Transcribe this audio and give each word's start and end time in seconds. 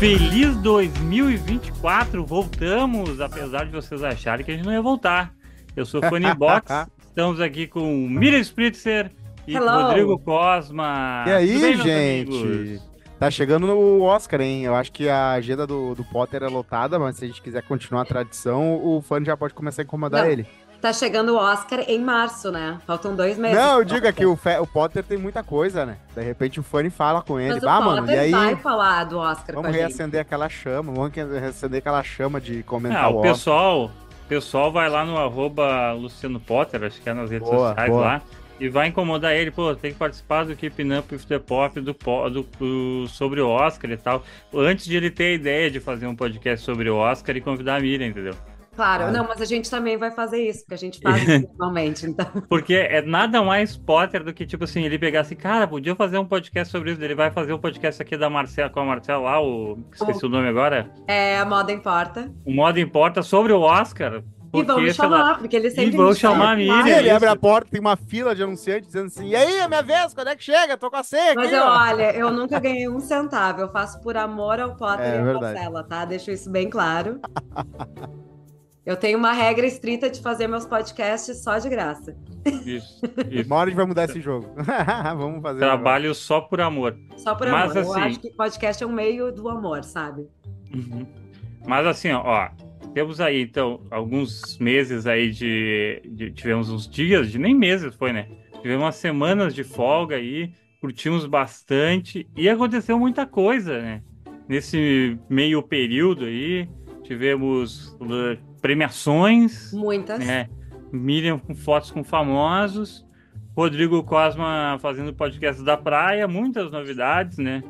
Feliz 0.00 0.56
2024, 0.56 2.24
voltamos, 2.24 3.20
apesar 3.20 3.66
de 3.66 3.72
vocês 3.72 4.02
acharem 4.02 4.46
que 4.46 4.50
a 4.50 4.56
gente 4.56 4.64
não 4.64 4.72
ia 4.72 4.80
voltar. 4.80 5.30
Eu 5.76 5.84
sou 5.84 6.00
Funny 6.02 6.32
Box, 6.34 6.72
estamos 7.06 7.38
aqui 7.38 7.66
com 7.66 8.08
Miriam 8.08 8.40
Spritzer 8.40 9.12
e 9.46 9.54
Hello. 9.54 9.88
Rodrigo 9.88 10.18
Cosma. 10.20 11.24
E 11.26 11.32
aí, 11.32 11.60
bem, 11.60 11.76
gente? 11.76 12.80
Tá 13.18 13.30
chegando 13.30 13.66
no 13.66 14.00
Oscar, 14.00 14.40
hein? 14.40 14.64
Eu 14.64 14.74
acho 14.74 14.90
que 14.90 15.06
a 15.06 15.32
agenda 15.32 15.66
do, 15.66 15.94
do 15.94 16.02
Potter 16.04 16.44
é 16.44 16.48
lotada, 16.48 16.98
mas 16.98 17.16
se 17.16 17.26
a 17.26 17.28
gente 17.28 17.42
quiser 17.42 17.62
continuar 17.64 18.00
a 18.00 18.06
tradição, 18.06 18.82
o 18.82 19.02
fã 19.02 19.22
já 19.22 19.36
pode 19.36 19.52
começar 19.52 19.82
a 19.82 19.84
incomodar 19.84 20.24
Não. 20.24 20.30
ele. 20.30 20.46
Tá 20.80 20.92
chegando 20.94 21.34
o 21.34 21.36
Oscar 21.36 21.80
em 21.86 22.00
março, 22.00 22.50
né? 22.50 22.78
Faltam 22.86 23.14
dois 23.14 23.36
meses. 23.36 23.56
Não, 23.58 23.78
eu 23.80 23.84
digo 23.84 24.10
que 24.14 24.24
o, 24.24 24.34
Fe- 24.34 24.58
o 24.58 24.66
Potter 24.66 25.04
tem 25.04 25.18
muita 25.18 25.42
coisa, 25.42 25.84
né? 25.84 25.98
De 26.14 26.22
repente 26.22 26.58
o 26.58 26.62
fã 26.62 26.88
fala 26.90 27.20
com 27.20 27.38
ele. 27.38 27.52
Mas 27.54 27.62
Bah, 27.62 27.78
o 27.80 27.84
mano, 27.84 28.00
Potter 28.02 28.16
e 28.16 28.18
aí? 28.18 28.30
vai 28.30 28.56
falar 28.56 29.04
do 29.04 29.18
Oscar 29.18 29.54
Vamos 29.56 29.62
com 29.62 29.66
a 29.68 29.72
gente. 29.72 29.80
reacender 29.80 30.20
aquela 30.22 30.48
chama, 30.48 30.92
vamos 30.92 31.12
reacender 31.14 31.78
aquela 31.80 32.02
chama 32.02 32.40
de 32.40 32.62
comentar 32.62 33.04
Ah, 33.04 33.08
o 33.10 33.14
o 33.14 33.16
Oscar. 33.18 33.32
pessoal, 33.32 33.84
o 33.86 34.28
pessoal 34.28 34.72
vai 34.72 34.88
lá 34.88 35.04
no 35.04 35.18
arroba 35.18 35.92
Luciano 35.92 36.40
Potter, 36.40 36.82
acho 36.84 36.98
que 37.02 37.10
é 37.10 37.12
nas 37.12 37.30
redes 37.30 37.46
Boa, 37.48 37.68
sociais 37.68 37.90
boa. 37.90 38.02
lá, 38.02 38.22
e 38.58 38.68
vai 38.70 38.88
incomodar 38.88 39.34
ele, 39.34 39.50
pô, 39.50 39.74
tem 39.74 39.92
que 39.92 39.98
participar 39.98 40.44
do 40.44 40.56
Keeping 40.56 40.96
Up 40.98 41.14
with 41.14 41.24
the 41.28 41.38
Pop 41.38 41.78
do, 41.80 41.92
do- 41.92 42.46
do- 42.58 43.06
sobre 43.08 43.40
o 43.42 43.48
Oscar 43.50 43.90
e 43.90 43.96
tal. 43.98 44.22
Antes 44.54 44.86
de 44.86 44.96
ele 44.96 45.10
ter 45.10 45.24
a 45.24 45.32
ideia 45.32 45.70
de 45.70 45.78
fazer 45.80 46.06
um 46.06 46.16
podcast 46.16 46.64
sobre 46.64 46.88
o 46.88 46.96
Oscar 46.96 47.36
e 47.36 47.40
convidar 47.42 47.76
a 47.76 47.80
Miriam, 47.80 48.06
entendeu? 48.08 48.34
Claro, 48.80 49.04
Ah. 49.04 49.10
não, 49.10 49.28
mas 49.28 49.42
a 49.42 49.44
gente 49.44 49.70
também 49.70 49.98
vai 49.98 50.10
fazer 50.10 50.42
isso, 50.42 50.60
porque 50.60 50.72
a 50.72 50.78
gente 50.78 51.00
faz 51.00 51.22
isso 51.22 51.46
normalmente, 51.52 52.06
então. 52.06 52.26
Porque 52.48 52.72
é 52.72 53.02
nada 53.02 53.42
mais 53.42 53.76
Potter 53.76 54.24
do 54.24 54.32
que, 54.32 54.46
tipo 54.46 54.64
assim, 54.64 54.84
ele 54.84 54.98
pegar 54.98 55.20
assim, 55.20 55.36
cara, 55.36 55.68
podia 55.68 55.94
fazer 55.94 56.16
um 56.16 56.24
podcast 56.24 56.72
sobre 56.72 56.92
isso. 56.92 57.04
Ele 57.04 57.14
vai 57.14 57.30
fazer 57.30 57.52
um 57.52 57.58
podcast 57.58 58.00
aqui 58.00 58.16
da 58.16 58.30
Marcela, 58.30 58.70
com 58.70 58.80
a 58.80 58.84
Marcela 58.86 59.22
lá, 59.22 59.42
o. 59.42 59.78
Esqueci 59.92 60.24
o 60.24 60.30
nome 60.30 60.48
agora. 60.48 60.90
É, 61.06 61.38
a 61.38 61.44
moda 61.44 61.70
importa. 61.70 62.32
O 62.42 62.54
modo 62.54 62.80
importa 62.80 63.22
sobre 63.22 63.52
o 63.52 63.60
Oscar. 63.60 64.22
E 64.52 64.62
vão 64.62 64.80
me 64.80 64.94
sei 64.94 65.08
lá, 65.08 65.18
chamar, 65.18 65.38
porque 65.38 65.54
ele 65.56 65.70
sempre 65.70 65.94
vão 65.94 66.08
me 66.08 66.14
chamar 66.14 66.52
a. 66.52 66.56
Miriam. 66.56 66.86
E 66.88 66.90
ele 66.90 67.08
isso. 67.08 67.16
abre 67.16 67.28
a 67.28 67.36
porta, 67.36 67.68
tem 67.70 67.80
uma 67.82 67.96
fila 67.96 68.34
de 68.34 68.42
anunciantes 68.42 68.86
dizendo 68.86 69.08
assim: 69.08 69.28
e 69.28 69.36
aí, 69.36 69.58
é 69.58 69.68
minha 69.68 69.82
vez, 69.82 70.14
quando 70.14 70.28
é 70.28 70.34
que 70.36 70.42
chega? 70.42 70.78
Tô 70.78 70.90
com 70.90 70.96
a 70.96 71.02
senha 71.02 71.34
Mas 71.34 71.48
aqui, 71.48 71.54
eu, 71.54 71.64
olha, 71.64 72.16
eu 72.16 72.30
nunca 72.30 72.58
ganhei 72.58 72.88
um 72.88 72.98
centavo. 72.98 73.60
Eu 73.60 73.70
faço 73.70 74.00
por 74.00 74.16
amor 74.16 74.58
ao 74.58 74.74
Potter 74.74 75.04
É 75.04 75.16
e 75.16 75.18
à. 75.18 75.34
Marcela, 75.34 75.84
tá? 75.84 76.06
Deixo 76.06 76.30
isso 76.30 76.50
bem 76.50 76.70
claro. 76.70 77.20
Eu 78.84 78.96
tenho 78.96 79.18
uma 79.18 79.32
regra 79.32 79.66
estrita 79.66 80.08
de 80.08 80.20
fazer 80.22 80.46
meus 80.46 80.64
podcasts 80.64 81.42
só 81.42 81.58
de 81.58 81.68
graça. 81.68 82.16
Isso, 82.64 83.00
isso. 83.30 83.46
Uma 83.46 83.56
hora 83.56 83.66
a 83.66 83.68
gente 83.70 83.76
vai 83.76 83.86
mudar 83.86 84.04
esse 84.04 84.20
jogo. 84.20 84.48
Vamos 85.16 85.42
fazer. 85.42 85.60
Trabalho 85.60 86.14
só 86.14 86.40
por 86.40 86.60
amor. 86.60 86.96
Só 87.16 87.34
por 87.34 87.48
Mas, 87.48 87.70
amor. 87.76 87.84
Eu 87.84 87.92
assim- 87.92 88.00
acho 88.00 88.20
que 88.20 88.30
podcast 88.30 88.82
é 88.82 88.86
um 88.86 88.92
meio 88.92 89.30
do 89.30 89.48
amor, 89.48 89.84
sabe? 89.84 90.26
Uhum. 90.74 91.06
Mas 91.66 91.86
assim, 91.86 92.10
ó, 92.10 92.22
ó, 92.24 92.48
temos 92.94 93.20
aí, 93.20 93.42
então, 93.42 93.82
alguns 93.90 94.58
meses 94.58 95.06
aí 95.06 95.30
de, 95.30 96.00
de- 96.06 96.30
Tivemos 96.32 96.70
uns 96.70 96.88
dias, 96.88 97.30
de 97.30 97.38
nem 97.38 97.54
meses 97.54 97.94
foi, 97.94 98.12
né? 98.12 98.28
Tivemos 98.62 98.82
umas 98.84 98.96
semanas 98.96 99.54
de 99.54 99.62
folga 99.62 100.16
aí, 100.16 100.52
curtimos 100.80 101.26
bastante 101.26 102.26
e 102.34 102.48
aconteceu 102.48 102.98
muita 102.98 103.26
coisa, 103.26 103.78
né? 103.80 104.02
Nesse 104.48 105.18
meio 105.28 105.62
período 105.62 106.24
aí, 106.24 106.66
tivemos 107.04 107.94
premiações, 108.60 109.72
Muitas. 109.72 110.18
né? 110.24 110.48
Miriam 110.92 111.38
com 111.38 111.54
fotos 111.54 111.90
com 111.90 112.02
famosos, 112.02 113.06
Rodrigo 113.56 114.02
Cosma 114.02 114.78
fazendo 114.80 115.12
podcast 115.14 115.62
da 115.62 115.76
praia, 115.76 116.26
muitas 116.26 116.70
novidades, 116.70 117.38
né? 117.38 117.62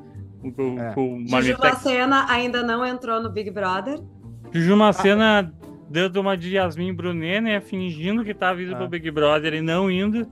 Com, 0.56 0.80
É. 0.80 0.92
com 0.94 1.24
Juju 1.26 1.58
Macena 1.58 2.26
ainda 2.30 2.62
não 2.62 2.84
entrou 2.84 3.22
no 3.22 3.30
Big 3.30 3.50
Brother. 3.50 4.00
Juju 4.52 4.76
Macena 4.76 5.52
dando 5.90 6.16
uma 6.20 6.36
de 6.36 6.54
Yasmin 6.54 6.94
Brunet, 6.94 7.40
né? 7.40 7.60
Fingindo 7.60 8.24
que 8.24 8.32
tá 8.32 8.52
vindo 8.54 8.74
Ah. 8.74 8.76
pro 8.78 8.88
Big 8.88 9.10
Brother 9.10 9.54
e 9.54 9.60
não 9.60 9.90
indo. 9.90 10.26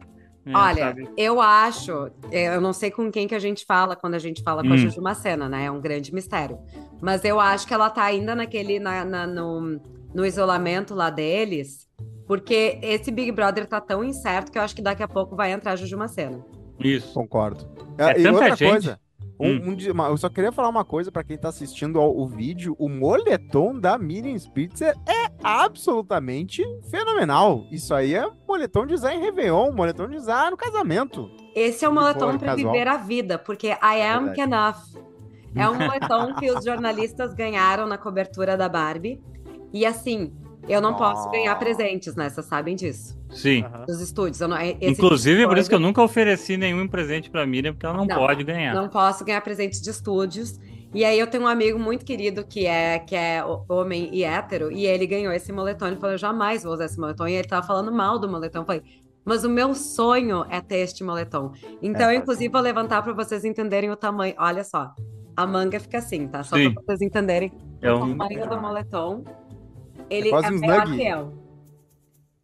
né, 0.47 0.54
Olha, 0.56 0.87
sabe? 0.87 1.06
eu 1.15 1.43
acho, 1.43 2.10
é, 2.33 2.56
eu 2.56 2.60
não 2.60 2.72
sei 2.72 2.91
com 2.91 3.10
quem 3.10 3.28
que 3.28 3.34
a 3.34 3.38
gente 3.38 3.66
fala 3.66 3.94
quando 3.94 4.15
a 4.15 4.19
gente 4.19 4.43
fala 4.43 4.62
com 4.62 4.71
a 4.71 4.75
Hum. 4.75 4.78
Juju 4.78 5.03
Macena, 5.03 5.47
né? 5.47 5.66
É 5.66 5.71
um 5.71 5.78
grande 5.78 6.15
mistério. 6.15 6.59
Mas 7.03 7.22
eu 7.22 7.38
acho 7.38 7.66
que 7.66 7.75
ela 7.75 7.91
tá 7.91 8.03
ainda 8.04 8.34
naquele, 8.34 8.81
na, 8.81 9.04
na- 9.04 9.27
no, 9.27 9.78
no 10.15 10.25
isolamento 10.25 10.95
lá 10.95 11.11
deles, 11.11 11.87
porque 12.27 12.79
esse 12.83 13.11
Big 13.11 13.33
Brother 13.33 13.67
tá 13.67 13.81
tão 13.81 14.03
incerto 14.05 14.51
que 14.53 14.59
eu 14.59 14.63
acho 14.63 14.75
que 14.77 14.83
daqui 14.83 15.03
a 15.03 15.09
pouco 15.09 15.35
vai 15.37 15.53
entrar 15.53 15.77
Juju 15.77 15.97
Macena. 15.99 16.45
Isso. 16.79 17.13
Concordo. 17.15 17.69
É 17.99 18.13
e 18.19 18.23
tanta 18.23 18.31
outra 18.33 18.57
gente. 18.57 18.71
coisa. 18.71 19.01
um- 19.41 19.49
Hum. 19.71 19.77
um 19.99 20.05
eu 20.09 20.17
só 20.17 20.29
queria 20.29 20.51
falar 20.51 20.69
uma 20.69 20.85
coisa 20.85 21.13
pra 21.13 21.23
quem 21.23 21.39
tá 21.39 21.49
assistindo 21.49 22.01
ao, 22.01 22.17
o 22.17 22.27
vídeo. 22.27 22.75
O 22.79 22.89
moletom 22.89 23.79
da 23.79 23.97
Miriam 23.97 24.37
Spitzer 24.39 24.95
é 25.09 25.31
absolutamente 25.43 26.65
fenomenal. 26.91 27.65
Isso 27.71 27.95
aí 27.95 28.15
é 28.15 28.27
moletom 28.47 28.85
de 28.87 28.95
usar 28.95 29.15
em 29.15 29.21
Réveillon, 29.21 29.71
moletom 29.73 30.09
de 30.09 30.17
usar 30.17 30.51
no 30.51 30.57
casamento. 30.57 31.31
Esse 31.55 31.85
é 31.85 31.89
o 31.89 31.95
moletom 31.95 32.37
para 32.39 32.55
viver 32.57 32.89
a 32.89 32.97
vida, 32.97 33.39
porque 33.39 33.69
I 33.69 34.03
am 34.03 34.27
Verdade. 34.27 34.41
enough. 34.41 35.09
É 35.55 35.69
um 35.69 35.75
moletom 35.75 36.35
que 36.35 36.51
os 36.51 36.65
jornalistas 36.67 37.33
ganharam 37.35 37.87
na 37.87 37.97
cobertura 37.99 38.57
da 38.57 38.69
Barbie. 38.69 39.21
E 39.73 39.84
assim, 39.87 40.33
eu 40.69 40.81
não 40.81 40.95
posso 40.95 41.29
Oh. 41.29 41.31
ganhar 41.31 41.55
presentes, 41.56 42.15
né? 42.15 42.29
Vocês 42.29 42.47
sabem 42.47 42.75
disso. 42.77 43.19
Sim. 43.31 43.65
Dos 43.87 44.01
estúdios. 44.01 44.41
Eu 44.41 44.49
não, 44.49 44.56
Inclusive, 44.61 45.37
tipo 45.37 45.49
por 45.49 45.55
de 45.55 45.61
isso 45.61 45.69
que 45.69 45.75
eu 45.75 45.81
nunca 45.81 46.03
ofereci 46.03 46.56
nenhum 46.56 46.89
presente 46.89 47.31
pra 47.31 47.47
Miriam, 47.47 47.73
porque 47.73 47.84
ela 47.87 47.97
não, 47.97 48.07
Não, 48.07 48.17
pode 48.17 48.43
ganhar. 48.45 48.75
Não 48.75 48.89
posso 48.89 49.25
ganhar 49.25 49.41
presentes 49.43 49.81
de 49.81 49.91
estúdios. 49.91 50.59
E 50.95 51.05
aí 51.05 51.19
eu 51.19 51.27
tenho 51.27 51.45
um 51.45 51.47
amigo 51.47 51.78
muito 51.78 52.03
querido 52.05 52.43
que 52.47 52.65
é 52.67 52.99
que 52.99 53.15
é 53.15 53.45
ho- 53.45 53.62
homem 53.69 54.09
e 54.11 54.25
hétero, 54.25 54.73
e 54.73 54.87
ele 54.87 55.07
ganhou 55.07 55.31
esse 55.34 55.53
moletom. 55.53 55.87
Ele 55.89 55.97
falou: 55.97 56.12
eu 56.12 56.19
jamais 56.19 56.62
vou 56.65 56.73
usar 56.73 56.87
esse 56.87 56.99
moletom. 56.99 57.28
E 57.28 57.34
ele 57.34 57.47
tava 57.47 57.67
falando 57.67 57.93
mal 57.93 58.19
do 58.19 58.27
moletom. 58.27 58.61
Eu 58.61 58.65
falei, 58.65 58.83
mas 59.23 59.45
o 59.45 59.51
meu 59.51 59.75
sonho 59.75 60.47
é 60.49 60.62
ter 60.62 60.78
este 60.78 61.05
moletom. 61.05 61.53
Então, 61.83 62.09
É, 62.09 62.15
eu, 62.17 62.19
inclusive, 62.21 62.49
vou 62.51 62.62
levantar 62.62 63.03
para 63.03 63.12
vocês 63.12 63.45
entenderem 63.45 63.91
o 63.91 63.97
tamanho. 63.97 64.34
Olha 64.39 64.65
só. 64.65 64.91
A 65.37 65.47
manga 65.47 65.78
fica 65.78 65.99
assim, 65.99 66.27
tá? 66.27 66.43
Só 66.43 66.57
para 66.57 66.83
vocês 66.87 67.03
entenderem 67.03 67.53
É 67.83 67.93
o 67.93 67.97
um- 68.03 68.17
tamanho 68.17 68.49
do 68.49 68.59
moletom. 68.59 69.23
Ele 70.11 70.29
é, 70.29 70.31
quase 70.31 70.53
um 70.53 70.61
maior 70.61 70.87
snug. 70.87 71.49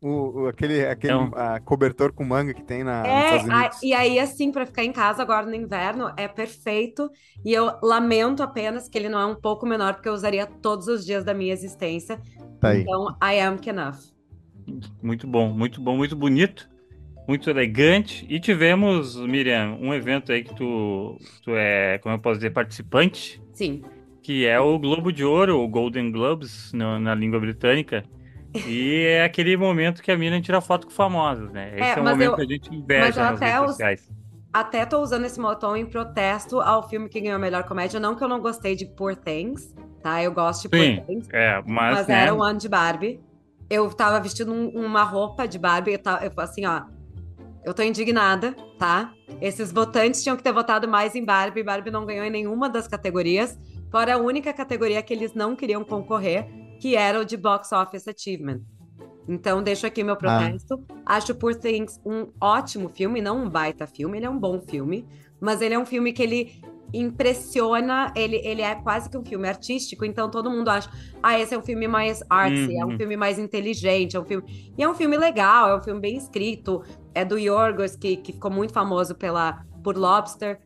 O, 0.00 0.42
o- 0.42 0.48
aquele 0.48 0.84
aquele 0.86 1.14
É 1.14 1.30
ah, 1.34 1.60
cobertor 1.60 2.12
com 2.12 2.24
manga 2.24 2.52
que 2.52 2.62
tem 2.62 2.84
na, 2.84 3.06
É, 3.06 3.36
a- 3.50 3.70
e 3.82 3.94
aí, 3.94 4.18
assim, 4.18 4.52
para 4.52 4.66
ficar 4.66 4.84
em 4.84 4.92
casa 4.92 5.22
agora 5.22 5.46
no 5.46 5.54
inverno, 5.54 6.12
é 6.16 6.28
perfeito. 6.28 7.10
E 7.42 7.54
eu 7.54 7.70
lamento 7.82 8.42
apenas 8.42 8.86
que 8.86 8.98
ele 8.98 9.08
não 9.08 9.18
é 9.18 9.24
um 9.24 9.34
pouco 9.34 9.64
menor, 9.66 9.94
porque 9.94 10.08
eu 10.08 10.12
usaria 10.12 10.46
todos 10.46 10.88
os 10.88 11.06
dias 11.06 11.24
da 11.24 11.32
minha 11.32 11.52
existência. 11.54 12.20
Tá 12.60 12.68
aí. 12.68 12.82
Então, 12.82 13.16
I 13.22 13.40
am 13.40 13.56
enough. 13.66 13.96
Muito 15.02 15.26
bom, 15.26 15.48
muito 15.50 15.80
bom, 15.80 15.96
muito 15.96 16.14
bonito, 16.14 16.68
muito 17.26 17.48
elegante. 17.48 18.26
E 18.28 18.38
tivemos, 18.38 19.16
Miriam, 19.16 19.78
um 19.80 19.92
evento 19.94 20.32
aí 20.32 20.44
que 20.44 20.54
tu, 20.54 21.16
tu 21.42 21.52
é, 21.54 21.98
como 21.98 22.14
eu 22.14 22.18
posso 22.18 22.36
dizer, 22.36 22.50
participante, 22.50 23.42
Sim. 23.54 23.82
Que 24.24 24.46
é 24.46 24.58
o 24.58 24.78
Globo 24.78 25.12
de 25.12 25.22
Ouro, 25.22 25.60
o 25.60 25.68
Golden 25.68 26.10
Globes 26.10 26.72
no- 26.72 26.98
na 26.98 27.14
língua 27.14 27.38
britânica. 27.38 28.02
E 28.66 29.02
é 29.06 29.22
aquele 29.24 29.56
momento 29.56 30.02
que 30.02 30.10
a 30.10 30.16
Miriam 30.16 30.40
tira 30.40 30.60
foto 30.60 30.86
com 30.86 30.92
famosos, 30.92 31.52
né? 31.52 31.72
Esse 31.74 31.82
É, 31.82 31.92
é, 31.92 31.96
momento 32.02 32.22
eu- 32.22 32.34
que 32.36 32.40
a 32.42 32.46
gente 32.46 32.74
inveja 32.74 33.22
nas 33.22 33.36
até 33.36 33.46
redes 33.52 33.60
os- 33.64 33.70
sociais. 33.72 34.10
Até 34.52 34.86
tô 34.86 35.00
usando 35.02 35.24
esse 35.26 35.38
moletom 35.40 35.76
em 35.76 35.84
protesto 35.84 36.60
ao 36.60 36.88
filme 36.88 37.08
que 37.08 37.20
ganhou 37.20 37.36
a 37.36 37.38
melhor 37.38 37.64
comédia. 37.64 37.98
Não 38.00 38.14
que 38.14 38.22
eu 38.24 38.28
não 38.28 38.40
gostei 38.40 38.74
de 38.76 38.86
Poor 38.86 39.14
Things, 39.16 39.74
tá? 40.02 40.22
Eu 40.22 40.32
gosto 40.32 40.68
de 40.70 40.78
Sim, 40.78 40.96
Poor 40.96 41.06
Things. 41.06 41.28
É, 41.32 41.60
mas, 41.66 41.94
Mas 41.96 42.06
né, 42.06 42.22
era 42.22 42.34
um 42.34 42.42
ano 42.42 42.58
de 42.58 42.68
Barbie. 42.68 43.20
Eu 43.68 43.90
tava 43.92 44.20
vestindo 44.20 44.52
um- 44.52 44.68
uma 44.70 45.02
roupa 45.02 45.46
de 45.48 45.58
Barbie. 45.58 45.92
Eu, 45.94 45.98
tava, 45.98 46.24
eu 46.24 46.30
falei 46.30 46.50
assim, 46.50 46.64
ó. 46.64 46.82
Eu 47.64 47.74
tô 47.74 47.82
indignada, 47.82 48.54
tá? 48.78 49.12
Esses 49.40 49.72
votantes 49.72 50.22
tinham 50.22 50.36
que 50.36 50.42
ter 50.42 50.52
votado 50.52 50.86
mais 50.86 51.14
em 51.16 51.24
Barbie. 51.24 51.62
Barbie 51.64 51.90
não 51.90 52.06
ganhou 52.06 52.24
em 52.24 52.30
nenhuma 52.30 52.68
das 52.70 52.86
categorias. 52.86 53.58
Fora 53.94 54.14
a 54.14 54.18
única 54.18 54.52
categoria 54.52 55.00
que 55.04 55.14
eles 55.14 55.34
não 55.34 55.54
queriam 55.54 55.84
concorrer, 55.84 56.48
que 56.80 56.96
era 56.96 57.20
o 57.20 57.24
de 57.24 57.36
Box 57.36 57.70
Office 57.70 58.08
Achievement. 58.08 58.60
Então, 59.28 59.62
deixo 59.62 59.86
aqui 59.86 60.02
meu 60.02 60.16
protesto. 60.16 60.84
Acho 61.06 61.32
Poor 61.32 61.54
Things 61.54 62.00
um 62.04 62.26
ótimo 62.40 62.88
filme, 62.88 63.22
não 63.22 63.44
um 63.44 63.48
baita 63.48 63.86
filme. 63.86 64.18
Ele 64.18 64.26
é 64.26 64.28
um 64.28 64.36
bom 64.36 64.60
filme. 64.60 65.06
Mas 65.40 65.60
ele 65.60 65.74
é 65.74 65.78
um 65.78 65.86
filme 65.86 66.12
que 66.12 66.24
ele 66.24 66.60
impressiona, 66.92 68.12
ele, 68.16 68.40
ele 68.44 68.62
é 68.62 68.74
quase 68.74 69.08
que 69.08 69.16
um 69.16 69.24
filme 69.24 69.48
artístico, 69.48 70.04
então 70.04 70.28
todo 70.28 70.50
mundo 70.50 70.70
acha, 70.70 70.90
ah, 71.22 71.38
esse 71.38 71.54
é 71.54 71.58
um 71.58 71.62
filme 71.62 71.86
mais 71.86 72.20
artsy, 72.28 72.76
é 72.76 72.84
um 72.84 72.90
Uhum. 72.90 72.96
filme 72.98 73.16
mais 73.16 73.38
inteligente, 73.38 74.16
é 74.16 74.20
um 74.20 74.24
filme... 74.24 74.72
E 74.76 74.82
é 74.82 74.88
um 74.88 74.94
filme 74.94 75.16
legal, 75.16 75.68
é 75.68 75.76
um 75.76 75.82
filme 75.82 76.00
bem 76.00 76.16
escrito, 76.16 76.82
é 77.14 77.24
do 77.24 77.38
Yorgos, 77.38 77.94
que, 77.94 78.16
que 78.16 78.32
ficou 78.32 78.50
muito 78.50 78.72
famoso 78.72 79.14
pela, 79.14 79.64
por 79.84 79.96
Lobster. 79.96 80.58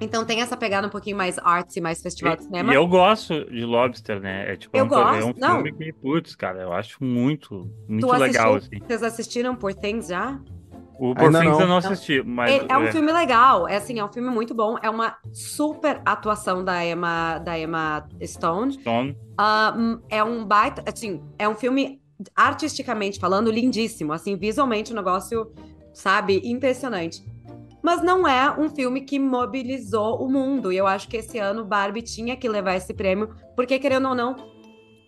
Então 0.00 0.24
tem 0.24 0.40
essa 0.40 0.56
pegada 0.56 0.86
um 0.86 0.90
pouquinho 0.90 1.16
mais 1.16 1.38
artsy, 1.38 1.80
mais 1.80 2.02
festival 2.02 2.36
de 2.36 2.42
E, 2.42 2.46
cinema. 2.46 2.72
e 2.72 2.76
eu 2.76 2.86
gosto 2.86 3.44
de 3.50 3.64
Lobster, 3.64 4.20
né? 4.20 4.52
É 4.52 4.56
tipo 4.56 4.76
Eu 4.76 4.84
um, 4.84 4.88
é 4.88 4.90
um 4.90 5.26
gosto, 5.28 5.40
não. 5.40 5.62
filme 5.62 5.72
que, 5.72 5.92
putz, 5.92 6.34
cara, 6.34 6.60
eu 6.62 6.72
acho 6.72 7.02
muito, 7.02 7.70
muito 7.88 8.06
Tu 8.06 8.12
legal, 8.12 8.54
assistiu- 8.56 8.78
assim. 8.78 8.86
Vocês 8.86 9.02
assistiram 9.02 9.54
Por 9.56 9.72
Things 9.74 10.08
já? 10.08 10.38
O 10.98 11.08
Ainda 11.08 11.14
Por 11.14 11.32
Fins 11.32 11.44
não. 11.50 11.60
eu 11.60 11.66
não 11.66 11.76
assisti, 11.78 12.22
mas. 12.22 12.52
É, 12.52 12.66
é 12.72 12.78
um 12.78 12.86
filme 12.92 13.12
legal, 13.12 13.66
é 13.68 13.76
assim, 13.76 13.98
é 13.98 14.04
um 14.04 14.12
filme 14.12 14.30
muito 14.30 14.54
bom, 14.54 14.76
é 14.82 14.88
uma 14.88 15.16
super 15.32 16.00
atuação 16.04 16.64
da 16.64 16.84
Emma, 16.84 17.38
da 17.38 17.58
Emma 17.58 18.06
Stone. 18.24 18.72
Stone. 18.74 19.16
Hum, 19.76 20.00
é 20.08 20.22
um 20.22 20.44
baita, 20.44 20.84
assim, 20.86 21.20
é 21.38 21.48
um 21.48 21.54
filme 21.56 22.00
artisticamente 22.34 23.18
falando 23.18 23.50
lindíssimo, 23.50 24.12
assim, 24.12 24.36
visualmente 24.36 24.92
um 24.92 24.96
negócio, 24.96 25.50
sabe, 25.92 26.40
impressionante. 26.44 27.24
Mas 27.84 28.02
não 28.02 28.26
é 28.26 28.50
um 28.58 28.70
filme 28.70 29.02
que 29.02 29.18
mobilizou 29.18 30.24
o 30.24 30.26
mundo, 30.26 30.72
e 30.72 30.76
eu 30.78 30.86
acho 30.86 31.06
que 31.06 31.18
esse 31.18 31.38
ano 31.38 31.66
Barbie 31.66 32.00
tinha 32.00 32.34
que 32.34 32.48
levar 32.48 32.76
esse 32.76 32.94
prêmio, 32.94 33.28
porque 33.54 33.78
querendo 33.78 34.08
ou 34.08 34.14
não, 34.14 34.34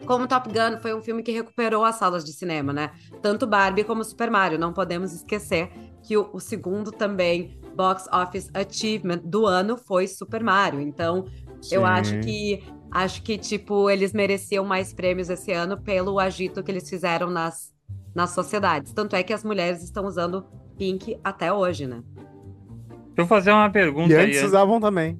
como 0.04 0.28
Top 0.28 0.46
Gun 0.46 0.78
foi 0.82 0.94
um 0.94 1.00
filme 1.00 1.22
que 1.22 1.32
recuperou 1.32 1.84
as 1.84 1.94
salas 1.94 2.22
de 2.22 2.34
cinema, 2.34 2.74
né? 2.74 2.90
Tanto 3.22 3.46
Barbie 3.46 3.82
como 3.82 4.04
Super 4.04 4.30
Mario, 4.30 4.58
não 4.58 4.74
podemos 4.74 5.14
esquecer 5.14 5.70
que 6.02 6.18
o, 6.18 6.28
o 6.34 6.38
segundo 6.38 6.92
também 6.92 7.58
box 7.74 8.06
office 8.12 8.50
achievement 8.52 9.22
do 9.24 9.46
ano 9.46 9.78
foi 9.78 10.06
Super 10.06 10.44
Mario. 10.44 10.78
Então, 10.78 11.24
eu 11.72 11.80
Sim. 11.80 11.86
acho 11.86 12.20
que 12.20 12.62
acho 12.92 13.22
que 13.22 13.38
tipo 13.38 13.88
eles 13.88 14.12
mereciam 14.12 14.66
mais 14.66 14.92
prêmios 14.92 15.30
esse 15.30 15.50
ano 15.50 15.80
pelo 15.80 16.20
agito 16.20 16.62
que 16.62 16.70
eles 16.70 16.90
fizeram 16.90 17.30
nas 17.30 17.74
nas 18.14 18.30
sociedades. 18.30 18.92
Tanto 18.92 19.16
é 19.16 19.22
que 19.22 19.32
as 19.32 19.42
mulheres 19.42 19.82
estão 19.82 20.04
usando 20.04 20.46
pink 20.76 21.18
até 21.24 21.50
hoje, 21.50 21.86
né? 21.86 22.02
Deixa 23.16 23.22
eu 23.22 23.26
fazer 23.26 23.50
uma 23.50 23.70
pergunta 23.70 24.12
E 24.12 24.16
aí. 24.16 24.26
antes 24.26 24.42
usavam 24.42 24.78
também. 24.78 25.18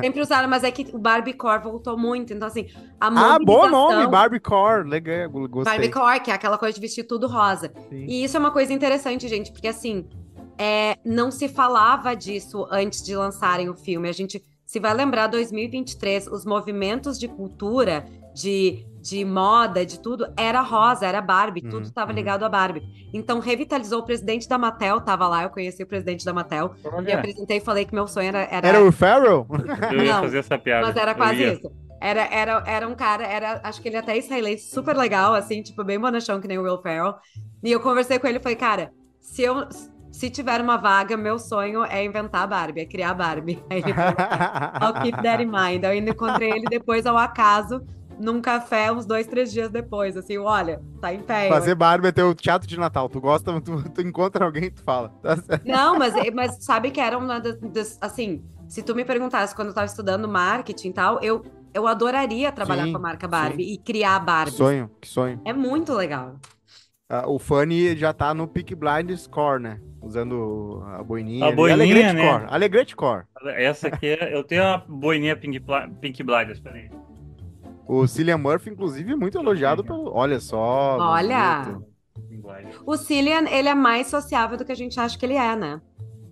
Sempre 0.00 0.22
usaram, 0.22 0.48
mas 0.48 0.64
é 0.64 0.70
que 0.70 0.88
o 0.94 0.98
Barbiecore 0.98 1.62
voltou 1.62 1.98
muito, 1.98 2.32
então 2.32 2.48
assim, 2.48 2.66
a 2.98 3.34
Ah, 3.34 3.38
bom 3.38 3.68
nome, 3.68 4.06
Barbiecore. 4.06 4.88
Legal, 4.88 5.28
gostei. 5.28 5.64
Barbiecore, 5.74 6.20
que 6.20 6.30
é 6.30 6.34
aquela 6.34 6.56
coisa 6.56 6.74
de 6.74 6.80
vestir 6.80 7.04
tudo 7.04 7.26
rosa. 7.26 7.70
Sim. 7.90 8.06
E 8.08 8.24
isso 8.24 8.34
é 8.36 8.40
uma 8.40 8.50
coisa 8.50 8.72
interessante, 8.72 9.28
gente, 9.28 9.52
porque 9.52 9.68
assim, 9.68 10.06
é, 10.56 10.96
não 11.04 11.30
se 11.30 11.48
falava 11.48 12.16
disso 12.16 12.66
antes 12.70 13.02
de 13.02 13.14
lançarem 13.14 13.68
o 13.68 13.74
filme. 13.76 14.08
A 14.08 14.12
gente 14.12 14.42
se 14.64 14.80
vai 14.80 14.92
lembrar 14.94 15.26
2023, 15.28 16.26
os 16.28 16.44
movimentos 16.44 17.18
de 17.18 17.28
cultura, 17.28 18.04
de, 18.38 18.86
de 19.00 19.24
moda, 19.24 19.84
de 19.84 20.00
tudo, 20.00 20.26
era 20.36 20.60
rosa, 20.60 21.06
era 21.06 21.20
Barbie, 21.20 21.62
Uhum, 21.64 21.70
tudo 21.70 21.86
estava 21.86 22.10
uhum. 22.10 22.16
ligado 22.16 22.44
a 22.44 22.48
Barbie. 22.48 22.82
Então 23.12 23.40
revitalizou 23.40 24.00
o 24.00 24.04
presidente 24.04 24.48
da 24.48 24.56
Mattel, 24.56 25.00
tava 25.00 25.26
lá, 25.26 25.42
eu 25.42 25.50
conheci 25.50 25.82
o 25.82 25.86
presidente 25.86 26.24
da 26.24 26.32
Mattel. 26.32 26.72
E 26.84 26.88
Olha, 26.88 27.18
apresentei 27.18 27.56
e 27.56 27.60
falei 27.60 27.84
que 27.84 27.94
meu 27.94 28.06
sonho 28.06 28.28
era. 28.28 28.42
era, 28.50 28.68
Era 28.68 28.84
o 28.84 28.92
Farrell? 28.92 29.46
eu 29.90 30.04
ia 30.04 30.14
Não, 30.14 30.22
fazer 30.22 30.38
essa 30.38 30.58
piada. 30.58 30.86
mas 30.86 30.96
era 30.96 31.14
quase 31.14 31.42
isso. 31.44 31.70
Era, 32.00 32.22
era, 32.32 32.62
era 32.64 32.88
um 32.88 32.94
cara, 32.94 33.24
era, 33.26 33.60
acho 33.64 33.82
que 33.82 33.88
ele 33.88 33.96
até 33.96 34.12
é 34.12 34.18
israelense, 34.18 34.70
super 34.70 34.96
legal, 34.96 35.34
assim, 35.34 35.62
tipo, 35.62 35.82
bem 35.82 35.98
bonachão, 35.98 36.40
que 36.40 36.46
nem 36.46 36.56
o 36.58 36.62
Will 36.62 36.80
Ferrell. 36.80 37.16
E 37.64 37.72
eu 37.72 37.80
conversei 37.80 38.20
com 38.20 38.28
ele 38.28 38.38
e 38.38 38.40
falei, 38.40 38.54
cara, 38.56 38.92
se 39.20 39.42
eu 39.42 39.66
se 40.12 40.30
tiver 40.30 40.60
uma 40.60 40.76
vaga, 40.76 41.16
meu 41.16 41.38
sonho 41.38 41.84
é 41.84 42.04
inventar 42.04 42.42
a 42.42 42.46
Barbie, 42.46 42.80
é 42.80 42.86
criar 42.86 43.10
a 43.10 43.14
Barbie. 43.14 43.62
Aí 43.70 43.78
ele 43.80 43.94
falou, 43.94 44.14
I'll 44.82 45.02
keep 45.02 45.22
that 45.22 45.42
in 45.42 45.46
mind. 45.46 45.84
Eu 45.84 45.90
ainda 45.90 46.10
encontrei 46.10 46.50
ele 46.50 46.66
depois 46.68 47.06
ao 47.06 47.16
acaso, 47.16 47.82
num 48.18 48.40
café, 48.40 48.90
uns 48.92 49.06
dois, 49.06 49.26
três 49.26 49.52
dias 49.52 49.70
depois, 49.70 50.16
assim, 50.16 50.38
olha, 50.38 50.80
tá 51.00 51.12
em 51.12 51.20
pé. 51.20 51.48
Fazer 51.48 51.74
Barbie 51.74 52.08
é 52.08 52.12
teu 52.12 52.34
teatro 52.34 52.68
de 52.68 52.78
Natal. 52.78 53.08
Tu 53.08 53.20
gosta, 53.20 53.60
tu, 53.60 53.82
tu 53.90 54.00
encontra 54.02 54.44
alguém, 54.44 54.70
tu 54.70 54.82
fala. 54.82 55.10
Tá 55.22 55.36
certo. 55.36 55.66
Não, 55.66 55.98
mas, 55.98 56.14
mas 56.34 56.64
sabe 56.64 56.90
que 56.90 57.00
era 57.00 57.16
uma 57.16 57.40
das, 57.40 57.58
das- 57.60 57.98
Assim, 58.00 58.42
se 58.68 58.82
tu 58.82 58.94
me 58.94 59.04
perguntasse 59.04 59.54
quando 59.54 59.68
eu 59.68 59.74
tava 59.74 59.86
estudando 59.86 60.28
marketing 60.28 60.88
e 60.88 60.92
tal, 60.92 61.20
eu, 61.22 61.44
eu 61.72 61.86
adoraria 61.86 62.50
trabalhar 62.52 62.84
Sim, 62.84 62.92
com 62.92 62.98
a 62.98 63.00
marca 63.00 63.28
Barbie 63.28 63.72
e 63.72 63.78
criar 63.78 64.18
Barbie. 64.20 64.50
Que 64.52 64.56
sonho, 64.56 64.90
que 65.00 65.08
sonho. 65.08 65.40
É 65.44 65.52
muito 65.52 65.92
legal. 65.94 66.36
Ah, 67.08 67.26
o 67.26 67.38
Fanny 67.38 67.96
já 67.96 68.12
tá 68.12 68.34
no 68.34 68.46
Peak 68.46 68.74
Blinders 68.74 69.26
Core, 69.26 69.62
né? 69.62 69.80
Usando 70.02 70.82
a 70.86 71.02
boininha. 71.02 71.44
A 71.44 71.46
ali. 71.48 71.56
boininha, 71.56 71.74
Alegrete 71.74 72.14
né? 72.14 72.32
Core. 72.32 72.44
Alegrete 72.48 72.96
Core. 72.96 73.24
Essa 73.56 73.88
aqui 73.88 74.06
é. 74.08 74.34
Eu 74.34 74.44
tenho 74.44 74.62
uma 74.62 74.78
boininha 74.86 75.36
Pink, 75.36 75.58
Pla- 75.60 75.88
Pink 76.00 76.22
Blinders, 76.22 76.60
peraí. 76.60 76.90
O 77.88 78.06
Cillian 78.06 78.36
Murphy, 78.38 78.70
inclusive, 78.70 79.12
é 79.12 79.16
muito 79.16 79.38
elogiado 79.38 79.82
pelo. 79.82 80.12
Olha 80.14 80.38
só. 80.40 80.98
Olha. 81.00 81.78
O 82.86 82.96
Cillian, 82.96 83.48
ele 83.48 83.68
é 83.68 83.74
mais 83.74 84.08
sociável 84.08 84.56
do 84.56 84.64
que 84.64 84.72
a 84.72 84.76
gente 84.76 84.98
acha 85.00 85.18
que 85.18 85.24
ele 85.24 85.34
é, 85.34 85.56
né? 85.56 85.80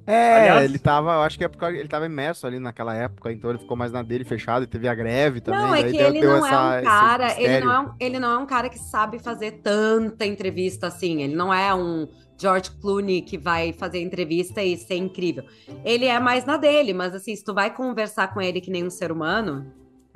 É, 0.08 0.40
Aliás- 0.50 0.64
ele 0.64 0.78
tava, 0.78 1.14
eu 1.14 1.22
acho 1.22 1.36
que 1.36 1.42
é 1.44 1.48
porque 1.48 1.64
ele 1.64 1.88
tava 1.88 2.06
imerso 2.06 2.46
ali 2.46 2.60
naquela 2.60 2.94
época, 2.94 3.32
então 3.32 3.50
ele 3.50 3.58
ficou 3.58 3.76
mais 3.76 3.90
na 3.90 4.04
dele 4.04 4.24
fechado 4.24 4.62
e 4.62 4.66
teve 4.66 4.86
a 4.86 4.94
greve 4.94 5.40
também. 5.40 5.60
não, 5.60 5.74
é 5.74 5.82
que 5.82 5.98
deu- 5.98 6.06
ele 6.06 6.20
deu 6.20 6.30
não 6.30 6.46
essa- 6.46 6.76
é 6.76 6.80
um 6.80 6.84
cara, 6.84 7.40
ele 7.40 7.64
não 7.64 7.72
é 7.72 7.80
um, 7.80 7.92
ele 7.98 8.18
não 8.20 8.30
é 8.30 8.38
um 8.38 8.46
cara 8.46 8.68
que 8.68 8.78
sabe 8.78 9.18
fazer 9.18 9.62
tanta 9.62 10.24
entrevista 10.24 10.86
assim. 10.86 11.22
Ele 11.22 11.34
não 11.34 11.52
é 11.52 11.74
um 11.74 12.06
George 12.40 12.70
Clooney 12.80 13.20
que 13.22 13.36
vai 13.36 13.72
fazer 13.72 14.00
entrevista 14.00 14.62
e 14.62 14.76
ser 14.76 14.94
incrível. 14.96 15.42
Ele 15.84 16.04
é 16.04 16.20
mais 16.20 16.44
na 16.44 16.56
dele, 16.56 16.92
mas 16.92 17.12
assim, 17.12 17.34
se 17.34 17.42
tu 17.44 17.52
vai 17.52 17.74
conversar 17.74 18.32
com 18.32 18.40
ele 18.40 18.60
que 18.60 18.70
nem 18.70 18.84
um 18.86 18.90
ser 18.90 19.10
humano, 19.10 19.66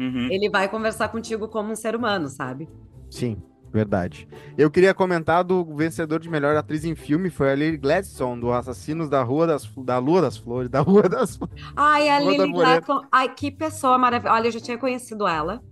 Uhum. 0.00 0.28
ele 0.30 0.48
vai 0.48 0.66
conversar 0.66 1.10
contigo 1.10 1.46
como 1.46 1.72
um 1.72 1.76
ser 1.76 1.94
humano, 1.94 2.26
sabe? 2.26 2.66
Sim, 3.10 3.36
verdade. 3.70 4.26
Eu 4.56 4.70
queria 4.70 4.94
comentar 4.94 5.44
do 5.44 5.62
vencedor 5.76 6.18
de 6.18 6.30
melhor 6.30 6.56
atriz 6.56 6.86
em 6.86 6.94
filme, 6.94 7.28
foi 7.28 7.52
a 7.52 7.54
Lily 7.54 7.76
Gladstone, 7.76 8.40
do 8.40 8.50
Assassinos 8.50 9.10
da 9.10 9.22
Rua 9.22 9.46
das 9.46 9.70
da 9.84 9.98
Lua 9.98 10.22
das 10.22 10.38
Flores, 10.38 10.70
da 10.70 10.80
Rua 10.80 11.02
das 11.02 11.36
Flores. 11.36 11.54
Ai, 11.76 12.08
a 12.08 12.18
Lily. 12.18 12.50
Gladstone. 12.50 13.06
Ai, 13.12 13.34
que 13.34 13.50
pessoa 13.50 13.98
maravilhosa. 13.98 14.36
Olha, 14.36 14.48
eu 14.48 14.52
já 14.52 14.60
tinha 14.60 14.78
conhecido 14.78 15.26
ela, 15.26 15.62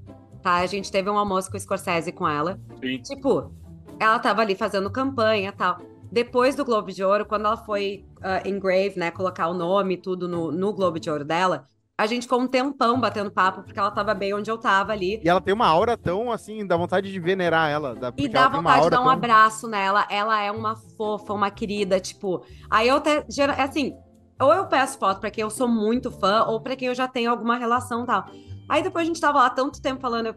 tá? 0.43 0.57
A 0.57 0.67
gente 0.67 0.93
teve 0.93 1.09
um 1.09 1.17
almoço 1.17 1.51
com 1.51 1.57
o 1.57 1.61
Scorsese 1.61 2.13
com 2.13 2.29
ela. 2.29 2.61
Sim. 2.83 2.99
Tipo, 2.99 3.51
ela 3.99 4.19
tava 4.19 4.43
ali 4.43 4.55
fazendo 4.55 4.91
campanha 4.91 5.49
e 5.49 5.53
tal. 5.53 5.79
Depois 6.11 6.55
do 6.55 6.65
Globo 6.65 6.91
de 6.93 7.03
Ouro, 7.03 7.25
quando 7.27 7.47
ela 7.47 7.57
foi 7.57 8.05
ah, 8.23 8.43
engrave, 8.47 8.99
né, 8.99 9.11
colocar 9.11 9.49
o 9.49 9.55
nome 9.55 9.95
e 9.95 9.97
tudo 9.99 10.29
no, 10.29 10.51
no 10.51 10.73
Globo 10.73 10.99
de 10.99 11.11
Ouro 11.11 11.25
dela, 11.25 11.67
a 11.99 12.07
gente 12.07 12.23
ficou 12.23 12.41
um 12.41 12.47
tempão 12.47 13.01
batendo 13.01 13.29
papo, 13.29 13.63
porque 13.65 13.79
ela 13.79 13.91
tava 13.91 14.15
bem 14.15 14.33
onde 14.33 14.49
eu 14.49 14.57
tava 14.57 14.93
ali. 14.93 15.21
E 15.23 15.29
ela 15.29 15.41
tem 15.41 15.53
uma 15.53 15.67
aura 15.67 15.97
tão 15.97 16.31
assim, 16.31 16.65
dá 16.65 16.77
vontade 16.77 17.11
de 17.11 17.19
venerar 17.19 17.69
ela. 17.69 17.95
Dá, 17.97 18.13
E 18.17 18.29
dá 18.29 18.49
vontade 18.49 18.85
de 18.85 18.91
dar 18.91 19.01
um 19.01 19.05
tão- 19.05 19.11
abraço 19.11 19.67
nela. 19.67 20.07
Ela 20.09 20.41
é 20.41 20.53
uma 20.53 20.77
fofa, 20.97 21.33
uma 21.35 21.51
querida, 21.51 21.99
tipo. 21.99 22.43
Aí 22.71 22.87
eu 22.87 22.97
até. 22.99 23.25
é 23.59 23.63
Assim, 23.63 23.97
ou 24.41 24.55
eu 24.55 24.67
peço 24.67 24.97
foto 24.97 25.19
pra 25.19 25.31
quem 25.31 25.43
eu 25.43 25.51
sou 25.51 25.67
muito 25.67 26.11
fã, 26.13 26.45
ou 26.45 26.61
pra 26.61 26.77
quem 26.77 26.87
eu 26.87 26.95
já 26.95 27.09
tenho 27.09 27.31
alguma 27.33 27.59
relação 27.59 28.05
e 28.05 28.07
tal. 28.07 28.27
Aí 28.69 28.81
depois 28.83 29.03
a 29.03 29.07
gente 29.09 29.21
tava 29.21 29.39
lá 29.39 29.51
tanto 29.51 29.83
tempo 29.83 30.01
falando. 30.01 30.27
eu, 30.27 30.37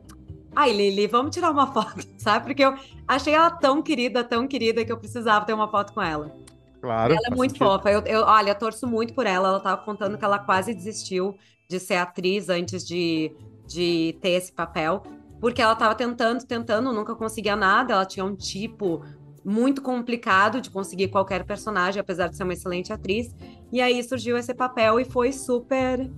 Ai, 0.56 0.74
Lili, 0.74 1.06
vamos 1.08 1.34
tirar 1.34 1.52
uma 1.52 1.68
foto, 1.72 2.04
sabe? 2.18 2.46
Porque 2.48 2.66
eu 2.66 2.74
achei 3.08 3.34
ela 3.36 3.52
tão 3.52 3.82
querida, 3.84 4.24
tão 4.24 4.48
querida, 4.48 4.84
que 4.84 4.92
eu 4.92 4.98
precisava 4.98 5.46
ter 5.46 5.54
uma 5.54 5.68
foto 5.70 5.94
com 5.94 6.02
ela. 6.02 6.32
Claro. 6.82 7.14
Ela 7.14 7.28
é 7.28 7.36
muito 7.36 7.52
sentido. 7.52 7.68
fofa. 7.68 7.92
Eu, 7.92 8.02
eu, 8.02 8.22
olha, 8.24 8.56
torço 8.56 8.88
muito 8.88 9.14
por 9.14 9.28
ela. 9.28 9.50
Ela 9.50 9.60
tava 9.60 9.84
contando 9.84 10.18
que 10.18 10.26
ela 10.26 10.40
quase 10.40 10.74
desistiu 10.74 11.38
de 11.70 11.80
ser 11.80 11.96
atriz 11.96 12.50
antes 12.50 12.86
de, 12.86 13.32
de 13.68 14.18
ter 14.20 14.32
esse 14.32 14.52
papel. 14.52 15.04
Porque 15.40 15.62
ela 15.62 15.76
tava 15.76 15.94
tentando, 15.94 16.44
tentando, 16.46 16.92
nunca 16.92 17.16
conseguia 17.16 17.56
nada. 17.56 17.94
Ela 17.94 18.06
tinha 18.06 18.26
um 18.26 18.36
tipo 18.36 19.04
muito 19.46 19.82
complicado 19.82 20.60
de 20.60 20.70
conseguir 20.70 21.10
qualquer 21.10 21.44
personagem, 21.46 22.00
apesar 22.00 22.28
de 22.28 22.36
ser 22.36 22.44
uma 22.44 22.54
excelente 22.54 22.92
atriz. 22.92 23.34
E 23.72 23.80
aí 23.80 24.04
surgiu 24.04 24.38
esse 24.38 24.54
papel 24.54 25.00
e 25.00 25.06
foi 25.06 25.32
super. 25.32 26.12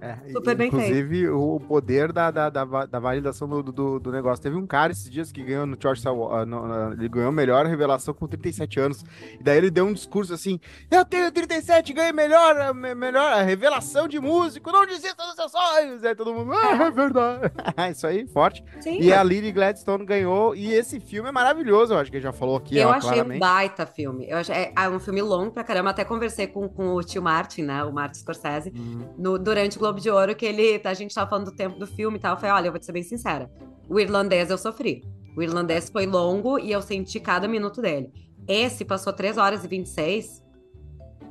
É, 0.00 0.16
e- 0.26 0.32
Super 0.32 0.54
bem 0.56 0.70
feito. 0.70 0.82
Inclusive, 0.84 1.28
o 1.28 1.60
poder 1.60 2.12
da, 2.12 2.30
da, 2.30 2.48
da, 2.48 2.64
da 2.86 2.98
validação 2.98 3.48
do, 3.48 3.62
do, 3.62 3.98
do 4.00 4.10
negócio. 4.12 4.42
Teve 4.42 4.56
um 4.56 4.66
cara 4.66 4.92
esses 4.92 5.10
dias 5.10 5.30
que 5.30 5.42
ganhou 5.42 5.66
no 5.66 5.76
George 5.80 6.02
ah, 6.06 6.46
no- 6.46 6.64
ah, 6.72 6.90
ele 6.96 7.08
ganhou 7.08 7.30
melhor 7.30 7.66
revelação 7.66 8.14
com 8.14 8.26
37 8.26 8.80
anos. 8.80 9.04
E 9.38 9.42
daí 9.42 9.58
ele 9.58 9.70
deu 9.70 9.84
um 9.86 9.92
discurso 9.92 10.32
assim: 10.32 10.58
Eu 10.90 11.04
tenho 11.04 11.30
37, 11.30 11.92
ganhei 11.92 12.12
melhor, 12.12 12.56
ah, 12.56 12.72
me- 12.72 12.94
melhor 12.94 13.44
revelação 13.44 14.08
de 14.08 14.18
músico, 14.18 14.70
não 14.72 14.86
desista 14.86 15.22
dos 15.24 15.34
seus 15.34 15.52
sonhos. 15.52 16.04
Aí 16.04 16.14
todo 16.14 16.32
mundo, 16.34 16.52
ah, 16.54 16.86
é 16.86 16.90
verdade. 16.90 17.52
Isso 17.92 18.06
aí, 18.06 18.26
forte. 18.26 18.64
Sim, 18.80 19.00
E 19.00 19.12
a 19.12 19.22
Lily 19.22 19.52
Gladstone 19.52 20.04
ganhou. 20.06 20.54
E 20.54 20.72
esse 20.72 20.98
filme 21.00 21.28
é 21.28 21.32
maravilhoso, 21.32 21.92
eu 21.92 21.98
acho 21.98 22.10
que 22.10 22.16
ele 22.16 22.24
já 22.24 22.32
falou 22.32 22.56
aqui, 22.56 22.78
eu 22.78 22.88
ó, 22.88 22.92
achei 22.92 23.10
um 23.10 23.14
claramente. 23.14 23.40
baita 23.40 23.86
filme. 23.86 24.26
Eu 24.28 24.38
achei, 24.38 24.54
é, 24.54 24.72
é 24.76 24.88
um 24.88 24.98
filme 24.98 25.20
longo 25.20 25.50
pra 25.50 25.62
caramba. 25.64 25.90
Até 25.90 26.04
conversei 26.04 26.46
com, 26.46 26.68
com 26.68 26.94
o 26.94 27.02
tio 27.02 27.22
Martin, 27.22 27.62
né? 27.62 27.84
O 27.84 27.92
Martin 27.92 28.18
Scorsese. 28.20 28.70
Uhum. 28.74 29.08
no- 29.18 29.38
durante 29.38 29.76
o 29.76 29.80
Globo 29.90 30.00
de 30.00 30.10
Ouro, 30.10 30.36
que 30.36 30.46
ele. 30.46 30.80
A 30.84 30.94
gente 30.94 31.14
tava 31.14 31.28
falando 31.28 31.46
do 31.46 31.56
tempo 31.56 31.78
do 31.78 31.86
filme 31.86 32.16
e 32.16 32.20
tal. 32.20 32.34
Eu 32.34 32.36
falei, 32.38 32.52
olha, 32.52 32.66
eu 32.68 32.72
vou 32.72 32.78
te 32.78 32.86
ser 32.86 32.92
bem 32.92 33.02
sincera. 33.02 33.50
O 33.88 33.98
irlandês 33.98 34.50
eu 34.50 34.58
sofri. 34.58 35.02
O 35.36 35.42
irlandês 35.42 35.90
foi 35.90 36.06
longo 36.06 36.58
e 36.58 36.70
eu 36.70 36.80
senti 36.80 37.18
cada 37.18 37.48
minuto 37.48 37.82
dele. 37.82 38.12
Esse 38.46 38.84
passou 38.84 39.12
3 39.12 39.36
horas 39.36 39.64
e 39.64 39.68
26. 39.68 40.44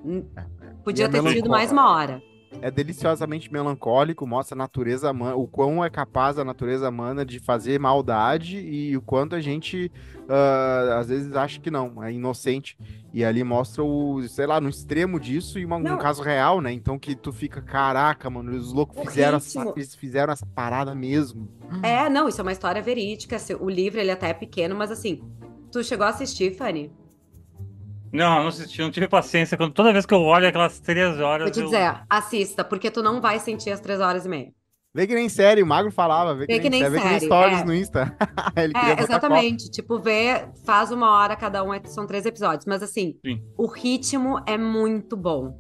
Hum, 0.06 0.24
Podia 0.84 1.06
E 1.06 1.08
é 1.08 1.12
ter 1.12 1.22
sido 1.22 1.50
mais 1.50 1.72
uma 1.72 1.92
hora. 1.92 2.22
É 2.62 2.70
deliciosamente 2.72 3.52
melancólico, 3.52 4.26
mostra 4.28 4.56
a 4.56 4.58
natureza 4.58 5.12
humana, 5.12 5.36
o 5.36 5.48
quão 5.48 5.84
é 5.84 5.90
capaz 5.90 6.38
a 6.38 6.44
natureza 6.44 6.90
humana 6.90 7.26
de 7.26 7.40
fazer 7.40 7.80
maldade 7.80 8.58
e 8.60 8.96
o 8.98 9.02
quanto 9.02 9.36
a 9.36 9.40
gente 9.40 9.92
ah, 10.28 10.98
às 11.00 11.10
vezes 11.10 11.36
acha 11.36 11.60
que 11.60 11.72
não, 11.72 12.04
é 12.04 12.12
inocente. 12.14 12.78
E 13.14 13.24
ali 13.24 13.44
mostra 13.44 13.84
o, 13.84 14.22
sei 14.28 14.46
lá, 14.46 14.62
no 14.62 14.70
extremo 14.70 15.20
disso 15.20 15.58
e 15.58 15.66
uma- 15.66 15.78
um 15.78 15.98
caso 15.98 16.22
real, 16.22 16.62
né? 16.62 16.72
Então 16.72 17.00
que 17.00 17.16
tu 17.16 17.32
fica, 17.32 17.62
caraca, 17.62 18.30
mano, 18.30 18.52
os 18.56 18.72
loucos 18.72 18.98
O 18.98 19.06
fizeram 19.08 19.38
essa, 19.38 19.74
eles 19.76 19.96
fizeram 19.96 20.32
essa 20.32 20.46
parada 20.46 20.94
mesmo. 20.94 21.50
É, 21.82 22.10
não, 22.10 22.28
isso 22.28 22.40
é 22.40 22.44
uma 22.44 22.52
história 22.52 22.82
verídica. 22.82 23.38
O 23.60 23.70
livro, 23.70 24.00
ele 24.00 24.12
até 24.12 24.30
é 24.30 24.34
pequeno, 24.34 24.76
mas 24.76 24.92
assim. 24.92 25.24
Tu 25.72 25.84
chegou 25.84 26.06
a 26.06 26.10
assistir, 26.10 26.56
Fanny? 26.56 26.92
Não, 28.12 28.40
não 28.42 28.48
assisti, 28.48 28.82
não 28.82 28.92
tive 28.92 29.08
paciência. 29.08 29.58
Quando, 29.58 29.74
toda 29.74 29.94
vez 29.94 30.06
que 30.06 30.14
eu 30.14 30.22
olho 30.22 30.48
aquelas 30.48 30.80
três 30.80 31.20
horas. 31.20 31.44
Vou 31.46 31.52
te 31.52 31.60
eu- 31.60 31.66
dizer, 31.66 32.02
assista, 32.10 32.64
porque 32.64 32.90
tu 32.90 33.02
não 33.04 33.22
vai 33.22 33.40
sentir 33.40 33.72
as 33.72 33.80
três 33.80 34.00
horas 34.00 34.26
e 34.26 34.30
meia. 34.30 34.52
Vê 34.94 35.06
que 35.06 35.14
nem 35.14 35.30
série, 35.30 35.62
o 35.62 35.68
Magro 35.68 35.92
falava, 35.92 36.34
vê 36.36 36.48
que, 36.48 36.68
nem, 36.68 36.82
série, 36.82 36.96
vê 36.96 37.00
que 37.00 37.08
nem 37.08 37.20
stories 37.20 37.62
é. 37.62 37.64
no 37.64 37.74
Insta. 37.76 38.18
É, 38.56 39.04
exatamente. 39.04 39.70
Tipo, 39.70 40.00
vê, 40.00 40.48
faz 40.66 40.92
uma 40.92 41.12
hora 41.12 41.36
cada 41.36 41.64
um, 41.64 41.72
é- 41.74 41.82
são 41.86 42.08
três 42.08 42.26
episódios. 42.26 42.66
Mas 42.66 42.82
assim, 42.82 43.16
Sim. 43.24 43.42
o 43.58 43.68
ritmo 43.68 44.42
é 44.48 44.58
muito 44.58 45.16
bom. 45.16 45.56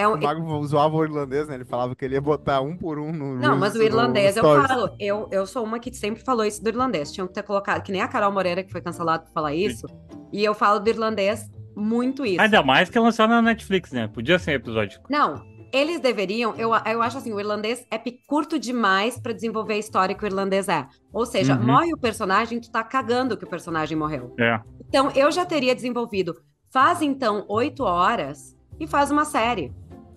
É. 0.00 0.08
Um- 0.08 0.14
O 0.14 0.22
Magro 0.22 0.64
zoava 0.66 0.96
o 0.96 1.04
irlandês, 1.04 1.46
né? 1.48 1.54
Ele 1.56 1.64
falava 1.64 1.94
que 1.94 2.04
ele 2.04 2.14
ia 2.14 2.20
botar 2.20 2.60
um 2.60 2.76
por 2.76 2.98
um 2.98 3.12
no 3.12 3.34
Não, 3.36 3.58
mas 3.58 3.74
o 3.74 3.82
irlandês, 3.82 4.36
eu 4.36 4.42
Stories. 4.44 4.66
falo, 4.68 4.90
eu, 4.98 5.28
eu 5.30 5.46
sou 5.46 5.64
uma 5.64 5.78
que 5.78 5.92
sempre 5.94 6.22
falou 6.24 6.44
isso 6.44 6.62
do 6.62 6.68
irlandês. 6.68 7.12
Tinham 7.12 7.26
que 7.26 7.34
ter 7.34 7.42
colocado, 7.42 7.82
que 7.82 7.92
nem 7.92 8.00
a 8.02 8.08
Carol 8.08 8.32
Moreira, 8.32 8.62
que 8.62 8.70
foi 8.72 8.80
cancelada 8.80 9.24
por 9.24 9.32
falar 9.32 9.54
isso. 9.54 9.86
E 10.32 10.44
eu 10.44 10.54
falo 10.54 10.78
do 10.80 10.88
irlandês 10.88 11.50
muito 11.76 12.24
isso. 12.26 12.40
Ainda 12.40 12.62
mais 12.62 12.88
que 12.90 12.98
é 12.98 13.00
lançado 13.00 13.30
na 13.30 13.40
Netflix, 13.42 13.92
né? 13.92 14.08
Podia 14.08 14.38
ser 14.38 14.52
episódico. 14.52 15.04
Não, 15.10 15.42
eles 15.72 16.00
deveriam, 16.00 16.54
eu, 16.56 16.70
eu 16.74 17.00
acho 17.02 17.18
assim, 17.18 17.32
o 17.32 17.38
irlandês 17.38 17.86
é 17.90 17.98
curto 18.26 18.58
demais 18.58 19.18
pra 19.20 19.32
desenvolver 19.32 19.74
a 19.74 19.78
história 19.78 20.14
que 20.14 20.24
o 20.24 20.26
irlandês 20.26 20.68
é. 20.68 20.86
Ou 21.12 21.24
seja, 21.24 21.54
Uhum. 21.56 21.64
morre 21.64 21.92
o 21.92 21.98
personagem, 21.98 22.60
tu 22.60 22.70
tá 22.70 22.82
cagando 22.82 23.36
que 23.36 23.44
o 23.44 23.48
personagem 23.48 23.96
morreu. 23.96 24.34
É. 24.38 24.60
Então, 24.88 25.10
eu 25.14 25.30
já 25.30 25.44
teria 25.46 25.74
desenvolvido. 25.74 26.36
Faz 26.72 27.02
então 27.02 27.44
oito 27.48 27.82
horas 27.84 28.56
e 28.78 28.86
faz 28.86 29.10
uma 29.10 29.24
série. 29.24 29.72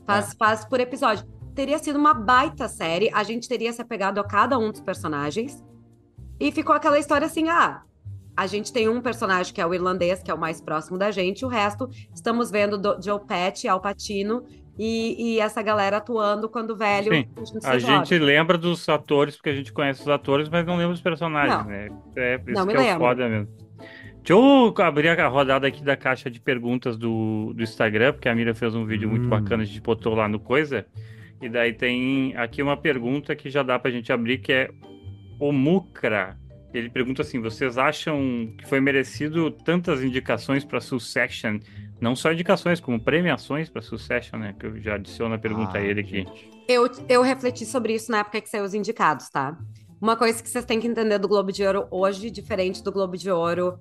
Faz, 0.05 0.33
faz 0.33 0.65
por 0.65 0.79
episódio. 0.79 1.25
Teria 1.55 1.77
sido 1.77 1.97
uma 1.99 2.13
baita 2.13 2.67
série. 2.67 3.09
A 3.13 3.23
gente 3.23 3.47
teria 3.47 3.71
se 3.71 3.81
apegado 3.81 4.19
a 4.19 4.23
cada 4.23 4.57
um 4.57 4.71
dos 4.71 4.81
personagens. 4.81 5.63
E 6.39 6.51
ficou 6.51 6.75
aquela 6.75 6.97
história 6.99 7.27
assim: 7.27 7.47
ah, 7.49 7.81
a 8.35 8.47
gente 8.47 8.73
tem 8.73 8.89
um 8.89 8.99
personagem 9.01 9.53
que 9.53 9.61
é 9.61 9.65
o 9.65 9.73
irlandês, 9.73 10.21
que 10.23 10.31
é 10.31 10.33
o 10.33 10.37
mais 10.37 10.59
próximo 10.59 10.97
da 10.97 11.11
gente. 11.11 11.45
O 11.45 11.47
resto, 11.47 11.87
estamos 12.13 12.49
vendo 12.49 12.77
do, 12.77 12.99
Joe 13.01 13.19
Pesci, 13.25 13.67
Al 13.67 13.79
Pacino 13.79 14.43
e, 14.77 15.35
e 15.35 15.39
essa 15.39 15.61
galera 15.61 15.97
atuando 15.97 16.49
quando 16.49 16.75
velho. 16.75 17.13
Sim, 17.13 17.27
A 17.63 17.77
gente 17.77 18.17
lembra 18.17 18.57
dos 18.57 18.89
atores, 18.89 19.35
porque 19.35 19.49
a 19.51 19.55
gente 19.55 19.71
conhece 19.71 20.01
os 20.01 20.07
atores, 20.07 20.49
mas 20.49 20.65
não 20.65 20.75
lembra 20.75 20.93
dos 20.93 21.01
personagens, 21.01 21.59
Não. 21.59 21.65
né? 21.65 21.89
É 22.15 22.35
isso 22.35 22.59
Não 22.59 22.65
me 22.65 22.73
que 22.73 22.77
é 22.77 22.81
o 22.81 22.83
lembro. 22.83 22.99
foda 22.99 23.29
mesmo. 23.29 23.62
Deixa 24.23 24.31
eu 24.35 24.73
abrir 24.77 25.09
a 25.09 25.27
rodada 25.27 25.67
aqui 25.67 25.83
da 25.83 25.97
caixa 25.97 26.31
de 26.31 26.39
perguntas 26.39 26.95
do, 26.95 27.51
do 27.53 27.61
Instagram, 27.61 28.13
porque 28.13 28.29
a 28.29 28.33
Mira 28.33 28.55
fez 28.55 28.73
um 28.73 28.85
vídeo 28.85 29.09
muito 29.09 29.25
Hum. 29.25 29.29
bacana, 29.29 29.63
a 29.63 29.65
gente 29.65 29.81
botou 29.81 30.15
lá 30.15 30.29
no 30.29 30.39
Coisa. 30.39 30.85
E 31.41 31.49
daí 31.49 31.73
tem 31.73 32.33
aqui 32.37 32.63
uma 32.63 32.77
pergunta 32.77 33.35
que 33.35 33.49
já 33.49 33.61
dá 33.61 33.77
pra 33.77 33.91
gente 33.91 34.13
abrir, 34.13 34.37
que 34.37 34.53
é 34.53 34.69
o 35.37 35.51
Mucra. 35.51 36.37
Ele 36.73 36.89
pergunta 36.89 37.21
assim: 37.21 37.41
vocês 37.41 37.77
acham 37.77 38.53
que 38.57 38.65
foi 38.65 38.79
merecido 38.79 39.51
tantas 39.51 40.01
indicações 40.01 40.63
para 40.63 40.79
Succession? 40.79 41.59
Não 41.99 42.15
só 42.15 42.31
indicações, 42.31 42.79
como 42.79 43.03
premiações 43.03 43.69
para 43.69 43.81
Succession, 43.81 44.39
né? 44.39 44.55
Que 44.57 44.67
eu 44.67 44.79
já 44.79 44.95
adiciono 44.95 45.35
a 45.35 45.37
pergunta 45.37 45.77
a 45.77 45.81
Ah, 45.81 45.83
ele 45.83 45.99
aqui. 45.99 46.25
Eu, 46.69 46.89
eu 47.09 47.21
refleti 47.21 47.65
sobre 47.65 47.93
isso 47.93 48.09
na 48.09 48.19
época 48.19 48.39
que 48.39 48.47
saiu 48.47 48.63
os 48.63 48.73
indicados, 48.73 49.29
tá? 49.29 49.57
Uma 50.01 50.15
coisa 50.15 50.41
que 50.41 50.49
vocês 50.49 50.63
têm 50.63 50.79
que 50.79 50.87
entender 50.87 51.19
do 51.19 51.27
Globo 51.27 51.51
de 51.51 51.65
Ouro 51.65 51.87
hoje, 51.91 52.31
diferente 52.31 52.81
do 52.81 52.89
Globo 52.91 53.17
de 53.17 53.29
Ouro 53.29 53.79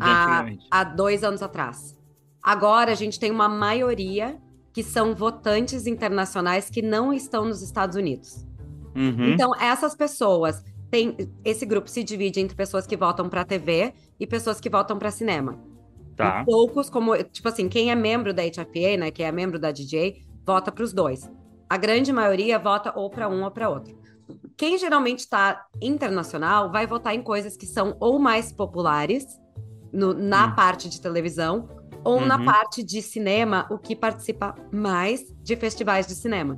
antigamente. 0.00 0.66
há 0.70 0.84
dois 0.84 1.24
anos 1.24 1.42
atrás. 1.42 1.96
Agora 2.42 2.92
a 2.92 2.94
gente 2.94 3.18
tem 3.18 3.30
uma 3.30 3.48
maioria 3.48 4.40
que 4.72 4.82
são 4.82 5.14
votantes 5.14 5.86
internacionais 5.86 6.68
que 6.68 6.82
não 6.82 7.12
estão 7.12 7.44
nos 7.44 7.62
Estados 7.62 7.96
Unidos. 7.96 8.46
Uhum. 8.94 9.32
Então, 9.32 9.50
essas 9.60 9.94
pessoas 9.94 10.62
têm. 10.90 11.16
Esse 11.44 11.66
grupo 11.66 11.88
se 11.88 12.04
divide 12.04 12.40
entre 12.40 12.56
pessoas 12.56 12.86
que 12.86 12.96
votam 12.96 13.28
para 13.28 13.44
TV 13.44 13.92
e 14.20 14.26
pessoas 14.26 14.60
que 14.60 14.70
votam 14.70 14.98
para 14.98 15.10
cinema. 15.10 15.58
Tá. 16.14 16.42
E 16.42 16.44
poucos, 16.44 16.88
como, 16.88 17.16
tipo 17.24 17.48
assim, 17.48 17.68
quem 17.68 17.90
é 17.90 17.94
membro 17.94 18.32
da 18.32 18.42
HFA, 18.42 18.96
né, 18.98 19.10
que 19.10 19.22
é 19.22 19.30
membro 19.30 19.58
da 19.58 19.70
DJ, 19.70 20.22
vota 20.44 20.72
para 20.72 20.84
os 20.84 20.92
dois. 20.92 21.30
A 21.68 21.76
grande 21.76 22.12
maioria 22.12 22.58
vota 22.58 22.92
ou 22.96 23.10
para 23.10 23.28
um 23.28 23.44
ou 23.44 23.50
para 23.50 23.68
outro. 23.68 23.98
Quem 24.56 24.78
geralmente 24.78 25.20
está 25.20 25.66
internacional 25.80 26.70
vai 26.70 26.86
votar 26.86 27.14
em 27.14 27.22
coisas 27.22 27.56
que 27.56 27.66
são 27.66 27.96
ou 28.00 28.18
mais 28.18 28.52
populares 28.52 29.26
no- 29.96 30.14
na 30.14 30.46
Hum. 30.48 30.54
parte 30.54 30.88
de 30.88 31.00
televisão 31.00 31.68
ou 32.04 32.20
na 32.20 32.36
Uhum. 32.38 32.44
parte 32.44 32.82
de 32.84 33.02
cinema, 33.02 33.66
o 33.70 33.78
que 33.78 33.96
participa 33.96 34.54
mais 34.72 35.24
de 35.42 35.56
festivais 35.56 36.06
de 36.06 36.14
cinema. 36.14 36.56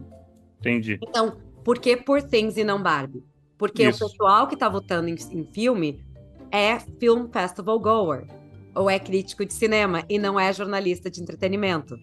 Entendi. 0.60 0.98
Então, 1.02 1.38
por 1.64 1.78
que 1.78 1.96
por 1.96 2.22
Things 2.22 2.56
e 2.56 2.64
não 2.64 2.82
Barbie? 2.82 3.24
Porque 3.56 3.82
Isso. 3.88 4.04
o 4.04 4.08
pessoal 4.10 4.46
que 4.46 4.56
tá 4.56 4.68
votando 4.68 5.08
em, 5.08 5.14
em 5.32 5.44
filme 5.52 6.04
é 6.50 6.78
Film 7.00 7.28
Festival 7.32 7.78
Goer, 7.80 8.26
ou 8.74 8.88
é 8.90 8.98
crítico 8.98 9.44
de 9.44 9.52
cinema 9.54 10.04
e 10.08 10.18
não 10.18 10.38
é 10.38 10.52
jornalista 10.52 11.10
de 11.10 11.20
entretenimento. 11.22 11.96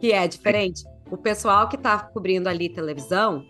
Que 0.00 0.12
é 0.12 0.26
diferente. 0.28 0.82
O 1.10 1.16
pessoal 1.16 1.68
que 1.68 1.76
tá 1.76 1.98
cobrindo 1.98 2.48
ali 2.48 2.68
televisão 2.68 3.44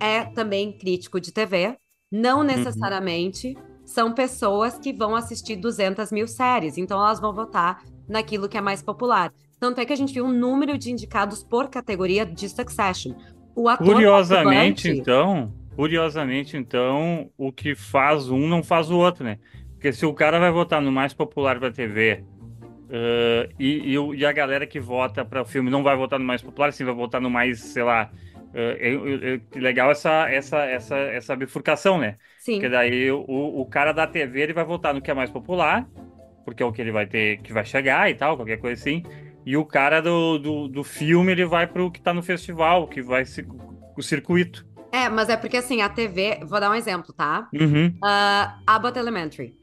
é 0.00 0.24
também 0.24 0.72
crítico 0.76 1.20
de 1.20 1.32
TV, 1.32 1.76
não 2.10 2.42
necessariamente 2.42 3.56
são 3.88 4.12
pessoas 4.12 4.78
que 4.78 4.92
vão 4.92 5.16
assistir 5.16 5.56
200 5.56 6.12
mil 6.12 6.28
séries, 6.28 6.76
então 6.76 6.98
elas 6.98 7.18
vão 7.18 7.32
votar 7.32 7.82
naquilo 8.06 8.46
que 8.46 8.58
é 8.58 8.60
mais 8.60 8.82
popular. 8.82 9.32
Tanto 9.58 9.80
é 9.80 9.86
que 9.86 9.92
a 9.94 9.96
gente 9.96 10.12
viu 10.12 10.26
um 10.26 10.32
número 10.32 10.76
de 10.76 10.90
indicados 10.90 11.42
por 11.42 11.70
categoria 11.70 12.26
de 12.26 12.50
Succession. 12.50 13.14
O 13.56 13.66
ator 13.66 13.86
Curiosamente, 13.86 14.90
então, 14.90 15.54
curiosamente, 15.74 16.54
então, 16.54 17.30
o 17.38 17.50
que 17.50 17.74
faz 17.74 18.28
um 18.28 18.46
não 18.46 18.62
faz 18.62 18.90
o 18.90 18.96
outro, 18.98 19.24
né? 19.24 19.38
Porque 19.72 19.90
se 19.90 20.04
o 20.04 20.12
cara 20.12 20.38
vai 20.38 20.50
votar 20.50 20.82
no 20.82 20.92
mais 20.92 21.14
popular 21.14 21.58
pra 21.58 21.70
TV 21.70 22.22
eh, 22.90 23.48
e, 23.58 23.94
e 23.94 24.16
e 24.18 24.26
a 24.26 24.32
galera 24.32 24.66
que 24.66 24.78
vota 24.78 25.24
para 25.24 25.40
o 25.40 25.46
filme 25.46 25.70
não 25.70 25.82
vai 25.82 25.96
votar 25.96 26.18
no 26.18 26.26
mais 26.26 26.42
popular, 26.42 26.74
sim, 26.74 26.84
vai 26.84 26.94
votar 26.94 27.22
no 27.22 27.30
mais, 27.30 27.58
sei 27.60 27.84
lá. 27.84 28.10
É, 28.54 28.90
é- 28.90 29.34
é- 29.34 29.38
que 29.38 29.58
legal 29.60 29.90
essa, 29.90 30.28
essa, 30.30 30.58
essa, 30.64 30.96
essa 30.96 31.36
bifurcação, 31.36 31.98
né? 31.98 32.16
Sim, 32.38 32.60
Porque 32.60 32.68
daí 32.68 33.10
o, 33.10 33.24
o 33.28 33.66
cara 33.66 33.92
da 33.92 34.06
TV 34.06 34.40
ele 34.40 34.52
vai 34.52 34.64
votar 34.64 34.92
no 34.94 35.00
que 35.02 35.10
é 35.10 35.14
mais 35.14 35.30
popular, 35.30 35.86
porque 36.44 36.62
é 36.62 36.66
o 36.66 36.72
que 36.72 36.80
ele 36.80 36.92
vai 36.92 37.06
ter, 37.06 37.40
que 37.42 37.52
vai 37.52 37.64
chegar 37.64 38.10
e 38.10 38.14
tal, 38.14 38.36
qualquer 38.36 38.58
coisa 38.58 38.80
assim. 38.80 39.02
E 39.46 39.56
o 39.56 39.64
cara 39.64 40.00
do, 40.00 40.38
do, 40.38 40.68
do 40.68 40.84
filme 40.84 41.32
ele 41.32 41.44
vai 41.46 41.66
pro 41.66 41.90
que 41.90 42.00
tá 42.00 42.12
no 42.12 42.22
festival, 42.22 42.88
que 42.88 43.02
vai 43.02 43.24
se, 43.24 43.46
o 43.96 44.02
circuito. 44.02 44.66
é, 44.92 45.08
mas 45.08 45.28
é 45.28 45.36
porque 45.36 45.56
assim, 45.56 45.80
a 45.82 45.88
TV, 45.88 46.40
vou 46.44 46.60
dar 46.60 46.70
um 46.70 46.74
exemplo, 46.74 47.12
tá? 47.12 47.48
Uhum, 47.52 47.92
Ah, 48.02 48.58
Abbott 48.66 48.98
Elementary. 48.98 49.54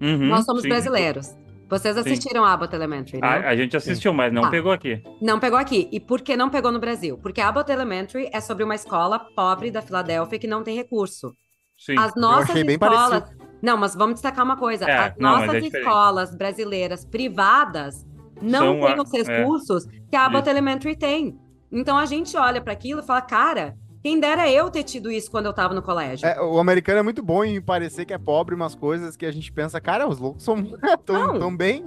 uhum, 0.00 0.30
Nós 0.30 0.44
somos 0.44 0.62
sim. 0.62 0.68
brasileiros. 0.68 1.34
Vocês 1.72 1.96
assistiram 1.96 2.44
Abbott 2.44 2.74
Elementary, 2.74 3.18
né? 3.18 3.26
A, 3.26 3.48
a 3.48 3.56
gente 3.56 3.74
assistiu, 3.74 4.12
mas 4.12 4.30
não 4.30 4.42
Tá. 4.42 4.50
pegou 4.50 4.70
aqui. 4.72 5.02
Não 5.22 5.40
pegou 5.40 5.58
aqui. 5.58 5.88
E 5.90 5.98
por 5.98 6.20
que 6.20 6.36
não 6.36 6.50
pegou 6.50 6.70
no 6.70 6.78
Brasil? 6.78 7.16
Porque 7.16 7.40
Abbott 7.40 7.72
Elementary 7.72 8.28
é 8.30 8.40
sobre 8.42 8.62
uma 8.62 8.74
escola 8.74 9.18
pobre 9.34 9.70
da 9.70 9.80
Filadélfia 9.80 10.38
que 10.38 10.46
não 10.46 10.62
tem 10.62 10.76
recurso. 10.76 11.32
Sim. 11.78 11.98
As 11.98 12.14
nossas 12.14 12.50
achei 12.50 12.62
bem 12.62 12.74
escolas. 12.74 13.24
Não, 13.62 13.78
mas 13.78 13.94
vamos 13.94 14.14
destacar 14.16 14.44
uma 14.44 14.56
coisa. 14.58 14.84
É, 14.84 14.92
As 14.98 15.14
não, 15.16 15.30
mas 15.38 15.46
nossas 15.46 15.62
é 15.62 15.66
escolas 15.78 16.34
brasileiras 16.36 17.04
privadas 17.06 18.04
não 18.42 18.60
São 18.60 18.80
têm 18.80 18.98
a- 18.98 19.02
os 19.02 19.10
recursos 19.28 19.86
que 20.10 20.16
a 20.16 20.26
Abbott 20.26 20.48
Elementary 20.50 20.94
tem. 20.94 21.38
Então 21.72 21.96
a 21.96 22.04
gente 22.04 22.36
olha 22.36 22.60
para 22.60 22.74
aquilo 22.74 23.00
e 23.00 23.02
fala, 23.02 23.22
cara, 23.22 23.76
quem 24.02 24.18
dera 24.18 24.50
eu 24.50 24.68
ter 24.68 24.82
tido 24.82 25.12
isso 25.12 25.30
quando 25.30 25.46
eu 25.46 25.52
tava 25.52 25.72
no 25.72 25.80
colégio. 25.80 26.26
É, 26.26 26.40
o 26.40 26.58
americano 26.58 26.98
é 26.98 27.02
muito 27.02 27.22
bom 27.22 27.44
em 27.44 27.60
parecer 27.60 28.04
que 28.04 28.12
é 28.12 28.18
pobre 28.18 28.52
umas 28.52 28.74
coisas 28.74 29.16
que 29.16 29.24
a 29.24 29.30
gente 29.30 29.52
pensa, 29.52 29.80
cara, 29.80 30.08
os 30.08 30.18
loucos 30.18 30.42
são 30.42 30.56
tão, 31.06 31.38
tão 31.38 31.56
bem. 31.56 31.84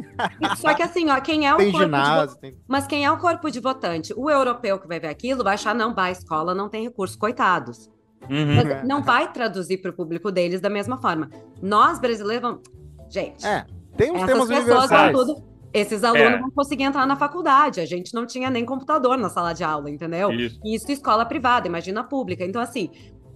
Só 0.56 0.74
que 0.74 0.82
assim, 0.82 1.10
ó, 1.10 1.20
quem 1.20 1.46
é 1.46 1.54
o 1.54 1.58
Tem 1.58 1.72
corpo 1.72 1.86
de 1.86 1.92
ginásio, 1.92 2.38
tem... 2.38 2.58
Mas 2.68 2.88
quem 2.88 3.04
é 3.04 3.12
o 3.12 3.18
corpo 3.18 3.52
de 3.52 3.60
votante? 3.60 4.14
O 4.16 4.30
europeu 4.30 4.80
que 4.80 4.88
vai 4.88 5.00
ver 5.00 5.10
aquilo 5.10 5.44
vai 5.44 5.56
achar, 5.56 5.76
não, 5.76 5.94
vai, 5.94 6.10
a 6.10 6.14
escola 6.14 6.56
não 6.56 6.70
tem 6.70 6.84
recurso, 6.84 7.20
coitados. 7.20 7.90
Uhum. 8.30 8.56
Mas 8.56 8.88
não 8.88 9.04
vai 9.04 9.32
traduzir 9.32 9.78
para 9.78 9.92
o 9.92 9.94
público 9.94 10.32
deles 10.32 10.62
da 10.62 10.70
mesma 10.70 10.98
forma. 10.98 11.30
Nós, 11.62 12.00
brasileiros, 12.00 12.42
vamos... 12.42 12.62
Gente, 13.10 13.46
É, 13.46 13.66
tem 13.98 14.12
uns 14.12 14.24
essas 14.24 14.28
temas 14.28 14.48
pessoas 14.48 14.66
vão 14.66 14.78
universais. 14.78 15.12
tudo... 15.12 15.55
Esses 15.78 16.04
alunos 16.06 16.28
É. 16.34 16.40
vão 16.40 16.50
conseguir 16.52 16.84
entrar 16.84 17.06
na 17.06 17.18
faculdade. 17.18 17.82
A 17.82 17.86
gente 17.86 18.14
não 18.14 18.26
tinha 18.26 18.50
nem 18.50 18.64
computador 18.64 19.18
na 19.18 19.28
sala 19.30 19.52
de 19.54 19.64
aula, 19.64 19.90
entendeu? 19.90 20.32
Isso. 20.32 20.60
Isso 20.64 20.92
escola 20.92 21.26
privada, 21.26 21.68
imagina 21.68 22.00
a 22.00 22.04
pública. 22.04 22.46
Então, 22.46 22.62
assim, 22.62 22.90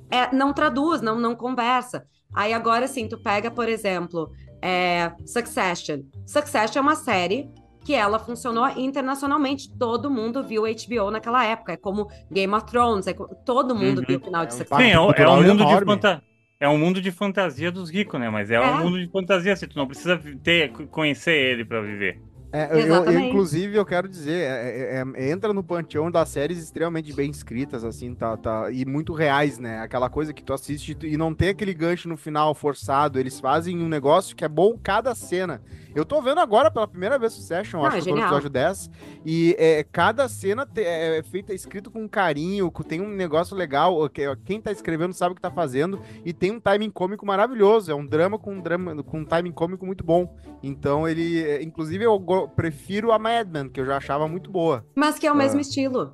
é, 0.10 0.34
não 0.34 0.54
traduz, 0.54 1.02
não, 1.02 1.20
não 1.20 1.36
conversa. 1.36 2.06
Aí 2.34 2.54
agora, 2.54 2.86
assim, 2.86 3.08
tu 3.10 3.18
pega, 3.22 3.52
por 3.52 3.68
exemplo, 3.68 4.32
é, 4.62 5.12
Succession. 5.26 6.00
Succession 6.26 6.80
é 6.80 6.82
uma 6.82 6.96
série 6.96 7.50
que 7.84 7.94
ela 7.94 8.20
funcionou 8.20 8.68
internacionalmente. 8.78 9.70
Todo 9.78 10.10
mundo 10.10 10.44
viu 10.44 10.64
HBO 10.64 11.12
naquela 11.12 11.44
época. 11.46 11.74
É 11.74 11.78
como 11.78 12.08
Game 12.32 12.54
of 12.54 12.66
Thrones. 12.68 13.08
é 13.08 13.14
co- 13.14 13.28
todo 13.46 13.76
mundo 13.76 14.00
Uhum. 14.00 14.06
viu 14.08 14.18
o 14.20 14.24
final 14.24 14.46
de 14.46 14.54
É 14.54 14.58
Succession. 14.58 14.78
Sim, 14.86 14.92
é, 14.92 15.00
um- 15.00 15.12
é 15.12 15.28
um 15.30 15.36
mundo 15.44 15.58
de 15.58 15.64
enorme. 15.64 15.86
fantasia. 15.88 16.24
É 16.62 16.68
um 16.68 16.78
mundo 16.78 17.02
de 17.02 17.10
fantasia 17.10 17.72
dos 17.72 17.90
ricos, 17.90 18.20
né? 18.20 18.30
Mas 18.30 18.52
é, 18.52 18.56
É. 18.56 18.60
um 18.62 18.84
mundo 18.84 19.00
de 19.00 19.10
fantasia, 19.10 19.54
assim, 19.54 19.66
tu 19.66 19.78
não 19.78 19.88
precisa 19.88 20.20
ter, 20.44 20.74
conhecer 20.92 21.32
ele 21.32 21.64
pra 21.64 21.80
viver. 21.82 22.22
É, 22.52 22.74
eu- 22.74 22.88
eu- 23.06 23.20
inclusive, 23.30 23.76
eu 23.76 23.86
quero 23.86 24.08
dizer, 24.08 24.32
é- 24.42 24.98
é- 24.98 25.04
é- 25.26 25.32
entra 25.32 25.54
no 25.54 25.64
panteão 25.64 26.10
das 26.10 26.30
séries 26.30 26.58
extremamente 26.58 27.14
bem 27.14 27.30
escritas, 27.30 27.84
assim, 27.84 28.16
tá, 28.16 28.36
tá, 28.38 28.72
e 28.72 28.86
muito 28.86 29.14
reais, 29.14 29.60
né? 29.60 29.80
Aquela 29.82 30.10
coisa 30.10 30.34
que 30.34 30.44
tu 30.44 30.52
assiste 30.52 30.98
e 31.04 31.16
não 31.16 31.34
tem 31.34 31.50
aquele 31.50 31.74
gancho 31.76 32.10
no 32.10 32.18
final 32.18 32.56
forçado. 32.56 33.20
Eles 33.20 33.40
fazem 33.40 33.78
um 33.80 33.88
negócio 33.88 34.36
que 34.36 34.44
é 34.44 34.50
bom 34.50 34.78
cada 34.82 35.14
cena. 35.14 35.62
Eu 35.94 36.06
tô 36.06 36.22
vendo 36.22 36.40
agora 36.40 36.70
pela 36.72 36.88
primeira 36.88 37.18
vez 37.18 37.36
o 37.38 37.42
Session, 37.42 37.80
Não, 37.80 37.86
acho 37.88 37.98
é 37.98 38.02
que 38.02 38.10
eu 38.10 38.14
tô 38.14 38.20
no 38.20 38.26
episódio 38.28 38.50
10, 38.50 38.90
e 39.26 39.56
é, 39.58 39.84
cada 39.84 40.28
cena 40.30 40.66
te- 40.66 40.82
é 40.84 41.22
feita, 41.24 41.52
escrito 41.54 41.90
com 41.92 42.08
carinho, 42.08 42.72
tem 42.88 43.02
um 43.02 43.10
negócio 43.10 43.56
legal, 43.56 44.08
que- 44.10 44.24
quem 44.46 44.62
tá 44.62 44.72
escrevendo 44.72 45.14
sabe 45.14 45.32
o 45.34 45.36
que 45.36 45.42
tá 45.42 45.50
fazendo, 45.52 46.00
e 46.24 46.32
tem 46.32 46.52
um 46.52 46.60
timing 46.60 46.92
cômico 46.92 47.26
maravilhoso, 47.26 47.92
é 47.92 47.96
um 47.96 48.06
drama 48.06 48.38
com 48.38 48.54
um 48.54 48.62
drama 48.62 49.04
com 49.04 49.20
um 49.20 49.26
timing 49.26 49.52
cômico 49.52 49.84
muito 49.86 50.04
bom. 50.04 50.36
Então 50.62 51.08
ele, 51.08 51.42
é, 51.44 51.64
inclusive 51.64 52.04
eu 52.04 52.20
go- 52.42 52.48
prefiro 52.50 53.12
a 53.12 53.20
Mad 53.20 53.48
Men, 53.50 53.70
que 53.70 53.80
eu 53.80 53.86
já 53.86 53.98
achava 53.98 54.28
muito 54.28 54.50
boa. 54.52 54.86
Mas 54.96 55.18
que 55.20 55.26
é 55.28 55.32
o 55.32 55.36
mesmo 55.36 55.58
Ah. 55.58 55.62
estilo. 55.62 56.14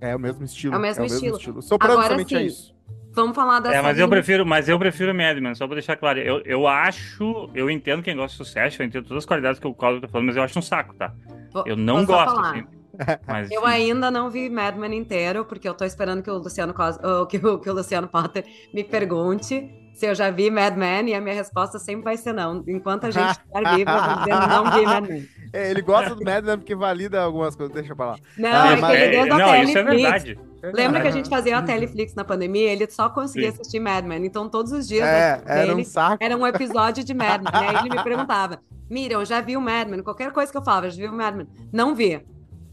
É 0.00 0.14
o 0.14 0.18
mesmo 0.18 0.44
estilo. 0.44 0.74
É 0.74 0.78
o 0.78 0.80
mesmo 0.80 1.04
estilo. 1.04 1.62
Soprano 1.62 1.94
Agora 1.94 2.08
somente 2.10 2.34
é 2.34 2.38
sim, 2.40 2.46
isso. 2.46 2.74
Vamos 3.12 3.34
falar 3.36 3.60
da 3.60 3.72
É, 3.72 3.80
mas 3.80 3.96
eu 3.98 4.08
prefiro, 4.08 4.44
mas 4.44 4.68
eu 4.68 4.76
prefiro 4.78 5.14
Mad 5.14 5.38
Men, 5.38 5.54
só 5.54 5.66
pra 5.66 5.74
deixar 5.74 5.96
claro. 5.96 6.18
Eu, 6.18 6.40
eu 6.44 6.66
acho, 6.66 7.48
eu 7.54 7.70
entendo 7.70 8.02
quem 8.02 8.16
gosta 8.16 8.30
de 8.36 8.44
sucesso, 8.44 8.82
eu 8.82 8.86
entendo 8.86 9.04
todas 9.06 9.22
as 9.22 9.26
qualidades 9.26 9.60
que 9.60 9.66
o 9.68 9.72
Cláudio 9.74 10.00
tá 10.02 10.08
falando, 10.08 10.26
mas 10.26 10.36
eu 10.36 10.42
acho 10.42 10.58
um 10.58 10.62
saco, 10.62 10.94
tá? 10.94 11.14
Vou- 11.52 11.62
Eu 11.64 11.76
não 11.76 12.04
gosto, 12.04 12.34
falar. 12.34 12.50
assim. 12.50 12.64
Mas, 13.26 13.50
Eu 13.50 13.66
ainda 13.66 14.08
não 14.08 14.30
vi 14.30 14.48
Mad 14.48 14.76
Men 14.76 14.94
inteiro, 14.96 15.44
porque 15.44 15.68
eu 15.68 15.74
tô 15.74 15.84
esperando 15.84 16.22
que 16.22 16.30
o 16.30 16.34
Luciano 16.38 16.72
Cos... 16.72 16.96
oh, 17.02 17.26
que, 17.26 17.38
o, 17.38 17.58
que 17.58 17.68
o 17.68 17.72
Luciano 17.74 18.06
Potter 18.06 18.44
me 18.72 18.84
pergunte 18.84 19.68
se 19.94 20.06
eu 20.06 20.14
já 20.14 20.30
vi 20.30 20.50
Mad 20.50 20.76
Men, 20.76 21.08
e 21.08 21.14
a 21.14 21.20
minha 21.20 21.34
resposta 21.34 21.78
sempre 21.78 22.02
vai 22.04 22.16
ser 22.16 22.32
não. 22.34 22.62
Enquanto 22.68 23.04
a 23.06 23.10
gente 23.10 23.30
estiver 23.30 23.76
vivo, 23.76 23.90
eu 23.90 24.38
vou 24.40 24.48
não 24.48 24.70
vi 24.72 24.82
Mad 24.84 25.08
Men. 25.08 25.28
É, 25.54 25.70
ele 25.70 25.82
gosta 25.82 26.16
do 26.16 26.24
Mad 26.24 26.44
Men 26.44 26.58
porque 26.58 26.74
valida 26.74 27.22
algumas 27.22 27.54
coisas, 27.54 27.72
deixa 27.72 27.94
pra 27.94 28.06
lá. 28.06 28.16
Não, 28.36 28.50
Ah, 28.50 28.72
é 28.72 28.74
que 28.74 28.80
mas- 28.82 28.94
ele 29.00 29.10
desde 29.12 29.30
a 29.30 29.38
não, 29.38 29.54
isso 29.62 29.78
é 29.78 29.82
verdade. 29.84 30.38
Lembra 30.64 31.00
que 31.00 31.06
a 31.06 31.10
É. 31.10 31.12
gente 31.12 31.28
fazia 31.28 31.56
a 31.58 31.62
Teleflix 31.62 32.12
na 32.16 32.24
pandemia? 32.24 32.72
Ele 32.72 32.90
só 32.90 33.08
conseguia 33.08 33.52
Sim. 33.52 33.60
assistir 33.60 33.78
Mad 33.78 34.04
Men. 34.04 34.26
Então, 34.26 34.48
todos 34.48 34.72
os 34.72 34.88
dias 34.88 35.06
É, 35.06 35.40
era 35.46 35.76
um 35.76 35.84
saco. 35.84 36.16
era 36.20 36.36
um 36.36 36.44
episódio 36.44 37.04
de 37.04 37.14
Mad 37.14 37.40
Men. 37.40 37.52
E 37.52 37.66
aí 37.68 37.86
ele 37.86 37.96
me 37.96 38.02
perguntava: 38.02 38.58
Miriam, 38.90 39.24
já 39.24 39.40
viu 39.40 39.60
Mad 39.60 39.86
Men? 39.88 40.02
Qualquer 40.02 40.32
coisa 40.32 40.50
que 40.50 40.58
eu 40.58 40.62
falava, 40.64 40.90
já 40.90 40.96
viu 40.96 41.12
Mad 41.12 41.36
Men? 41.36 41.46
Não 41.72 41.94
vi. 41.94 42.20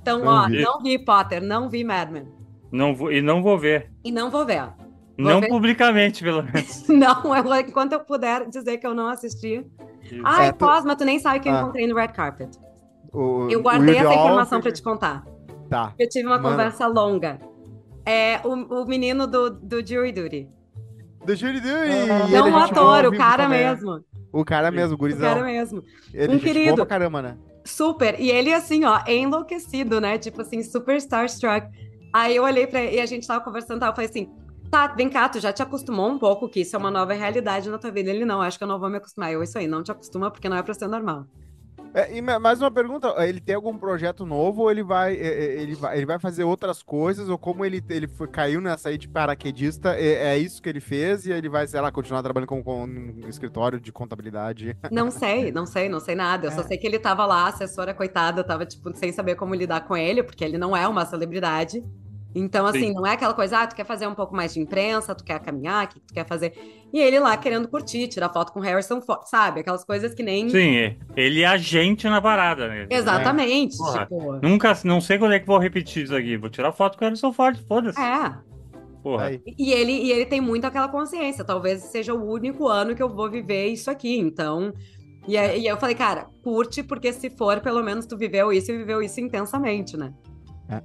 Então, 0.02 0.18
Não 0.26 0.28
ó, 0.46 0.48
vi. 0.48 0.64
não 0.64 0.82
vi 0.82 0.98
Potter, 0.98 1.40
não 1.44 1.70
vi 1.70 1.84
Mad 1.84 2.10
Men. 2.10 2.28
Não 2.72 2.96
vou, 2.96 3.12
e 3.12 3.22
não 3.22 3.44
vou 3.44 3.60
ver. 3.60 3.92
E 4.04 4.12
não 4.12 4.32
vou 4.32 4.44
ver. 4.44 4.64
Não 5.18 5.40
ver. 5.42 5.48
publicamente, 5.50 6.24
pelo 6.24 6.42
menos. 6.44 6.88
Não, 6.88 7.36
eu, 7.36 7.56
enquanto 7.62 7.94
eu 7.94 8.00
puder 8.00 8.48
dizer 8.50 8.78
que 8.78 8.86
eu 8.88 8.94
não 8.94 9.08
assisti. 9.08 9.66
Ai, 10.24 10.48
É, 10.48 10.52
tu- 10.52 10.66
Cosma, 10.66 10.96
tu 10.96 11.06
nem 11.06 11.20
sabe 11.20 11.40
quem 11.40 11.52
eu 11.52 11.58
Ah. 11.58 11.62
encontrei 11.62 11.88
no 11.88 11.96
Red 11.96 12.10
Carpet. 12.10 12.50
O- 13.14 13.48
Eu 13.50 13.60
o 13.60 13.64
guardei 13.64 13.98
essa 13.98 14.14
informação 14.14 14.62
pra 14.62 14.72
te 14.72 14.82
contar. 14.82 15.24
Tá. 15.70 15.94
Eu 16.00 16.08
tive 16.10 16.26
uma 16.28 16.38
Manda. 16.38 16.50
conversa 16.50 16.88
longa. 16.88 17.40
É 18.06 18.40
o, 18.44 18.82
o 18.82 18.86
menino 18.86 19.28
do, 19.28 19.50
do 19.52 19.86
Jury 19.86 20.12
Duty. 20.12 20.50
Do 21.26 21.36
Jury 21.36 21.60
Duty. 21.60 21.72
Ah. 21.72 22.28
e 22.28 22.32
Não 22.32 22.46
o 22.46 22.48
é 22.48 22.52
boa 22.52 22.66
ator, 22.66 23.06
o 23.06 23.18
cara 23.18 23.44
também. 23.44 23.64
mesmo. 23.66 24.04
O 24.34 24.44
cara 24.46 24.72
mesmo, 24.72 24.92
o 24.92 24.96
O 24.96 24.98
gurizão. 24.98 25.30
cara 25.34 25.44
mesmo. 25.46 25.84
Ele 26.14 26.22
Um 26.24 26.24
é 26.24 26.28
boa 26.28 26.40
querido. 26.40 26.76
pra 26.78 26.86
caramba, 26.86 27.22
né? 27.22 27.38
Super. 27.64 28.20
E 28.20 28.32
ele, 28.32 28.52
assim, 28.54 28.84
ó, 28.86 29.00
enlouquecido, 29.08 30.02
né? 30.02 30.18
Tipo 30.18 30.42
assim, 30.42 30.64
super 30.64 30.96
starstruck. 30.98 31.68
Aí 32.14 32.36
eu 32.36 32.44
olhei 32.44 32.66
pra 32.66 32.82
ele 32.82 32.98
e 32.98 33.00
a 33.00 33.06
gente 33.06 33.28
tava 33.28 33.42
conversando, 33.44 33.80
tava, 33.80 33.92
eu 33.92 33.96
falei 33.96 34.10
assim, 34.10 34.30
tá, 34.72 34.88
vem 34.88 35.10
cá, 35.10 35.30
tu 35.30 35.40
já 35.40 35.54
te 35.54 35.62
acostumou 35.62 36.10
um 36.10 36.18
pouco 36.18 36.50
que 36.50 36.62
isso 36.62 36.76
é 36.76 36.80
uma 36.80 36.90
nova 36.92 37.14
realidade 37.14 37.70
na 37.70 37.78
tua 37.78 37.92
vida? 37.92 38.10
Ele, 38.10 38.26
não, 38.26 38.42
acho 38.42 38.58
que 38.58 38.64
eu 38.64 38.68
não 38.68 38.80
vou 38.80 38.90
me 38.90 38.98
acostumar. 38.98 39.32
Eu, 39.32 39.44
isso 39.44 39.58
aí, 39.58 39.68
não 39.68 39.84
te 39.84 39.92
acostuma 39.92 40.32
porque 40.32 40.50
não 40.50 40.58
é 40.58 40.64
pra 40.64 40.74
ser 40.74 40.88
normal. 40.88 41.26
É, 41.94 42.16
e 42.16 42.22
ma- 42.22 42.40
mais 42.40 42.62
uma 42.62 42.72
pergunta, 42.72 43.14
ele 43.28 43.42
tem 43.42 43.54
algum 43.54 43.78
projeto 43.78 44.26
novo 44.26 44.62
ou 44.62 44.72
ele 44.72 44.82
vai, 44.82 45.14
é, 45.14 45.28
é, 45.28 45.62
ele 45.62 45.76
vai, 45.76 45.98
ele 45.98 46.06
vai 46.06 46.18
fazer 46.20 46.46
outras 46.46 46.82
coisas, 46.82 47.28
ou 47.28 47.38
como 47.38 47.66
ele, 47.66 47.84
ele 47.90 48.08
foi, 48.08 48.30
caiu 48.30 48.62
nessa 48.62 48.88
aí 48.88 48.98
de 48.98 49.10
paraquedista, 49.10 49.94
é, 49.98 50.34
é 50.34 50.38
isso 50.38 50.62
que 50.62 50.70
ele 50.70 50.80
fez 50.80 51.26
e 51.26 51.32
ele 51.34 51.50
vai, 51.50 51.68
sei 51.68 51.82
lá, 51.82 51.92
continuar 51.92 52.24
trabalhando 52.24 52.48
com, 52.48 52.64
com 52.64 52.86
um 52.86 53.28
escritório 53.28 53.78
de 53.78 53.92
contabilidade? 53.92 54.78
Não 54.90 55.12
sei, 55.12 55.52
não 55.52 55.66
sei, 55.66 55.90
não 55.90 56.00
sei 56.00 56.16
nada. 56.16 56.48
Eu 56.48 56.52
só 56.54 56.62
É. 56.62 56.64
sei 56.64 56.78
que 56.78 56.88
ele 56.88 56.98
tava 56.98 57.26
lá, 57.26 57.44
a 57.44 57.48
assessora, 57.50 57.94
coitada, 57.94 58.42
tava, 58.42 58.66
tipo, 58.66 58.96
sem 58.96 59.12
saber 59.12 59.36
como 59.36 59.54
lidar 59.54 59.82
com 59.82 59.98
ele, 59.98 60.24
porque 60.24 60.46
ele 60.46 60.58
não 60.58 60.78
é 60.78 60.88
uma 60.88 61.06
celebridade. 61.06 61.84
Então, 62.34 62.66
assim, 62.66 62.88
Sim. 62.88 62.94
não 62.94 63.06
é 63.06 63.14
aquela 63.14 63.34
coisa, 63.34 63.60
ah, 63.60 63.68
tu 63.68 63.76
quer 63.76 63.86
fazer 63.86 64.08
um 64.08 64.16
pouco 64.16 64.36
mais 64.36 64.54
de 64.54 64.62
imprensa, 64.62 65.14
tu 65.14 65.24
quer 65.24 65.40
caminhar, 65.40 65.86
o 65.86 65.88
que 65.90 66.00
tu 66.00 66.14
quer 66.14 66.26
fazer? 66.26 66.54
E 66.94 67.00
ele 67.00 67.20
lá 67.20 67.36
querendo 67.36 67.68
curtir, 67.68 68.08
tirar 68.08 68.30
foto 68.30 68.54
com 68.54 68.60
Harrison 68.60 69.02
Ford, 69.02 69.24
sabe? 69.26 69.62
Aquelas 69.62 69.84
coisas 69.84 70.14
que 70.14 70.24
nem. 70.24 70.50
Sim, 70.50 70.96
ele 71.16 71.42
é 71.42 71.46
agente 71.46 72.08
na 72.08 72.22
parada, 72.22 72.68
né? 72.68 72.88
Exatamente. 72.90 73.78
Porra. 73.78 74.00
Tipo. 74.06 74.40
Nunca, 74.42 74.78
não 74.84 75.02
sei 75.02 75.18
quando 75.18 75.34
é 75.34 75.40
que 75.40 75.48
vou 75.48 75.58
repetir 75.58 76.04
isso 76.04 76.16
aqui. 76.16 76.38
Vou 76.38 76.50
tirar 76.50 76.72
foto 76.72 76.98
com 76.98 77.04
o 77.04 77.08
Harrison 77.08 77.34
Ford, 77.34 77.58
foda-se. 77.68 78.00
É. 78.00 78.34
Porra. 79.04 79.32
E 79.58 79.72
ele, 79.72 79.92
e 79.92 80.12
ele 80.12 80.26
tem 80.26 80.40
muito 80.40 80.66
aquela 80.66 80.88
consciência. 80.88 81.44
Talvez 81.44 81.82
seja 81.84 82.14
o 82.14 82.30
único 82.30 82.68
ano 82.68 82.96
que 82.96 83.04
eu 83.04 83.10
vou 83.10 83.30
viver 83.30 83.68
isso 83.68 83.90
aqui. 83.90 84.18
Então. 84.18 84.74
E 85.28 85.38
aí 85.38 85.62
e 85.62 85.68
eu 85.68 85.78
falei, 85.78 85.96
cara, 85.96 86.28
curte, 86.44 86.82
porque 86.82 87.14
se 87.14 87.30
for, 87.30 87.62
pelo 87.62 87.84
menos 87.84 88.06
tu 88.06 88.18
viveu 88.18 88.52
isso 88.52 88.72
e 88.72 88.78
viveu 88.78 89.02
isso 89.02 89.20
intensamente, 89.20 89.96
né? 89.96 90.14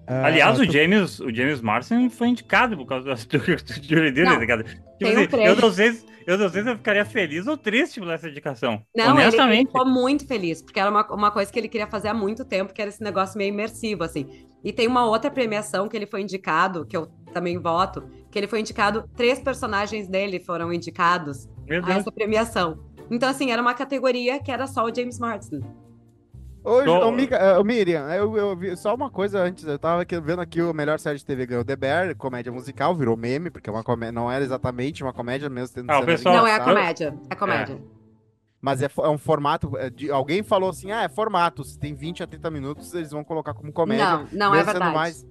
Aliás, 0.06 0.58
É, 0.58 0.62
o 0.62 0.70
James, 0.70 1.20
o 1.20 1.32
James 1.34 1.60
Marsden 1.60 2.08
foi 2.10 2.28
indicado 2.28 2.76
por 2.76 2.86
causa 2.86 3.14
do, 3.14 3.38
jury 3.82 4.10
dele, 4.12 4.26
Não, 4.26 4.34
tá 4.34 4.38
ligado? 4.40 4.64
Tipo 4.64 5.06
um 5.06 5.24
assim, 5.24 5.28
eu 5.44 5.56
não 5.56 5.72
sei, 5.72 5.92
se- 5.92 6.06
eu 6.26 6.38
não 6.38 6.48
sei 6.48 6.62
se 6.62 6.70
eu 6.70 6.76
ficaria 6.76 7.04
feliz 7.04 7.46
ou 7.46 7.56
triste 7.56 8.00
por 8.00 8.10
essa 8.10 8.28
indicação. 8.28 8.82
Não, 8.96 9.04
ele, 9.04 9.12
ele 9.12 9.22
Honestamente. 9.22 9.66
ficou 9.68 9.86
muito 9.86 10.26
feliz, 10.26 10.62
porque 10.62 10.80
era 10.80 10.90
uma, 10.90 11.06
uma 11.14 11.30
coisa 11.30 11.52
que 11.52 11.58
ele 11.58 11.68
queria 11.68 11.86
fazer 11.86 12.08
há 12.08 12.14
muito 12.14 12.44
tempo, 12.44 12.72
que 12.72 12.80
era 12.80 12.88
esse 12.88 13.02
negócio 13.02 13.38
meio 13.38 13.48
imersivo, 13.50 14.02
assim. 14.02 14.26
E 14.64 14.72
tem 14.72 14.88
uma 14.88 15.04
outra 15.06 15.30
premiação 15.30 15.88
que 15.88 15.96
ele 15.96 16.06
foi 16.06 16.22
indicado, 16.22 16.84
que 16.86 16.96
eu 16.96 17.06
também 17.32 17.58
voto, 17.58 18.02
que 18.30 18.38
ele 18.38 18.48
foi 18.48 18.60
indicado, 18.60 19.08
três 19.14 19.38
personagens 19.38 20.08
dele 20.08 20.40
foram 20.40 20.72
indicados 20.72 21.46
Meu 21.68 21.80
a 21.82 21.86
Deus. 21.86 21.98
essa 22.00 22.10
premiação. 22.10 22.78
Então, 23.10 23.28
assim, 23.28 23.52
era 23.52 23.62
uma 23.62 23.74
categoria 23.74 24.40
que 24.42 24.50
era 24.50 24.66
só 24.66 24.84
o 24.84 24.92
James 24.94 25.18
Marsden. 25.18 25.60
Hoje, 26.66 26.86
Tô- 26.86 27.06
ô, 27.08 27.12
Mica- 27.12 27.60
ô, 27.60 27.64
Miriam, 27.64 28.08
eu, 28.12 28.36
eu 28.36 28.56
vi 28.56 28.76
só 28.76 28.94
uma 28.94 29.08
coisa 29.08 29.40
antes, 29.40 29.62
eu 29.64 29.78
tava 29.78 30.02
aqui, 30.02 30.18
vendo 30.20 30.40
aqui 30.42 30.60
o 30.60 30.74
melhor 30.74 30.98
série 30.98 31.16
de 31.18 31.24
TV 31.24 31.46
ganhou 31.46 31.64
The 31.64 31.76
Bear, 31.76 32.16
comédia 32.16 32.50
musical, 32.50 32.92
virou 32.94 33.16
meme, 33.16 33.50
porque 33.50 33.70
é 33.70 33.72
uma 33.72 33.84
comé- 33.84 34.10
não 34.10 34.30
era 34.30 34.44
exatamente 34.44 35.02
uma 35.04 35.12
comédia 35.12 35.48
mesmo 35.48 35.74
tendo 35.76 35.90
Ah, 35.92 36.02
pessoal- 36.02 36.34
Não 36.36 36.46
é 36.46 36.54
a 36.56 36.60
comédia, 36.64 37.14
é 37.30 37.34
comédia. 37.36 37.78
Mas 38.60 38.82
é, 38.82 38.90
é 38.98 39.08
um 39.08 39.18
formato. 39.18 39.76
é 39.78 39.88
de- 39.90 40.10
alguém 40.10 40.42
falou 40.42 40.70
assim: 40.70 40.90
ah, 40.90 41.02
é 41.04 41.08
formato. 41.08 41.62
Se 41.62 41.78
tem 41.78 41.94
20 41.94 42.22
a 42.24 42.26
30 42.26 42.50
minutos, 42.50 42.92
eles 42.94 43.12
vão 43.12 43.22
colocar 43.22 43.54
como 43.54 43.72
comédia. 43.72 44.04
Não, 44.32 44.48
não 44.50 44.54
é 44.54 44.64
verdade. 44.64 44.92
mais- 44.94 45.26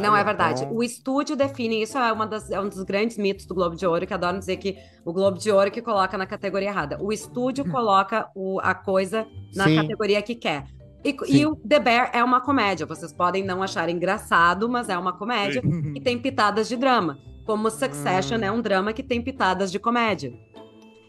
Não 0.00 0.16
é 0.16 0.24
verdade. 0.24 0.62
então- 0.64 0.76
O 0.76 0.82
estúdio 0.82 1.36
define 1.36 1.82
isso, 1.82 1.96
é, 1.98 2.12
uma 2.12 2.26
das- 2.26 2.50
é 2.50 2.60
um 2.60 2.68
dos 2.68 2.82
grandes 2.82 3.16
mitos 3.18 3.46
do 3.46 3.54
Globo 3.54 3.76
de 3.76 3.86
Ouro, 3.86 4.06
que 4.06 4.14
adoram 4.14 4.38
dizer 4.38 4.56
que 4.56 4.76
o 5.04 5.12
Globo 5.12 5.38
de 5.38 5.50
Ouro 5.50 5.70
que 5.70 5.80
coloca 5.82 6.16
na 6.18 6.26
categoria 6.26 6.68
errada. 6.68 6.98
O 7.00 7.12
estúdio 7.12 7.68
coloca 7.70 8.28
o- 8.34 8.60
a 8.60 8.74
coisa 8.74 9.26
na 9.54 9.64
Sim. 9.64 9.76
categoria 9.76 10.20
que 10.22 10.34
quer. 10.34 10.64
E, 11.04 11.10
Sim. 11.12 11.36
e 11.36 11.46
o 11.46 11.56
The 11.56 11.78
Bear 11.78 12.10
é 12.12 12.22
uma 12.22 12.40
comédia. 12.40 12.84
Vocês 12.86 13.12
podem 13.12 13.42
não 13.44 13.62
achar 13.62 13.88
engraçado, 13.88 14.68
mas 14.68 14.88
é 14.88 14.98
uma 14.98 15.12
comédia 15.16 15.62
que 15.62 16.00
tem 16.00 16.18
pitadas 16.18 16.68
de 16.68 16.76
drama. 16.76 17.16
Como 17.46 17.70
Succession 17.70 18.38
Hum. 18.38 18.44
é 18.44 18.52
um 18.52 18.60
drama 18.60 18.92
que 18.92 19.02
tem 19.02 19.20
pitadas 19.22 19.72
de 19.72 19.78
comédia. 19.78 20.32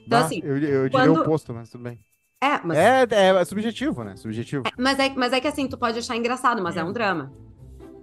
Então, 0.07 0.19
assim, 0.19 0.39
eu, 0.43 0.55
eu 0.55 0.59
diria 0.59 0.89
quando- 0.91 1.17
o 1.17 1.21
oposto, 1.21 1.53
mas 1.53 1.69
tudo 1.69 1.83
bem. 1.83 1.99
É, 2.43 2.59
mas 2.63 2.77
É, 2.77 3.05
é, 3.11 3.27
é 3.41 3.45
subjetivo, 3.45 4.03
né? 4.03 4.15
Subjetivo. 4.15 4.63
mas, 4.77 4.97
é, 4.97 5.09
mas 5.15 5.31
é 5.31 5.39
que 5.39 5.47
assim, 5.47 5.67
tu 5.67 5.77
pode 5.77 5.99
achar 5.99 6.15
engraçado, 6.15 6.61
mas 6.63 6.75
é 6.75 6.83
um 6.83 6.91
drama. 6.91 7.31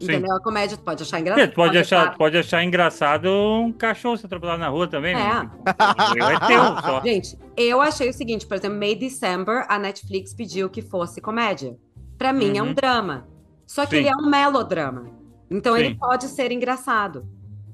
Sim. 0.01 0.13
Entendeu? 0.13 0.37
A 0.37 0.41
comédia 0.43 0.77
tu 0.77 0.85
pode 0.85 1.03
achar 1.03 1.17
É, 1.17 1.21
engraçado. 1.21 1.51
tu 1.51 1.55
pode, 1.55 1.79
achar, 1.79 2.01
achar- 2.03 2.13
tu 2.13 2.19
pode 2.19 2.39
achar 2.39 2.63
engraçado 2.65 3.27
um 3.29 3.73
cachorro 3.73 4.17
se 4.17 4.27
atropelar 4.27 4.57
na 4.59 4.69
rua 4.69 4.87
também, 4.87 5.15
né? 5.15 5.51
É. 5.67 5.73
É 6.35 6.47
teu 6.47 6.63
só. 6.83 7.01
Gente, 7.05 7.37
eu 7.57 7.81
achei 7.81 8.09
o 8.09 8.13
seguinte, 8.13 8.47
por 8.47 8.57
exemplo, 8.57 8.79
May 8.79 8.95
December, 8.95 9.67
a 9.69 9.79
Netflix 9.79 10.33
pediu 10.33 10.69
que 10.71 10.83
fosse 10.83 11.21
comédia. 11.21 11.77
Pra 12.17 12.33
mim 12.33 12.57
é 12.57 12.63
um 12.63 12.67
Uhum. 12.69 12.75
drama. 12.75 13.27
Só 13.67 13.85
que 13.85 13.91
Sim. 13.93 13.97
ele 13.99 14.09
é 14.09 14.17
um 14.17 14.29
melodrama. 14.29 15.11
Então 15.51 15.77
ele 15.77 15.89
Sim. 15.91 15.97
pode 15.97 16.25
ser 16.29 16.53
engraçado. 16.53 17.27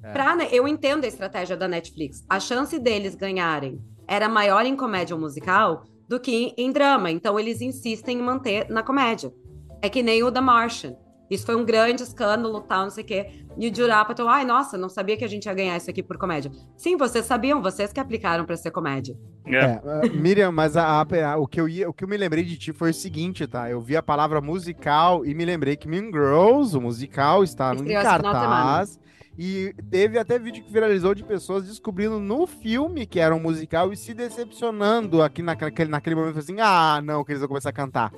É. 0.03 0.11
Pra, 0.13 0.35
né, 0.37 0.49
eu 0.51 0.67
entendo 0.69 1.05
a 1.05 1.09
estratégia 1.09 1.57
da 1.57 1.67
Netflix. 1.69 2.25
A 2.29 2.39
chance 2.41 2.79
deles 2.79 3.15
ganharem 3.15 3.79
era 4.09 4.29
maior 4.29 4.65
em 4.67 4.77
comédia 4.77 5.17
musical 5.17 5.85
do 6.09 6.21
que 6.21 6.53
em 6.59 6.71
drama. 6.73 7.11
Então 7.11 7.39
eles 7.39 7.61
insistem 7.61 8.19
em 8.19 8.23
manter 8.23 8.69
na 8.71 8.83
comédia. 8.83 9.33
É 9.81 9.89
que 9.89 10.03
nem 10.03 10.23
o 10.23 10.31
The 10.33 10.41
Martian. 10.41 10.95
Isso 11.31 11.47
foi 11.47 11.57
um 11.57 11.65
grande 11.65 12.03
escândalo, 12.03 12.61
tal, 12.61 12.83
não 12.85 12.91
sei 12.91 13.03
o 13.03 13.07
quê. 13.07 13.27
E 13.57 13.69
o 13.69 13.75
Jurapato, 13.75 14.27
ai, 14.29 14.45
nossa, 14.45 14.77
não 14.77 14.89
sabia 14.89 15.17
que 15.17 15.25
a 15.25 15.29
gente 15.29 15.47
ia 15.47 15.55
ganhar 15.55 15.77
isso 15.77 15.89
aqui 15.89 16.03
por 16.03 16.19
comédia. 16.19 16.51
Sim, 16.77 16.97
vocês 16.97 17.25
sabiam, 17.25 17.63
vocês 17.63 17.93
que 17.93 18.01
aplicaram 18.01 18.45
pra 18.45 18.57
ser 18.57 18.71
comédia. 18.71 19.17
É. 19.47 19.57
É, 19.57 19.83
ah, 19.85 20.01
Miriam, 20.15 20.53
mas 20.53 20.77
a- 20.77 20.85
a- 21.03 21.33
a- 21.33 21.37
o, 21.39 21.47
que 21.47 21.61
eu 21.61 21.69
ia, 21.69 21.89
o 21.89 21.93
que 21.93 22.05
eu 22.05 22.09
me 22.09 22.17
lembrei 22.17 22.45
de 22.45 22.57
ti 22.57 22.73
foi 22.73 22.91
o 22.91 22.95
seguinte, 22.95 23.47
tá? 23.47 23.71
Eu 23.71 23.81
vi 23.81 23.97
a 23.97 24.03
palavra 24.03 24.41
musical 24.41 25.25
e 25.25 25.35
me 25.35 25.45
lembrei 25.45 25.77
que 25.77 25.89
Mean 25.89 26.07
Girls, 26.13 26.77
o 26.77 26.81
musical, 26.81 27.43
está 27.45 27.73
de 27.75 27.83
cartaz. 28.23 28.99
E 29.37 29.75
teve 29.91 30.17
até 30.17 30.39
vídeo 30.39 30.63
que 30.63 30.73
viralizou 30.73 31.13
de 31.13 31.25
pessoas 31.25 31.67
descobrindo 31.67 32.21
no 32.21 32.47
filme 32.47 33.05
que 33.05 33.19
era 33.19 33.35
um 33.35 33.41
musical 33.41 33.93
e 33.93 33.97
se 33.97 34.15
decepcionando 34.15 35.21
aqui 35.23 35.43
naquele, 35.43 35.91
naquele 35.91 36.15
momento, 36.15 36.39
assim, 36.39 36.57
ah, 36.61 37.01
não, 37.05 37.25
que 37.25 37.33
eles 37.33 37.41
vão 37.41 37.49
começar 37.49 37.71
a 37.71 37.73
cantar. 37.73 38.13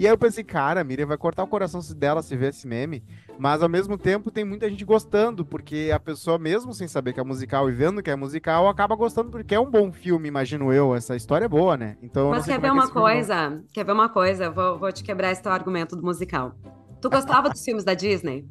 E 0.00 0.06
aí 0.06 0.12
eu 0.14 0.16
pensei, 0.16 0.42
cara, 0.42 0.80
a 0.80 0.84
Miriam 0.84 1.04
vai 1.04 1.18
cortar 1.18 1.44
o 1.44 1.46
coração 1.46 1.78
dela 1.94 2.22
se 2.22 2.34
ver 2.34 2.48
esse 2.48 2.66
meme. 2.66 3.04
Mas 3.38 3.62
ao 3.62 3.68
mesmo 3.68 3.98
tempo 3.98 4.30
tem 4.30 4.46
muita 4.46 4.66
gente 4.66 4.82
gostando, 4.82 5.44
porque 5.44 5.90
a 5.94 6.00
pessoa, 6.00 6.38
mesmo 6.38 6.72
sem 6.72 6.88
saber 6.88 7.12
que 7.12 7.20
é 7.20 7.22
musical 7.22 7.68
e 7.68 7.72
vendo 7.74 8.02
que 8.02 8.10
é 8.10 8.16
musical, 8.16 8.66
acaba 8.66 8.96
gostando 8.96 9.30
porque 9.30 9.54
é 9.54 9.60
um 9.60 9.70
bom 9.70 9.92
filme, 9.92 10.26
imagino 10.26 10.72
eu. 10.72 10.94
Essa 10.94 11.16
história 11.16 11.44
é 11.44 11.48
boa, 11.48 11.76
né? 11.76 11.98
Então, 12.02 12.30
Mas 12.30 12.46
quer 12.46 12.54
como 12.54 12.62
ver 12.62 12.68
é 12.68 12.70
que 12.70 12.76
uma 12.78 12.84
esse 12.84 12.92
filme 12.94 13.08
coisa? 13.10 13.62
Quer 13.74 13.84
ver 13.84 13.92
uma 13.92 14.08
coisa? 14.08 14.50
Vou, 14.50 14.78
vou 14.78 14.90
te 14.90 15.04
quebrar 15.04 15.32
esse 15.32 15.42
teu 15.42 15.52
argumento 15.52 15.94
do 15.94 16.02
musical. 16.02 16.54
Tu 17.02 17.10
gostava 17.10 17.50
dos 17.50 17.62
filmes 17.62 17.84
da 17.84 17.92
Disney? 17.92 18.46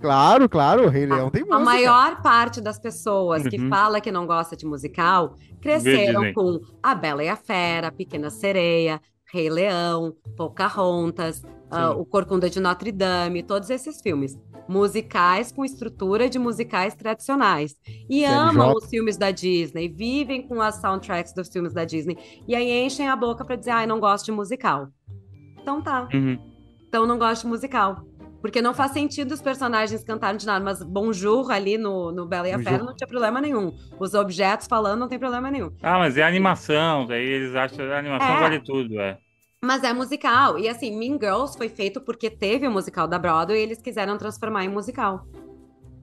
Claro, 0.00 0.48
claro, 0.48 0.86
o 0.86 0.88
Rei 0.88 1.06
Leão 1.06 1.30
tem 1.30 1.42
música. 1.42 1.56
A 1.56 1.64
maior 1.64 2.20
parte 2.20 2.60
das 2.60 2.80
pessoas 2.80 3.46
que 3.46 3.58
Uhum. 3.58 3.70
fala 3.70 4.00
que 4.00 4.10
não 4.10 4.26
gosta 4.26 4.56
de 4.56 4.66
musical 4.66 5.36
cresceram 5.62 6.34
com 6.34 6.60
A 6.82 6.94
Bela 6.96 7.22
e 7.22 7.28
a 7.28 7.36
Fera, 7.36 7.90
Pequena 7.92 8.28
Sereia, 8.28 9.00
Rei 9.34 9.50
Leão, 9.50 10.14
Pocahontas, 10.36 11.42
ah, 11.68 11.90
Sim. 11.90 12.00
O 12.00 12.04
Corcunda 12.04 12.48
de 12.48 12.60
Notre 12.60 12.92
Dame, 12.92 13.42
todos 13.42 13.68
esses 13.68 14.00
filmes. 14.00 14.38
Musicais 14.68 15.50
com 15.50 15.64
estrutura 15.64 16.30
de 16.30 16.38
musicais 16.38 16.94
tradicionais. 16.94 17.76
E 18.08 18.20
CNJ. 18.20 18.26
amam 18.26 18.72
os 18.74 18.86
filmes 18.86 19.16
da 19.16 19.32
Disney, 19.32 19.88
vivem 19.88 20.46
com 20.46 20.62
as 20.62 20.76
soundtracks 20.76 21.34
dos 21.34 21.48
filmes 21.48 21.74
da 21.74 21.84
Disney. 21.84 22.16
E 22.46 22.54
aí 22.54 22.84
enchem 22.86 23.08
a 23.08 23.16
boca 23.16 23.44
pra 23.44 23.56
dizer, 23.56 23.72
ai, 23.72 23.86
não 23.86 23.98
gosto 23.98 24.26
de 24.26 24.32
musical. 24.32 24.88
Então 25.60 25.82
tá. 25.82 26.08
Uhum. 26.14 26.38
Então 26.88 27.04
não 27.04 27.18
gosto 27.18 27.42
de 27.42 27.48
musical. 27.48 28.04
Porque 28.44 28.60
não 28.60 28.74
faz 28.74 28.92
sentido 28.92 29.32
os 29.32 29.40
personagens 29.40 30.04
cantarem 30.04 30.36
de 30.36 30.44
nada, 30.44 30.62
mas 30.62 30.82
Bonjour 30.82 31.50
ali 31.50 31.78
no, 31.78 32.12
no 32.12 32.26
Bela 32.26 32.46
e 32.46 32.52
a. 32.52 32.58
Fera 32.58 32.84
não 32.84 32.94
tinha 32.94 33.08
problema 33.08 33.40
nenhum. 33.40 33.74
Os 33.98 34.12
objetos 34.12 34.66
falando 34.66 35.00
não 35.00 35.08
tem 35.08 35.18
problema 35.18 35.50
nenhum. 35.50 35.70
Ah, 35.82 35.98
mas 35.98 36.18
é 36.18 36.22
animação, 36.22 37.06
daí 37.06 37.24
eles 37.24 37.54
acham 37.56 37.78
que 37.78 37.82
a 37.82 37.98
animação 37.98 38.36
É. 38.36 38.40
vale 38.40 38.60
tudo, 38.60 39.00
é. 39.00 39.16
Mas 39.64 39.82
é 39.82 39.94
musical. 39.94 40.58
E 40.58 40.68
assim, 40.68 40.94
Mean 40.94 41.18
Girls 41.18 41.56
foi 41.56 41.70
feito 41.70 42.02
porque 42.02 42.28
teve 42.28 42.68
o 42.68 42.70
musical 42.70 43.08
da 43.08 43.18
Broadway 43.18 43.60
e 43.60 43.62
eles 43.62 43.80
quiseram 43.80 44.18
transformar 44.18 44.62
em 44.62 44.68
musical. 44.68 45.26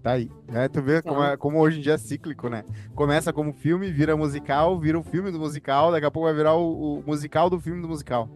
Tá 0.02 0.14
aí. 0.14 0.28
É, 0.48 0.68
tu 0.68 0.82
vê 0.82 1.00
como, 1.04 1.22
é- 1.22 1.38
como 1.38 1.60
hoje 1.60 1.78
em 1.78 1.82
dia 1.84 1.94
é 1.94 1.98
cíclico, 2.00 2.50
né? 2.50 2.64
Começa 2.96 3.32
como 3.32 3.54
filme, 3.54 3.92
vira 3.92 4.18
musical, 4.18 4.80
vira 4.80 4.98
o 4.98 5.04
filme 5.04 5.30
do 5.30 5.38
musical, 5.38 5.92
daqui 5.92 6.08
a 6.08 6.10
pouco 6.10 6.28
vai 6.28 6.36
virar 6.36 6.56
o, 6.56 7.02
o 7.02 7.04
musical 7.06 7.52
do 7.52 7.60
filme 7.60 7.84
do 7.84 7.88
musical. 7.88 8.28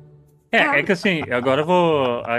É, 0.57 0.79
é 0.79 0.83
que 0.83 0.91
assim, 0.91 1.29
agora 1.31 1.61
eu 1.61 1.65
vou. 1.65 2.21
a- 2.25 2.37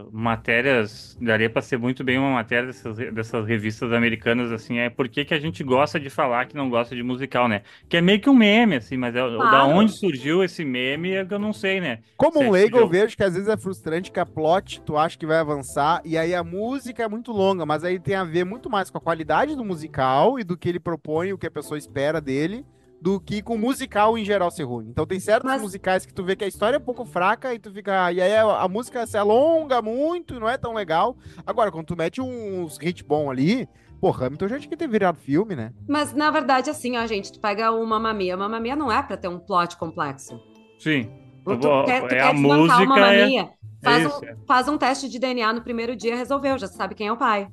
a- 0.00 0.04
matérias. 0.12 1.16
Daria 1.20 1.48
pra 1.50 1.62
ser 1.62 1.78
muito 1.78 2.02
bem 2.04 2.18
uma 2.18 2.30
matéria 2.32 2.66
dessas, 2.66 2.96
dessas 2.96 3.46
revistas 3.46 3.92
americanas, 3.92 4.50
assim, 4.52 4.78
é 4.78 4.90
por 4.90 5.08
que 5.08 5.24
que 5.24 5.34
a 5.34 5.38
gente 5.40 5.62
gosta 5.62 6.00
de 6.00 6.10
falar 6.10 6.46
que 6.46 6.56
não 6.56 6.68
gosta 6.70 6.94
de 6.96 7.02
musical, 7.02 7.48
né? 7.48 7.62
Que 7.88 7.98
é 7.98 8.00
meio 8.00 8.20
que 8.20 8.28
um 8.30 8.34
meme, 8.34 8.76
assim, 8.76 8.96
mas 8.96 9.14
é, 9.14 9.46
da 9.46 9.64
Claro. 9.64 9.66
onde 9.66 9.92
surgiu 9.92 10.42
esse 10.42 10.64
meme 10.64 11.12
é 11.12 11.24
que 11.24 11.34
eu 11.34 11.38
não 11.38 11.52
sei, 11.52 11.80
né? 11.80 12.00
Como 12.16 12.40
um 12.40 12.50
Certo, 12.50 12.50
leigo, 12.50 12.76
eu 12.78 12.86
vejo 12.88 13.16
que 13.16 13.24
às 13.24 13.34
vezes 13.34 13.48
é 13.48 13.56
frustrante 13.56 14.10
que 14.12 14.20
a 14.20 14.26
plot 14.26 14.80
tu 14.82 14.96
acha 14.96 15.18
que 15.18 15.26
vai 15.26 15.38
avançar, 15.38 16.00
e 16.04 16.16
aí 16.16 16.34
a 16.34 16.44
música 16.44 17.02
é 17.02 17.08
muito 17.08 17.32
longa, 17.32 17.66
mas 17.66 17.82
aí 17.82 17.98
tem 17.98 18.14
a 18.14 18.22
ver 18.24 18.44
muito 18.44 18.70
mais 18.70 18.90
com 18.90 18.98
a 18.98 19.00
qualidade 19.00 19.56
do 19.56 19.64
musical 19.64 20.38
e 20.38 20.44
do 20.44 20.56
que 20.56 20.68
ele 20.68 20.78
propõe, 20.78 21.32
o 21.32 21.38
que 21.38 21.46
a 21.46 21.50
pessoa 21.50 21.76
espera 21.78 22.20
dele, 22.20 22.64
do 23.02 23.18
que 23.20 23.42
com 23.42 23.56
o 23.56 23.58
musical 23.58 24.16
em 24.16 24.24
geral 24.24 24.48
ser 24.50 24.62
ruim. 24.62 24.86
Então 24.88 25.04
tem 25.04 25.18
certos 25.18 25.50
Mas- 25.50 25.60
musicais 25.60 26.06
que 26.06 26.14
tu 26.14 26.22
vê 26.22 26.36
que 26.36 26.44
a 26.44 26.48
história 26.48 26.76
é 26.76 26.78
um 26.78 26.84
pouco 26.84 27.04
fraca 27.04 27.52
e 27.52 27.58
tu 27.58 27.72
fica. 27.72 28.04
"Ah", 28.06 28.12
E 28.12 28.20
aí 28.20 28.32
a, 28.36 28.62
a 28.62 28.68
música 28.68 29.04
se 29.06 29.16
alonga 29.18 29.82
muito 29.82 30.34
e 30.36 30.38
não 30.38 30.48
é 30.48 30.56
tão 30.56 30.72
legal. 30.72 31.16
Agora, 31.44 31.72
quando 31.72 31.86
tu 31.86 31.96
mete 31.96 32.20
uns 32.20 32.78
hits 32.80 33.02
bons 33.02 33.28
ali, 33.28 33.68
pô, 34.00 34.10
Hamilton 34.10 34.46
já 34.48 34.58
tinha 34.60 34.70
que 34.70 34.76
ter 34.76 34.86
virado 34.88 35.18
filme, 35.18 35.56
né? 35.56 35.72
Mas 35.88 36.14
na 36.14 36.30
verdade, 36.30 36.70
assim, 36.70 36.96
ó, 36.96 37.04
gente, 37.06 37.32
tu 37.32 37.40
pega 37.40 37.72
o 37.72 37.84
Mamma 37.84 38.14
Mia. 38.14 38.36
Mamma 38.36 38.60
Mia 38.60 38.76
não 38.76 38.90
é 38.92 39.02
pra 39.02 39.16
ter 39.16 39.26
um 39.26 39.40
plot 39.40 39.76
complexo. 39.76 40.40
Sim. 40.78 41.10
Tu, 41.44 41.56
vou- 41.58 41.84
quer, 41.84 42.00
tu 42.02 42.06
é 42.06 42.08
quer 42.08 42.20
a 42.22 42.32
música, 42.32 42.84
Mamma 42.86 43.12
é- 43.12 43.26
Mia, 43.26 43.50
faz, 43.82 44.06
isso, 44.06 44.20
um, 44.22 44.28
é. 44.28 44.36
faz 44.46 44.68
um 44.68 44.78
teste 44.78 45.08
de 45.08 45.18
DNA 45.18 45.52
no 45.52 45.60
primeiro 45.62 45.96
dia, 45.96 46.14
resolveu, 46.14 46.56
já 46.56 46.68
sabe 46.68 46.94
quem 46.94 47.08
é 47.08 47.12
o 47.12 47.16
pai. 47.16 47.48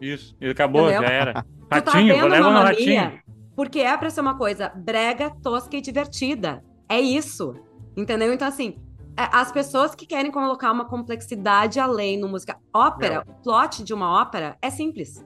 Isso. 0.00 0.36
E 0.40 0.48
acabou, 0.48 0.82
Entendeu? 0.88 1.02
já 1.08 1.12
era. 1.12 1.44
Tu 1.72 1.82
tá 1.82 1.90
Ratinho, 1.92 2.14
vendo 2.14 2.26
levar 2.28 2.46
no 2.48 2.52
Mamma 2.52 2.64
ratinho. 2.66 2.86
Mia 2.86 3.22
porque 3.54 3.80
é 3.80 3.96
pra 3.96 4.10
ser 4.10 4.20
uma 4.20 4.36
coisa 4.36 4.68
brega, 4.68 5.30
tosca 5.42 5.76
e 5.76 5.80
divertida. 5.80 6.62
É 6.88 7.00
isso. 7.00 7.54
Entendeu? 7.96 8.32
Então, 8.32 8.48
assim, 8.48 8.76
é, 9.16 9.28
as 9.32 9.52
pessoas 9.52 9.94
que 9.94 10.06
querem 10.06 10.30
colocar 10.30 10.72
uma 10.72 10.86
complexidade 10.86 11.78
além 11.78 12.18
no 12.18 12.28
música. 12.28 12.56
Ópera, 12.72 13.24
o 13.26 13.42
plot 13.42 13.84
de 13.84 13.92
uma 13.92 14.20
ópera 14.20 14.56
é 14.62 14.70
simples. 14.70 15.24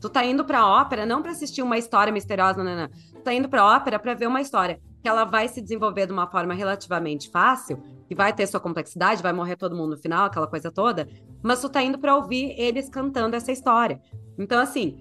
Tu 0.00 0.08
tá 0.08 0.24
indo 0.24 0.44
pra 0.44 0.66
ópera 0.66 1.04
não 1.04 1.22
pra 1.22 1.32
assistir 1.32 1.60
uma 1.60 1.76
história 1.76 2.12
misteriosa, 2.12 2.62
não, 2.62 2.74
não, 2.74 2.82
não. 2.82 2.88
Tu 2.88 3.20
tá 3.20 3.34
indo 3.34 3.48
pra 3.48 3.66
ópera 3.66 3.98
pra 3.98 4.14
ver 4.14 4.26
uma 4.26 4.40
história 4.40 4.80
que 5.02 5.08
ela 5.08 5.24
vai 5.24 5.48
se 5.48 5.60
desenvolver 5.60 6.06
de 6.06 6.12
uma 6.12 6.26
forma 6.26 6.54
relativamente 6.54 7.30
fácil, 7.30 7.82
que 8.08 8.14
vai 8.14 8.32
ter 8.32 8.46
sua 8.46 8.60
complexidade, 8.60 9.22
vai 9.22 9.32
morrer 9.32 9.56
todo 9.56 9.76
mundo 9.76 9.90
no 9.90 9.96
final, 9.96 10.26
aquela 10.26 10.46
coisa 10.46 10.72
toda, 10.72 11.08
mas 11.42 11.60
tu 11.60 11.68
tá 11.68 11.82
indo 11.82 11.98
pra 11.98 12.16
ouvir 12.16 12.54
eles 12.58 12.88
cantando 12.88 13.36
essa 13.36 13.52
história. 13.52 14.00
Então, 14.38 14.60
assim, 14.60 15.00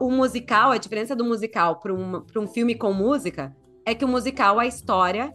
o, 0.00 0.10
musical, 0.10 0.70
a 0.72 0.78
diferença 0.78 1.14
do 1.14 1.24
musical 1.24 1.76
para 1.76 1.92
um, 1.92 2.20
pra 2.20 2.40
um 2.40 2.46
filme 2.46 2.74
com 2.74 2.92
música 2.92 3.54
é 3.84 3.94
que 3.94 4.04
o 4.04 4.08
musical, 4.08 4.58
a 4.58 4.66
história, 4.66 5.34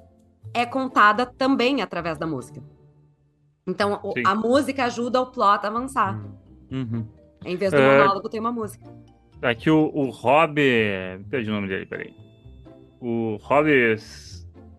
é 0.54 0.66
contada 0.66 1.26
também 1.26 1.82
através 1.82 2.18
da 2.18 2.26
música. 2.26 2.62
Então, 3.66 4.00
Sim. 4.14 4.24
a 4.26 4.34
música 4.34 4.86
ajuda 4.86 5.22
o 5.22 5.28
plot 5.28 5.66
a 5.66 5.68
avançar. 5.68 6.22
Uhum. 6.72 7.06
Em 7.46 7.56
vez 7.56 7.72
do 7.72 7.78
É. 7.78 8.00
monólogo, 8.00 8.30
tem 8.30 8.40
uma 8.40 8.52
música. 8.52 8.86
Aqui 9.42 9.70
o, 9.70 9.92
o 9.94 10.10
Rob. 10.10 10.56
Perdi 11.30 11.50
o 11.50 11.54
nome 11.54 11.68
dele, 11.68 11.86
peraí. 11.86 12.14
O 13.00 13.38
Rob 13.42 13.68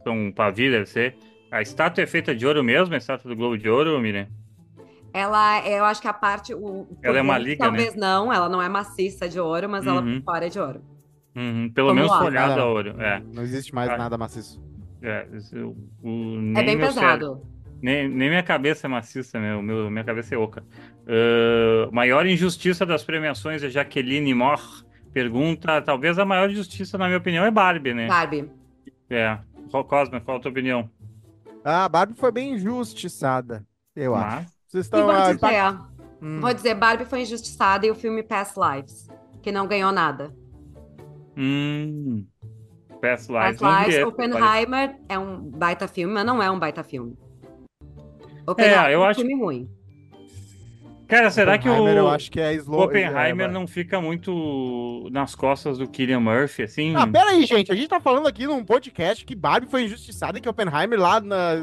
São 0.02 0.32
Pavi, 0.34 0.70
deve 0.70 0.86
ser. 0.86 1.16
A 1.50 1.62
estátua 1.62 2.02
é 2.02 2.06
feita 2.06 2.34
de 2.34 2.46
ouro 2.46 2.64
mesmo? 2.64 2.94
A 2.94 2.98
estátua 2.98 3.30
do 3.30 3.36
Globo 3.36 3.56
de 3.56 3.68
Ouro, 3.68 3.98
Miriam? 4.00 4.26
Ela, 5.12 5.66
eu 5.66 5.84
acho 5.84 6.00
que 6.00 6.08
a 6.08 6.12
parte. 6.12 6.54
O, 6.54 6.86
Ela 7.02 7.18
é 7.18 7.22
uma 7.22 7.34
dentro, 7.34 7.48
liga, 7.50 7.64
Talvez 7.64 7.94
não, 7.96 8.32
ela 8.32 8.48
não 8.48 8.60
é 8.62 8.68
maciça 8.68 9.28
de 9.28 9.40
ouro, 9.40 9.68
mas 9.68 9.86
ela 9.86 10.00
Uhum. 10.02 10.20
por 10.20 10.24
fora 10.32 10.46
é 10.46 10.48
de 10.48 10.58
ouro. 10.60 10.82
Uhum, 11.36 11.70
Pelo 11.72 11.88
Vamos 11.88 12.02
menos 12.02 12.10
lá. 12.16 12.18
folhado 12.24 12.48
Nada- 12.50 12.62
a 12.62 12.66
ouro. 12.66 13.00
É, 13.00 13.22
Não 13.32 13.42
existe 13.42 13.74
mais 13.74 13.90
Ah. 13.90 13.96
nada 13.96 14.18
maciço. 14.18 14.62
é, 15.02 15.26
isso, 15.32 15.56
o, 16.02 16.08
o- 16.08 16.52
É 16.58 16.62
bem 16.62 16.76
pesado. 16.76 16.98
cérebro- 17.00 17.42
nem, 17.80 18.08
nem 18.08 18.28
minha 18.28 18.42
cabeça 18.42 18.86
é 18.86 18.90
maciça, 18.90 19.38
meu, 19.38 19.62
meu, 19.62 19.88
minha 19.90 20.02
cabeça 20.04 20.34
é 20.34 20.38
oca. 20.38 20.64
Ah, 21.06 21.88
maior 21.92 22.26
injustiça 22.26 22.84
das 22.84 23.02
premiações 23.04 23.62
é 23.62 23.68
Jaqueline 23.70 24.34
Moore. 24.34 24.86
Pergunta, 25.12 25.80
talvez 25.80 26.18
a 26.18 26.24
maior 26.24 26.50
injustiça, 26.50 26.98
na 26.98 27.06
minha 27.06 27.18
opinião, 27.18 27.44
é 27.44 27.50
Barbie, 27.50 27.94
né? 27.94 28.06
Barbie. 28.08 28.50
É. 29.08 29.38
Cosma, 29.88 30.20
qual 30.20 30.36
a 30.36 30.40
tua 30.40 30.50
opinião? 30.50 30.88
Ah, 31.64 31.84
a 31.84 31.88
Barbie 31.88 32.14
foi 32.14 32.30
bem 32.32 32.52
injustiçada, 32.54 33.64
eu 33.96 34.14
acho. 34.14 34.46
Vocês 34.68 34.84
estão. 34.84 35.04
vou 35.04 35.10
ah, 35.10 35.32
dizer, 35.32 35.78
hum. 36.22 36.40
vou 36.40 36.52
dizer, 36.52 36.74
Barbie 36.74 37.06
foi 37.06 37.22
injustiçada 37.22 37.86
e 37.86 37.90
o 37.90 37.94
filme 37.94 38.22
Past 38.22 38.54
Lives, 38.60 39.08
que 39.42 39.50
não 39.50 39.66
ganhou 39.66 39.90
nada. 39.90 40.30
hum, 41.34 42.26
Past 43.00 43.32
Lives. 43.32 43.58
Past 43.58 43.86
vi 43.86 43.90
Lives, 43.92 44.06
Oppenheimer 44.06 44.96
é 45.08 45.18
um 45.18 45.40
baita 45.40 45.88
filme, 45.88 46.12
mas 46.12 46.26
não 46.26 46.42
é 46.42 46.50
um 46.50 46.58
baita 46.58 46.84
filme. 46.84 47.16
Oppenheimer 48.46 48.90
eu 48.90 49.00
é 49.00 49.04
um 49.04 49.04
acho- 49.04 49.20
filme 49.20 49.34
ruim. 49.34 49.70
Cara, 51.06 51.30
será 51.30 51.56
que 51.56 51.66
o 51.66 51.72
Oppenheimer, 51.72 51.96
eu 51.96 52.08
acho 52.10 52.30
que 52.30 52.38
é 52.38 52.52
slow. 52.52 52.82
Oppenheimer 52.82 53.48
é, 53.48 53.50
não 53.50 53.66
fica 53.66 53.98
muito 53.98 55.08
nas 55.10 55.34
costas 55.34 55.78
do 55.78 55.88
Killian 55.88 56.20
Murphy, 56.20 56.64
assim? 56.64 56.94
Ah, 56.94 57.06
pera 57.06 57.30
aí, 57.30 57.46
gente. 57.46 57.72
A 57.72 57.74
gente 57.74 57.88
tá 57.88 57.98
falando 57.98 58.28
aqui 58.28 58.46
num 58.46 58.62
podcast 58.62 59.24
que 59.24 59.34
Barbie 59.34 59.70
foi 59.70 59.84
injustiçada 59.84 60.36
e 60.36 60.40
que 60.42 60.48
Oppenheimer 60.50 61.00
lá 61.00 61.18
na- 61.18 61.54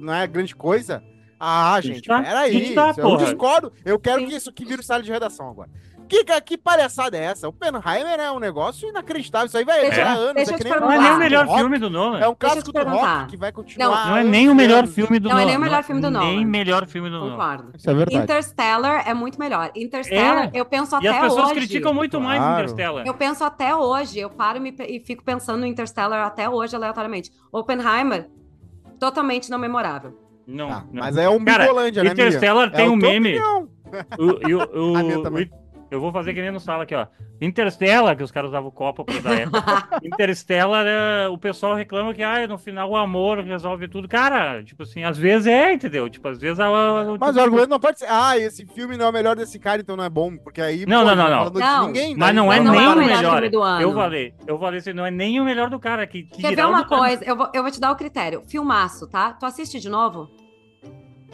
não 0.00 0.14
é 0.14 0.26
grande 0.26 0.56
coisa. 0.56 1.04
Ah, 1.46 1.80
gente 1.80 2.02
tá- 2.06 2.22
pera 2.22 2.38
a 2.38 2.42
aí. 2.42 2.52
gente 2.52 2.74
tá, 2.74 2.88
eu 2.96 3.02
porra. 3.04 3.24
discordo. 3.24 3.72
Eu 3.84 3.98
quero 3.98 4.20
Sim. 4.20 4.26
que 4.28 4.34
isso 4.36 4.48
aqui 4.50 4.64
vire 4.64 4.82
sala 4.82 5.02
de 5.02 5.10
redação 5.12 5.48
agora. 5.50 5.68
Que, 6.06 6.22
que 6.42 6.58
palhaçada 6.58 7.16
é 7.16 7.24
essa? 7.24 7.48
Oppenheimer 7.48 8.20
é 8.20 8.30
um 8.30 8.38
negócio 8.38 8.86
inacreditável. 8.86 9.46
Isso 9.46 9.56
aí 9.56 9.64
vai 9.64 9.80
Deixa- 9.80 9.96
durar 10.02 10.16
anos. 10.18 10.34
deixa 10.34 10.54
é 10.54 10.58
nem 10.64 10.80
Não 10.80 10.92
é 10.92 10.98
nem 10.98 11.10
o 11.12 11.16
melhor 11.16 11.46
rock. 11.46 11.58
filme 11.58 11.78
do 11.78 11.88
Nolan. 11.90 12.06
É 12.06 12.10
um 12.10 12.18
Deixa 12.18 12.26
eu 12.30 12.36
clássico 12.36 12.72
do 12.72 12.78
rock 12.78 12.90
perguntar. 12.90 13.26
que 13.26 13.36
vai 13.38 13.52
continuar. 13.52 14.06
Não 14.08 14.16
é 14.16 14.20
anos 14.20 14.30
nem 14.30 14.48
o 14.48 14.52
e 14.52 14.54
melhor 14.54 14.86
filme 14.86 15.18
do 15.18 15.28
Não 15.30 15.36
é 15.36 15.40
Nolan. 15.40 15.46
nem 15.46 15.56
o 15.56 15.60
melhor 15.60 15.82
filme 15.82 16.00
do 16.02 16.10
Nem 16.10 16.20
Nolan. 16.36 16.44
melhor 16.46 16.86
filme 16.86 17.08
do 17.10 17.18
Nolan. 17.18 17.30
Concordo. 17.30 17.72
Isso 17.74 17.90
é 17.90 17.94
verdade. 17.94 18.22
Interstellar 18.22 19.08
é 19.08 19.14
muito 19.14 19.38
melhor. 19.40 19.70
Interstellar, 19.74 20.50
eu 20.52 20.64
penso 20.66 20.94
E 20.96 21.08
até 21.08 21.16
as 21.16 21.22
pessoas 21.24 21.44
hoje. 21.46 21.54
criticam 21.54 21.94
muito 21.94 22.20
mais 22.20 22.38
Claro. 22.38 22.54
Interstellar. 22.64 23.06
Eu 23.06 23.14
penso 23.14 23.42
até 23.42 23.74
hoje, 23.74 24.18
eu 24.18 24.28
paro 24.28 24.58
e, 24.58 24.60
me- 24.60 24.76
e 24.86 25.00
fico 25.00 25.24
pensando 25.24 25.60
no 25.60 25.66
Interstellar 25.66 26.26
até 26.26 26.48
hoje, 26.50 26.76
aleatoriamente. 26.76 27.32
Oppenheimer, 27.50 28.28
totalmente 29.00 29.50
não 29.50 29.58
memorável. 29.58 30.18
Não, 30.46 30.68
Tá, 30.68 30.84
não. 30.92 31.02
mas 31.02 31.16
é 31.16 31.28
um 31.28 31.42
Cara, 31.44 31.64
Bigolândia, 31.64 32.04
né? 32.04 32.10
Interstellar 32.10 32.70
tem 32.70 32.86
é 32.86 32.88
um 32.90 32.96
a 32.96 32.98
tua 33.00 33.08
meme. 33.10 33.38
opinião. 33.38 33.68
O- 34.18 34.48
e 34.48 34.54
o- 34.54 34.92
o- 34.92 34.96
A 34.96 35.02
minha 35.02 35.22
também. 35.22 35.50
Eu 35.94 36.00
vou 36.00 36.12
fazer 36.12 36.34
que 36.34 36.40
nem 36.42 36.50
no 36.50 36.58
sala 36.60 36.82
aqui, 36.82 36.94
ó. 36.94 37.06
Interstellar, 37.40 38.16
que 38.16 38.22
os 38.22 38.30
caras 38.30 38.48
usavam 38.50 38.70
copo 38.70 39.04
pra 39.04 39.18
dar 39.20 39.38
época. 39.40 39.88
Interstellar, 40.02 40.84
é, 40.86 41.28
o 41.28 41.38
pessoal 41.38 41.74
reclama 41.74 42.12
que 42.12 42.22
ah, 42.22 42.46
no 42.46 42.58
final 42.58 42.90
o 42.90 42.96
amor 42.96 43.38
resolve 43.40 43.86
tudo. 43.88 44.08
Cara, 44.08 44.62
tipo 44.64 44.82
assim, 44.82 45.04
às 45.04 45.16
vezes 45.16 45.46
é, 45.46 45.72
entendeu? 45.72 46.08
Tipo, 46.10 46.28
às 46.28 46.38
vezes 46.38 46.58
a, 46.60 46.66
a- 46.66 47.16
Mas 47.18 47.36
o 47.36 47.40
argumento 47.40 47.68
não 47.68 47.80
pode 47.80 47.98
ser, 47.98 48.06
ah, 48.08 48.36
esse 48.38 48.66
filme 48.66 48.96
não 48.96 49.06
é 49.06 49.08
o 49.08 49.12
melhor 49.12 49.36
desse 49.36 49.58
cara, 49.58 49.80
então 49.80 49.96
não 49.96 50.04
é 50.04 50.10
bom, 50.10 50.36
porque 50.36 50.60
aí... 50.60 50.84
Não, 50.86 51.00
pô, 51.04 51.14
não, 51.14 51.16
não, 51.16 51.30
não. 51.44 51.50
Não. 51.50 51.86
ninguém, 51.86 52.16
Mas 52.16 52.26
daí 52.28 52.34
não 52.36 52.52
é 52.52 52.60
não 52.60 52.72
nem 52.72 52.80
é 52.84 52.88
o 52.88 52.96
melhor 52.96 53.16
melhor. 53.16 53.32
filme 53.34 53.50
do 53.50 53.62
ano. 53.62 53.82
Eu 53.82 53.94
falei, 53.94 54.34
eu 54.46 54.58
falei 54.58 54.78
assim, 54.80 54.92
não 54.92 55.06
é 55.06 55.10
nem 55.10 55.40
o 55.40 55.44
melhor 55.44 55.70
do 55.70 55.78
cara. 55.78 56.06
Que, 56.06 56.24
que 56.24 56.40
Quer 56.42 56.54
ver 56.56 56.66
uma 56.66 56.84
coisa? 56.84 57.24
Eu 57.24 57.36
vou, 57.36 57.48
eu 57.54 57.62
vou 57.62 57.70
te 57.70 57.80
dar 57.80 57.90
o 57.92 57.96
critério. 57.96 58.42
Filmaço, 58.48 59.06
tá? 59.08 59.32
Tu 59.34 59.46
assiste 59.46 59.78
de 59.80 59.88
novo? 59.88 60.28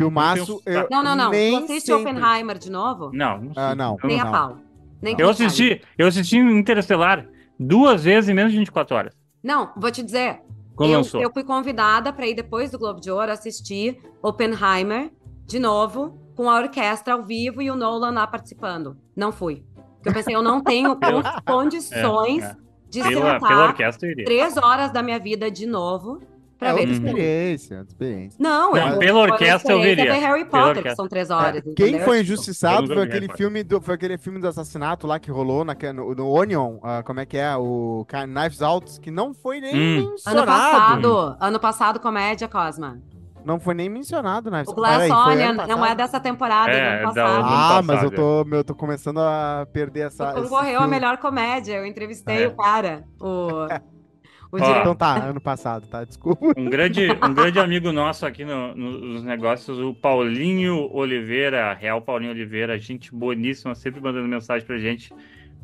Filmaço, 0.05 0.63
eu 0.67 0.87
Não, 0.91 1.03
não, 1.03 1.15
não. 1.15 1.31
nem 1.31 1.59
Tu 1.59 1.65
assiste 1.65 1.87
sempre- 1.87 2.11
Oppenheimer 2.11 2.59
de 2.59 2.71
novo? 2.71 3.11
Não, 3.13 3.41
não, 3.41 3.53
Ah, 3.57 3.75
não. 3.75 3.97
Nem 4.05 4.21
a 4.21 4.27
pau. 4.31 4.57
Nem 5.03 5.15
Eu 5.19 5.31
assisti, 5.31 5.81
eu 5.99 6.07
assisti 6.07 6.37
Interestelar 6.39 7.27
duas 7.59 8.05
vezes 8.05 8.29
em 8.31 8.35
menos 8.35 8.53
de 8.53 8.59
24 8.59 8.97
horas. 8.97 9.15
Não, 9.43 9.71
vou 9.77 9.91
te 9.91 10.03
dizer. 10.03 10.41
Quando 10.77 10.93
eu, 10.93 11.21
eu 11.21 11.31
fui 11.33 11.45
convidada 11.45 12.13
para 12.13 12.27
ir 12.27 12.35
depois 12.35 12.71
do 12.71 12.79
Globo 12.79 13.01
de 13.01 13.11
Ouro 13.11 13.31
assistir 13.31 13.99
Oppenheimer 14.23 15.11
de 15.47 15.59
novo, 15.59 16.19
com 16.37 16.49
a 16.49 16.57
orquestra 16.61 17.15
ao 17.15 17.23
vivo 17.25 17.61
e 17.61 17.71
o 17.71 17.77
Nolan 17.77 18.13
lá 18.13 18.27
participando. 18.27 18.97
Não 19.17 19.31
fui. 19.33 19.65
Porque 19.97 20.09
eu 20.09 20.13
pensei, 20.15 20.35
eu 20.35 20.43
não 20.43 20.63
tenho 20.63 20.97
condições 21.47 22.45
É, 22.45 22.47
é. 22.47 22.57
de 22.89 23.03
Pela, 23.03 23.35
sentar 23.35 23.49
pela 23.49 23.65
orquestra 23.67 24.09
eu 24.09 24.13
iria. 24.13 24.25
três 24.25 24.57
horas 24.57 24.91
da 24.93 25.03
minha 25.03 25.19
vida 25.19 25.51
de 25.51 25.67
novo 25.67 26.21
É 26.61 26.65
pra 26.67 26.73
ver 26.75 26.81
outra 26.81 26.93
experiência, 26.95 27.79
outra 27.79 27.93
experiência. 27.93 28.37
Não, 28.39 28.73
Não, 28.73 28.93
eu, 28.93 28.99
pela 28.99 29.19
orquestra 29.21 29.73
eu 29.73 29.81
veria. 29.81 30.13
ver 30.13 30.19
Harry 30.19 30.45
Potter, 30.45 30.83
que 30.83 30.95
são 30.95 31.09
três 31.09 31.31
horas. 31.31 31.63
É, 31.67 31.73
Quem 31.75 31.99
foi 32.01 32.21
injustiçado 32.21 32.87
foi 32.87 33.03
aquele 33.05 33.29
filme 33.35 33.63
do, 33.63 33.81
foi 33.81 33.95
aquele 33.95 34.19
filme 34.19 34.39
do 34.41 34.47
assassinato 34.49 35.07
lá 35.07 35.19
que 35.19 35.31
rolou 35.31 35.65
na, 35.65 35.75
no, 35.95 36.15
no 36.15 36.29
Onion, 36.31 36.79
ah, 36.83 37.03
como 37.03 37.21
é 37.21 37.27
que 37.27 37.39
é? 37.39 37.57
O 37.57 38.05
Knives 38.09 38.61
Out, 38.63 39.01
que 39.01 39.11
não 39.11 39.33
foi 39.33 39.61
nem 39.61 39.75
Hum. 39.75 39.99
Ano 40.01 40.11
mencionado. 40.11 40.47
passado, 40.47 41.37
ano 41.41 41.61
passado, 41.61 42.01
comédia, 42.01 42.47
Cosma. 42.49 43.01
Não 43.43 43.59
foi 43.59 43.73
nem 43.73 43.89
mencionado, 43.89 44.51
Knives 44.51 44.69
O. 44.69 44.75
Glass 44.75 45.05
Onion 45.11 45.51
ano 45.53 45.67
não 45.67 45.87
é 45.87 45.95
dessa 45.95 46.21
temporada, 46.21 46.71
É, 46.73 46.77
é 46.77 46.79
do 46.79 46.85
é 46.85 47.03
ano 47.05 47.15
da- 47.15 47.23
passado. 47.25 47.43
do- 47.43 47.49
Ah, 47.49 47.79
ano 47.79 47.87
mas 47.87 48.03
eu 48.03 48.11
passado, 48.11 48.17
tô, 48.17 48.45
meu, 48.51 48.59
eu 48.59 48.65
tô 48.65 48.75
começando 48.75 49.19
a 49.21 49.67
perder 49.73 50.09
essa. 50.09 50.33
Concorreu 50.35 50.81
a 50.81 50.87
melhor 50.87 51.17
comédia. 51.17 51.73
Eu 51.79 51.87
entrevistei 51.87 52.45
É. 52.45 52.49
o 52.49 52.55
cara, 52.55 53.03
o, 53.19 53.67
diretor. 54.59 54.81
Então 54.81 54.95
tá, 54.95 55.17
ano 55.25 55.41
passado, 55.41 55.87
tá? 55.87 56.05
Desculpa. 56.05 56.53
Um 56.57 56.65
grande, 56.69 57.07
um 57.11 57.35
grande 57.35 57.59
amigo 57.61 57.93
nosso 57.93 58.27
aqui 58.27 58.45
no- 58.45 58.75
no- 58.75 58.99
nos 58.99 59.23
negócios, 59.23 59.79
o 59.79 59.95
Paulinho 59.95 60.91
Oliveira, 60.93 61.73
Real 61.75 62.01
Paulinho 62.03 62.33
Oliveira, 62.33 62.79
gente 62.79 63.15
boníssima, 63.15 63.75
sempre 63.75 64.01
mandando 64.01 64.27
mensagem 64.27 64.67
pra 64.67 64.79
gente. 64.79 65.13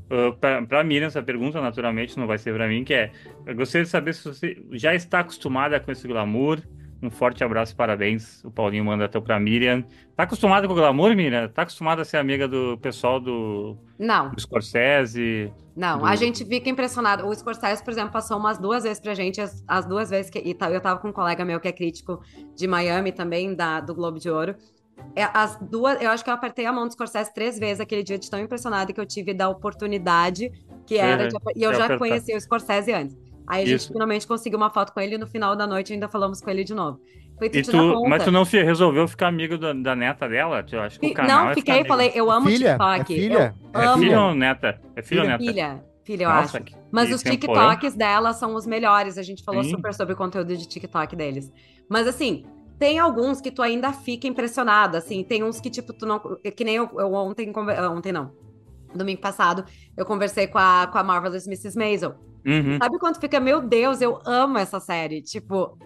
Uh, 0.09 0.33
pra, 0.38 0.62
pra 0.62 0.85
Miriam, 0.85 1.09
essa 1.09 1.20
pergunta, 1.20 1.61
naturalmente, 1.61 2.16
não 2.16 2.29
vai 2.29 2.38
ser 2.38 2.55
pra 2.55 2.68
mim, 2.68 2.85
que 2.85 2.94
é: 2.94 3.11
eu 3.44 3.57
gostaria 3.57 3.85
de 3.85 3.90
saber 3.90 4.14
se 4.14 4.25
você 4.25 4.57
já 4.72 4.94
está 4.94 5.18
acostumada 5.20 5.81
com 5.81 5.90
esse 5.90 6.07
glamour. 6.07 6.61
Um 7.03 7.11
forte 7.11 7.45
abraço 7.45 7.73
e 7.73 7.77
parabéns. 7.77 8.43
O 8.45 8.51
Paulinho 8.51 8.85
manda 8.85 9.05
até 9.05 9.21
pra 9.21 9.39
Miriam. 9.39 9.85
Tá 10.17 10.23
acostumada 10.23 10.67
com 10.67 10.73
o 10.73 10.77
glamour, 10.77 11.15
Miriam? 11.15 11.47
Tá 11.49 11.63
acostumada 11.63 12.03
a 12.03 12.05
ser 12.05 12.17
amiga 12.17 12.49
do 12.49 12.79
pessoal 12.79 13.21
do, 13.21 13.77
Não, 13.99 14.31
do 14.31 14.41
Scorsese? 14.41 15.53
não. 15.77 15.99
Do- 15.99 16.07
A 16.07 16.17
gente 16.17 16.45
fica 16.45 16.71
impressionado. 16.71 17.27
O 17.27 17.35
Scorsese, 17.35 17.85
por 17.85 17.91
exemplo, 17.91 18.13
passou 18.13 18.39
umas 18.39 18.57
duas 18.59 18.83
vezes 18.85 18.99
pra 18.99 19.15
gente, 19.15 19.41
as, 19.41 19.63
as 19.69 19.85
duas 19.85 20.09
vezes 20.09 20.31
que. 20.31 20.39
E 20.39 20.55
tá- 20.55 20.71
eu 20.71 20.81
tava 20.81 20.99
com 20.99 21.09
um 21.09 21.13
colega 21.13 21.45
meu 21.45 21.61
que 21.61 21.69
é 21.69 21.73
crítico 21.73 22.21
de 22.57 22.67
Miami 22.67 23.13
também, 23.13 23.55
da, 23.55 23.79
do 23.81 23.95
Globo 23.95 24.19
de 24.19 24.31
Ouro. 24.31 24.55
É, 25.15 25.25
as 25.35 25.59
duas, 25.61 26.01
eu 26.01 26.09
acho 26.11 26.25
que 26.25 26.31
eu 26.31 26.35
apertei 26.35 26.65
a 26.65 26.73
mão 26.73 26.87
do 26.87 26.93
Scorsese 26.95 27.33
três 27.35 27.59
vezes 27.59 27.81
aquele 27.81 28.03
dia 28.03 28.19
de 28.19 28.31
tão 28.31 28.41
impressionada 28.41 28.91
que 28.95 28.99
eu 29.01 29.05
tive 29.05 29.35
da 29.35 29.47
oportunidade 29.51 30.51
que 30.87 30.97
era. 30.97 31.25
Uhum. 31.25 31.29
de- 31.29 31.37
e 31.61 31.63
eu 31.63 31.73
já 31.75 31.85
apertar. 31.85 31.99
conhecia 31.99 32.35
o 32.37 32.41
Scorsese 32.41 32.93
antes. 32.93 33.15
Aí 33.49 33.63
a 33.63 33.67
gente 33.67 33.81
Isso. 33.81 33.93
finalmente 33.93 34.27
conseguiu 34.27 34.57
uma 34.59 34.71
foto 34.71 34.93
com 34.93 35.01
ele 35.01 35.15
e 35.15 35.19
no 35.19 35.27
final 35.27 35.55
da 35.55 35.67
noite 35.67 35.93
ainda 35.93 36.09
falamos 36.09 36.41
com 36.41 36.51
ele 36.51 36.65
de 36.65 36.75
novo. 36.75 37.01
Foi 37.39 37.49
E 37.49 37.51
dar 37.51 37.63
tu, 37.71 37.73
conta. 37.95 38.09
mas 38.09 38.25
tu 38.25 38.33
não 38.33 38.45
fi- 38.47 38.63
resolveu 38.63 39.07
ficar 39.07 39.29
amigo 39.29 39.59
da, 39.59 39.73
da 39.73 39.95
neta 39.95 40.27
dela? 40.29 40.65
Eu 40.73 40.81
acho 40.81 40.99
que 40.99 41.07
o 41.09 41.15
canal 41.15 41.45
Não, 41.45 41.51
é 41.51 41.55
fiquei, 41.55 41.85
falei, 41.85 42.11
eu 42.15 42.31
amo 42.31 42.47
filha? 42.47 42.71
TikTok. 42.79 43.01
É 43.01 43.05
filha? 43.05 43.55
Eu 43.75 43.81
É 43.81 43.87
amo. 43.87 44.03
Filho 44.03 44.21
ou 44.21 44.35
neta? 44.35 44.81
É 44.97 45.03
filho 45.03 45.21
ou 45.21 45.27
Filha. 45.27 45.39
neta? 45.39 45.45
Filha, 45.53 45.85
filha, 46.03 46.25
eu 46.25 46.31
Nossa, 46.31 46.57
acho. 46.57 46.65
que- 46.67 46.75
Mas 46.91 47.09
que 47.09 47.15
os 47.15 47.23
temporão. 47.23 47.71
TikToks 47.71 47.95
dela 47.95 48.33
são 48.33 48.55
os 48.55 48.67
melhores. 48.67 49.19
A 49.19 49.23
gente 49.23 49.45
falou 49.45 49.63
Sim. 49.63 49.71
super 49.71 49.93
sobre 49.93 50.15
o 50.15 50.17
conteúdo 50.17 50.57
de 50.57 50.67
TikTok 50.67 51.15
deles. 51.15 51.53
Mas 51.91 52.09
assim, 52.09 52.47
tem 52.79 52.99
alguns 52.99 53.39
que 53.41 53.51
tu 53.51 53.61
ainda 53.61 53.93
fica 53.93 54.27
impressionado, 54.27 54.97
assim, 54.97 55.23
tem 55.23 55.45
uns 55.45 55.61
que 55.61 55.69
tipo 55.69 55.93
tu 55.93 56.07
não, 56.07 56.19
que 56.19 56.65
nem 56.65 56.77
eu, 56.77 56.89
eu 56.99 57.13
ontem, 57.13 57.53
ontem 57.91 58.13
não. 58.13 58.33
Domingo 58.95 59.21
passado, 59.21 59.63
eu 59.95 60.07
conversei 60.07 60.47
com 60.47 60.57
a, 60.59 60.87
com 60.91 60.97
a 60.97 61.03
Marvelous 61.05 61.47
Mrs. 61.47 61.77
Maisel. 61.77 62.15
Uhum. 62.47 62.79
Sabe 62.79 62.99
quando 62.99 63.21
fica, 63.21 63.41
meu 63.41 63.61
Deus, 63.61 64.01
eu 64.01 64.21
amo 64.25 64.57
essa 64.59 64.79
série, 64.79 65.21
tipo, 65.21 65.77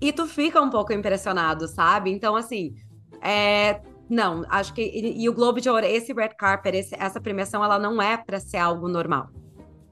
e 0.00 0.12
tu 0.12 0.26
fica 0.26 0.60
um 0.62 0.70
pouco 0.70 0.92
impressionado, 0.92 1.66
sabe? 1.66 2.10
Então, 2.12 2.36
assim, 2.36 2.74
é, 3.20 3.80
não, 4.08 4.44
acho 4.48 4.72
que 4.72 4.80
e, 4.82 5.22
e 5.24 5.28
o 5.28 5.32
Globo 5.34 5.60
de 5.60 5.68
Ouro, 5.68 5.84
esse 5.84 6.12
red 6.12 6.28
carpet, 6.30 6.76
esse- 6.76 6.94
essa 6.98 7.20
premiação, 7.20 7.64
ela 7.64 7.78
não 7.78 8.00
é 8.00 8.16
pra 8.16 8.38
ser 8.38 8.58
algo 8.58 8.88
normal. 8.88 9.28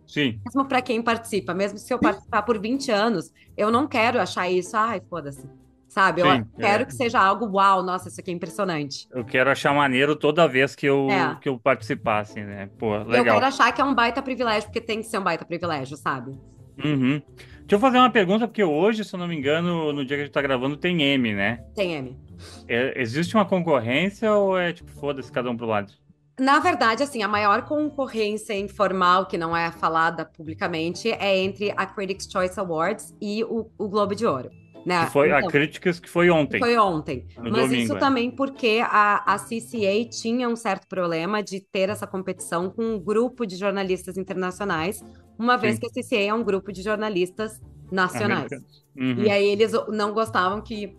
Sim. 0.07 0.41
Mesmo 0.47 0.65
pra 0.69 0.81
quem 0.81 1.03
participa, 1.03 1.53
mesmo 1.53 1.79
se 1.79 1.93
eu 1.93 1.99
participar 1.99 2.43
por 2.43 2.61
20 2.61 2.93
anos, 2.93 3.33
eu 3.57 3.71
não 3.73 3.89
quero 3.89 4.21
achar 4.21 4.49
isso, 4.49 4.77
ai, 4.77 5.03
foda-se. 5.11 5.45
Sabe? 5.97 6.21
Eu 6.21 6.31
Sim, 6.31 6.45
quero 6.61 6.83
é. 6.83 6.85
que 6.85 6.93
seja 6.93 7.19
algo, 7.19 7.47
uau, 7.57 7.83
nossa, 7.83 8.11
isso 8.11 8.21
aqui 8.21 8.31
é 8.31 8.35
impressionante. 8.35 9.09
Eu 9.11 9.25
quero 9.25 9.49
achar 9.51 9.73
maneiro 9.75 10.15
toda 10.15 10.47
vez 10.47 10.75
que 10.75 10.85
eu, 10.85 11.09
É. 11.11 11.39
que 11.41 11.49
eu 11.49 11.59
participar, 11.59 12.19
assim, 12.19 12.43
né? 12.45 12.69
Pô, 12.79 12.97
Eu 12.97 13.05
legal. 13.07 13.37
quero 13.37 13.47
achar 13.47 13.73
que 13.73 13.81
é 13.81 13.85
um 13.85 13.95
baita 13.95 14.21
privilégio, 14.21 14.65
porque 14.69 14.83
tem 14.83 14.99
que 15.01 15.07
ser 15.07 15.17
um 15.19 15.23
baita 15.25 15.47
privilégio, 15.47 15.97
sabe? 15.97 16.33
Uhum. 16.85 17.23
Deixa 17.39 17.77
eu 17.77 17.79
fazer 17.79 17.97
uma 17.97 18.11
pergunta, 18.11 18.47
porque 18.47 18.63
hoje, 18.63 19.05
se 19.07 19.15
eu 19.15 19.19
não 19.19 19.27
me 19.27 19.35
engano, 19.39 19.91
no 19.91 20.05
dia 20.05 20.19
que 20.19 20.23
a 20.25 20.27
gente 20.27 20.35
tá 20.35 20.43
gravando, 20.43 20.77
tem 20.77 21.01
M, 21.03 21.33
né? 21.35 21.65
Tem 21.75 21.95
M. 21.95 22.15
É- 22.69 23.01
existe 23.01 23.35
uma 23.35 23.47
concorrência 23.47 24.31
ou 24.35 24.59
é 24.59 24.75
tipo, 24.75 24.91
foda-se 24.91 25.33
cada 25.33 25.51
um 25.51 25.57
pro 25.57 25.65
lado? 25.65 25.91
Na 26.39 26.59
verdade, 26.59 27.03
assim, 27.03 27.23
a 27.23 27.29
maior 27.29 27.63
concorrência 27.63 28.53
informal, 28.53 29.25
que 29.25 29.39
não 29.39 29.57
é 29.57 29.73
falada 29.73 30.27
publicamente, 30.27 31.11
é 31.11 31.39
entre 31.39 31.73
a 31.75 31.87
Critics' 31.87 32.29
Choice 32.31 32.61
Awards 32.61 33.15
e 33.19 33.43
o, 33.45 33.71
o 33.79 33.89
Globo 33.89 34.15
de 34.15 34.27
Ouro. 34.27 34.51
Né? 34.87 35.05
Que 35.05 35.13
foi 35.13 35.33
a 35.33 35.39
Então, 35.39 35.51
críticas 35.51 35.99
que 35.99 36.09
foi 36.09 36.31
ontem. 36.31 36.61
Foi 36.61 36.79
ontem. 36.79 37.27
Mas 37.37 37.53
domingo, 37.53 37.75
isso 37.75 37.97
é. 37.97 37.99
também 37.99 38.31
porque 38.31 38.81
a, 38.85 39.35
a 39.35 39.37
CCA 39.37 40.09
tinha 40.09 40.49
um 40.49 40.55
certo 40.55 40.87
problema 40.87 41.43
de 41.43 41.61
ter 41.61 41.89
essa 41.89 42.07
competição 42.07 42.71
com 42.71 42.95
um 42.95 42.99
grupo 43.01 43.45
de 43.45 43.57
jornalistas 43.57 44.17
internacionais, 44.17 45.05
uma 45.37 45.57
vez 45.57 45.75
Sim. 45.75 45.81
que 45.81 45.87
a 45.87 46.03
CCA 46.03 46.31
é 46.31 46.33
um 46.33 46.45
grupo 46.45 46.73
de 46.73 46.83
jornalistas 46.83 47.61
nacionais. 47.91 48.49
Uhum. 48.97 49.25
E 49.25 49.29
aí 49.29 49.49
eles 49.49 49.73
não 49.89 50.13
gostavam 50.13 50.63
que, 50.63 50.97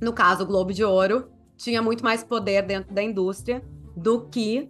no 0.00 0.12
caso, 0.12 0.42
o 0.42 0.46
Globo 0.46 0.72
de 0.72 0.82
Ouro 0.82 1.30
tinha 1.56 1.80
muito 1.80 2.02
mais 2.02 2.24
poder 2.24 2.62
dentro 2.62 2.92
da 2.92 3.04
indústria 3.04 3.62
do 3.96 4.28
que 4.28 4.68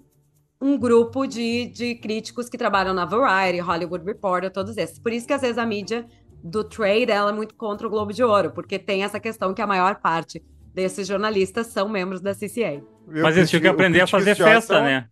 um 0.60 0.78
grupo 0.78 1.26
de, 1.26 1.66
de 1.66 1.94
críticos 1.94 2.50
que 2.50 2.58
trabalham 2.58 2.92
na 2.92 3.06
Variety, 3.06 3.60
Hollywood 3.60 4.04
Reporter, 4.04 4.50
todos 4.50 4.76
esses. 4.76 4.98
Por 4.98 5.10
isso 5.10 5.26
que 5.26 5.32
às 5.32 5.40
vezes 5.40 5.56
a 5.56 5.64
mídia 5.64 6.06
do 6.42 6.64
trade 6.64 7.10
ela 7.10 7.30
é 7.30 7.34
muito 7.34 7.54
contra 7.54 7.86
o 7.86 7.90
Globo 7.90 8.12
de 8.12 8.22
Ouro, 8.22 8.50
porque 8.50 8.78
tem 8.78 9.04
essa 9.04 9.20
questão 9.20 9.54
que 9.54 9.62
a 9.62 9.66
maior 9.66 9.96
parte 10.00 10.42
desses 10.74 11.06
jornalistas 11.06 11.68
são 11.68 11.88
membros 11.88 12.20
da 12.20 12.34
CCA. 12.34 12.82
Mas 13.06 13.36
eles 13.36 13.50
tinham 13.50 13.62
que 13.62 13.68
aprender 13.68 14.00
a 14.00 14.06
fazer 14.06 14.34
festa, 14.34 14.80
né? 14.80 15.06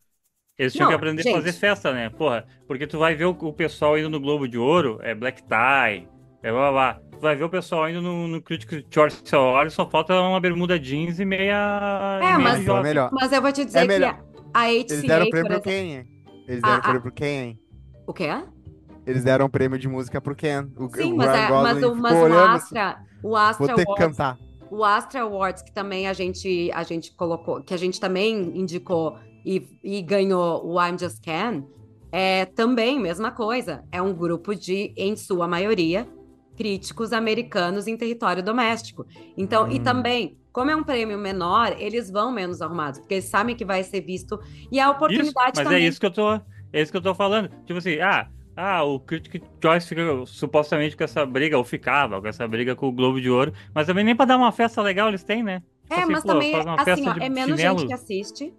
Eles 0.59 0.73
tinham 0.73 0.85
Não, 0.85 0.91
que 0.91 0.97
aprender 0.97 1.23
gente. 1.23 1.33
a 1.33 1.37
fazer 1.39 1.53
festa, 1.53 1.93
né? 1.93 2.11
Porra, 2.11 2.47
porque 2.67 2.87
tu 2.87 2.99
vai 2.99 3.15
ver 3.15 3.25
o, 3.25 3.31
o 3.31 3.53
pessoal 3.53 3.99
indo 3.99 4.11
no 4.11 4.21
Globo 4.21 4.47
de 4.47 4.59
Ouro, 4.59 4.99
é 5.03 5.15
black 5.15 5.43
tie, 5.43 6.07
é 6.43 6.51
blá 6.51 6.71
blá. 6.71 6.73
blá. 6.73 7.01
Tu 7.13 7.21
vai 7.21 7.37
ver 7.37 7.45
o 7.45 7.51
pessoal 7.51 7.89
indo 7.89 8.01
no, 8.03 8.29
no 8.29 8.43
Critics' 8.43 8.85
Choice 8.91 9.23
Awards, 9.35 9.75
só 9.75 9.89
falta 9.89 10.19
uma 10.21 10.41
bermuda 10.41 10.79
jeans 10.79 11.19
e 11.19 11.25
meia. 11.25 12.19
É, 12.23 12.37
meia 12.37 12.39
mas- 12.39 12.67
é 12.67 12.83
melhor. 12.83 13.11
Mas 13.13 13.33
eu 13.33 13.41
vou 13.43 13.53
te 13.53 13.65
dizer 13.65 13.91
É 13.91 13.99
que 13.99 14.05
a, 14.05 14.21
a 14.55 14.73
Eles 14.73 14.93
HCA, 14.93 15.07
deram 15.09 15.31
prêmio 15.31 15.47
pro 15.47 15.53
exemplo... 15.55 15.71
Ken, 15.71 15.97
hein? 15.99 16.07
Eles 16.49 16.61
Ah, 16.63 16.67
deram 16.67 16.79
ah. 16.79 16.83
prêmio 16.83 17.03
pro 17.03 17.13
Ken, 17.13 17.25
hein? 17.27 17.61
O 18.07 18.13
quê? 18.13 18.29
Eles 19.07 19.25
deram 19.25 19.47
um 19.47 19.51
prêmio 19.51 19.79
de 19.79 19.89
música 19.89 20.21
pro 20.21 20.35
Ken. 20.37 20.67
O, 20.77 20.89
Sim, 20.95 21.13
o 21.13 21.17
mas, 21.17 21.29
é, 21.35 21.51
mas, 21.51 21.83
o, 21.83 21.95
mas 21.97 22.13
o 22.13 22.25
assim, 22.27 22.35
Astra, 22.37 22.99
o 23.23 23.37
Astra 23.37 23.67
Vou 23.67 23.77
ter 23.77 23.85
que 23.85 23.91
Awards 23.91 24.17
cantar. 24.17 24.39
O 24.71 24.85
Astra 24.85 25.23
Awards, 25.23 25.63
que 25.63 25.73
também 25.73 26.07
a 26.07 26.13
gente, 26.13 26.71
a 26.73 26.83
gente 26.83 27.15
colocou, 27.17 27.63
que 27.63 27.75
a 27.75 27.77
gente 27.77 27.99
também 27.99 28.57
indicou 28.59 29.17
e, 29.45 29.67
e 29.83 30.01
ganhou 30.03 30.65
o 30.65 30.81
I'm 30.81 30.97
Just 30.99 31.19
Can, 31.25 31.65
é 32.13 32.45
também 32.47 32.99
mesma 33.01 33.33
coisa. 33.33 33.83
É 33.91 34.01
um 34.01 34.15
grupo 34.15 34.55
de, 34.55 34.93
em 34.97 35.17
sua 35.17 35.49
maioria, 35.49 36.07
críticos 36.57 37.13
americanos 37.13 37.87
em 37.87 37.97
território 37.97 38.43
doméstico. 38.43 39.05
Então, 39.37 39.67
e 39.71 39.79
Hum. 39.79 39.83
também, 39.83 40.37
como 40.53 40.71
é 40.71 40.77
um 40.77 40.85
prêmio 40.85 41.19
menor, 41.19 41.75
eles 41.79 42.11
vão 42.11 42.31
menos 42.33 42.61
arrumados, 42.61 43.01
porque 43.01 43.15
eles 43.15 43.31
sabem 43.31 43.57
que 43.57 43.65
vai 43.65 43.83
ser 43.83 44.03
visto. 44.03 44.39
E 44.71 44.79
a 44.79 44.85
Isso, 44.85 44.93
oportunidade 44.93 45.53
mas 45.55 45.65
também. 45.65 45.85
é 45.85 45.89
isso 45.89 45.99
que 45.99 46.07
eu 46.07 46.13
tô. 46.13 46.35
É 46.73 46.81
isso 46.83 46.93
que 46.93 46.99
eu 46.99 47.03
tô 47.03 47.15
falando. 47.15 47.49
Tipo 47.65 47.79
assim, 47.79 47.99
ah, 48.01 48.29
ah, 48.57 48.83
o 48.85 48.99
Critic 49.01 49.43
Choice 49.63 49.87
fica 49.89 50.03
supostamente 50.27 50.97
com 50.97 51.05
essa 51.05 51.25
briga, 51.25 51.57
ou 51.57 51.65
ficava 51.65 52.21
com 52.21 52.27
essa 52.29 52.47
briga 52.47 52.75
com 52.77 52.89
o 52.89 52.93
Globo 52.93 53.21
de 53.21 53.31
Ouro, 53.31 53.53
mas 53.75 53.87
também 53.87 54.05
nem 54.05 54.15
pra 54.17 54.25
dar 54.27 54.37
uma 54.37 54.53
festa 54.53 54.83
legal 54.83 55.09
eles 55.09 55.23
têm, 55.23 55.43
né? 55.43 55.63
Tipo 55.85 55.95
É, 55.95 56.03
assim, 56.03 56.13
mas 56.13 56.23
pô, 56.23 56.29
também, 56.29 56.55
assim, 56.55 57.09
ó, 57.09 57.15
é 57.21 57.29
menos 57.29 57.57
chinelo. 57.59 57.79
gente 57.79 57.89
que 57.89 57.95
assiste. 57.95 58.55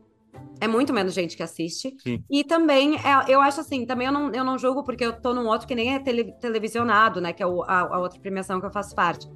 É 0.62 0.68
muito 0.68 0.94
menos 0.94 1.14
gente 1.14 1.36
que 1.36 1.44
assiste. 1.44 1.94
Sim. 2.00 2.24
E 2.30 2.44
também, 2.44 2.96
é, 2.96 3.26
eu 3.34 3.42
acho 3.42 3.60
assim, 3.60 3.86
também 3.86 4.08
eu 4.08 4.14
não, 4.14 4.32
eu 4.32 4.44
não 4.44 4.58
julgo 4.58 4.84
porque 4.84 5.04
eu 5.06 5.14
tô 5.14 5.34
num 5.34 5.48
outro 5.48 5.68
que 5.68 5.76
nem 5.76 5.94
é 5.94 6.00
tele- 6.00 6.32
televisionado, 6.40 7.20
né? 7.20 7.34
Que 7.34 7.44
é 7.44 7.48
o- 7.48 7.64
a, 7.64 7.80
a 7.82 8.00
outra 8.00 8.20
premiação 8.20 8.60
que 8.60 8.66
eu 8.66 8.72
faço 8.72 8.96
parte. 8.96 9.28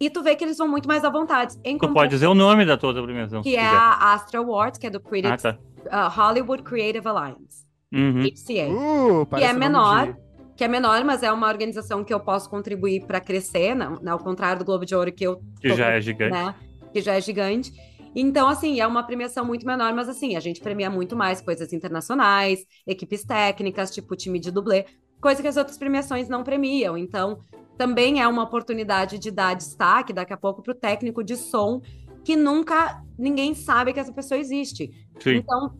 E 0.00 0.08
tu 0.10 0.22
vê 0.22 0.34
que 0.34 0.42
eles 0.42 0.56
vão 0.58 0.66
muito 0.66 0.88
mais 0.88 1.04
à 1.04 1.10
vontade. 1.10 1.54
Em 1.62 1.76
Tu 1.78 1.92
pode 1.92 2.10
dizer 2.10 2.26
o 2.26 2.34
nome 2.34 2.64
da 2.64 2.76
tua 2.76 2.92
premiação. 2.94 3.42
Que 3.42 3.54
é 3.56 3.60
quiser. 3.60 3.76
a 3.76 4.12
Astra 4.14 4.40
Awards, 4.40 4.78
que 4.78 4.86
é 4.86 4.90
do 4.90 4.98
Ah, 4.98 5.08
Critics 5.08 5.42
tá. 5.42 5.58
uh, 5.86 6.08
Hollywood 6.10 6.62
Creative 6.62 7.06
Alliance, 7.06 7.66
Uhum. 7.92 8.20
Uh, 8.20 9.26
que 9.26 9.42
é 9.42 9.52
menor, 9.52 10.06
de- 10.12 10.16
que 10.56 10.64
é 10.64 10.68
menor, 10.68 11.04
mas 11.04 11.22
é 11.22 11.32
uma 11.32 11.48
organização 11.48 12.04
que 12.04 12.12
eu 12.14 12.20
posso 12.20 12.48
contribuir 12.48 13.04
para 13.06 13.20
crescer, 13.20 13.74
né? 13.74 13.88
ao 14.06 14.18
contrário 14.18 14.58
do 14.60 14.64
Globo 14.64 14.84
de 14.86 14.94
Ouro, 14.94 15.10
que 15.12 15.24
eu 15.24 15.36
Que 15.60 15.68
tô 15.70 15.74
já 15.76 15.90
é 15.90 16.00
gigante. 16.00 16.32
né? 16.32 16.54
Que 16.92 17.00
já 17.00 17.14
é 17.14 17.20
gigante. 17.20 17.72
Então, 18.14 18.48
assim, 18.48 18.80
é 18.80 18.86
uma 18.86 19.02
premiação 19.04 19.44
muito 19.44 19.64
menor, 19.66 19.94
mas 19.94 20.08
assim, 20.08 20.36
a 20.36 20.40
gente 20.40 20.60
premia 20.60 20.90
muito 20.90 21.14
mais 21.16 21.40
coisas 21.40 21.72
internacionais, 21.72 22.64
equipes 22.86 23.24
técnicas, 23.24 23.90
tipo 23.92 24.16
time 24.16 24.38
de 24.40 24.50
dublê, 24.50 24.84
coisa 25.20 25.40
que 25.40 25.46
as 25.48 25.56
outras 25.56 25.78
premiações 25.78 26.28
não 26.28 26.42
premiam. 26.42 26.96
Então, 26.98 27.38
também 27.78 28.20
é 28.20 28.26
uma 28.28 28.42
oportunidade 28.42 29.18
de 29.18 29.30
dar 29.30 29.54
destaque 29.54 30.12
daqui 30.12 30.32
a 30.32 30.36
pouco 30.36 30.62
para 30.62 30.72
o 30.72 30.74
técnico 30.74 31.22
de 31.22 31.36
som, 31.36 31.80
que 32.24 32.36
nunca 32.36 33.02
ninguém 33.18 33.54
sabe 33.54 33.92
que 33.92 34.00
essa 34.00 34.12
pessoa 34.12 34.38
existe. 34.38 34.90
Sim. 35.20 35.36
Então, 35.36 35.72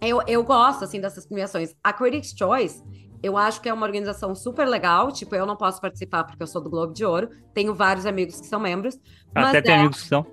eu, 0.00 0.20
eu 0.26 0.42
gosto, 0.44 0.84
assim, 0.84 1.00
dessas 1.00 1.26
premiações. 1.26 1.74
A 1.82 1.92
Critics' 1.92 2.34
Choice, 2.36 2.82
eu 3.22 3.36
acho 3.36 3.60
que 3.60 3.68
é 3.68 3.72
uma 3.72 3.86
organização 3.86 4.34
super 4.34 4.66
legal. 4.68 5.10
Tipo, 5.10 5.34
eu 5.34 5.46
não 5.46 5.56
posso 5.56 5.80
participar 5.80 6.24
porque 6.24 6.42
eu 6.42 6.46
sou 6.46 6.62
do 6.62 6.68
Globo 6.70 6.92
de 6.92 7.04
Ouro. 7.04 7.28
Tenho 7.54 7.74
vários 7.74 8.04
amigos 8.06 8.40
que 8.40 8.46
são 8.46 8.60
membros. 8.60 8.98
Mas 9.34 9.46
Até 9.48 9.62
tem 9.62 9.74
é, 9.74 9.78
amigos 9.78 10.02
que 10.02 10.08
são. 10.08 10.26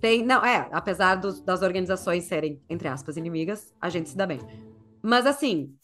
tem, 0.00 0.22
não, 0.24 0.44
é, 0.44 0.68
apesar 0.72 1.16
dos- 1.16 1.40
das 1.40 1.62
organizações 1.62 2.24
serem, 2.24 2.60
entre 2.68 2.88
aspas, 2.88 3.16
inimigas, 3.16 3.72
a 3.80 3.88
gente 3.88 4.08
se 4.10 4.16
dá 4.16 4.26
bem. 4.26 4.40
Mas, 5.02 5.24
assim, 5.26 5.74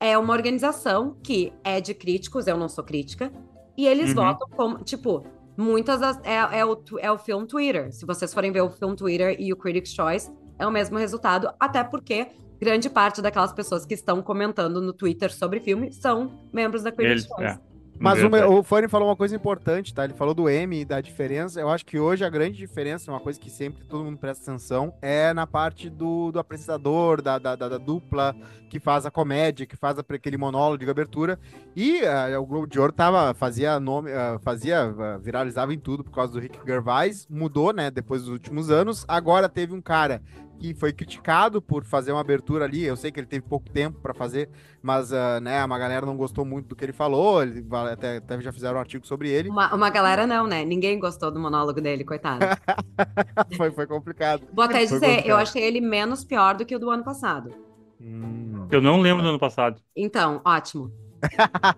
é 0.00 0.16
uma 0.16 0.32
organização 0.32 1.16
que 1.22 1.52
é 1.64 1.80
de 1.80 1.92
críticos, 1.94 2.46
eu 2.46 2.56
não 2.56 2.68
sou 2.68 2.84
crítica, 2.84 3.30
e 3.76 3.86
eles 3.86 4.10
Uhum. 4.10 4.14
votam 4.16 4.48
como, 4.56 4.78
tipo, 4.84 5.26
muitas 5.56 6.00
das. 6.00 6.18
É, 6.24 6.58
é, 6.60 6.64
o, 6.64 6.80
é 7.00 7.10
o 7.12 7.18
filme 7.18 7.46
Twitter. 7.46 7.92
Se 7.92 8.06
vocês 8.06 8.32
forem 8.32 8.50
ver 8.50 8.62
o 8.62 8.70
filme 8.70 8.96
Twitter 8.96 9.36
e 9.38 9.52
o 9.52 9.56
Critics' 9.56 9.92
Choice, 9.92 10.30
é 10.58 10.66
o 10.66 10.70
mesmo 10.70 10.96
resultado, 10.98 11.50
até 11.60 11.84
porque 11.84 12.28
grande 12.60 12.88
parte 12.90 13.20
daquelas 13.22 13.52
pessoas 13.52 13.84
que 13.86 13.94
estão 13.94 14.22
comentando 14.22 14.80
no 14.80 14.92
Twitter 14.92 15.32
sobre 15.32 15.60
filme 15.60 15.92
são 15.92 16.40
membros 16.52 16.82
da 16.82 16.92
Critics' 16.92 17.24
Eles, 17.24 17.26
Choice. 17.28 17.44
é. 17.64 17.68
Mas 18.00 18.20
o, 18.22 18.30
Verdade. 18.30 18.44
o 18.52 18.62
Fanny 18.62 18.86
falou 18.86 19.08
uma 19.08 19.16
coisa 19.16 19.34
importante, 19.34 19.92
tá? 19.92 20.04
Ele 20.04 20.14
falou 20.14 20.32
do 20.32 20.48
M 20.48 20.82
e 20.82 20.84
da 20.84 21.00
diferença. 21.00 21.60
Eu 21.60 21.68
acho 21.68 21.84
que 21.84 21.98
hoje 21.98 22.24
a 22.24 22.30
grande 22.30 22.56
diferença, 22.56 23.10
uma 23.10 23.18
coisa 23.18 23.40
que 23.40 23.50
sempre 23.50 23.84
todo 23.86 24.04
mundo 24.04 24.16
presta 24.16 24.48
atenção, 24.52 24.94
é 25.02 25.32
na 25.34 25.48
parte 25.48 25.90
do, 25.90 26.30
do 26.30 26.38
apresentador, 26.38 27.20
da, 27.20 27.40
da, 27.40 27.56
da- 27.56 27.68
da 27.70 27.76
dupla 27.76 28.36
que 28.70 28.78
faz 28.78 29.04
a 29.04 29.10
comédia, 29.10 29.66
que 29.66 29.74
faz 29.74 29.98
a- 29.98 30.04
aquele 30.14 30.36
monólogo 30.36 30.84
de 30.84 30.88
abertura. 30.88 31.40
E 31.74 32.06
ah, 32.06 32.38
o 32.40 32.46
Globo 32.46 32.68
de 32.68 32.78
Ouro 32.78 32.92
tava, 32.92 33.34
fazia 33.34 33.80
nome, 33.80 34.12
ah, 34.12 34.38
fazia, 34.44 34.80
ah, 34.96 35.18
viralizava 35.18 35.74
em 35.74 35.78
tudo 35.80 36.04
por 36.04 36.12
causa 36.12 36.32
do 36.34 36.38
Rick 36.38 36.56
Gervais. 36.64 37.26
Mudou, 37.28 37.72
né, 37.72 37.90
depois 37.90 38.20
dos 38.22 38.30
últimos 38.30 38.70
anos. 38.70 39.04
Agora 39.08 39.48
teve 39.48 39.74
um 39.74 39.80
cara 39.82 40.22
que 40.58 40.74
foi 40.74 40.92
criticado 40.92 41.62
por 41.62 41.84
fazer 41.84 42.12
uma 42.12 42.20
abertura 42.20 42.64
ali. 42.64 42.84
Eu 42.84 42.96
sei 42.96 43.10
que 43.12 43.20
ele 43.20 43.26
teve 43.26 43.44
pouco 43.46 43.70
tempo 43.70 44.00
para 44.00 44.12
fazer, 44.14 44.48
mas 44.82 45.12
ah, 45.12 45.40
né, 45.40 45.64
uma 45.64 45.78
galera 45.78 46.04
não 46.04 46.16
gostou 46.16 46.44
muito 46.44 46.68
do 46.68 46.76
que 46.76 46.84
ele 46.84 46.92
falou. 46.92 47.42
Ele, 47.42 47.64
até, 47.92 48.16
até 48.18 48.40
já 48.40 48.52
fizeram 48.52 48.76
um 48.76 48.80
artigo 48.80 49.06
sobre 49.06 49.30
ele. 49.30 49.48
Uma, 49.48 49.74
uma 49.74 49.90
galera 49.90 50.26
não, 50.26 50.46
né? 50.46 50.64
Ninguém 50.64 50.98
gostou 50.98 51.30
do 51.30 51.40
monólogo 51.40 51.80
dele, 51.80 52.04
coitado. 52.04 52.44
foi, 53.56 53.70
foi 53.70 53.86
complicado. 53.86 54.46
Vou 54.52 54.64
até 54.64 54.80
dizer, 54.84 55.26
eu 55.26 55.36
complicado. 55.36 55.42
achei 55.42 55.62
ele 55.62 55.80
menos 55.80 56.24
pior 56.24 56.56
do 56.56 56.66
que 56.66 56.74
o 56.74 56.78
do 56.78 56.90
ano 56.90 57.04
passado. 57.04 57.54
Hum. 58.00 58.66
Eu 58.70 58.80
não 58.80 59.00
lembro 59.00 59.22
do 59.22 59.28
ano 59.30 59.38
passado. 59.38 59.80
Então, 59.96 60.40
ótimo. 60.44 60.92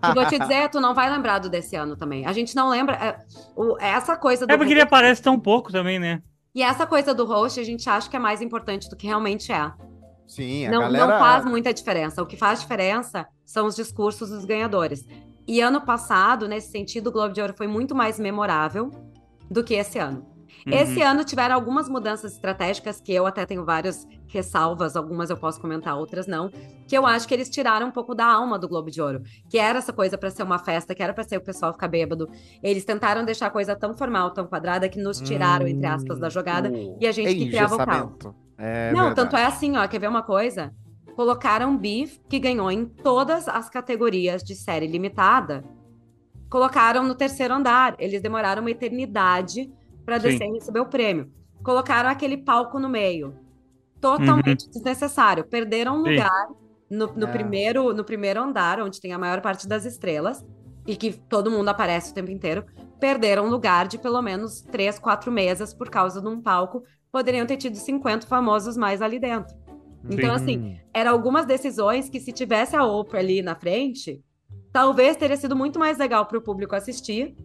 E 0.03 0.13
vou 0.13 0.25
te 0.25 0.37
dizer, 0.37 0.69
tu 0.69 0.79
não 0.79 0.93
vai 0.93 1.09
lembrar 1.09 1.39
do 1.39 1.49
desse 1.49 1.75
ano 1.75 1.95
também. 1.95 2.25
A 2.25 2.33
gente 2.33 2.55
não 2.55 2.69
lembra. 2.69 2.95
é, 2.95 3.19
o- 3.55 3.77
essa 3.79 4.15
coisa 4.15 4.45
do. 4.45 4.53
É 4.53 4.57
porque 4.57 4.73
ele 4.73 4.81
aparece 4.81 5.21
tão 5.21 5.39
pouco 5.39 5.71
também, 5.71 5.97
né? 5.99 6.21
E 6.53 6.61
essa 6.61 6.85
coisa 6.85 7.13
do 7.13 7.25
host, 7.25 7.59
a 7.59 7.63
gente 7.63 7.89
acha 7.89 8.09
que 8.09 8.15
é 8.15 8.19
mais 8.19 8.41
importante 8.41 8.89
do 8.89 8.95
que 8.95 9.07
realmente 9.07 9.51
é. 9.51 9.71
Sim, 10.27 10.67
a 10.67 10.71
Não, 10.71 10.79
galera. 10.81 11.07
não 11.07 11.19
faz 11.19 11.45
muita 11.45 11.73
diferença. 11.73 12.21
O 12.21 12.25
que 12.25 12.37
faz 12.37 12.61
diferença 12.61 13.27
são 13.45 13.65
os 13.65 13.75
discursos 13.75 14.29
dos 14.29 14.45
ganhadores. 14.45 15.05
E 15.47 15.59
ano 15.59 15.81
passado, 15.81 16.47
nesse 16.47 16.71
sentido, 16.71 17.07
o 17.07 17.11
Globo 17.11 17.33
de 17.33 17.41
Ouro 17.41 17.53
foi 17.57 17.67
muito 17.67 17.93
mais 17.95 18.19
memorável 18.19 18.91
do 19.49 19.63
que 19.63 19.73
esse 19.73 19.99
ano. 19.99 20.25
Uhum. 20.65 20.73
Esse 20.73 21.01
ano 21.01 21.23
tiveram 21.23 21.55
algumas 21.55 21.89
mudanças 21.89 22.33
estratégicas 22.33 23.01
que 23.01 23.13
eu 23.13 23.25
até 23.25 23.45
tenho 23.45 23.65
várias 23.65 24.07
ressalvas, 24.31 24.95
algumas 24.95 25.29
eu 25.29 25.37
posso 25.37 25.59
comentar, 25.59 25.97
outras 25.97 26.27
não, 26.27 26.49
que 26.87 26.97
eu 26.97 27.05
acho 27.05 27.27
que 27.27 27.33
eles 27.33 27.49
tiraram 27.49 27.87
um 27.87 27.91
pouco 27.91 28.15
da 28.15 28.25
alma 28.25 28.57
do 28.57 28.67
Globo 28.67 28.89
de 28.89 29.01
Ouro, 29.01 29.21
que 29.49 29.57
era 29.57 29.79
essa 29.79 29.93
coisa 29.93 30.17
para 30.17 30.29
ser 30.29 30.43
uma 30.43 30.57
festa, 30.59 30.95
que 30.95 31.03
era 31.03 31.13
para 31.13 31.23
ser 31.23 31.37
o 31.37 31.41
pessoal 31.41 31.73
ficar 31.73 31.87
bêbado. 31.87 32.29
Eles 32.63 32.85
tentaram 32.85 33.23
deixar 33.25 33.47
a 33.47 33.51
coisa 33.51 33.75
tão 33.75 33.93
formal, 33.93 34.31
tão 34.31 34.47
quadrada 34.47 34.87
que 34.89 34.99
nos 34.99 35.19
tiraram 35.19 35.67
entre 35.67 35.85
aspas 35.85 36.19
da 36.19 36.29
jogada 36.29 36.69
Hum, 36.69 36.97
e 36.99 37.07
a 37.07 37.11
gente 37.11 37.35
que 37.35 37.49
criava 37.49 37.75
o 37.75 37.81
engessamento. 37.81 38.35
É 38.57 38.91
Não, 38.91 39.05
verdade. 39.07 39.15
tanto 39.15 39.35
é 39.35 39.45
assim, 39.45 39.75
ó, 39.75 39.87
quer 39.87 39.99
ver 39.99 40.07
uma 40.07 40.23
coisa? 40.23 40.73
Colocaram 41.15 41.77
Beef, 41.77 42.19
que 42.29 42.39
ganhou 42.39 42.71
em 42.71 42.85
todas 42.85 43.47
as 43.47 43.69
categorias 43.69 44.43
de 44.43 44.55
série 44.55 44.87
limitada, 44.87 45.63
colocaram 46.49 47.03
no 47.03 47.15
terceiro 47.15 47.53
andar. 47.53 47.95
Eles 47.99 48.21
demoraram 48.21 48.61
uma 48.61 48.71
eternidade 48.71 49.71
para 50.05 50.17
descer 50.17 50.47
e 50.47 50.53
receber 50.53 50.79
o 50.79 50.85
prêmio. 50.85 51.31
Colocaram 51.63 52.09
aquele 52.09 52.37
palco 52.37 52.79
no 52.79 52.89
meio. 52.89 53.35
Totalmente 54.01 54.69
desnecessário. 54.69 55.43
Perderam 55.45 55.93
um 55.93 55.97
Uhum. 55.99 56.03
Sim. 56.05 56.11
lugar 56.11 56.47
no, 56.89 57.07
no 57.15 57.27
É. 57.27 57.31
primeiro, 57.31 57.93
no 57.93 58.03
primeiro 58.03 58.41
andar, 58.41 58.81
onde 58.81 58.99
tem 58.99 59.13
a 59.13 59.19
maior 59.19 59.41
parte 59.41 59.67
das 59.67 59.85
estrelas, 59.85 60.43
e 60.85 60.95
que 60.95 61.13
todo 61.13 61.51
mundo 61.51 61.69
aparece 61.69 62.11
o 62.11 62.13
tempo 62.13 62.31
inteiro. 62.31 62.65
Perderam 62.99 63.45
um 63.45 63.49
lugar 63.49 63.87
de 63.87 63.97
pelo 63.97 64.21
menos 64.21 64.61
três, 64.61 64.97
quatro 64.99 65.31
mesas 65.31 65.73
por 65.73 65.89
causa 65.89 66.19
de 66.21 66.27
um 66.27 66.41
palco. 66.41 66.83
Poderiam 67.11 67.45
ter 67.45 67.57
tido 67.57 67.75
50 67.75 68.25
famosos 68.27 68.75
mais 68.75 69.01
ali 69.01 69.19
dentro. 69.19 69.55
Então, 70.09 70.35
Sim. 70.37 70.43
assim, 70.43 70.79
eram 70.93 71.11
algumas 71.11 71.45
decisões 71.45 72.09
que, 72.09 72.19
se 72.19 72.31
tivesse 72.31 72.75
a 72.75 72.83
Oprah 72.83 73.19
ali 73.19 73.41
na 73.43 73.53
frente, 73.55 74.19
talvez 74.73 75.15
teria 75.15 75.37
sido 75.37 75.55
muito 75.55 75.77
mais 75.77 75.97
legal 75.99 76.25
para 76.25 76.37
o 76.39 76.41
público 76.41 76.75
assistir 76.75 77.35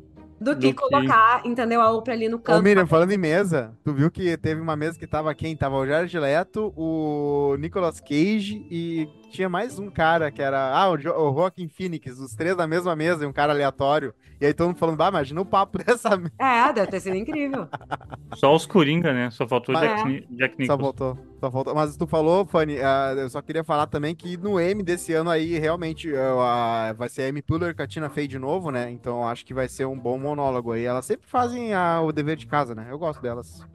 do 0.41 0.55
que 0.57 0.73
Do 0.73 0.75
que- 0.75 0.75
colocar, 0.75 1.41
entendeu, 1.45 1.81
a 1.81 1.91
Oprah 1.91 2.15
ali 2.15 2.29
no 2.29 2.37
Ô, 2.37 2.41
canto. 2.41 2.63
Miriam, 2.63 2.87
falando 2.87 3.13
em 3.13 3.17
mesa, 3.19 3.73
tu 3.83 3.93
viu 3.95 4.11
que 4.11 4.37
teve 4.37 4.61
uma 4.61 4.77
mesa 4.77 4.99
que 4.99 5.07
tava 5.07 5.35
quem? 5.35 5.57
Tava 5.57 5.77
o 5.77 5.87
Jared 5.87 6.19
Leto, 6.19 6.73
o 6.77 7.57
Nicolas 7.59 8.01
Cage 8.01 8.67
e 8.71 9.09
tinha 9.31 9.49
mais 9.49 9.79
um 9.79 9.91
cara 9.91 10.31
que 10.31 10.41
era. 10.41 10.73
Ah, 10.73 10.89
o, 10.91 10.97
jo 10.97 11.11
o 11.11 11.33
Joaquin 11.35 11.69
Phoenix, 11.69 12.19
os 12.19 12.35
três 12.35 12.57
na 12.57 12.67
mesma 12.67 12.95
mesa 12.97 13.25
e 13.25 13.27
um 13.27 13.33
cara 13.33 13.53
aleatório. 13.53 14.15
E 14.41 14.47
aí 14.47 14.53
todo 14.55 14.69
mundo 14.69 14.79
falando, 14.79 14.97
bah, 14.97 15.09
imagina 15.09 15.41
o 15.41 15.45
papo 15.45 15.79
dessa 15.85 16.17
mesa. 16.17 16.33
É, 16.39 16.73
deve 16.73 16.87
ter 16.91 17.01
sido 17.01 17.17
incrível. 17.17 17.69
Só 18.37 18.55
os 18.55 18.67
Coringa, 18.67 19.13
né? 19.13 19.31
Só 19.31 19.47
faltou 19.47 19.73
Mas- 19.75 19.83
Jack, 19.83 20.05
Ni- 20.09 20.27
Jack 20.37 20.55
Só 20.67 20.77
Nicholson. 20.77 20.77
voltou, 20.83 21.19
só 21.41 21.51
voltou. 21.51 21.75
Mas 21.75 21.97
tu 21.97 22.07
falou, 22.07 22.45
Fanny, 22.47 22.79
ah, 22.81 23.15
eu 23.17 23.29
só 23.31 23.41
queria 23.43 23.65
falar 23.65 23.87
também 23.87 24.15
que 24.15 24.37
no 24.37 24.59
M 24.61 24.83
desse 24.83 25.13
ano 25.13 25.31
aí, 25.31 25.59
realmente, 25.59 26.11
ah, 26.17 26.95
vai 26.97 27.09
ser 27.09 27.23
a 27.25 27.29
Amy 27.29 27.43
Poehler 27.43 27.75
com 27.75 27.83
a 27.83 27.87
Tina 27.87 28.09
Fey 28.09 28.27
de 28.29 28.39
novo, 28.39 28.71
né? 28.71 28.91
Então 28.91 29.19
eu 29.23 29.29
acho 29.29 29.45
que 29.45 29.53
vai 29.55 29.69
ser 29.69 29.87
um 29.87 29.99
bom 29.99 30.19
monólogo 30.19 30.73
aí. 30.73 30.85
Elas 30.85 31.05
sempre 31.07 31.27
fazem 31.29 31.75
ah, 31.75 32.01
o 32.01 32.13
dever 32.13 32.37
de 32.37 32.47
casa, 32.47 32.75
né? 32.75 32.87
Eu 32.91 32.99
gosto 32.99 33.21
delas. 33.21 33.67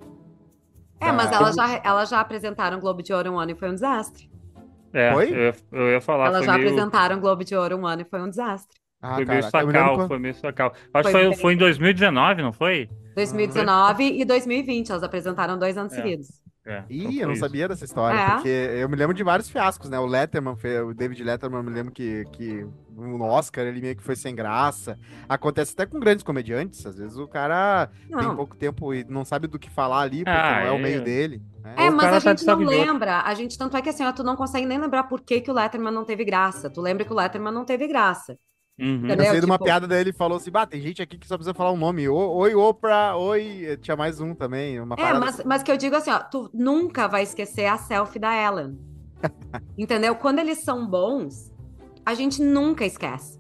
É, 1.00 1.12
mas 1.12 1.32
Ah, 1.32 1.36
elas 1.36 1.56
já, 1.56 1.82
elas 1.84 2.10
já 2.10 2.20
apresentaram 2.20 2.78
o 2.78 2.82
Globo 2.82 3.02
de 3.04 3.12
Ouro 3.12 3.32
um 3.32 3.40
ano 3.40 3.52
e 3.52 3.56
foi 3.56 3.70
um 3.70 3.74
desastre. 3.74 4.31
É, 4.94 5.14
Foi? 5.14 5.30
Eu, 5.32 5.36
ia- 5.38 5.56
eu 5.72 5.90
ia 5.92 6.02
falar, 6.02 6.28
elas 6.28 6.38
foi 6.40 6.46
já 6.48 6.54
meio, 6.58 6.68
apresentaram 6.70 7.18
o 7.18 7.20
Globo 7.22 7.44
de 7.44 7.56
Ouro 7.56 7.78
um 7.78 7.86
ano 7.86 8.02
e 8.02 8.06
foi 8.06 8.22
um 8.22 8.30
desastre. 8.30 8.78
Ah, 9.02 9.16
foi 9.16 9.26
meio 9.26 9.42
caraca, 9.42 9.68
sacal, 9.68 9.96
quando- 9.96 10.08
foi 10.08 10.20
meio 10.20 10.36
sacal. 10.36 10.74
Acho 10.94 11.10
que 11.12 11.36
Foi 11.38 11.54
em 11.54 11.58
2019, 11.58 12.42
não 12.42 12.54
foi? 12.54 12.88
2019 13.16 14.04
e 14.22 14.26
2020, 14.26 14.90
elas 14.92 15.04
apresentaram 15.04 15.58
dois 15.58 15.78
anos 15.78 15.94
É. 15.94 15.96
seguidos. 15.96 16.42
É, 16.64 16.84
Ih, 16.92 17.06
então 17.06 17.14
eu 17.22 17.26
não 17.26 17.34
isso. 17.34 17.40
sabia 17.40 17.68
dessa 17.68 17.84
história, 17.86 18.20
É. 18.20 18.30
porque 18.36 18.48
eu 18.48 18.88
me 18.88 18.96
lembro 18.96 19.16
de 19.16 19.24
vários 19.24 19.50
fiascos, 19.50 19.90
né? 19.90 19.98
O 19.98 20.06
Letterman, 20.06 20.56
o 20.88 20.94
David 20.94 21.24
Letterman, 21.24 21.58
eu 21.60 21.64
me 21.64 21.72
lembro 21.72 21.92
que, 21.92 22.24
que 22.34 22.64
no 22.96 23.24
Oscar 23.24 23.66
ele 23.66 23.82
meio 23.82 23.96
que 23.96 24.04
foi 24.04 24.16
sem 24.16 24.36
graça. 24.36 24.96
Acontece 25.28 25.74
até 25.74 25.88
com 25.88 26.00
grandes 26.00 26.24
comediantes, 26.24 26.86
às 26.86 27.00
vezes 27.00 27.18
o 27.18 27.28
cara 27.28 27.90
tem 28.08 28.16
Não. 28.16 28.36
pouco 28.36 28.56
tempo 28.56 28.94
e 28.94 29.04
não 29.10 29.26
sabe 29.26 29.48
do 29.48 29.58
que 29.58 29.72
falar 29.72 30.02
ali, 30.02 30.24
porque 30.24 30.30
Ah, 30.38 30.60
não 30.60 30.68
é 30.68 30.72
o 30.72 30.76
é. 30.76 30.82
meio 30.82 31.02
dele. 31.04 31.42
Né? 31.62 31.76
É, 31.78 31.90
O 31.90 31.96
mas 31.96 32.06
a 32.08 32.12
tá 32.12 32.20
gente 32.32 32.46
não 32.46 32.54
outro. 32.60 32.70
lembra. 32.70 33.22
A 33.22 33.34
gente, 33.34 33.58
tanto 33.58 33.78
é 33.78 33.82
que 33.82 33.90
assim, 33.90 34.04
ó, 34.04 34.12
tu 34.12 34.24
não 34.24 34.36
consegue 34.36 34.66
nem 34.66 34.78
lembrar 34.80 35.04
por 35.04 35.22
que, 35.22 35.42
que 35.42 35.50
o 35.52 35.54
Letterman 35.54 35.94
não 35.94 36.04
teve 36.06 36.24
graça. 36.26 36.70
Tu 36.70 36.82
lembra 36.82 37.06
que 37.06 37.12
o 37.14 37.16
Letterman 37.16 37.54
não 37.54 37.66
teve 37.66 37.88
graça. 37.88 38.38
Uhum. 38.80 39.08
Eu 39.08 39.24
sei 39.26 39.40
de 39.40 39.46
uma 39.46 39.56
Tipo- 39.56 39.66
piada 39.66 39.88
dele, 39.88 40.10
ele 40.10 40.14
falou 40.18 40.38
assim, 40.38 40.50
bah, 40.50 40.66
tem 40.66 40.82
gente 40.82 41.02
aqui 41.02 41.18
que 41.18 41.28
só 41.28 41.36
precisa 41.38 41.54
falar 41.54 41.72
um 41.72 41.78
nome. 41.78 42.10
O- 42.10 42.16
Oi, 42.16 42.56
Oprah, 42.56 43.16
oi... 43.16 43.78
Tinha 43.82 43.96
mais 43.96 44.20
um 44.20 44.34
também, 44.34 44.80
uma 44.80 44.96
É, 44.98 45.14
mas, 45.14 45.36
assim. 45.36 45.44
mas 45.46 45.62
que 45.62 45.72
eu 45.72 45.78
digo 45.78 45.96
assim, 45.96 46.10
ó, 46.10 46.20
tu 46.20 46.50
nunca 46.54 47.08
vai 47.08 47.22
esquecer 47.24 47.66
a 47.68 47.78
selfie 47.78 48.18
da 48.18 48.34
Ellen. 48.36 48.80
Entendeu? 49.78 50.16
Quando 50.16 50.40
eles 50.40 50.64
são 50.64 50.88
bons, 50.88 51.52
a 52.06 52.14
gente 52.16 52.42
nunca 52.42 52.84
esquece. 52.86 53.40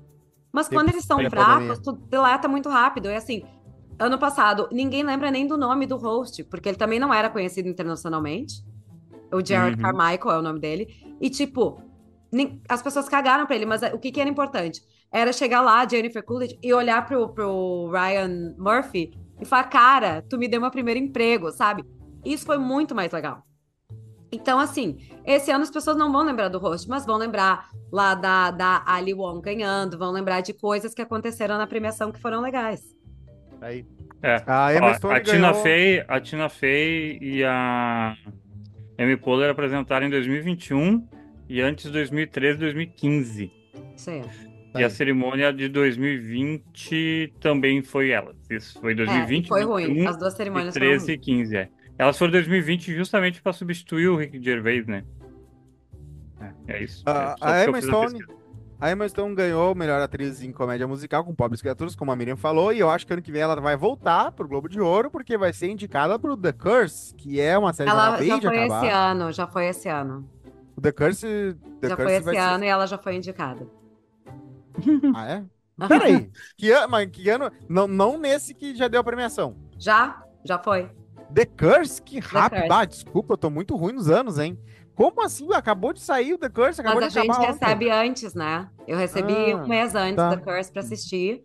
Mas 0.53 0.67
Tem- 0.67 0.77
quando 0.77 0.89
eles 0.89 1.05
são 1.05 1.17
fracos, 1.29 1.79
tu 1.79 1.93
deleta 1.93 2.47
muito 2.47 2.69
rápido. 2.69 3.09
E 3.09 3.15
assim, 3.15 3.43
ano 4.01 4.17
passado, 4.17 4.67
ninguém 4.71 5.03
lembra 5.03 5.29
nem 5.31 5.45
do 5.47 5.57
nome 5.57 5.85
do 5.85 5.97
host, 5.97 6.43
porque 6.45 6.69
ele 6.69 6.77
também 6.77 6.99
não 6.99 7.13
era 7.13 7.29
conhecido 7.29 7.69
internacionalmente. 7.69 8.63
O 9.31 9.45
Jared 9.45 9.75
Uhum. 9.75 9.81
Carmichael 9.81 10.35
é 10.35 10.39
o 10.39 10.41
nome 10.41 10.59
dele. 10.59 10.87
E, 11.21 11.29
tipo, 11.29 11.81
nem- 12.31 12.61
as 12.67 12.81
pessoas 12.81 13.07
cagaram 13.07 13.45
pra 13.45 13.55
ele, 13.55 13.65
mas 13.65 13.81
o 13.81 13.99
que, 13.99 14.11
que 14.11 14.19
era 14.19 14.29
importante? 14.29 14.81
Era 15.11 15.31
chegar 15.31 15.61
lá, 15.61 15.87
Jennifer 15.87 16.23
Coolidge, 16.23 16.57
e 16.61 16.73
olhar 16.73 17.05
pro, 17.05 17.29
pro 17.29 17.89
Ryan 17.91 18.55
Murphy 18.57 19.13
e 19.39 19.45
falar, 19.45 19.65
cara, 19.65 20.21
tu 20.29 20.37
me 20.37 20.47
deu 20.47 20.59
meu 20.61 20.71
primeiro 20.71 20.99
emprego, 20.99 21.51
sabe? 21.51 21.83
Isso 22.25 22.45
foi 22.45 22.57
muito 22.57 22.93
mais 22.95 23.11
legal. 23.11 23.43
Então, 24.31 24.59
assim, 24.59 24.97
esse 25.25 25.51
ano 25.51 25.63
as 25.63 25.69
pessoas 25.71 25.97
não 25.97 26.11
vão 26.11 26.23
lembrar 26.23 26.47
do 26.47 26.57
host, 26.57 26.87
mas 26.87 27.05
vão 27.05 27.17
lembrar 27.17 27.69
lá 27.91 28.15
da, 28.15 28.49
da 28.51 28.83
Ali 28.85 29.13
Wong 29.13 29.41
ganhando, 29.41 29.97
vão 29.97 30.11
lembrar 30.11 30.39
de 30.39 30.53
coisas 30.53 30.93
que 30.93 31.01
aconteceram 31.01 31.57
na 31.57 31.67
premiação 31.67 32.11
que 32.11 32.21
foram 32.21 32.39
legais. 32.39 32.81
Aí. 33.61 33.85
É. 34.23 34.41
A 34.47 34.75
Emma 34.75 34.87
Ó, 34.87 34.93
Stone 34.95 35.13
a, 35.15 35.19
Tina 35.21 35.39
ganhou- 35.51 35.63
Fey, 35.63 36.03
a 36.07 36.19
Tina 36.19 36.49
Fey 36.49 37.17
e 37.21 37.43
a 37.43 38.15
Amy 38.97 39.17
Poehler 39.17 39.49
apresentaram 39.49 40.05
em 40.05 40.09
2021 40.09 41.07
e 41.49 41.61
antes 41.61 41.89
2013 41.91 42.57
e 42.57 42.59
2015. 42.59 43.51
Isso 43.95 44.09
aí. 44.09 44.21
E 44.77 44.83
a 44.83 44.89
cerimônia 44.89 45.51
de 45.51 45.67
2020 45.67 47.33
também 47.41 47.81
foi 47.83 48.09
ela. 48.11 48.33
Isso 48.49 48.79
foi 48.79 48.93
É, 48.93 48.95
2020, 48.95 49.45
e 49.45 49.47
foi 49.49 49.63
ruim. 49.63 49.87
21, 49.87 50.07
As 50.07 50.17
duas 50.17 50.33
cerimônias 50.33 50.75
e 50.75 50.79
foram 50.79 50.91
13 50.91 51.11
e 51.13 51.17
15, 51.17 51.57
é. 51.57 51.69
Elas 51.97 52.17
foram 52.17 52.29
em 52.29 52.33
2020 52.33 52.95
justamente 52.95 53.41
para 53.41 53.51
substituir 53.53 54.07
o 54.07 54.15
Rick 54.15 54.41
Gervais, 54.41 54.87
né? 54.87 55.03
É, 56.67 56.73
é 56.77 56.83
isso. 56.83 57.03
A- 57.05 57.35
É 57.41 57.45
a 57.45 57.63
eu 57.65 57.69
Emma 57.69 57.81
Stone- 57.81 58.17
pesquisa. 58.19 58.40
A 58.81 58.89
Emma 58.91 59.07
Stone 59.07 59.35
ganhou 59.35 59.75
melhor 59.75 60.01
atriz 60.01 60.41
em 60.41 60.51
comédia 60.51 60.87
musical 60.87 61.23
com 61.23 61.35
Pobres 61.35 61.61
Criaturas, 61.61 61.95
como 61.95 62.11
a 62.11 62.15
Miriam 62.15 62.35
falou, 62.35 62.73
e 62.73 62.79
eu 62.79 62.89
acho 62.89 63.05
que 63.05 63.13
ano 63.13 63.21
que 63.21 63.31
vem 63.31 63.41
ela 63.43 63.55
vai 63.61 63.77
voltar 63.77 64.31
pro 64.31 64.47
Globo 64.47 64.67
de 64.67 64.81
Ouro, 64.81 65.11
porque 65.11 65.37
vai 65.37 65.53
ser 65.53 65.69
indicada 65.69 66.17
pro 66.17 66.35
The 66.35 66.51
Curse, 66.51 67.13
que 67.13 67.39
é 67.39 67.55
uma 67.55 67.73
série 67.73 67.89
que 67.91 67.95
Ela 67.95 68.07
acabei 68.09 68.27
já 68.29 68.39
foi 68.41 68.57
acabar. 68.57 68.83
esse 68.83 68.93
ano, 68.93 69.31
já 69.31 69.47
foi 69.47 69.65
esse 69.67 69.87
ano. 69.87 70.29
O 70.75 70.81
The 70.81 70.91
Curse, 70.91 71.55
The 71.79 71.89
já 71.89 71.95
Curse 71.95 72.03
foi 72.09 72.13
esse 72.15 72.25
vai 72.25 72.35
ser- 72.35 72.41
ano 72.41 72.63
e 72.63 72.67
ela 72.67 72.87
já 72.87 72.97
foi 72.97 73.15
indicada. 73.15 73.67
Ah, 75.15 75.27
é? 75.29 75.43
Peraí, 75.87 76.31
que 76.57 76.71
ano, 76.71 76.89
mas 76.89 77.07
que 77.09 77.29
ano? 77.29 77.51
Não, 77.69 77.87
não 77.87 78.17
nesse 78.17 78.53
que 78.55 78.75
já 78.75 78.87
deu 78.87 79.01
a 79.01 79.03
premiação. 79.03 79.55
Já? 79.77 80.23
Já 80.43 80.57
foi. 80.57 80.89
The 81.33 81.45
Curse? 81.45 82.01
Que 82.01 82.19
rápido. 82.19 82.71
Ah, 82.71 82.83
desculpa, 82.85 83.33
eu 83.33 83.37
tô 83.37 83.49
muito 83.49 83.75
ruim 83.75 83.93
nos 83.93 84.09
anos, 84.09 84.37
hein? 84.39 84.59
Como 85.01 85.23
assim? 85.23 85.47
Acabou 85.53 85.93
de 85.93 85.99
sair 85.99 86.33
o 86.33 86.37
The 86.37 86.49
Curse, 86.49 86.81
acabou 86.81 87.01
Mas 87.01 87.11
de 87.13 87.19
a 87.19 87.21
gente 87.23 87.31
acabar 87.31 87.49
ontem. 87.51 87.59
recebe 87.65 87.89
antes, 87.89 88.33
né? 88.35 88.69
Eu 88.87 88.97
recebi 88.97 89.51
Ah, 89.51 89.57
um 89.57 89.67
mês 89.67 89.95
antes 89.95 90.15
tá. 90.15 90.29
da 90.35 90.37
Curse 90.37 90.71
pra 90.71 90.81
assistir. 90.81 91.43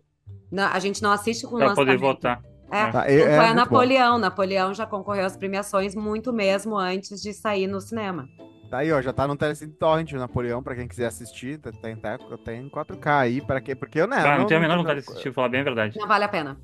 A 0.71 0.79
gente 0.79 1.01
não 1.01 1.11
assiste 1.11 1.45
com 1.47 1.57
Pra 1.57 1.73
poder 1.73 1.97
votar. 1.97 2.41
É, 2.71 2.85
Tá, 2.91 2.99
não 2.99 3.01
é- 3.01 3.13
é 3.15 3.19
foi 3.19 3.33
a 3.33 3.37
muito 3.39 3.49
bom. 3.49 3.55
Napoleão. 3.55 4.17
Napoleão 4.17 4.73
já 4.73 4.85
concorreu 4.85 5.25
às 5.25 5.35
premiações 5.37 5.95
muito 5.95 6.31
mesmo 6.33 6.77
antes 6.77 7.21
de 7.21 7.33
sair 7.33 7.65
no 7.67 7.79
cinema. 7.81 8.27
Tá 8.69 8.79
aí, 8.79 8.91
ó, 8.91 9.01
já 9.01 9.13
tá 9.13 9.25
no 9.25 9.37
Telecine 9.37 9.71
Torrent, 9.71 10.11
o 10.11 10.17
Napoleão, 10.17 10.61
pra 10.61 10.75
quem 10.75 10.87
quiser 10.87 11.05
assistir, 11.05 11.57
tá, 11.57 11.71
tá, 11.71 11.89
em- 11.89 11.95
tá, 11.95 12.17
tá 12.43 12.53
em 12.53 12.67
4K 12.69 13.19
aí, 13.19 13.39
pra 13.39 13.61
quê? 13.61 13.73
Porque 13.73 13.99
eu, 14.01 14.07
né, 14.07 14.17
Cara, 14.17 14.39
não, 14.39 14.45
tenho 14.45 14.59
a 14.59 14.61
menor 14.61 14.75
não- 14.75 14.83
vontade 14.83 15.01
de 15.01 15.09
assistir, 15.09 15.33
falar 15.33 15.47
bem 15.49 15.61
a 15.61 15.63
verdade. 15.63 15.97
Não 15.97 16.07
vale 16.07 16.25
a 16.25 16.27
pena. 16.27 16.57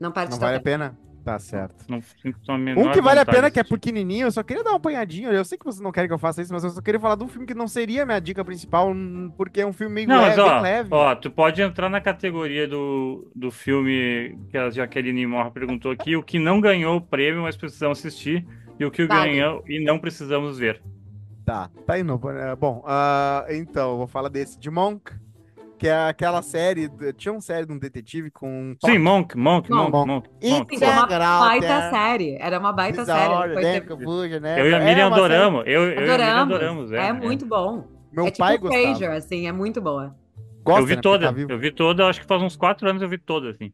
Não 0.00 0.12
Não 0.12 0.38
vale 0.38 0.56
a 0.56 0.60
pena? 0.60 0.98
Tá 1.24 1.38
certo. 1.38 1.86
Não 1.88 2.58
menor 2.58 2.86
Um 2.86 2.92
que 2.92 3.00
vale 3.00 3.20
a 3.20 3.24
pena, 3.24 3.50
que 3.50 3.58
é 3.58 3.64
pequenininho, 3.64 4.26
eu 4.26 4.30
só 4.30 4.42
queria 4.42 4.62
dar 4.62 4.70
uma 4.72 4.76
apanhadinha. 4.76 5.30
Eu 5.30 5.44
sei 5.44 5.56
que 5.56 5.64
vocês 5.64 5.80
não 5.80 5.90
querem 5.90 6.06
que 6.06 6.12
eu 6.12 6.18
faça 6.18 6.42
isso, 6.42 6.52
mas 6.52 6.62
eu 6.62 6.68
só 6.68 6.82
queria 6.82 7.00
falar 7.00 7.14
de 7.14 7.24
um 7.24 7.28
filme 7.28 7.46
que 7.46 7.54
não 7.54 7.66
seria 7.66 8.04
minha 8.04 8.20
dica 8.20 8.44
principal, 8.44 8.90
hum, 8.90 9.32
porque 9.34 9.62
é 9.62 9.66
um 9.66 9.72
filme 9.72 9.94
meio 9.94 10.08
Não, 10.08 10.20
mas 10.20 10.36
leve, 10.36 10.42
bem 10.42 10.58
ó, 10.58 10.60
leve. 10.60 10.88
ó, 10.92 11.14
tu 11.14 11.30
pode 11.30 11.62
entrar 11.62 11.88
na 11.88 11.98
categoria 11.98 12.68
do, 12.68 13.30
do 13.34 13.50
filme 13.50 14.38
que 14.50 14.58
a 14.58 14.68
Jaqueline 14.68 15.26
Morra 15.26 15.50
perguntou 15.50 15.90
aqui, 15.90 16.14
o 16.14 16.22
que 16.22 16.38
não 16.38 16.60
ganhou 16.60 16.96
o 16.96 17.00
prêmio, 17.00 17.42
mas 17.42 17.56
precisamos 17.56 17.98
assistir, 17.98 18.46
e 18.78 18.84
o 18.84 18.90
que 18.90 19.06
Vale. 19.06 19.30
ganhou 19.30 19.64
e 19.66 19.82
não 19.82 19.98
precisamos 19.98 20.58
ver. 20.58 20.82
Tá, 21.46 21.70
tá 21.86 21.98
indo. 21.98 22.20
é, 22.30 22.54
Bom, 22.54 22.82
ah, 22.86 23.46
então, 23.48 23.92
eu 23.92 23.96
vou 23.96 24.06
falar 24.06 24.28
desse, 24.28 24.58
de 24.58 24.70
Monk, 24.70 25.10
que 25.84 25.88
é 25.88 26.08
aquela 26.08 26.40
série, 26.40 26.88
tinha 27.12 27.30
uma 27.30 27.42
série 27.42 27.66
de 27.66 27.72
um 27.74 27.78
detetive 27.78 28.30
com... 28.30 28.74
Sim, 28.82 28.96
Monk, 28.96 29.36
Monk, 29.36 29.70
Monk, 29.70 29.92
Monk. 29.92 30.08
Monk. 30.08 30.30
Monk. 30.42 30.78
Foi 30.78 30.88
uma 30.88 31.02
Integral, 31.02 31.40
baita 31.40 31.68
né? 31.68 31.90
série. 31.90 32.38
Era 32.40 32.58
uma 32.58 32.72
baita 32.72 33.04
série. 33.04 33.54
Né, 33.54 34.40
né? 34.40 34.60
Eu 34.62 34.70
e 34.70 34.74
a 34.74 34.78
É 34.78 34.82
Miriam 34.82 35.08
uma 35.08 35.16
série- 35.16 35.34
adoramos. 35.34 35.62
Eu, 35.66 35.82
eu 35.82 35.90
e 35.90 35.92
a 35.92 36.00
Miriam 36.00 36.14
Adoramos. 36.40 36.54
adoramos. 36.54 36.92
É, 36.92 37.12
muito 37.12 37.44
bom. 37.44 37.84
Meu 38.10 38.26
é 38.26 38.30
tipo 38.30 38.38
pai 38.46 38.56
gostava. 38.56 38.82
Frasier, 38.82 39.10
assim, 39.12 39.46
é 39.46 39.52
muito 39.52 39.78
boa. 39.82 40.16
Gosta, 40.64 40.80
eu 40.80 40.86
vi 40.86 40.96
né, 40.96 41.02
toda, 41.02 41.30
tá 41.30 41.38
eu 41.38 41.58
vi 41.58 41.70
toda, 41.70 42.06
acho 42.06 42.22
que 42.22 42.26
faz 42.26 42.40
uns 42.40 42.56
quatro 42.56 42.88
anos 42.88 43.02
eu 43.02 43.08
vi 43.10 43.18
toda, 43.18 43.50
assim. 43.50 43.70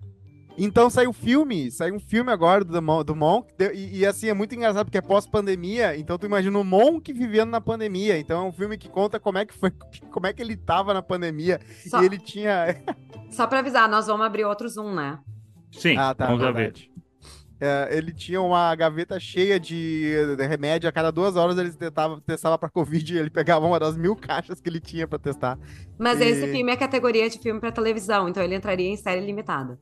Então 0.63 0.91
saiu 0.91 1.11
filme, 1.13 1.71
saiu 1.71 1.95
um 1.95 1.99
filme 1.99 2.31
agora 2.31 2.63
do, 2.63 2.83
Mon- 2.83 3.03
do 3.03 3.17
Monk, 3.17 3.49
e, 3.75 4.01
e, 4.01 4.07
assim, 4.07 4.29
é 4.29 4.35
muito 4.35 4.55
engraçado 4.55 4.85
porque 4.85 4.99
é 4.99 5.01
pós-pandemia, 5.01 5.97
então 5.97 6.19
tu 6.19 6.27
imagina 6.27 6.59
o 6.59 6.63
Monk 6.63 7.11
vivendo 7.15 7.49
na 7.49 7.63
pandemia, 7.63 8.19
então 8.19 8.45
é 8.45 8.49
um 8.49 8.53
filme 8.53 8.77
que 8.77 8.87
conta 8.89 9.19
como 9.19 9.39
é 9.39 9.47
que 9.47 9.55
foi, 9.55 9.71
como 10.13 10.27
é 10.27 10.33
que 10.35 10.43
ele 10.43 10.57
tava 10.57 10.93
na 10.93 11.01
pandemia, 11.01 11.59
Só, 11.89 12.03
e 12.03 12.07
ele 12.07 12.19
tinha... 12.19 12.77
só 13.33 13.47
pra 13.47 13.61
avisar, 13.61 13.89
nós 13.89 14.07
vamos 14.07 14.27
abrir 14.27 14.45
outro 14.45 14.69
Zoom, 14.69 14.95
né? 14.95 15.19
Sim, 15.73 15.97
ah, 15.97 16.15
tá, 16.15 16.27
vamos 16.27 16.43
verdade. 16.43 16.91
É, 17.63 17.89
ele 17.97 18.13
tinha 18.13 18.41
uma 18.41 18.75
gaveta 18.75 19.21
cheia 19.21 19.59
de, 19.61 20.35
de 20.37 20.47
remédio, 20.47 20.89
a 20.89 20.93
cada 20.93 21.11
duas 21.11 21.37
horas 21.37 21.57
ele 21.59 21.71
tentava, 21.73 22.21
testava 22.23 22.59
pra 22.59 22.69
Covid, 22.71 23.15
e 23.15 23.19
ele 23.19 23.31
pegava 23.31 23.67
uma 23.67 23.79
das 23.79 23.97
mil 23.97 24.17
caixas 24.17 24.61
que 24.61 24.69
ele 24.69 24.81
tinha 24.81 25.07
pra 25.07 25.19
testar. 25.19 25.59
Mas 25.99 26.21
E- 26.21 26.25
esse 26.25 26.47
filme 26.53 26.71
é 26.73 26.77
categoria 26.77 27.29
de 27.31 27.39
filme 27.39 27.61
pra 27.61 27.71
televisão, 27.73 28.29
então 28.29 28.43
ele 28.43 28.55
entraria 28.55 28.89
em 28.89 28.97
série 28.97 29.25
limitada. 29.25 29.79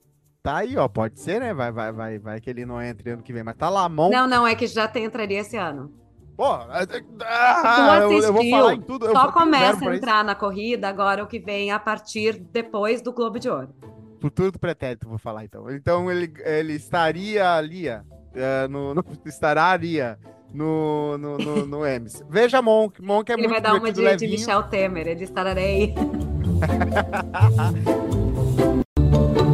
Tá 0.49 0.57
aí, 0.57 0.78
ó, 0.78 0.88
pode 0.88 1.20
ser, 1.20 1.40
né? 1.40 1.53
Vai, 1.53 1.70
vai, 1.70 1.92
vai, 1.92 2.18
vai 2.18 2.40
que 2.40 2.49
ele 2.49 2.64
não 2.64 2.80
entre 2.80 3.11
ano 3.11 3.22
que 3.22 3.34
vem, 3.34 3.44
mas 3.44 3.55
tá 3.55 3.68
lá, 3.68 3.86
Monk. 3.86 4.11
Não, 4.11 4.26
não, 4.26 4.46
é 4.46 4.55
que 4.55 4.66
já 4.66 4.88
tem, 4.88 5.05
entraria 5.05 5.40
esse 5.40 5.59
ano. 5.59 5.92
Pô, 6.34 6.46
ah, 6.46 7.99
eu, 8.01 8.12
eu 8.12 8.32
vou 8.32 8.49
falar 8.49 8.72
em 8.72 8.80
tudo. 8.80 9.05
eu 9.05 9.12
Só 9.12 9.24
verbo 9.24 9.38
começa 9.38 9.84
a 9.84 9.88
isso. 9.88 9.92
entrar 9.92 10.24
na 10.24 10.34
corrida 10.34 10.88
agora 10.88 11.22
o 11.22 11.26
que 11.26 11.38
vem 11.38 11.70
a 11.70 11.78
partir 11.78 12.38
depois 12.51 13.03
do 13.03 13.12
Globo 13.12 13.38
de 13.38 13.51
Ouro. 13.51 13.68
Futuro 14.22 14.51
do 14.51 14.59
pretérito, 14.59 15.07
vou 15.07 15.18
falar 15.18 15.44
então. 15.44 15.68
Então 15.68 16.11
ele, 16.11 16.32
ele 16.38 16.72
estaria 16.72 17.55
ali, 17.55 17.86
é, 17.86 18.01
no, 18.70 18.94
no, 18.94 19.05
estará 19.26 19.78
no, 20.51 21.18
no, 21.18 21.36
no, 21.36 21.66
no. 21.66 21.80
Veja 22.30 22.62
Monk, 22.62 23.03
Monk 23.03 23.30
é 23.30 23.34
ele 23.34 23.49
vai 23.49 23.61
muito 23.61 23.64
dar 23.64 23.74
uma 23.74 23.92
de, 23.92 24.16
de. 24.16 24.28
Michel 24.28 24.62
Temer, 24.62 25.09
ele 25.09 25.24
estarei. 25.24 25.94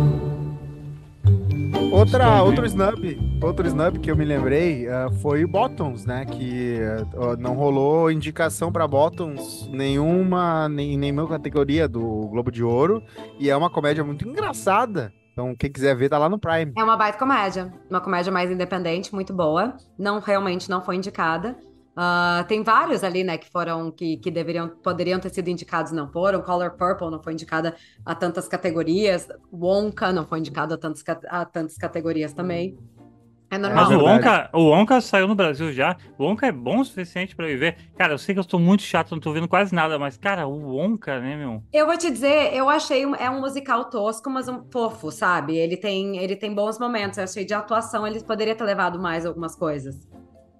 Outra, 1.94 2.42
outro 2.42 2.66
snub, 2.66 3.38
outro 3.40 3.68
snub 3.68 4.00
que 4.00 4.10
eu 4.10 4.16
me 4.16 4.24
lembrei 4.24 4.88
ah, 4.88 5.08
foi 5.22 5.44
o 5.44 5.48
Bottoms, 5.48 6.04
né? 6.04 6.24
Que 6.24 6.80
ah, 7.16 7.36
não 7.38 7.54
rolou 7.54 8.10
indicação 8.10 8.72
pra 8.72 8.88
Bottoms 8.88 9.68
nenhuma, 9.72 10.68
nem 10.68 10.94
em 10.94 10.98
nenhuma 10.98 11.28
categoria 11.28 11.86
do 11.86 12.26
Globo 12.26 12.50
de 12.50 12.64
Ouro. 12.64 13.00
E 13.38 13.48
é 13.48 13.56
uma 13.56 13.70
comédia 13.70 14.02
muito 14.02 14.28
engraçada. 14.28 15.14
Então, 15.32 15.54
quem 15.54 15.70
quiser 15.70 15.94
ver, 15.94 16.08
tá 16.08 16.18
lá 16.18 16.28
no 16.28 16.36
Prime. 16.36 16.72
É 16.76 16.82
uma 16.82 16.96
baita 16.96 17.16
comédia, 17.16 17.72
uma 17.88 18.00
comédia 18.00 18.32
mais 18.32 18.50
independente, 18.50 19.14
muito 19.14 19.32
boa. 19.32 19.76
Não 19.96 20.18
realmente 20.18 20.68
não 20.68 20.82
foi 20.82 20.96
indicada. 20.96 21.56
Ah, 21.96 22.44
tem 22.48 22.62
vários 22.62 23.04
ali, 23.04 23.22
né, 23.22 23.38
que 23.38 23.48
foram 23.48 23.90
que, 23.90 24.16
que 24.16 24.30
deveriam 24.30 24.68
poderiam 24.68 25.20
ter 25.20 25.30
sido 25.30 25.48
indicados 25.48 25.92
e 25.92 25.94
não 25.94 26.10
foram. 26.10 26.42
Color 26.42 26.72
Purple 26.72 27.10
não 27.10 27.22
foi 27.22 27.34
indicada 27.34 27.74
a 28.04 28.14
tantas 28.14 28.48
categorias. 28.48 29.28
Wonka 29.52 30.12
não 30.12 30.26
foi 30.26 30.40
indicado 30.40 30.74
a 30.74 30.78
tantas, 30.78 31.04
a 31.28 31.44
tantas 31.44 31.76
categorias 31.76 32.32
também. 32.32 32.76
É 33.50 33.58
normal. 33.58 33.84
Mas 33.84 33.94
o 33.94 33.98
verdade. 33.98 34.18
Onca, 34.18 34.50
o 34.52 34.70
Onca 34.72 35.00
saiu 35.00 35.28
no 35.28 35.34
Brasil 35.34 35.72
já. 35.72 35.96
O 36.18 36.24
Onca 36.24 36.46
é 36.46 36.52
bom 36.52 36.80
o 36.80 36.84
suficiente 36.84 37.36
pra 37.36 37.46
viver. 37.46 37.76
Cara, 37.96 38.14
eu 38.14 38.18
sei 38.18 38.34
que 38.34 38.38
eu 38.38 38.42
estou 38.42 38.58
muito 38.58 38.82
chato, 38.82 39.12
não 39.12 39.20
tô 39.20 39.32
vendo 39.32 39.46
quase 39.46 39.72
nada, 39.72 39.96
mas, 39.96 40.16
cara, 40.16 40.46
o 40.48 40.76
Onca, 40.76 41.20
né, 41.20 41.36
meu? 41.36 41.62
Eu 41.72 41.86
vou 41.86 41.96
te 41.96 42.10
dizer, 42.10 42.52
eu 42.52 42.68
achei 42.68 43.06
um, 43.06 43.14
é 43.14 43.30
um 43.30 43.40
musical 43.40 43.84
tosco, 43.84 44.28
mas 44.28 44.48
um 44.48 44.64
fofo, 44.72 45.12
sabe? 45.12 45.56
Ele 45.56 45.76
tem, 45.76 46.16
ele 46.16 46.34
tem 46.34 46.52
bons 46.52 46.80
momentos. 46.80 47.18
Eu 47.18 47.24
achei 47.24 47.44
de 47.44 47.54
atuação, 47.54 48.04
ele 48.04 48.20
poderia 48.24 48.56
ter 48.56 48.64
levado 48.64 48.98
mais 48.98 49.24
algumas 49.24 49.54
coisas. 49.54 50.00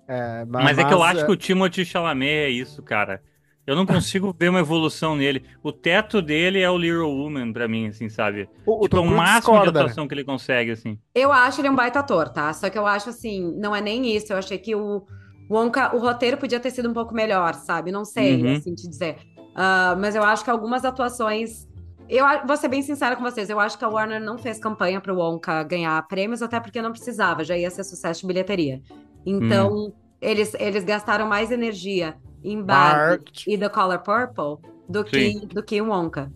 É, 0.06 0.44
Mas, 0.46 0.78
é 0.78 0.84
que 0.84 0.92
eu 0.92 1.02
acho 1.02 1.22
é, 1.22 1.24
que 1.26 1.32
o 1.32 1.36
Timothy 1.36 1.84
Chalamet 1.84 2.28
é 2.30 2.48
isso, 2.50 2.82
cara. 2.82 3.22
Eu 3.66 3.74
não 3.74 3.86
consigo 3.86 4.34
ver 4.38 4.50
uma 4.50 4.60
evolução 4.60 5.16
nele. 5.16 5.42
O 5.62 5.72
teto 5.72 6.20
dele 6.20 6.60
é 6.60 6.70
o 6.70 6.76
Little 6.76 7.08
Woman 7.10 7.50
pra 7.52 7.66
mim, 7.66 7.88
assim, 7.88 8.10
sabe? 8.10 8.48
o, 8.66 8.82
Tipo, 8.82 8.98
é 8.98 9.00
o 9.00 9.04
máximo 9.06 9.54
de 9.54 9.60
discorda, 9.60 9.72
né? 9.72 9.80
atuação 9.80 10.06
que 10.06 10.14
ele 10.14 10.24
consegue, 10.24 10.72
assim. 10.72 10.98
Eu 11.14 11.32
acho 11.32 11.60
ele 11.62 11.70
um 11.70 11.74
baita 11.74 12.00
ator, 12.00 12.28
tá? 12.28 12.52
Só 12.52 12.68
que 12.68 12.78
eu 12.78 12.86
acho 12.86 13.08
assim, 13.08 13.54
não 13.56 13.74
é 13.74 13.80
nem 13.80 14.14
isso. 14.14 14.32
Eu 14.32 14.36
achei 14.36 14.58
que 14.58 14.74
o 14.74 15.06
Wonka, 15.50 15.96
o 15.96 15.98
roteiro 15.98 16.36
podia 16.36 16.60
ter 16.60 16.70
sido 16.70 16.90
um 16.90 16.92
pouco 16.92 17.14
melhor, 17.14 17.54
sabe? 17.54 17.90
Não 17.90 18.04
sei, 18.04 18.42
Uhum. 18.42 18.52
assim 18.56 18.74
te 18.74 18.86
dizer. 18.86 19.16
Ah, 19.54 19.96
mas 19.98 20.14
eu 20.14 20.22
acho 20.22 20.44
que 20.44 20.50
algumas 20.50 20.84
atuações. 20.84 21.66
Eu 22.06 22.26
vou 22.46 22.56
ser 22.58 22.68
bem 22.68 22.82
sincera 22.82 23.16
com 23.16 23.22
vocês, 23.22 23.48
eu 23.48 23.58
acho 23.58 23.78
que 23.78 23.84
a 23.84 23.88
Warner 23.88 24.20
não 24.20 24.36
fez 24.36 24.58
campanha 24.58 25.00
pro 25.00 25.16
Wonka 25.16 25.62
ganhar 25.62 26.06
prêmios, 26.06 26.42
até 26.42 26.60
porque 26.60 26.82
não 26.82 26.90
precisava, 26.92 27.42
já 27.42 27.56
ia 27.56 27.70
ser 27.70 27.82
sucesso 27.82 28.20
de 28.20 28.26
bilheteria. 28.26 28.82
Então, 29.24 29.70
Hum. 29.70 29.92
eles, 30.20 30.54
eles 30.54 30.84
gastaram 30.84 31.26
mais 31.26 31.50
energia 31.50 32.16
em 32.42 32.62
Barbie 32.62 33.24
e 33.46 33.56
The 33.58 33.68
Color 33.68 34.02
Purple 34.02 34.64
do 34.88 35.04
que, 35.04 35.46
do 35.46 35.62
que 35.62 35.76
em 35.76 35.80
Wonka. 35.80 36.32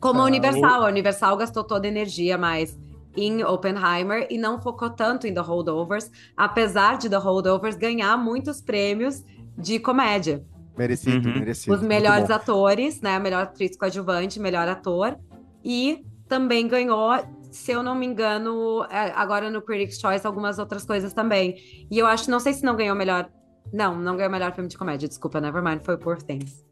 Como 0.00 0.20
a 0.20 0.24
Ah, 0.24 0.26
Universal, 0.26 0.84
a 0.84 0.88
Universal 0.88 1.36
gastou 1.36 1.64
toda 1.64 1.86
a 1.86 1.90
energia 1.90 2.36
mais 2.36 2.76
em 3.16 3.42
Oppenheimer 3.44 4.26
e 4.30 4.36
não 4.36 4.60
focou 4.60 4.90
tanto 4.90 5.26
em 5.26 5.32
The 5.32 5.40
Holdovers, 5.40 6.10
apesar 6.36 6.98
de 6.98 7.08
The 7.08 7.16
Holdovers 7.16 7.76
ganhar 7.76 8.16
muitos 8.18 8.60
prêmios 8.60 9.22
de 9.56 9.78
comédia. 9.78 10.44
Merecido, 10.76 11.28
Uhum. 11.28 11.38
merecido. 11.38 11.76
Os 11.76 11.82
melhores 11.82 12.28
atores, 12.30 13.00
né? 13.00 13.18
Melhor 13.18 13.44
atriz 13.44 13.76
coadjuvante, 13.76 14.40
melhor 14.40 14.68
ator. 14.68 15.16
E 15.64 16.04
também 16.28 16.66
ganhou, 16.68 17.10
se 17.54 17.72
eu 17.72 17.82
não 17.82 17.94
me 17.94 18.06
engano, 18.06 18.84
é, 18.90 19.12
agora 19.12 19.50
no 19.50 19.62
Critics' 19.62 20.00
Choice, 20.00 20.26
algumas 20.26 20.58
outras 20.58 20.84
coisas 20.84 21.12
também. 21.12 21.56
E 21.90 21.98
eu 21.98 22.06
acho, 22.06 22.30
não 22.30 22.40
sei 22.40 22.52
se 22.52 22.64
não 22.64 22.76
ganhou 22.76 22.96
melhor. 22.96 23.30
Não, 23.72 23.96
não 23.96 24.16
ganhou 24.16 24.30
melhor 24.30 24.52
filme 24.54 24.68
de 24.68 24.76
comédia, 24.76 25.08
desculpa, 25.08 25.40
Nevermind, 25.40 25.80
foi 25.82 25.96
Poor 25.96 26.20
Things. 26.22 26.64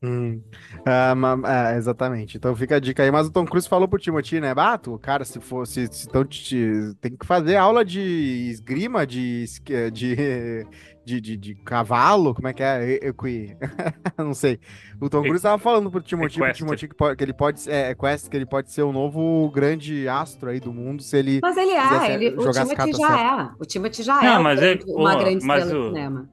Hum. 0.00 0.40
Ah, 0.86 1.12
é, 1.72 1.76
exatamente. 1.76 2.36
Então 2.36 2.54
fica 2.54 2.76
a 2.76 2.80
dica 2.80 3.02
aí. 3.02 3.10
Mas 3.10 3.26
o 3.26 3.32
Tom 3.32 3.44
Cruise 3.44 3.68
falou 3.68 3.88
pro 3.88 3.98
Timothy, 3.98 4.40
né? 4.40 4.54
Bato, 4.54 4.96
cara, 5.00 5.24
se 5.24 5.40
fosse. 5.40 5.88
Se, 5.92 6.06
então, 6.06 6.24
te- 6.24 6.94
tem 7.00 7.16
que 7.16 7.26
fazer 7.26 7.56
aula 7.56 7.84
de 7.84 8.00
esgrima, 8.48 9.04
de, 9.06 9.44
de, 9.92 10.64
de, 11.08 11.20
de, 11.20 11.36
de 11.36 11.54
cavalo. 11.54 12.34
Como 12.34 12.46
é 12.48 12.52
que 12.52 12.62
é? 12.62 12.94
Equi. 13.08 13.56
Não 14.18 14.34
sei. 14.34 14.60
O 15.00 15.08
Tom 15.08 15.22
Cruise 15.22 15.42
tava 15.42 15.58
falando 15.58 15.90
pro 15.90 16.00
Timothy, 16.02 16.38
pro. 16.38 16.52
Timothy 16.52 16.88
que, 16.88 16.94
pode- 16.94 17.16
que 17.16 17.24
ele 17.24 17.32
pode 17.32 17.60
ser. 17.60 17.72
É, 17.72 17.90
Equestre, 17.90 18.30
que 18.30 18.36
ele 18.36 18.46
pode 18.46 18.70
ser 18.70 18.82
o 18.82 18.92
novo 18.92 19.50
grande 19.50 20.06
astro 20.08 20.50
aí 20.50 20.60
do 20.60 20.72
mundo 20.72 21.02
se 21.02 21.16
ele. 21.16 21.38
Mas 21.42 21.56
ele 21.56 21.70
é, 21.72 22.14
ele, 22.14 22.28
o 22.36 22.50
Timothy 22.52 22.92
já 22.98 23.20
é. 23.20 23.50
O 23.58 23.64
Timothy 23.64 24.02
já 24.02 24.22
Não, 24.22 24.40
é 24.40 24.42
mas 24.42 24.62
é- 24.62 24.78
uma 24.88 25.16
grande 25.16 25.44
mas 25.46 25.62
estrela 25.64 25.80
o- 25.80 25.82
de 25.90 25.94
cinema. 25.96 26.28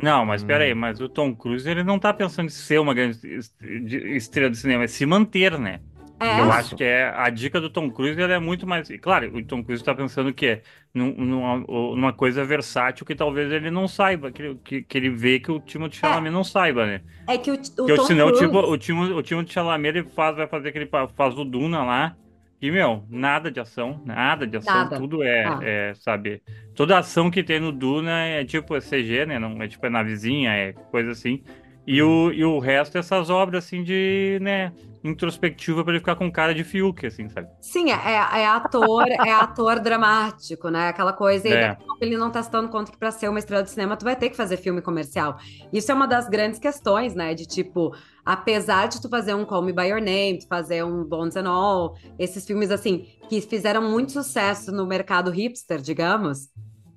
Não, 0.00 0.24
mas 0.24 0.42
Hum. 0.42 0.46
peraí, 0.46 0.74
mas 0.74 1.00
o 1.00 1.08
Tom 1.08 1.34
Cruise 1.34 1.68
ele 1.68 1.82
não 1.82 1.98
tá 1.98 2.12
pensando 2.12 2.46
em 2.46 2.50
ser 2.50 2.78
uma 2.78 2.94
grande 2.94 3.18
est- 3.26 3.52
de- 3.60 4.16
estrela 4.16 4.50
de 4.50 4.56
cinema, 4.58 4.84
é 4.84 4.86
se 4.86 5.04
manter, 5.06 5.58
né? 5.58 5.80
É, 6.20 6.40
Eu 6.40 6.50
acho 6.50 6.74
que 6.74 6.82
é 6.82 7.12
a 7.16 7.30
dica 7.30 7.60
do 7.60 7.70
Tom 7.70 7.88
Cruise 7.90 8.20
ela 8.20 8.34
é 8.34 8.38
muito 8.40 8.66
mais. 8.66 8.88
Claro, 9.00 9.36
o 9.36 9.44
Tom 9.44 9.62
Cruise 9.62 9.82
tá 9.84 9.94
pensando 9.94 10.32
que 10.34 10.62
numa, 10.94 11.58
numa 11.58 12.12
coisa 12.12 12.44
versátil 12.44 13.04
que 13.06 13.14
talvez 13.14 13.52
ele 13.52 13.70
não 13.70 13.86
saiba, 13.86 14.30
que, 14.32 14.54
que, 14.64 14.82
que 14.82 14.98
ele 14.98 15.10
vê 15.10 15.38
que 15.38 15.50
o 15.50 15.60
Timothée 15.60 16.00
Chalamet 16.00 16.32
não 16.32 16.42
saiba, 16.42 16.86
né? 16.86 17.00
é 17.26 17.38
que 17.38 17.50
o, 17.50 17.54
o 17.54 17.58
Porque 17.58 17.94
Tom 17.94 18.04
senão 18.04 18.26
Cruise... 18.28 18.44
tipo, 18.46 18.58
o, 18.58 18.78
Timo, 18.78 19.02
o 19.16 19.22
Timothée 19.22 19.52
Chalamet 19.52 19.98
ele 19.98 20.08
faz, 20.08 20.36
vai 20.36 20.46
fazer 20.46 20.70
aquele 20.70 20.88
faz 21.14 21.38
o 21.38 21.44
Duna 21.44 21.84
lá. 21.84 22.16
E, 22.60 22.72
meu, 22.72 23.04
nada 23.08 23.52
de 23.52 23.60
ação, 23.60 24.02
nada 24.04 24.44
de 24.44 24.56
ação, 24.56 24.74
Nada. 24.74 24.96
tudo 24.96 25.22
é, 25.22 25.44
Ah. 25.44 25.60
é, 25.62 25.94
sabe? 25.94 26.42
Toda 26.74 26.98
ação 26.98 27.30
que 27.30 27.44
tem 27.44 27.60
no 27.60 27.70
Duna 27.70 28.24
é 28.24 28.44
tipo 28.44 28.74
é 28.74 28.80
CG, 28.80 29.26
né? 29.26 29.38
Não 29.38 29.62
é 29.62 29.68
tipo 29.68 29.86
é 29.86 29.90
navezinha, 29.90 30.50
é 30.50 30.72
coisa 30.72 31.12
assim. 31.12 31.40
E 31.86 32.02
o, 32.02 32.32
e 32.32 32.44
o 32.44 32.58
resto 32.58 32.96
é 32.96 32.98
essas 32.98 33.30
obras 33.30 33.64
assim 33.64 33.82
de, 33.84 34.38
né, 34.42 34.72
introspectiva 35.04 35.82
pra 35.82 35.92
ele 35.92 36.00
ficar 36.00 36.16
com 36.16 36.30
cara 36.30 36.54
de 36.54 36.64
Fiuk, 36.64 37.06
assim, 37.06 37.28
sabe? 37.28 37.48
Sim, 37.60 37.90
é, 37.90 37.94
é 38.40 38.46
ator, 38.46 39.06
é 39.08 39.32
ator 39.32 39.80
dramático, 39.80 40.68
né? 40.68 40.88
Aquela 40.88 41.12
coisa, 41.12 41.48
É. 41.48 41.76
ele 42.00 42.16
não 42.16 42.30
tá 42.30 42.42
se 42.42 42.50
dando 42.50 42.68
conta 42.68 42.90
que 42.90 42.98
pra 42.98 43.10
ser 43.10 43.28
uma 43.28 43.38
estrela 43.38 43.62
de 43.62 43.70
cinema, 43.70 43.96
tu 43.96 44.04
vai 44.04 44.16
ter 44.16 44.30
que 44.30 44.36
fazer 44.36 44.56
filme 44.56 44.80
comercial. 44.82 45.38
Isso 45.72 45.90
é 45.90 45.94
uma 45.94 46.06
das 46.06 46.28
grandes 46.28 46.58
questões, 46.58 47.14
né? 47.14 47.34
De 47.34 47.46
tipo, 47.46 47.94
apesar 48.24 48.88
de 48.88 49.00
tu 49.00 49.08
fazer 49.08 49.34
um 49.34 49.44
Call 49.44 49.62
Me 49.62 49.72
By 49.72 49.88
Your 49.88 50.00
Name, 50.00 50.38
tu 50.40 50.46
fazer 50.48 50.84
um 50.84 51.04
Bones 51.04 51.36
and 51.36 51.48
All, 51.48 51.96
esses 52.18 52.44
filmes 52.46 52.70
assim, 52.70 53.06
que 53.28 53.40
fizeram 53.40 53.88
muito 53.88 54.12
sucesso 54.12 54.70
no 54.72 54.86
mercado 54.86 55.30
hipster, 55.30 55.80
digamos, 55.80 56.48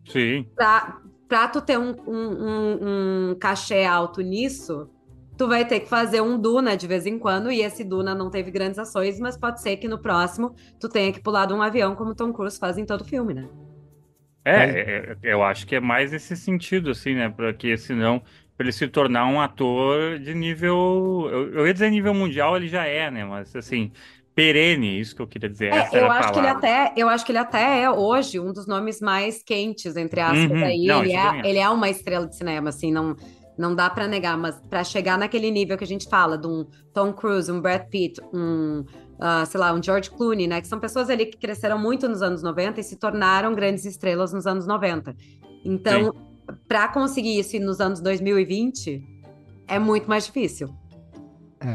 Sim. 0.07 0.45
pra, 0.55 0.97
pra 1.27 1.47
tu 1.47 1.61
ter 1.61 1.77
um, 1.77 1.95
um, 2.07 2.15
um, 2.15 3.29
um 3.31 3.35
cachê 3.39 3.83
alto 3.85 4.21
nisso, 4.21 4.89
tu 5.41 5.47
vai 5.47 5.65
ter 5.67 5.79
que 5.79 5.89
fazer 5.89 6.21
um 6.21 6.39
Duna 6.39 6.77
de 6.77 6.85
vez 6.85 7.07
em 7.07 7.17
quando, 7.17 7.51
e 7.51 7.63
esse 7.63 7.83
Duna 7.83 8.13
não 8.13 8.29
teve 8.29 8.51
grandes 8.51 8.77
ações, 8.77 9.19
mas 9.19 9.35
pode 9.35 9.59
ser 9.59 9.75
que 9.77 9.87
no 9.87 9.99
próximo 9.99 10.53
tu 10.79 10.87
tenha 10.87 11.11
que 11.11 11.19
pular 11.19 11.47
de 11.47 11.53
um 11.53 11.63
avião, 11.63 11.95
como 11.95 12.11
o 12.11 12.15
Tom 12.15 12.31
Cruise 12.31 12.59
faz 12.59 12.77
em 12.77 12.85
todo 12.85 13.03
filme, 13.03 13.33
né? 13.33 13.49
É, 14.45 14.51
é, 14.51 15.11
é, 15.13 15.33
eu 15.33 15.43
acho 15.43 15.65
que 15.65 15.75
é 15.75 15.79
mais 15.79 16.11
nesse 16.11 16.37
sentido, 16.37 16.91
assim, 16.91 17.15
né? 17.15 17.27
Porque 17.29 17.75
senão, 17.75 18.19
pra 18.55 18.65
ele 18.65 18.71
se 18.71 18.87
tornar 18.87 19.25
um 19.25 19.41
ator 19.41 20.19
de 20.19 20.35
nível. 20.35 21.27
Eu, 21.31 21.53
eu 21.53 21.67
ia 21.67 21.73
dizer 21.73 21.89
nível 21.89 22.13
mundial, 22.13 22.55
ele 22.55 22.67
já 22.67 22.85
é, 22.85 23.09
né? 23.09 23.25
Mas 23.25 23.55
assim, 23.55 23.91
perene, 24.35 24.99
isso 24.99 25.15
que 25.15 25.23
eu 25.23 25.27
queria 25.27 25.49
dizer. 25.49 25.73
É, 25.73 25.99
eu 25.99 26.05
a 26.09 26.13
acho 26.17 26.33
que 26.33 26.39
ele 26.39 26.47
até, 26.47 26.93
eu 26.97 27.07
acho 27.09 27.25
que 27.25 27.31
ele 27.31 27.39
até 27.39 27.81
é 27.83 27.89
hoje 27.89 28.39
um 28.39 28.51
dos 28.51 28.67
nomes 28.67 28.99
mais 28.99 29.41
quentes, 29.41 29.95
entre 29.95 30.19
aspas, 30.19 30.51
Uhum. 30.51 30.63
aí. 30.65 30.85
Não, 30.87 31.03
ele 31.03 31.13
é, 31.13 31.49
ele 31.49 31.59
é 31.59 31.69
uma 31.69 31.89
estrela 31.89 32.27
de 32.27 32.35
cinema, 32.35 32.69
assim, 32.69 32.91
não, 32.91 33.15
não 33.61 33.75
dá 33.75 33.89
pra 33.89 34.07
negar, 34.07 34.35
mas 34.37 34.59
pra 34.69 34.83
chegar 34.83 35.17
naquele 35.17 35.51
nível 35.51 35.77
que 35.77 35.83
a 35.83 35.87
gente 35.87 36.09
fala, 36.09 36.37
de 36.37 36.47
um 36.47 36.65
Tom 36.93 37.13
Cruise, 37.13 37.51
um 37.51 37.61
Brad 37.61 37.87
Pitt, 37.87 38.19
um, 38.33 38.83
ah, 39.19 39.45
sei 39.45 39.59
lá, 39.59 39.71
um 39.71 39.81
George 39.81 40.09
Clooney, 40.09 40.47
né? 40.47 40.59
Que 40.59 40.67
são 40.67 40.79
pessoas 40.79 41.09
ali 41.09 41.27
que 41.27 41.37
cresceram 41.37 41.77
muito 41.77 42.09
nos 42.09 42.23
anos 42.23 42.41
90 42.41 42.79
e 42.79 42.83
se 42.83 42.95
tornaram 42.97 43.53
grandes 43.53 43.85
estrelas 43.85 44.33
nos 44.33 44.47
anos 44.47 44.65
90. 44.65 45.15
Então, 45.63 46.13
pra 46.67 46.87
conseguir 46.87 47.39
isso 47.39 47.57
nos 47.59 47.79
anos 47.79 48.01
2020, 48.01 49.01
é 49.67 49.77
muito 49.77 50.09
mais 50.09 50.25
difícil. 50.25 50.67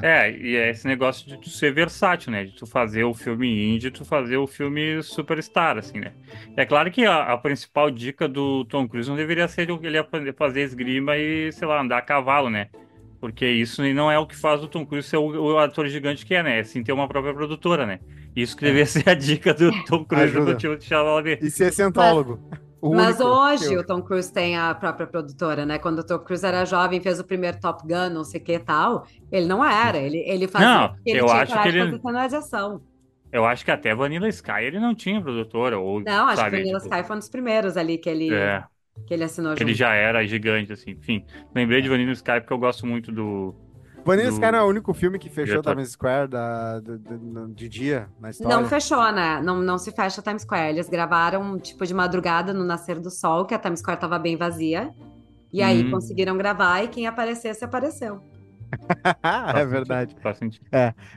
É, 0.02 0.30
e 0.30 0.56
é 0.56 0.70
esse 0.70 0.86
negócio 0.86 1.26
de 1.26 1.36
tu 1.38 1.48
ser 1.48 1.72
versátil, 1.72 2.32
né? 2.32 2.44
De 2.44 2.52
tu 2.52 2.66
fazer 2.66 3.04
o 3.04 3.14
filme 3.14 3.74
indie, 3.74 3.90
tu 3.90 4.04
fazer 4.04 4.36
o 4.36 4.46
filme 4.46 5.02
superstar, 5.02 5.78
assim, 5.78 6.00
né? 6.00 6.12
É 6.56 6.64
claro 6.64 6.90
que 6.90 7.04
a, 7.04 7.32
a 7.32 7.38
principal 7.38 7.90
dica 7.90 8.28
do 8.28 8.64
Tom 8.64 8.88
Cruise 8.88 9.08
não 9.08 9.16
deveria 9.16 9.46
ser 9.46 9.68
ele 9.82 9.98
aprender 9.98 10.30
a 10.30 10.34
fazer 10.34 10.62
esgrima 10.62 11.16
e, 11.16 11.52
sei 11.52 11.68
lá, 11.68 11.80
andar 11.80 11.98
a 11.98 12.02
cavalo, 12.02 12.50
né? 12.50 12.68
Porque 13.20 13.46
isso 13.46 13.82
não 13.94 14.10
é 14.10 14.18
o 14.18 14.26
que 14.26 14.36
faz 14.36 14.62
o 14.62 14.68
Tom 14.68 14.84
Cruise 14.84 15.08
ser 15.08 15.16
o, 15.16 15.54
o 15.54 15.58
ator 15.58 15.86
gigante 15.88 16.26
que 16.26 16.34
é, 16.34 16.42
né? 16.42 16.58
É 16.58 16.64
sim 16.64 16.82
ter 16.82 16.92
uma 16.92 17.08
própria 17.08 17.32
produtora, 17.32 17.86
né? 17.86 18.00
Isso 18.34 18.56
que 18.56 18.64
deveria 18.64 18.86
ser 18.86 19.08
a 19.08 19.14
dica 19.14 19.54
do 19.54 19.70
Tom 19.84 20.04
Cruise 20.04 20.24
Ajuda. 20.36 20.52
do 20.52 20.58
Timothée 20.58 20.88
Chalamet. 20.88 21.44
E 21.44 21.50
ser 21.50 21.72
cientólogo. 21.72 22.40
O 22.88 22.94
Mas 22.94 23.20
hoje 23.20 23.68
que 23.68 23.74
eu- 23.74 23.80
o 23.80 23.84
Tom 23.86 24.02
Cruise 24.02 24.32
tem 24.32 24.56
a 24.56 24.74
própria 24.74 25.06
produtora, 25.06 25.66
né? 25.66 25.78
Quando 25.78 26.00
o 26.00 26.04
Tom 26.06 26.18
Cruise 26.18 26.44
era 26.46 26.64
jovem, 26.64 27.00
fez 27.00 27.18
o 27.18 27.24
primeiro 27.24 27.58
Top 27.60 27.82
Gun, 27.86 28.10
não 28.10 28.24
sei 28.24 28.40
o 28.40 28.44
que 28.44 28.52
e 28.52 28.58
tal, 28.58 29.06
ele 29.30 29.46
não 29.46 29.64
era. 29.64 29.98
Ele, 29.98 30.18
ele 30.18 30.46
fazia. 30.48 30.66
Não, 30.68 30.96
ele 31.04 31.18
eu 31.20 31.30
acho 31.30 31.52
que 31.62 31.68
ele- 31.68 31.98
de 32.28 32.36
ação. 32.36 32.80
Eu 33.32 33.44
acho 33.44 33.64
que 33.64 33.70
até 33.70 33.94
Vanilla 33.94 34.28
Sky 34.28 34.62
ele 34.62 34.78
não 34.78 34.94
tinha 34.94 35.20
produtora, 35.20 35.78
ou, 35.78 36.00
Não, 36.00 36.26
acho 36.28 36.36
sabe, 36.36 36.50
que 36.50 36.56
Vanilla 36.62 36.78
tipo, 36.80 36.94
Sky 36.94 37.06
foi 37.06 37.16
um 37.16 37.18
dos 37.18 37.28
primeiros 37.28 37.76
ali 37.76 37.98
que 37.98 38.08
ele, 38.08 38.34
É, 38.34 38.64
que 39.06 39.14
ele 39.14 39.24
assinou 39.24 39.52
ele 39.56 39.60
junto. 39.70 39.78
já 39.78 39.94
era 39.94 40.26
gigante, 40.26 40.72
assim. 40.72 40.90
Enfim, 40.92 41.24
lembrei 41.54 41.82
de 41.82 41.88
Vanilla 41.88 42.12
Sky 42.12 42.40
porque 42.40 42.52
eu 42.52 42.58
gosto 42.58 42.86
muito 42.86 43.12
do... 43.12 43.54
Vanilla 44.06 44.28
do- 44.30 44.34
Sky 44.34 44.50
não 44.52 44.58
é 44.58 44.62
o 44.62 44.66
único 44.68 44.94
filme 44.94 45.18
que 45.18 45.28
fechou 45.28 45.46
diretor. 45.60 45.74
Times 45.74 45.90
Square 45.90 46.28
da, 46.28 46.80
do- 46.80 46.98
do- 46.98 47.48
de 47.54 47.68
dia 47.68 48.08
na 48.20 48.30
história. 48.30 48.56
Não 48.56 48.66
fechou, 48.68 49.12
né? 49.12 49.40
Não, 49.42 49.60
não 49.60 49.76
se 49.78 49.90
fecha 49.92 50.22
Times 50.22 50.42
Square. 50.42 50.70
Eles 50.70 50.88
gravaram, 50.88 51.58
tipo, 51.58 51.84
de 51.84 51.92
madrugada 51.92 52.54
no 52.54 52.64
nascer 52.64 52.98
do 53.00 53.10
sol, 53.10 53.44
que 53.44 53.54
a 53.54 53.58
Times 53.58 53.80
Square 53.80 54.00
tava 54.00 54.18
bem 54.18 54.36
vazia. 54.36 54.94
E 55.52 55.62
aí 55.62 55.84
Hum. 55.84 55.90
conseguiram 55.90 56.36
gravar 56.36 56.82
e 56.82 56.88
quem 56.88 57.06
aparecesse, 57.06 57.64
apareceu. 57.64 58.20
é 59.54 59.64
verdade. 59.64 60.16
Faz 60.20 60.38
sentido. 60.38 60.66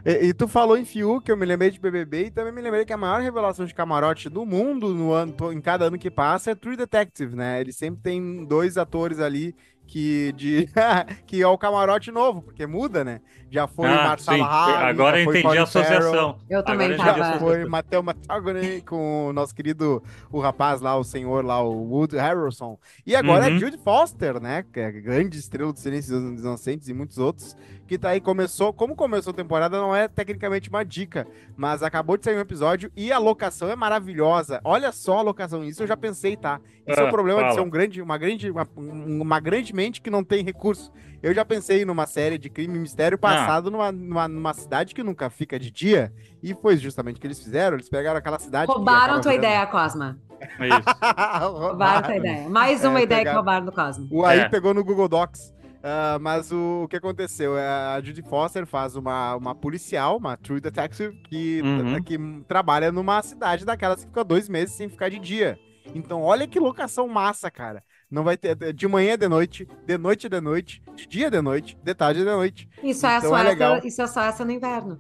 E, 0.06 0.28
e 0.28 0.34
tu 0.34 0.48
falou 0.48 0.78
em 0.78 0.86
Fiuk, 0.86 1.28
eu 1.30 1.36
me 1.36 1.46
lembrei 1.46 1.72
de 1.72 1.80
BBB 1.80 2.26
e 2.26 2.32
também 2.32 2.54
me 2.54 2.62
lembrei 2.62 2.86
que 2.86 2.94
a 2.94 2.98
maior 2.98 3.22
revelação 3.22 3.66
de 3.66 3.74
camarote 3.74 4.30
do 4.30 4.46
mundo 4.46 4.90
no 4.94 5.12
ano, 5.12 5.34
em 5.52 5.60
cada 5.60 5.86
ano 5.86 5.98
que 5.98 6.12
passa 6.12 6.52
é 6.52 6.56
True 6.56 6.78
Detective, 6.78 7.36
né? 7.36 7.60
Ele 7.60 7.74
sempre 7.74 8.02
tem 8.02 8.46
dois 8.46 8.78
atores 8.78 9.20
ali 9.20 9.56
que 9.92 10.32
de 10.34 10.70
que 11.26 11.42
é 11.42 11.48
o 11.48 11.58
camarote 11.58 12.12
novo, 12.12 12.42
porque 12.44 12.66
muda, 12.68 13.04
né? 13.04 13.22
Já 13.52 13.66
foi 13.66 13.88
Ah, 13.88 14.04
Marcelo 14.10 14.38
sim. 14.38 14.44
Harvey, 14.44 14.90
Agora 14.90 15.18
já 15.18 15.24
entendi 15.24 15.40
a 15.40 15.50
Farrell, 15.50 15.64
associação. 15.64 16.38
Eu 16.48 16.64
também 16.64 16.94
Agora 16.94 17.10
eu 17.10 17.16
tava- 17.16 17.34
Já 17.34 17.40
foi 17.40 17.66
Matthew 17.66 18.00
McConaughey 18.04 18.82
com 18.82 19.28
o 19.30 19.34
nosso 19.34 19.56
querido, 19.56 20.04
o 20.32 20.40
rapaz 20.40 20.82
lá, 20.82 20.96
o 20.96 21.04
senhor 21.04 21.44
lá, 21.44 21.60
o 21.64 21.72
Wood 21.92 22.16
Harrelson. 22.16 22.78
E 23.08 23.16
agora 23.16 23.48
é 23.48 23.50
Uhum. 23.52 23.58
Jude 23.60 23.78
Foster, 23.80 24.40
né? 24.40 24.64
Que 24.72 24.80
é 24.80 24.92
grande 24.92 25.40
estrela 25.40 25.74
do 25.74 25.80
Silêncio 25.80 26.20
dos 26.20 26.42
Inocentes 26.42 26.88
e 26.88 26.94
muitos 26.94 27.18
outros. 27.18 27.58
Que 27.90 27.98
tá 27.98 28.10
aí, 28.10 28.22
começou. 28.22 28.72
Como 28.72 28.96
começou 28.96 29.32
a 29.32 29.36
temporada, 29.36 29.76
não 29.82 29.96
é 29.96 30.08
tecnicamente 30.08 30.70
uma 30.70 30.86
dica, 30.86 31.26
mas 31.58 31.82
acabou 31.82 32.18
de 32.18 32.24
sair 32.24 32.38
um 32.38 32.40
episódio 32.40 32.92
e 32.96 33.12
a 33.12 33.18
locação 33.18 33.68
é 33.68 33.76
maravilhosa. 33.76 34.62
Olha 34.64 34.92
só 34.92 35.18
a 35.18 35.22
locação, 35.24 35.64
isso 35.64 35.82
eu 35.82 35.88
já 35.88 35.98
pensei, 35.98 36.38
tá? 36.38 36.60
Isso 36.88 37.00
é 37.00 37.04
o 37.04 37.08
Ah, 37.08 37.10
problema 37.10 37.40
de 37.40 37.46
fala. 37.48 37.56
ser 37.56 37.62
um 37.66 37.70
grande, 37.70 38.00
uma 38.00 38.16
grande, 38.16 38.52
uma, 38.52 38.68
uma 38.78 39.40
grande 39.40 39.74
mente 39.74 40.02
que 40.02 40.10
não 40.12 40.24
tem 40.24 40.44
recurso. 40.44 40.92
Eu 41.24 41.34
já 41.34 41.44
pensei 41.44 41.84
numa 41.84 42.06
série 42.06 42.38
de 42.38 42.48
crime 42.48 42.76
e 42.76 42.80
mistério 42.80 43.16
Ah. 43.16 43.18
passado 43.18 43.72
numa, 43.72 43.92
numa, 43.92 44.28
numa 44.28 44.54
cidade 44.54 44.94
que 44.94 45.02
nunca 45.02 45.28
fica 45.32 45.58
de 45.58 45.72
dia, 45.72 46.14
e 46.44 46.54
foi 46.54 46.78
justamente 46.78 47.18
o 47.18 47.20
que 47.20 47.26
eles 47.26 47.40
fizeram. 47.42 47.76
Eles 47.76 47.90
pegaram 47.90 48.20
aquela 48.20 48.38
cidade. 48.38 48.68
que 48.68 48.78
Roubaram 48.78 49.20
tua 49.20 49.32
virando- 49.32 49.46
ideia, 49.48 49.66
Cosma. 49.66 50.16
É 50.40 50.68
isso. 50.68 50.80
Roubaram 51.60 52.04
tua 52.04 52.16
ideia. 52.18 52.48
Mais 52.50 52.84
uma 52.86 53.00
É, 53.00 53.04
ideia 53.04 53.20
que 53.22 53.26
pegaram. 53.26 53.38
roubaram 53.40 53.66
do 53.66 53.72
Cosmo. 53.72 54.08
O 54.12 54.24
aí 54.24 54.42
É. 54.42 54.48
pegou 54.50 54.76
no 54.76 54.84
Google 54.84 55.10
Docs. 55.10 55.58
Ah, 55.82 56.18
mas 56.20 56.52
o, 56.52 56.84
o 56.84 56.88
que 56.88 56.98
aconteceu? 56.98 57.58
É, 57.58 57.66
A 57.68 58.02
Judy 58.02 58.22
Foster 58.22 58.66
faz 58.66 58.96
uma, 58.96 59.36
uma 59.36 59.56
policial, 59.56 60.18
uma 60.18 60.36
true 60.36 60.60
detective, 60.60 61.16
que, 61.30 61.62
Uhum. 61.62 62.04
que 62.04 62.18
trabalha 62.48 62.92
numa 62.92 63.22
cidade 63.22 63.66
daquelas 63.66 64.02
que 64.02 64.08
fica 64.10 64.24
dois 64.24 64.50
meses 64.50 64.76
sem 64.76 64.90
ficar 64.90 65.10
de 65.10 65.20
dia. 65.20 65.58
Então, 65.96 66.22
olha 66.22 66.48
que 66.48 66.60
locação 66.60 67.08
massa, 67.08 67.50
cara. 67.50 67.82
Não 68.12 68.24
vai 68.24 68.38
ter 68.38 68.56
de 68.74 68.88
manhã 68.88 69.18
de 69.18 69.28
noite, 69.28 69.68
de 69.86 69.98
noite 69.98 70.28
de 70.30 70.42
noite, 70.42 70.84
de 70.96 71.08
dia 71.08 71.32
de 71.32 71.42
noite, 71.42 71.78
de 71.82 71.94
tarde 71.96 72.20
de 72.20 72.26
noite. 72.26 72.70
Isso 72.84 73.08
é, 73.08 73.18
Então 73.18 73.30
só 73.30 73.38
é 73.38 73.44
legal. 73.44 73.76
essa, 73.76 73.88
isso 73.88 74.02
é 74.02 74.08
só 74.08 74.22
essa 74.24 74.46
no 74.46 74.52
inverno. 74.52 75.00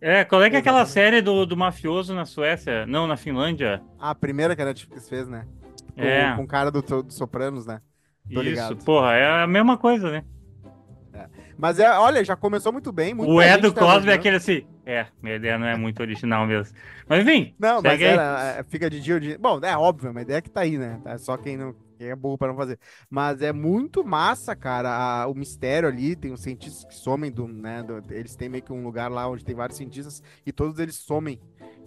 É, 0.00 0.24
qual 0.24 0.42
é 0.42 0.48
que 0.48 0.56
é 0.56 0.60
aquela 0.60 0.86
série 0.86 1.20
do, 1.20 1.44
do 1.44 1.56
mafioso 1.56 2.14
na 2.14 2.24
Suécia? 2.24 2.86
Não, 2.86 3.06
na 3.06 3.16
Finlândia? 3.18 3.82
A 3.98 4.14
primeira 4.14 4.56
que 4.56 4.62
a 4.62 4.64
Netflix 4.64 5.08
fez, 5.08 5.28
né? 5.28 5.46
Com, 5.94 6.00
É. 6.02 6.34
com 6.36 6.42
o 6.44 6.46
cara 6.46 6.70
do, 6.70 6.80
do 6.80 7.12
Sopranos, 7.12 7.66
né? 7.66 7.82
Tô 8.32 8.40
Isso, 8.40 8.42
ligado. 8.42 8.84
porra, 8.84 9.12
é 9.14 9.42
a 9.42 9.46
mesma 9.46 9.76
coisa, 9.76 10.10
né? 10.10 10.24
Mas 11.58 11.78
é, 11.78 11.90
olha, 11.90 12.24
já 12.24 12.34
começou 12.36 12.72
muito 12.72 12.90
bem. 12.92 13.12
muita 13.12 13.32
o 13.32 13.42
gente 13.42 13.58
Edo 13.58 13.72
tá 13.74 13.80
Cosme 13.82 14.10
é 14.10 14.14
aquele 14.14 14.36
assim. 14.36 14.66
É, 14.86 15.06
minha 15.22 15.36
ideia 15.36 15.58
não 15.58 15.66
é 15.66 15.76
muito 15.76 16.00
original 16.00 16.46
mesmo. 16.46 16.74
Mas 17.06 17.20
enfim, 17.22 17.54
Não, 17.58 17.82
mas 17.82 18.00
era, 18.00 18.56
é, 18.58 18.64
fica 18.64 18.88
de 18.88 19.00
dia 19.00 19.14
ou 19.14 19.20
de... 19.20 19.36
Bom, 19.36 19.60
é 19.62 19.76
óbvio, 19.76 20.10
uma 20.10 20.22
ideia 20.22 20.40
que 20.40 20.48
tá 20.50 20.62
aí, 20.62 20.78
né? 20.78 21.00
É 21.04 21.18
só 21.18 21.36
quem 21.36 21.56
não, 21.56 21.74
Quem 21.98 22.08
é 22.08 22.16
burro 22.16 22.38
pra 22.38 22.48
não 22.48 22.56
fazer. 22.56 22.78
Mas 23.10 23.42
é 23.42 23.52
muito 23.52 24.02
massa, 24.02 24.56
cara, 24.56 24.88
a- 25.22 25.26
o 25.26 25.34
mistério 25.34 25.88
ali. 25.88 26.16
Tem 26.16 26.32
os 26.32 26.40
cientistas 26.40 26.84
que 26.84 26.94
somem 26.94 27.30
do, 27.30 27.46
né? 27.46 27.82
do- 27.82 28.02
eles 28.12 28.34
têm 28.34 28.48
meio 28.48 28.62
que 28.64 28.72
um 28.72 28.82
lugar 28.82 29.10
lá 29.10 29.28
onde 29.28 29.44
tem 29.44 29.54
vários 29.54 29.76
cientistas 29.76 30.22
e 30.46 30.52
todos 30.52 30.78
eles 30.78 30.96
somem. 30.96 31.38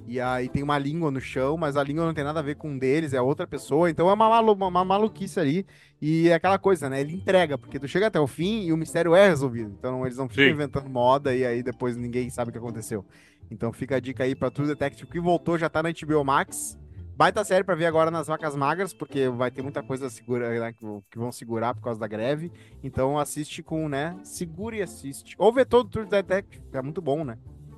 E 0.05 0.19
aí 0.19 0.49
tem 0.49 0.61
uma 0.61 0.77
língua 0.77 1.09
no 1.09 1.21
chão, 1.21 1.55
mas 1.57 1.77
a 1.77 1.83
língua 1.83 2.05
não 2.05 2.13
tem 2.13 2.23
nada 2.23 2.39
a 2.39 2.43
ver 2.43 2.55
com 2.55 2.69
um 2.69 2.77
deles, 2.77 3.13
é 3.13 3.21
outra 3.21 3.47
pessoa. 3.47 3.89
Então 3.89 4.09
é 4.09 4.13
uma, 4.13 4.29
malu 4.29 4.53
uma, 4.53 4.83
maluquice 4.83 5.39
ali. 5.39 5.65
E 6.01 6.27
é 6.27 6.33
aquela 6.33 6.59
coisa, 6.59 6.89
né? 6.89 6.99
Ele 6.99 7.15
entrega, 7.15 7.57
porque 7.57 7.79
tu 7.79 7.87
chega 7.87 8.07
até 8.07 8.19
o 8.19 8.27
fim 8.27 8.63
e 8.65 8.73
o 8.73 8.77
mistério 8.77 9.15
é 9.15 9.27
resolvido. 9.27 9.73
Então 9.77 10.05
eles 10.05 10.17
não 10.17 10.27
ficam 10.27 10.45
Sim. 10.45 10.51
inventando 10.51 10.89
moda 10.89 11.33
e 11.33 11.45
aí 11.45 11.63
depois 11.63 11.95
ninguém 11.95 12.29
sabe 12.29 12.49
o 12.49 12.51
que 12.51 12.57
aconteceu. 12.57 13.05
Então 13.49 13.71
fica 13.71 13.95
a 13.95 13.99
dica 13.99 14.23
aí 14.23 14.35
pra 14.35 14.51
True 14.51 14.67
Detective 14.67 15.09
que 15.09 15.19
voltou, 15.19 15.57
já 15.57 15.69
tá 15.69 15.81
na 15.81 15.89
HBO 15.89 16.23
Max. 16.23 16.77
Baita 17.15 17.43
série 17.43 17.63
pra 17.63 17.75
ver 17.75 17.85
agora 17.85 18.09
nas 18.09 18.25
vacas 18.25 18.55
magras, 18.55 18.91
porque 18.91 19.29
vai 19.29 19.51
ter 19.51 19.61
muita 19.61 19.83
coisa 19.83 20.09
segura, 20.09 20.59
né, 20.59 20.73
que, 20.73 20.83
vão- 21.15 21.31
segurar 21.31 21.75
por 21.75 21.81
causa 21.83 21.99
da 21.99 22.07
greve. 22.07 22.51
Então 22.83 23.19
assiste 23.19 23.61
com, 23.61 23.87
né? 23.87 24.17
Segura 24.23 24.75
e 24.77 24.81
assiste. 24.81 25.35
Ou 25.37 25.53
vê 25.53 25.63
todo 25.63 25.85
o 25.85 25.89
True 25.89 26.05
Detective, 26.07 26.63
é 26.73 26.81
muito 26.81 27.01
bom, 27.01 27.23
né? 27.23 27.37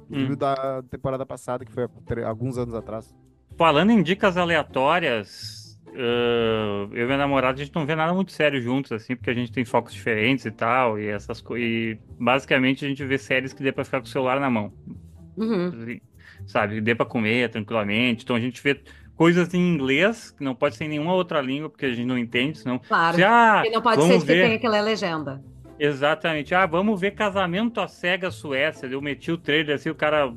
Inclusive 0.09 0.33
Hum. 0.33 0.37
da 0.37 0.83
temporada 0.89 1.25
passada, 1.25 1.65
que 1.65 1.71
foi 1.71 1.87
alguns 2.23 2.57
anos 2.57 2.73
atrás. 2.75 3.13
Falando 3.57 3.91
em 3.91 4.03
dicas 4.03 4.37
aleatórias, 4.37 5.79
ah, 5.87 6.87
eu 6.91 7.03
e 7.03 7.05
minha 7.05 7.17
namorada, 7.17 7.59
a 7.61 7.63
gente 7.63 7.73
não 7.75 7.85
vê 7.85 7.95
nada 7.95 8.13
muito 8.13 8.31
sério 8.31 8.61
juntos, 8.61 8.91
assim, 8.91 9.15
porque 9.15 9.29
a 9.29 9.33
gente 9.33 9.51
tem 9.51 9.63
focos 9.65 9.93
diferentes 9.93 10.45
e 10.45 10.51
tal, 10.51 10.99
e 10.99 11.07
essas 11.07 11.41
coisas. 11.41 11.67
E 11.67 11.97
basicamente 12.19 12.85
a 12.85 12.87
gente 12.87 13.03
vê 13.05 13.17
séries 13.17 13.53
que 13.53 13.63
dê 13.63 13.71
pra 13.71 13.83
ficar 13.85 13.99
com 13.99 14.05
o 14.05 14.09
celular 14.09 14.39
na 14.39 14.49
mão. 14.49 14.71
Uhum. 15.37 15.67
assim, 15.67 16.01
sabe? 16.47 16.79
Dê 16.81 16.95
pra 16.95 17.05
comer 17.05 17.49
tranquilamente. 17.49 18.23
Então 18.23 18.35
a 18.35 18.39
gente 18.39 18.61
vê 18.63 18.79
coisas 19.15 19.53
em 19.53 19.73
inglês, 19.73 20.31
que 20.31 20.43
não 20.43 20.55
pode 20.55 20.75
ser 20.75 20.85
em 20.85 20.89
nenhuma 20.89 21.13
outra 21.13 21.41
língua, 21.41 21.69
porque 21.69 21.85
a 21.85 21.89
gente 21.93 22.05
não 22.05 22.17
entende, 22.17 22.57
senão. 22.59 22.79
Claro. 22.79 23.15
Se, 23.15 23.23
ah, 23.23 23.63
E 23.65 23.69
não 23.69 23.81
pode 23.81 24.01
ser 24.03 24.19
que 24.19 24.25
ver. 24.25 24.43
tem 24.45 24.53
aquela 24.55 24.79
legenda. 24.81 25.43
Exatamente. 25.79 26.53
Ah, 26.55 26.65
vamos 26.65 26.99
ver 26.99 27.11
Casamento 27.11 27.79
à 27.81 27.87
Cega 27.87 28.31
Suécia. 28.31 28.87
Eu 28.87 29.01
meti 29.01 29.31
o 29.31 29.37
trailer 29.37 29.75
assim, 29.75 29.89
o 29.89 29.95
cara 29.95 30.31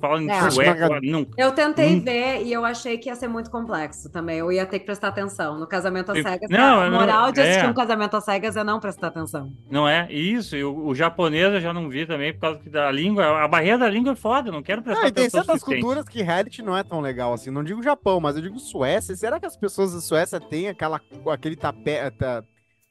fala 0.00 0.22
em 0.22 0.30
É. 0.30 0.50
sueco. 0.50 0.80
eu, 0.82 1.00
Não. 1.10 1.26
Eu 1.38 1.52
tentei 1.52 1.98
ver 1.98 2.42
e 2.42 2.52
eu 2.52 2.62
achei 2.64 2.98
que 2.98 3.08
ia 3.08 3.14
ser 3.16 3.26
muito 3.26 3.50
complexo 3.50 4.10
também. 4.10 4.38
Eu 4.38 4.52
ia 4.52 4.66
ter 4.66 4.78
que 4.78 4.84
prestar 4.84 5.08
atenção. 5.08 5.58
No 5.58 5.66
Casamento 5.66 6.12
às 6.12 6.18
Eu- 6.18 6.22
Cegas, 6.24 6.50
Não, 6.50 6.80
a 6.80 6.84
eu 6.84 6.90
não- 6.90 7.00
moral 7.00 7.32
de 7.32 7.40
assistir 7.40 7.64
é. 7.64 7.68
um 7.68 7.72
Casamento 7.74 8.14
às 8.16 8.24
Cegas 8.24 8.54
é 8.56 8.62
não 8.62 8.78
prestar 8.78 9.06
atenção. 9.08 9.50
Não 9.70 9.88
é 9.88 10.06
isso, 10.12 10.56
e 10.56 10.62
o, 10.62 10.94
japonês 10.94 11.54
eu 11.54 11.60
já 11.60 11.72
não 11.72 11.88
vi 11.88 12.04
também, 12.06 12.34
por 12.34 12.40
causa 12.40 12.60
que 12.60 12.68
da 12.68 12.90
língua, 12.92 13.42
a 13.42 13.48
barreira 13.48 13.78
da 13.78 13.88
língua 13.88 14.12
é 14.12 14.16
foda, 14.16 14.50
eu 14.50 14.52
não 14.52 14.62
quero 14.62 14.82
prestar 14.82 15.06
Ah, 15.06 15.08
e 15.08 15.12
tem 15.12 15.24
atenção 15.24 15.42
certas 15.42 15.64
culturas 15.64 16.06
que 16.08 16.22
reality 16.22 16.60
não 16.62 16.76
é 16.76 16.82
tão 16.84 17.00
legal 17.00 17.32
assim. 17.32 17.50
Não 17.50 17.64
digo 17.64 17.82
Japão, 17.82 18.20
mas 18.20 18.36
eu 18.36 18.42
digo 18.42 18.58
Suécia. 18.58 19.16
Será 19.16 19.40
que 19.40 19.46
as 19.46 19.56
pessoas 19.56 19.94
da 19.94 20.00
Suécia 20.00 20.38
têm 20.38 20.68
aquela, 20.68 21.00
aquele 21.32 21.56
tapete. 21.56 22.14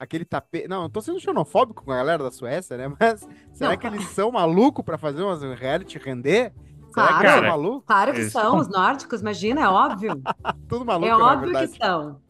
Aquele 0.03 0.25
tapete. 0.25 0.67
Não, 0.67 0.83
eu 0.83 0.89
tô 0.89 0.99
sendo 1.01 1.19
xenofóbico 1.19 1.83
com 1.85 1.91
a 1.91 1.95
galera 1.95 2.21
da 2.23 2.29
Suécia, 2.31 2.75
né? 2.77 2.91
Mas 2.99 3.25
será 3.53 3.71
Não. 3.71 3.77
que 3.77 3.87
eles 3.87 4.05
são 4.09 4.31
malucos 4.31 4.83
pra 4.83 4.97
fazer 4.97 5.23
umas 5.23 5.41
reality 5.59 5.97
render? 5.97 6.51
Será 6.93 7.07
Claro. 7.07 7.17
que 7.19 7.23
eles 7.25 7.33
são 7.39 7.43
malucos? 7.49 7.83
Claro 7.87 8.13
que 8.13 8.19
Eles 8.19 8.31
são, 8.33 8.57
os 8.57 8.67
nórdicos, 8.69 9.21
imagina, 9.21 9.61
é 9.61 9.67
óbvio. 9.67 10.21
Tudo 10.67 10.85
maluco, 10.85 11.07
É 11.07 11.17
na 11.17 11.25
óbvio 11.33 11.51
que 11.53 11.67
são. 11.77 12.21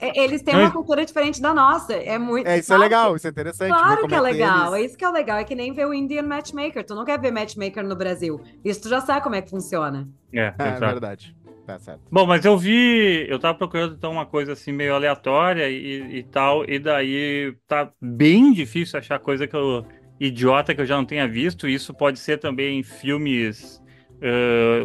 E- 0.00 0.20
Eles 0.22 0.42
têm 0.42 0.54
uma 0.56 0.70
cultura 0.70 1.04
diferente 1.04 1.40
da 1.42 1.52
nossa. 1.54 1.94
É 1.94 2.16
muito. 2.18 2.46
É, 2.46 2.58
isso 2.58 2.72
é 2.72 2.76
Claro 2.76 2.82
legal, 2.82 3.16
isso 3.16 3.26
é 3.26 3.30
interessante. 3.30 3.70
Claro 3.72 4.06
que 4.06 4.14
é 4.14 4.20
legal, 4.20 4.74
é 4.74 4.78
eles- 4.80 4.90
isso 4.90 4.98
que 4.98 5.04
é 5.04 5.10
legal. 5.10 5.38
É 5.38 5.44
que 5.44 5.54
nem 5.54 5.72
ver 5.72 5.86
o 5.86 5.92
Indian 5.94 6.22
Matchmaker. 6.22 6.84
Tu 6.86 6.94
não 6.94 7.04
quer 7.04 7.18
ver 7.18 7.32
matchmaker 7.32 7.82
no 7.84 7.96
Brasil. 7.96 8.40
Isso 8.64 8.82
tu 8.82 8.88
já 8.88 9.00
sabe 9.00 9.22
como 9.22 9.34
é 9.34 9.42
que 9.42 9.50
funciona. 9.50 10.08
É, 10.32 10.54
É, 10.58 10.68
exato. 10.68 10.80
verdade. 10.80 11.36
Tá 11.70 11.78
certo. 11.78 12.00
Bom, 12.10 12.26
mas 12.26 12.44
eu 12.44 12.58
vi, 12.58 13.26
eu 13.28 13.38
tava 13.38 13.56
procurando 13.56 13.94
então 13.94 14.10
uma 14.10 14.26
coisa 14.26 14.54
assim 14.54 14.72
meio 14.72 14.92
aleatória 14.92 15.70
e, 15.70 16.18
e 16.18 16.22
tal, 16.24 16.68
e 16.68 16.80
daí 16.80 17.54
tá 17.68 17.92
bem 18.00 18.52
difícil 18.52 18.98
achar 18.98 19.20
coisa 19.20 19.46
que 19.46 19.54
eu 19.54 19.86
idiota 20.18 20.74
que 20.74 20.80
eu 20.80 20.86
já 20.86 20.96
não 20.96 21.04
tenha 21.04 21.28
visto. 21.28 21.68
Isso 21.68 21.94
pode 21.94 22.18
ser 22.18 22.38
também 22.38 22.80
em 22.80 22.82
filmes. 22.82 23.80
eh, 24.20 24.80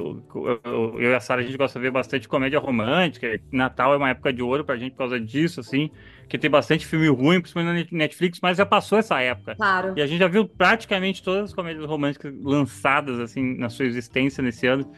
eu, 0.63 1.01
e 1.01 1.13
a 1.13 1.19
Sarah, 1.19 1.41
a 1.41 1.45
gente 1.45 1.57
gosta 1.57 1.79
de 1.79 1.83
ver 1.83 1.91
bastante 1.91 2.27
comédia 2.27 2.59
romântica. 2.59 3.39
Natal 3.51 3.93
é 3.93 3.97
uma 3.97 4.09
época 4.11 4.31
de 4.31 4.43
ouro 4.43 4.63
pra 4.63 4.77
gente 4.77 4.91
por 4.91 4.99
causa 4.99 5.19
disso, 5.19 5.59
assim, 5.59 5.89
que 6.29 6.37
tem 6.37 6.49
bastante 6.49 6.85
filme 6.85 7.07
ruim, 7.07 7.41
principalmente 7.41 7.91
na 7.91 7.97
Netflix, 7.97 8.39
mas 8.41 8.57
já 8.57 8.65
passou 8.65 8.97
essa 8.99 9.19
época. 9.21 9.55
Claro. 9.55 9.93
E 9.97 10.01
a 10.01 10.07
gente 10.07 10.19
já 10.19 10.27
viu 10.27 10.47
praticamente 10.47 11.23
todas 11.23 11.45
as 11.45 11.53
comédias 11.53 11.85
românticas 11.85 12.33
lançadas 12.43 13.19
assim 13.19 13.57
na 13.57 13.69
sua 13.69 13.85
existência 13.85 14.43
nesse 14.43 14.67
ano. 14.67 14.89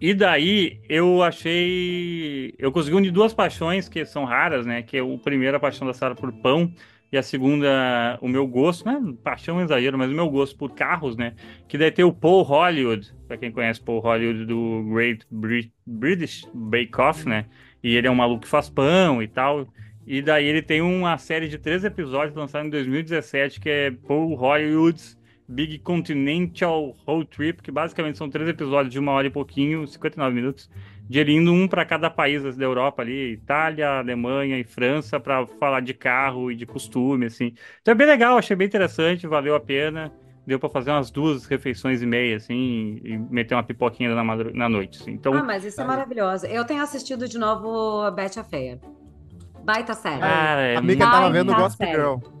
E 0.00 0.14
daí 0.14 0.80
eu 0.88 1.22
achei, 1.22 2.54
eu 2.58 2.70
consegui 2.72 2.96
unir 2.96 3.10
duas 3.10 3.32
paixões 3.34 3.88
que 3.88 4.04
são 4.04 4.24
raras, 4.24 4.66
né? 4.66 4.82
Que 4.82 4.96
é 4.98 5.02
o 5.02 5.18
primeiro 5.18 5.56
a 5.56 5.60
paixão 5.60 5.86
da 5.86 5.92
Sara 5.94 6.14
por 6.14 6.32
pão 6.32 6.72
e 7.12 7.16
a 7.18 7.22
segunda 7.22 8.18
o 8.22 8.28
meu 8.28 8.46
gosto, 8.46 8.84
né? 8.86 8.98
Paixão 9.22 9.56
é 9.58 9.62
um 9.62 9.64
exagero, 9.64 9.98
mas 9.98 10.10
o 10.10 10.14
meu 10.14 10.28
gosto 10.30 10.56
por 10.56 10.72
carros, 10.72 11.16
né? 11.16 11.34
Que 11.68 11.76
daí 11.76 11.90
tem 11.90 12.04
o 12.04 12.12
Paul 12.12 12.42
Hollywood, 12.42 13.12
para 13.26 13.36
quem 13.36 13.50
conhece 13.50 13.80
Paul 13.80 14.00
Hollywood 14.00 14.44
do 14.46 14.84
Great 14.92 15.26
Brit- 15.30 15.72
British 15.86 16.48
Bake 16.54 16.98
Off, 17.00 17.28
né? 17.28 17.46
E 17.82 17.96
ele 17.96 18.06
é 18.06 18.10
um 18.10 18.14
maluco 18.14 18.42
que 18.42 18.48
faz 18.48 18.68
pão 18.70 19.22
e 19.22 19.28
tal. 19.28 19.66
E 20.06 20.22
daí 20.22 20.46
ele 20.46 20.62
tem 20.62 20.80
uma 20.80 21.16
série 21.18 21.48
de 21.48 21.58
três 21.58 21.84
episódios 21.84 22.34
lançada 22.34 22.66
em 22.66 22.70
2017 22.70 23.60
que 23.60 23.68
é 23.68 23.90
Paul 23.90 24.34
Hollywood's 24.34 25.18
Big 25.50 25.78
Continental 25.80 26.96
Road 27.04 27.26
Trip, 27.28 27.60
que 27.60 27.72
basicamente 27.72 28.16
são 28.16 28.30
três 28.30 28.48
episódios 28.48 28.92
de 28.92 28.98
uma 29.00 29.10
hora 29.12 29.26
e 29.26 29.30
pouquinho, 29.30 29.84
59 29.86 30.32
minutos, 30.34 30.70
gerindo 31.08 31.52
um 31.52 31.66
para 31.66 31.84
cada 31.84 32.08
país 32.08 32.56
da 32.56 32.64
Europa 32.64 33.02
ali, 33.02 33.32
Itália, 33.32 33.98
Alemanha 33.98 34.58
e 34.58 34.64
França, 34.64 35.18
para 35.18 35.44
falar 35.58 35.80
de 35.80 35.92
carro 35.92 36.52
e 36.52 36.54
de 36.54 36.64
costume, 36.64 37.26
assim. 37.26 37.52
Então 37.82 37.90
é 37.92 37.94
bem 37.96 38.06
legal, 38.06 38.38
achei 38.38 38.54
bem 38.54 38.68
interessante, 38.68 39.26
valeu 39.26 39.54
a 39.56 39.60
pena. 39.60 40.12
Deu 40.46 40.58
para 40.58 40.68
fazer 40.70 40.90
umas 40.90 41.10
duas 41.10 41.46
refeições 41.46 42.00
e 42.00 42.06
meia, 42.06 42.36
assim, 42.36 43.00
e 43.04 43.18
meter 43.18 43.54
uma 43.54 43.62
pipoquinha 43.62 44.14
na, 44.14 44.24
madru- 44.24 44.54
na 44.54 44.68
noite, 44.68 45.00
assim. 45.02 45.10
Então, 45.12 45.34
Ah, 45.34 45.42
mas 45.42 45.64
isso 45.64 45.80
é 45.80 45.84
maravilhoso. 45.84 46.46
Eu 46.46 46.64
tenho 46.64 46.82
assistido 46.82 47.28
de 47.28 47.38
novo 47.38 48.10
Betty 48.12 48.38
a 48.40 48.44
Feia. 48.44 48.80
Baita 49.64 49.94
série. 49.94 50.20
cara, 50.20 50.60
é 50.62 50.76
A 50.76 50.78
amiga 50.78 51.04
tava 51.10 51.30
vendo 51.30 51.52
Gossip. 51.54 51.84
Girl. 51.86 52.39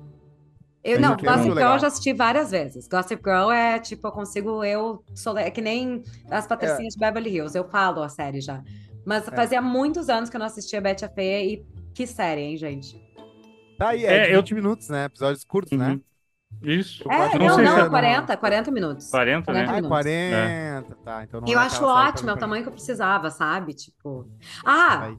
Eu 0.82 0.98
não, 1.00 1.12
é 1.12 1.16
Gossip 1.16 1.52
Girl 1.52 1.72
eu 1.72 1.78
já 1.78 1.86
assisti 1.88 2.12
várias 2.14 2.50
vezes. 2.50 2.88
Gossip 2.88 3.20
Girl 3.22 3.50
é 3.50 3.78
tipo, 3.78 4.06
eu 4.08 4.12
consigo, 4.12 4.64
eu 4.64 5.04
sou 5.14 5.36
é 5.36 5.50
que 5.50 5.60
nem 5.60 6.02
as 6.30 6.46
patricinhas 6.46 6.94
de 6.94 6.98
Beverly 6.98 7.30
Hills, 7.36 7.56
eu 7.56 7.68
falo 7.68 8.02
a 8.02 8.08
série 8.08 8.40
já. 8.40 8.62
Mas 9.04 9.28
É. 9.28 9.30
fazia 9.34 9.60
muitos 9.60 10.08
anos 10.08 10.30
que 10.30 10.36
eu 10.36 10.38
não 10.38 10.46
assistia 10.46 10.80
Betty 10.80 11.04
a 11.04 11.08
Feia 11.08 11.44
e 11.44 11.66
que 11.94 12.06
série, 12.06 12.40
hein, 12.42 12.56
gente? 12.56 13.02
Tá 13.78 13.88
aí, 13.90 14.04
é, 14.06 14.28
É, 14.30 14.34
eu- 14.34 14.40
20 14.40 14.54
minutos, 14.54 14.88
né? 14.88 15.04
Episódios 15.04 15.44
curtos, 15.44 15.76
né? 15.78 15.90
Uhum. 15.90 16.00
Isso. 16.62 17.04
Eu 17.04 17.10
É, 17.12 17.38
não 17.38 17.46
não, 17.46 17.54
sei 17.54 17.64
não, 17.64 17.74
se 17.74 17.80
é 17.80 17.84
é- 17.84 17.88
40, 17.88 18.36
40 18.36 18.70
minutos. 18.70 19.10
40, 19.10 19.52
né? 19.52 19.64
40 19.66 19.70
Ah, 19.70 19.74
minutos. 19.76 19.88
40, 19.90 20.96
tá. 21.04 21.24
Então 21.24 21.40
não 21.40 21.48
Eu 21.48 21.58
é 21.58 21.62
acho 21.62 21.84
ótimo, 21.84 22.30
é 22.30 22.32
o 22.32 22.36
tamanho 22.36 22.62
que 22.62 22.68
eu 22.68 22.72
precisava, 22.72 23.30
sabe? 23.30 23.72
Tipo. 23.74 24.26
Ah, 24.64 25.04
Aí. 25.04 25.18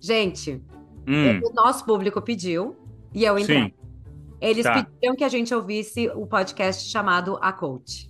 gente, 0.00 0.62
Hum, 1.06 1.40
o 1.42 1.52
nosso 1.54 1.84
público 1.84 2.20
pediu 2.20 2.76
e 3.14 3.24
eu 3.24 3.38
entrei. 3.38 3.62
sim. 3.64 3.72
Eles 4.40 4.62
Tá. 4.64 4.84
pediram 4.84 5.16
que 5.16 5.24
a 5.24 5.28
gente 5.28 5.54
ouvisse 5.54 6.08
o 6.14 6.26
podcast 6.26 6.88
chamado 6.88 7.38
A 7.40 7.52
Coach. 7.52 8.08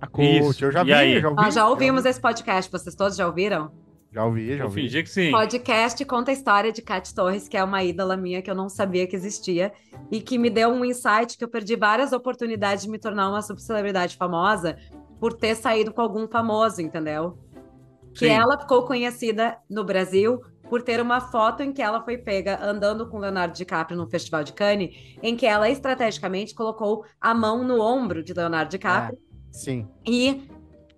A 0.00 0.06
coach, 0.06 0.38
Isso. 0.50 0.64
eu 0.64 0.72
já 0.72 0.82
vi, 0.82 0.92
aí? 0.92 1.20
já 1.20 1.28
ouvi. 1.30 1.42
Nós 1.42 1.54
já 1.54 1.68
ouvimos 1.68 1.98
ouvi. 2.00 2.08
esse 2.10 2.20
podcast, 2.20 2.70
vocês 2.70 2.94
todos 2.94 3.16
já 3.16 3.26
ouviram? 3.26 3.70
Já 4.12 4.24
ouvi, 4.26 4.48
já 4.56 4.64
Eu 4.64 4.66
ouvi. 4.66 4.82
fingi 4.82 5.02
que 5.02 5.08
sim. 5.08 5.30
Podcast 5.30 6.04
conta 6.04 6.30
a 6.30 6.34
história 6.34 6.70
de 6.72 6.82
Kat 6.82 7.14
Torres, 7.14 7.48
que 7.48 7.56
é 7.56 7.64
uma 7.64 7.82
ídola 7.82 8.14
minha 8.16 8.42
que 8.42 8.50
eu 8.50 8.54
não 8.54 8.68
sabia 8.68 9.06
que 9.06 9.16
existia 9.16 9.72
e 10.10 10.20
que 10.20 10.36
me 10.36 10.50
deu 10.50 10.68
um 10.68 10.84
insight 10.84 11.38
que 11.38 11.44
eu 11.44 11.48
perdi 11.48 11.76
várias 11.76 12.12
oportunidades 12.12 12.84
de 12.84 12.90
me 12.90 12.98
tornar 12.98 13.30
uma 13.30 13.40
subcelebridade 13.40 14.16
famosa 14.16 14.76
por 15.18 15.32
ter 15.32 15.54
saído 15.54 15.92
com 15.94 16.02
algum 16.02 16.28
famoso, 16.28 16.82
entendeu? 16.82 17.38
Que 18.12 18.26
Sim. 18.26 18.32
ela 18.32 18.58
ficou 18.58 18.84
conhecida 18.84 19.56
no 19.70 19.82
Brasil 19.84 20.42
por 20.72 20.80
ter 20.80 21.02
uma 21.02 21.20
foto 21.20 21.62
em 21.62 21.70
que 21.70 21.82
ela 21.82 22.02
foi 22.02 22.16
pega 22.16 22.58
andando 22.64 23.06
com 23.06 23.18
Leonardo 23.18 23.54
DiCaprio 23.54 23.94
no 23.94 24.08
Festival 24.08 24.42
de 24.42 24.54
Cannes, 24.54 24.96
em 25.22 25.36
que 25.36 25.44
ela 25.44 25.68
estrategicamente 25.68 26.54
colocou 26.54 27.04
a 27.20 27.34
mão 27.34 27.62
no 27.62 27.78
ombro 27.78 28.22
de 28.24 28.32
Leonardo 28.32 28.70
DiCaprio 28.70 29.18
Sim. 29.50 29.86
e 30.08 30.48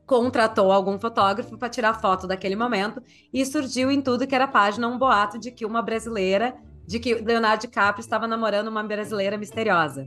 contratou 0.07 0.71
algum 0.71 0.97
fotógrafo 0.97 1.59
para 1.59 1.69
tirar 1.69 2.01
foto 2.01 2.29
daquele 2.29 2.55
momento 2.55 3.03
e 3.33 3.45
surgiu 3.45 3.91
em 3.91 4.01
tudo 4.01 4.29
que 4.29 4.35
era 4.37 4.47
página 4.47 4.87
um 4.87 4.97
boato 4.97 5.41
de 5.41 5.51
que 5.51 5.67
uma 5.67 5.83
brasileira, 5.83 6.55
de 6.87 7.01
que 7.01 7.13
Leonardo 7.17 7.63
DiCaprio 7.63 8.01
estava 8.01 8.29
namorando 8.29 8.69
uma 8.69 8.85
brasileira 8.85 9.37
misteriosa. 9.37 10.07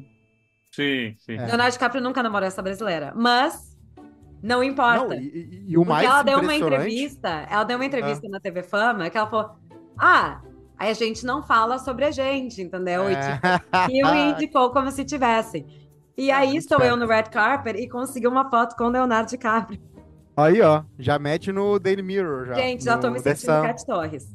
Sim, 0.71 1.13
sim. 1.19 1.33
É. 1.33 1.45
Leonardo 1.45 1.73
DiCaprio 1.73 2.01
nunca 2.01 2.23
namorou 2.23 2.47
essa 2.47 2.61
brasileira, 2.61 3.11
mas 3.13 3.76
não 4.41 4.63
importa. 4.63 5.05
Não, 5.07 5.13
e, 5.13 5.63
e- 5.67 5.77
o 5.77 5.81
porque 5.81 5.89
mais 5.89 6.05
ela 6.07 6.23
deu 6.23 6.39
uma. 6.39 6.51
Ah. 6.51 6.55
entrevista, 6.55 7.29
ela 7.49 7.63
deu 7.63 7.77
uma 7.77 7.85
entrevista 7.85 8.29
na 8.29 8.39
TV 8.39 8.63
Fama 8.63 9.09
que 9.09 9.17
ela 9.17 9.27
falou: 9.27 9.51
"Ah, 9.97 10.41
aí 10.77 10.89
a 10.89 10.93
gente 10.93 11.25
não 11.25 11.41
fala 11.43 11.77
sobre 11.79 12.05
a 12.05 12.11
gente, 12.11 12.61
entendeu?" 12.61 13.03
E, 13.09 13.15
tipo, 13.15 13.91
e 13.91 14.03
o 14.03 14.13
indicou 14.31 14.71
como 14.71 14.91
se 14.91 15.03
tivessem. 15.05 15.65
E 16.17 16.31
aí 16.31 16.47
muito 16.47 16.59
estou 16.61 16.77
eu 16.79 16.95
esperto. 16.95 16.99
no 17.05 17.07
red 17.07 17.23
carpet 17.23 17.79
e 17.79 17.87
consegui 17.87 18.27
uma 18.27 18.49
foto 18.49 18.75
com 18.75 18.87
Leonardo 18.87 19.29
DiCaprio. 19.29 19.79
Aí, 20.35 20.61
ó, 20.61 20.83
já 20.99 21.17
mete 21.17 21.51
no 21.51 21.79
Daily 21.79 22.01
Mirror, 22.03 22.47
já. 22.47 22.53
Gente, 22.55 22.83
já 22.83 22.97
tô 22.97 23.09
me 23.09 23.19
sentindo 23.19 23.51
Sun. 23.53 23.61
Cat 23.63 23.85
Torres. 23.85 24.27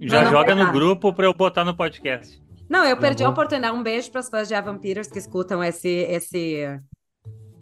Já 0.00 0.24
joga 0.24 0.54
no 0.54 0.72
grupo 0.72 1.12
pra 1.12 1.26
eu 1.26 1.34
botar 1.34 1.64
no 1.64 1.76
podcast. 1.76 2.42
Não, 2.68 2.84
eu 2.86 2.96
perdi 2.96 3.22
a 3.22 3.26
vou- 3.26 3.32
oportunidade. 3.34 3.76
Um 3.76 3.82
beijo 3.82 4.10
para 4.10 4.20
as 4.20 4.28
fãs 4.30 4.48
de 4.48 4.54
Evan 4.54 4.78
Peters 4.78 5.08
que 5.08 5.18
escutam 5.18 5.62
esse. 5.62 5.88
esse... 5.88 6.80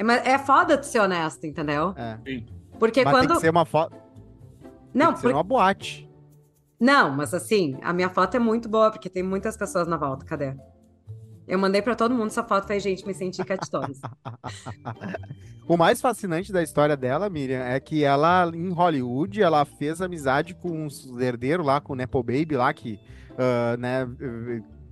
É, 0.00 0.02
mas 0.02 0.26
é 0.26 0.38
foda 0.38 0.78
de 0.78 0.86
ser 0.86 0.98
honesto, 1.00 1.46
entendeu? 1.46 1.92
É. 1.94 2.18
Porque 2.78 3.04
Mas 3.04 3.12
tem 3.14 3.22
quando. 3.28 3.34
que 3.34 3.40
ser 3.40 3.50
uma 3.50 3.66
foto. 3.66 3.94
Não, 4.94 5.06
tem 5.08 5.14
que 5.16 5.20
ser 5.20 5.26
por- 5.28 5.34
uma 5.34 5.42
boate. 5.42 6.08
não, 6.80 7.10
mas 7.14 7.34
assim, 7.34 7.78
a 7.82 7.92
minha 7.92 8.08
foto 8.08 8.34
é 8.34 8.40
muito 8.40 8.66
boa, 8.66 8.90
porque 8.90 9.10
tem 9.10 9.22
muitas 9.22 9.58
pessoas 9.58 9.86
na 9.86 9.98
volta. 9.98 10.24
Cadê? 10.24 10.54
Eu 11.46 11.58
mandei 11.58 11.82
para 11.82 11.94
todo 11.94 12.14
mundo 12.14 12.28
essa 12.28 12.42
foto, 12.42 12.62
falei, 12.62 12.80
gente, 12.80 13.06
me 13.06 13.12
senti 13.12 13.44
Cat 13.44 13.70
Torres. 13.70 14.00
O 15.68 15.76
mais 15.76 16.00
fascinante 16.00 16.50
da 16.52 16.62
história 16.64 16.96
dela, 16.96 17.30
Miriam, 17.30 17.60
é 17.62 17.78
que 17.78 18.02
ela, 18.02 18.50
em 18.52 18.70
Hollywood, 18.72 19.40
ela 19.40 19.64
fez 19.64 20.00
amizade 20.02 20.52
com 20.52 20.84
os 20.86 21.16
herdeiros 21.20 21.64
lá, 21.64 21.80
com 21.80 21.92
o 21.92 21.96
Nepo 21.96 22.24
Baby 22.24 22.56
lá, 22.56 22.72
que, 22.74 22.98
ah, 23.38 23.76
né, 23.76 24.04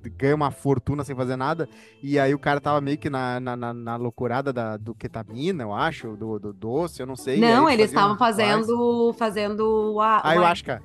ganha 0.05 0.34
uma 0.34 0.51
fortuna 0.51 1.03
sem 1.05 1.16
fazer 1.16 1.36
nada. 1.36 1.68
E 2.03 2.18
aí 2.18 2.34
o 2.34 2.38
cara 2.38 2.61
tava 2.61 2.80
meio 2.80 2.99
que 2.99 3.11
na, 3.11 3.40
na, 3.40 3.57
na, 3.57 3.74
na 3.74 3.96
loucurada 3.96 4.53
da, 4.53 4.76
do 4.76 4.94
ketamina, 4.94 5.62
eu 5.64 5.72
acho, 5.72 6.16
do, 6.16 6.38
do 6.38 6.53
doce, 6.53 7.01
eu 7.01 7.07
não 7.07 7.16
sei. 7.16 7.38
não, 7.40 7.68
eles 7.68 7.86
estavam 7.86 8.16
fazendo. 8.16 9.12
fazendo 9.18 9.99
a. 10.01 10.18
Ah, 10.18 10.22
o 10.24 10.28
ayahuasca. 10.28 10.80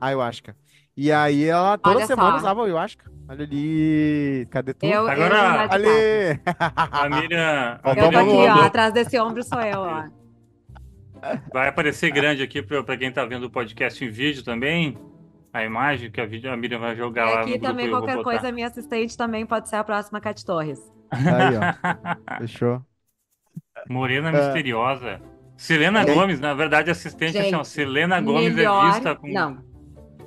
ayahuasca. 0.00 0.56
E 0.96 1.12
aí 1.12 1.44
ela 1.44 1.78
toda 1.78 1.96
Olha 1.96 2.06
semana 2.06 2.32
só. 2.32 2.36
usava 2.38 2.64
ayahuasca. 2.64 3.10
Olha 3.28 3.44
ali, 3.44 4.48
cadê 4.50 4.72
tu? 4.74 4.86
Eu, 4.86 5.06
Agora- 5.06 5.66
eu, 5.66 5.72
Ali! 5.72 6.40
A 6.66 7.08
Miriam, 7.10 7.78
a 7.84 7.90
eu 7.90 8.10
tô 8.10 8.24
Miriam 8.24 8.52
aqui, 8.52 8.60
ó, 8.60 8.64
atrás 8.64 8.92
desse 8.92 9.20
ombro 9.20 9.42
sou 9.44 9.60
eu, 9.60 9.80
ó. 9.80 10.04
vai 11.52 11.68
aparecer 11.68 12.10
grande 12.10 12.42
aqui 12.42 12.62
para 12.62 12.96
quem 12.96 13.12
tá 13.12 13.24
vendo 13.26 13.44
o 13.44 13.50
podcast 13.50 14.02
em 14.02 14.10
vídeo 14.10 14.42
também. 14.42 14.96
A 15.52 15.64
imagem 15.64 16.10
que 16.10 16.20
a, 16.20 16.26
vídeo, 16.26 16.52
a 16.52 16.56
Miriam 16.56 16.78
vai 16.78 16.94
jogar 16.94 17.26
E 17.26 17.30
lá 17.30 17.34
no 17.36 17.42
aqui 17.42 17.50
grupo. 17.52 17.66
também, 17.66 17.88
vou 17.90 17.98
qualquer 18.00 18.22
coisa, 18.22 18.52
minha 18.52 18.66
assistente 18.66 19.16
também 19.16 19.46
pode 19.46 19.68
ser 19.68 19.76
a 19.76 19.84
próxima 19.84 20.20
Cat 20.20 20.44
Torres. 20.44 20.78
Aí, 21.10 21.56
ó. 21.56 22.38
Fechou. 22.38 22.82
Morena 23.88 24.28
É. 24.30 24.32
misteriosa. 24.32 25.20
Selena 25.56 26.04
Gente. 26.04 26.14
Gomes, 26.14 26.40
na 26.40 26.54
verdade, 26.54 26.90
assistente 26.90 27.32
Gente, 27.32 27.50
chama 27.50 27.64
Selena 27.64 28.20
Gomes 28.20 28.54
melhor, 28.54 28.88
é 28.88 28.92
vista 28.92 29.16
com. 29.16 29.26
não. 29.28 29.66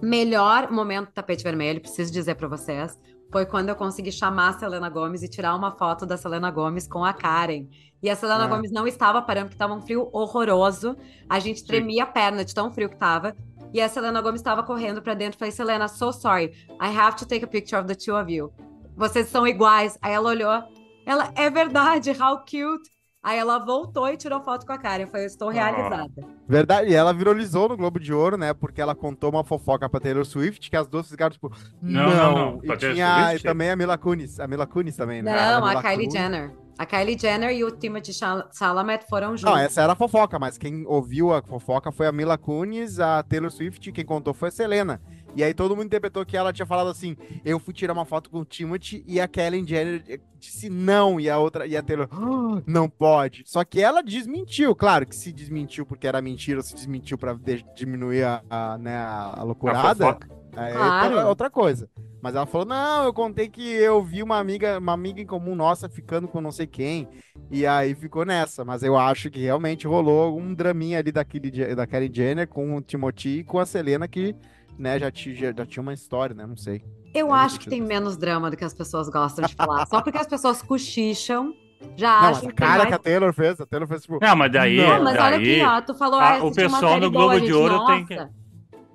Melhor 0.02 0.72
momento 0.72 1.08
do 1.08 1.12
tapete 1.14 1.44
vermelho, 1.44 1.80
preciso 1.80 2.12
dizer 2.12 2.34
pra 2.36 2.48
vocês, 2.48 3.00
foi 3.32 3.46
quando 3.46 3.70
eu 3.70 3.76
consegui 3.76 4.12
chamar 4.12 4.50
a 4.50 4.54
Selena 4.54 4.90
Gomes 4.90 5.22
e 5.22 5.30
tirar 5.30 5.56
uma 5.56 5.72
foto 5.72 6.06
da 6.06 6.18
Selena 6.18 6.50
Gomes 6.50 6.88
com 6.88 7.06
a 7.06 7.14
Karen. 7.14 7.68
E 8.02 8.10
a 8.10 8.16
Selena 8.16 8.46
Ah. 8.46 8.48
Gomes 8.48 8.72
não 8.72 8.88
estava 8.88 9.22
parando, 9.22 9.46
porque 9.46 9.56
estava 9.56 9.74
um 9.76 9.82
frio 9.82 10.10
horroroso. 10.12 10.98
A 11.30 11.38
gente 11.40 11.64
tremia 11.64 12.04
a 12.04 12.08
perna 12.08 12.44
de 12.44 12.54
tão 12.54 12.72
frio 12.72 12.90
que 12.90 12.98
tava. 12.98 13.36
E 13.74 13.80
a 13.82 13.88
Selena 13.90 14.22
Gomes 14.22 14.42
estava 14.42 14.64
correndo 14.64 15.02
pra 15.02 15.14
dentro. 15.14 15.38
Falei, 15.40 15.52
Selena, 15.52 15.88
so 15.88 16.12
sorry. 16.12 16.52
I 16.82 16.88
have 16.98 17.16
to 17.18 17.26
take 17.26 17.44
a 17.44 17.48
picture 17.48 17.78
of 17.80 17.88
the 17.88 17.96
two 17.96 18.16
of 18.20 18.32
you. 18.32 18.52
Vocês 18.96 19.28
são 19.28 19.48
iguais. 19.48 19.98
Aí 20.02 20.14
ela 20.14 20.30
olhou. 20.30 20.64
Ela, 21.06 21.32
é 21.36 21.50
verdade, 21.50 22.12
how 22.12 22.38
cute. 22.40 22.90
Aí 23.24 23.38
ela 23.38 23.60
voltou 23.60 24.08
e 24.10 24.18
tirou 24.18 24.42
foto 24.42 24.66
com 24.66 24.74
a 24.74 24.78
Karen. 24.80 25.04
Eu 25.04 25.08
falei, 25.08 25.26
eu 25.26 25.28
estou 25.28 25.50
Ah. 25.50 25.54
realizada. 25.54 26.12
Verdade, 26.48 26.90
e 26.90 26.96
ela 26.96 27.14
viralizou 27.14 27.70
no 27.70 27.78
Globo 27.78 28.00
de 28.00 28.12
Ouro, 28.12 28.36
né? 28.36 28.52
Porque 28.54 28.82
ela 28.82 28.96
contou 28.96 29.30
uma 29.30 29.44
fofoca 29.44 29.88
pra 29.88 30.00
Taylor 30.00 30.26
Swift, 30.26 30.70
que 30.70 30.76
as 30.76 30.88
duas 30.88 31.08
ficaram 31.08 31.32
tipo, 31.32 31.52
Não, 31.82 32.04
não. 32.10 32.16
não, 32.36 32.52
não. 32.64 32.74
E 32.74 32.78
tinha 32.78 33.28
Swift? 33.30 33.44
também 33.48 33.70
a 33.70 33.76
Mila 33.76 33.96
Kunis, 33.98 34.40
a 34.40 34.48
Mila 34.48 34.66
Kunis 34.66 34.96
também, 34.98 35.22
né? 35.22 35.34
Não, 35.36 35.64
a 35.64 35.70
Mila 35.70 35.82
Kylie 35.84 35.98
Kunis. 36.08 36.14
Jenner. 36.14 36.52
A 36.82 36.86
Kylie 36.88 37.16
Jenner 37.16 37.52
e 37.52 37.64
o 37.64 37.70
Timothy 37.70 38.12
Chal- 38.12 38.50
Chalamet 38.52 39.06
foram 39.08 39.30
Não, 39.30 39.38
juntos. 39.38 39.60
essa 39.60 39.84
era 39.84 39.94
a 39.94 39.96
fofoca, 39.96 40.40
mas 40.40 40.58
quem 40.58 40.84
ouviu 40.88 41.32
a 41.32 41.40
fofoca 41.44 41.92
foi 41.92 42.08
a 42.08 42.12
Mila 42.12 42.40
Kunis, 42.40 43.00
a 43.00 43.22
Taylor 43.22 43.52
Swift, 43.52 43.88
e 43.88 43.92
quem 43.94 44.04
contou 44.04 44.34
foi 44.34 44.48
a 44.48 44.52
Selena. 44.52 45.00
E 45.36 45.44
aí 45.44 45.54
todo 45.54 45.76
mundo 45.76 45.86
interpretou 45.86 46.26
que 46.26 46.36
ela 46.36 46.52
tinha 46.52 46.66
falado 46.66 46.90
assim: 46.90 47.16
eu 47.46 47.60
fui 47.60 47.72
tirar 47.72 47.94
uma 47.94 48.04
foto 48.04 48.32
com 48.32 48.40
o 48.40 48.46
Timothy 48.46 49.04
e 49.08 49.22
a 49.22 49.28
Kylie 49.28 49.64
Jenner 49.64 50.22
disse 50.40 50.72
não, 50.72 51.20
e 51.20 51.30
a 51.30 51.38
outra, 51.38 51.68
e 51.68 51.78
a 51.78 51.84
Taylor, 51.84 52.08
"Ah, 52.12 52.64
não 52.66 52.90
pode. 52.90 53.44
Só 53.46 53.64
que 53.64 53.80
ela 53.80 54.02
desmentiu, 54.02 54.76
claro 54.76 55.06
que 55.06 55.16
se 55.16 55.32
desmentiu 55.32 55.86
porque 55.86 56.08
era 56.08 56.20
mentira, 56.20 56.58
ou 56.62 56.64
se 56.64 56.74
desmentiu 56.74 57.16
pra 57.16 57.34
de- 57.36 57.64
diminuir 57.76 58.24
a, 58.24 58.42
a, 58.50 58.78
né, 58.80 58.96
a, 58.98 59.34
a 59.36 59.40
A 59.42 59.44
loucurada. 59.44 60.04
fofoca. 60.04 60.41
É 60.56 60.72
Claro. 60.74 61.06
outra- 61.16 61.28
outra 61.30 61.50
coisa. 61.50 61.90
Mas 62.22 62.36
ela 62.36 62.46
falou: 62.46 62.68
não, 62.68 63.06
eu 63.06 63.14
contei 63.14 63.48
que 63.50 63.62
eu 63.68 64.04
vi 64.04 64.22
uma 64.22 64.38
amiga, 64.38 64.78
uma 64.78 64.94
amiga 64.94 65.20
em 65.22 65.26
comum 65.26 65.56
nossa 65.56 65.90
ficando 65.90 66.28
com 66.28 66.40
não 66.42 66.52
sei 66.52 66.68
quem. 66.68 67.08
E 67.50 67.66
aí 67.66 67.96
ficou 67.96 68.26
nessa. 68.26 68.64
Mas 68.64 68.84
eu 68.84 68.96
acho 68.98 69.30
que 69.32 69.40
realmente 69.42 69.88
rolou 69.88 70.38
um 70.40 70.54
draminha 70.54 71.00
ali 71.00 71.12
daquele, 71.12 71.74
da 71.76 71.88
Kylie 71.88 72.12
Jenner 72.14 72.48
com 72.48 72.76
o 72.76 72.82
Timothy 72.82 73.40
e 73.40 73.44
com 73.44 73.58
a 73.60 73.66
Selena, 73.66 74.08
que 74.08 74.36
né, 74.78 75.00
já, 75.00 75.10
ti- 75.12 75.34
já, 75.36 75.54
tinha 75.66 75.82
uma 75.82 75.94
história, 75.94 76.36
né? 76.36 76.46
Não 76.46 76.56
sei. 76.58 76.84
Eu 77.14 77.34
acho 77.34 77.60
que 77.60 77.70
tem 77.70 77.82
menos 77.82 78.16
drama 78.16 78.50
do 78.50 78.56
que 78.56 78.64
as 78.64 78.74
pessoas 78.74 79.10
gostam 79.10 79.46
de 79.46 79.54
falar. 79.56 79.86
Só 79.88 80.02
porque 80.02 80.18
as 80.18 80.28
pessoas 80.28 80.62
cochicham, 80.62 81.54
já 81.96 82.14
Não, 82.14 82.22
mas 82.22 82.38
acham 82.38 82.50
a 82.50 82.52
que 82.52 82.58
cara 82.58 82.78
mais... 82.78 82.88
que 82.90 82.94
a 82.96 83.00
Taylor 83.00 83.34
fez, 83.34 83.60
a 83.60 83.66
Taylor 83.66 83.88
fez 83.88 84.02
tipo. 84.04 84.20
Não, 84.22 84.36
mas 84.36 84.52
daí. 84.52 84.78
Não, 84.78 85.04
mas 85.04 85.18
olha 85.20 85.38
daí 85.38 85.62
aqui, 85.62 85.64
ó, 85.66 85.82
tu 85.82 85.94
falou, 85.96 86.20
Ah, 86.20 86.36
ah, 86.38 86.44
o 86.46 86.54
pessoal 86.54 87.00
no 87.00 87.12
boa, 87.12 87.26
Globo 87.26 87.40
de 87.42 87.48
gente, 87.48 87.54
Ouro 87.56 87.86
tem 87.88 88.06
que- 88.06 88.41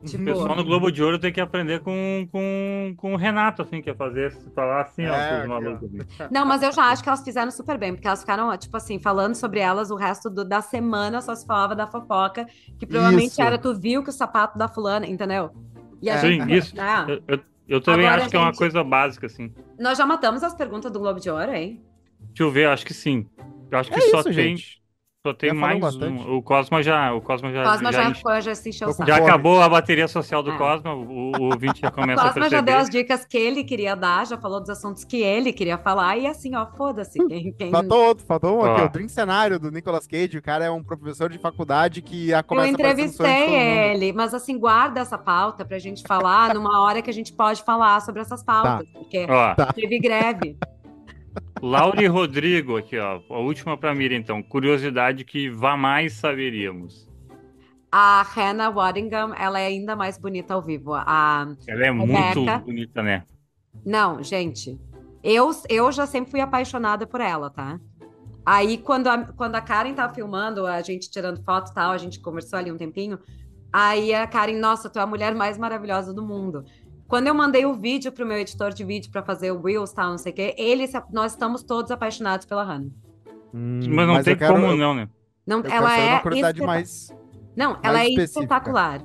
nossa. 0.02 0.06
O 0.16 0.18
Tipo, 0.18 0.24
pessoal 0.24 0.54
no 0.56 0.64
Globo 0.64 0.90
de 0.92 1.02
Ouro 1.02 1.18
tem 1.18 1.32
que 1.32 1.40
aprender 1.40 1.80
com, 1.80 2.28
com, 2.30 2.94
com 2.96 3.14
o 3.14 3.16
Renato, 3.16 3.62
assim, 3.62 3.80
que 3.82 3.90
é 3.90 3.94
fazer, 3.94 4.30
falar 4.54 4.82
assim, 4.82 5.06
ó, 5.06 5.14
É, 5.14 5.44
ó. 5.44 5.48
malucos. 5.48 5.90
Não, 6.30 6.44
mas 6.46 6.62
eu 6.62 6.70
já 6.72 6.84
acho 6.90 7.02
que 7.02 7.08
elas 7.08 7.22
fizeram 7.24 7.50
super 7.50 7.78
bem, 7.78 7.92
porque 7.94 8.06
elas 8.06 8.20
ficaram, 8.20 8.56
tipo 8.56 8.76
assim, 8.76 8.98
falando 8.98 9.34
sobre 9.34 9.60
elas 9.60 9.90
o 9.90 9.96
resto 9.96 10.28
do- 10.30 10.44
da 10.44 10.60
semana 10.60 11.20
só 11.20 11.34
se 11.34 11.46
falava 11.46 11.74
da 11.74 11.86
fofoca, 11.86 12.46
que 12.78 12.86
provavelmente 12.86 13.28
Isso. 13.32 13.42
era 13.42 13.58
tu 13.58 13.74
viu 13.74 14.02
que 14.02 14.10
o 14.10 14.12
sapato 14.12 14.56
da 14.58 14.68
fulana, 14.68 15.06
entendeu? 15.06 15.50
E 16.02 16.10
a 16.10 16.14
É. 16.14 16.18
gente. 16.18 16.44
Sim, 16.44 16.52
isso. 16.52 16.74
Ah, 16.78 17.06
Eu, 17.08 17.22
eu, 17.26 17.40
eu 17.68 17.80
também 17.80 18.06
Agora, 18.06 18.22
acho 18.22 18.30
que 18.30 18.36
é 18.36 18.38
uma 18.38 18.46
gente- 18.48 18.58
coisa 18.58 18.84
básica, 18.84 19.26
assim. 19.26 19.52
nós 19.78 19.96
já 19.98 20.04
matamos 20.06 20.42
as 20.42 20.54
perguntas 20.54 20.92
do 20.92 20.98
Globo 21.00 21.18
de 21.18 21.30
Ouro, 21.30 21.52
hein? 21.52 21.82
Deixa 22.28 22.42
eu 22.42 22.50
ver, 22.50 22.68
acho 22.68 22.84
que 22.84 22.92
sim. 22.94 23.26
Eu 23.70 23.78
acho 23.78 23.90
que 23.90 23.96
É 23.98 24.00
só 24.02 24.20
isso, 24.20 24.24
tem, 24.24 24.32
gente. 24.56 24.82
Só 25.26 25.34
tem 25.34 25.48
Já 25.50 25.54
mais 25.54 25.96
um. 25.96 26.36
O 26.36 26.42
Cosma 26.42 26.82
já. 26.82 27.12
O 27.12 27.20
Cosma 27.20 27.50
já, 27.52 27.64
Cosma 27.64 27.92
já, 27.92 28.12
já, 28.12 28.40
já 28.40 28.54
se 28.54 28.68
encheu 28.68 28.88
o 28.88 28.92
saco. 28.92 29.08
já 29.10 29.16
acabou 29.16 29.60
a 29.60 29.68
bateria 29.68 30.06
social 30.06 30.40
do 30.42 30.52
É. 30.52 30.56
Cosma, 30.56 30.94
o, 30.94 31.32
o 31.36 31.42
ouvinte 31.52 31.80
já 31.80 31.90
começa 31.90 32.22
a 32.22 32.26
Cosma 32.28 32.44
já 32.44 32.50
perceber. 32.50 32.70
deu 32.70 32.80
as 32.80 32.88
dicas 32.90 33.24
que 33.24 33.36
ele 33.36 33.64
queria 33.64 33.96
dar, 33.96 34.24
já 34.26 34.38
falou 34.38 34.60
dos 34.60 34.70
assuntos 34.70 35.04
que 35.04 35.20
ele 35.22 35.52
queria 35.52 35.76
falar, 35.78 36.16
e 36.16 36.26
assim, 36.26 36.54
ó, 36.54 36.64
foda-se. 36.76 37.18
Quem, 37.26 37.52
quem... 37.58 37.70
Faltou 37.72 38.04
outro, 38.06 38.24
faltou 38.24 38.58
um 38.58 38.64
aqui, 38.64 38.82
Ó. 38.82 38.84
o 38.84 38.88
Drink 38.88 39.10
Cenário 39.10 39.58
do 39.58 39.70
Nicolas 39.70 40.06
Cage. 40.06 40.38
O 40.38 40.42
cara 40.42 40.64
é 40.64 40.70
um 40.70 40.82
professor 40.84 41.28
de 41.28 41.38
faculdade 41.38 42.00
que 42.02 42.32
a 42.32 42.38
Eu 42.38 42.44
começa 42.44 42.68
de 42.68 42.74
entrevistei 42.74 43.54
ele, 43.54 44.12
mas 44.12 44.32
assim, 44.32 44.58
guarda 44.58 45.00
essa 45.00 45.18
pauta 45.18 45.64
pra 45.64 45.78
gente 45.78 46.02
falar 46.06 46.54
numa 46.54 46.80
hora 46.82 47.02
que 47.02 47.10
a 47.10 47.14
gente 47.14 47.32
pode 47.32 47.62
falar 47.64 48.00
sobre 48.00 48.20
essas 48.22 48.44
pautas, 48.44 48.86
porque 48.92 49.26
Ó, 49.28 49.54
Tá. 49.54 49.72
teve 49.72 49.98
greve. 49.98 50.56
Laure 51.62 52.06
Rodrigo 52.06 52.76
aqui, 52.76 52.98
ó. 52.98 53.20
A 53.30 53.38
última 53.38 53.76
pra 53.76 53.94
Mira, 53.94 54.14
então. 54.14 54.42
Curiosidade 54.42 55.24
que 55.24 55.48
vá 55.48 55.76
mais 55.76 56.12
saberíamos. 56.14 57.08
A 57.90 58.22
Hannah 58.22 58.68
Waddingham, 58.68 59.34
ela 59.34 59.58
é 59.58 59.66
ainda 59.66 59.96
mais 59.96 60.18
bonita 60.18 60.54
ao 60.54 60.62
vivo. 60.62 60.92
A... 60.94 61.48
Ela 61.66 61.86
é 61.86 61.90
Rebeca. 61.90 62.40
muito 62.40 62.64
bonita, 62.64 63.02
né? 63.02 63.24
Não, 63.84 64.22
gente, 64.22 64.78
eu, 65.22 65.50
eu 65.68 65.90
já 65.92 66.06
sempre 66.06 66.30
fui 66.30 66.40
apaixonada 66.40 67.06
por 67.06 67.20
ela, 67.20 67.50
tá? 67.50 67.80
Aí, 68.44 68.78
quando 68.78 69.08
a, 69.08 69.18
quando 69.24 69.56
a 69.56 69.60
Karen 69.60 69.94
tava 69.94 70.14
filmando, 70.14 70.66
a 70.66 70.80
gente 70.82 71.10
tirando 71.10 71.42
foto 71.42 71.70
e 71.70 71.74
tal, 71.74 71.90
a 71.90 71.98
gente 71.98 72.20
conversou 72.20 72.58
ali 72.58 72.70
um 72.70 72.76
tempinho. 72.76 73.18
Aí 73.72 74.14
a 74.14 74.26
Karen, 74.26 74.58
nossa, 74.58 74.88
tu 74.88 74.98
é 74.98 75.02
a 75.02 75.06
mulher 75.06 75.34
mais 75.34 75.58
maravilhosa 75.58 76.14
do 76.14 76.22
mundo. 76.22 76.64
Quando 77.08 77.28
eu 77.28 77.34
mandei 77.34 77.64
o 77.64 77.74
vídeo 77.74 78.10
pro 78.10 78.26
meu 78.26 78.36
editor 78.38 78.72
de 78.72 78.84
vídeo 78.84 79.10
pra 79.10 79.22
fazer 79.22 79.52
o 79.52 79.62
Reels, 79.62 79.92
tal, 79.92 80.10
não 80.10 80.18
sei 80.18 80.32
o 80.32 80.34
quê, 80.34 80.54
ele, 80.58 80.84
nós 81.12 81.32
estamos 81.32 81.62
todos 81.62 81.90
apaixonados 81.90 82.46
pela 82.46 82.64
Hannah. 82.64 82.90
Hum, 83.54 83.80
Mas 83.88 84.06
não 84.08 84.22
tem 84.22 84.32
eu 84.32 84.38
quero- 84.38 84.54
como 84.54 84.66
eu- 84.66 84.76
não, 84.76 84.94
né? 84.94 85.08
Não, 85.46 85.58
Eu 85.58 85.62
quero 85.62 85.74
ela 85.76 85.88
saber 85.90 86.02
é 86.02 86.60
uma 86.62 86.66
mais. 86.66 87.08
Não, 87.56 87.78
ela 87.82 88.00
é 88.00 88.08
específica. 88.08 88.40
espetacular. 88.40 89.02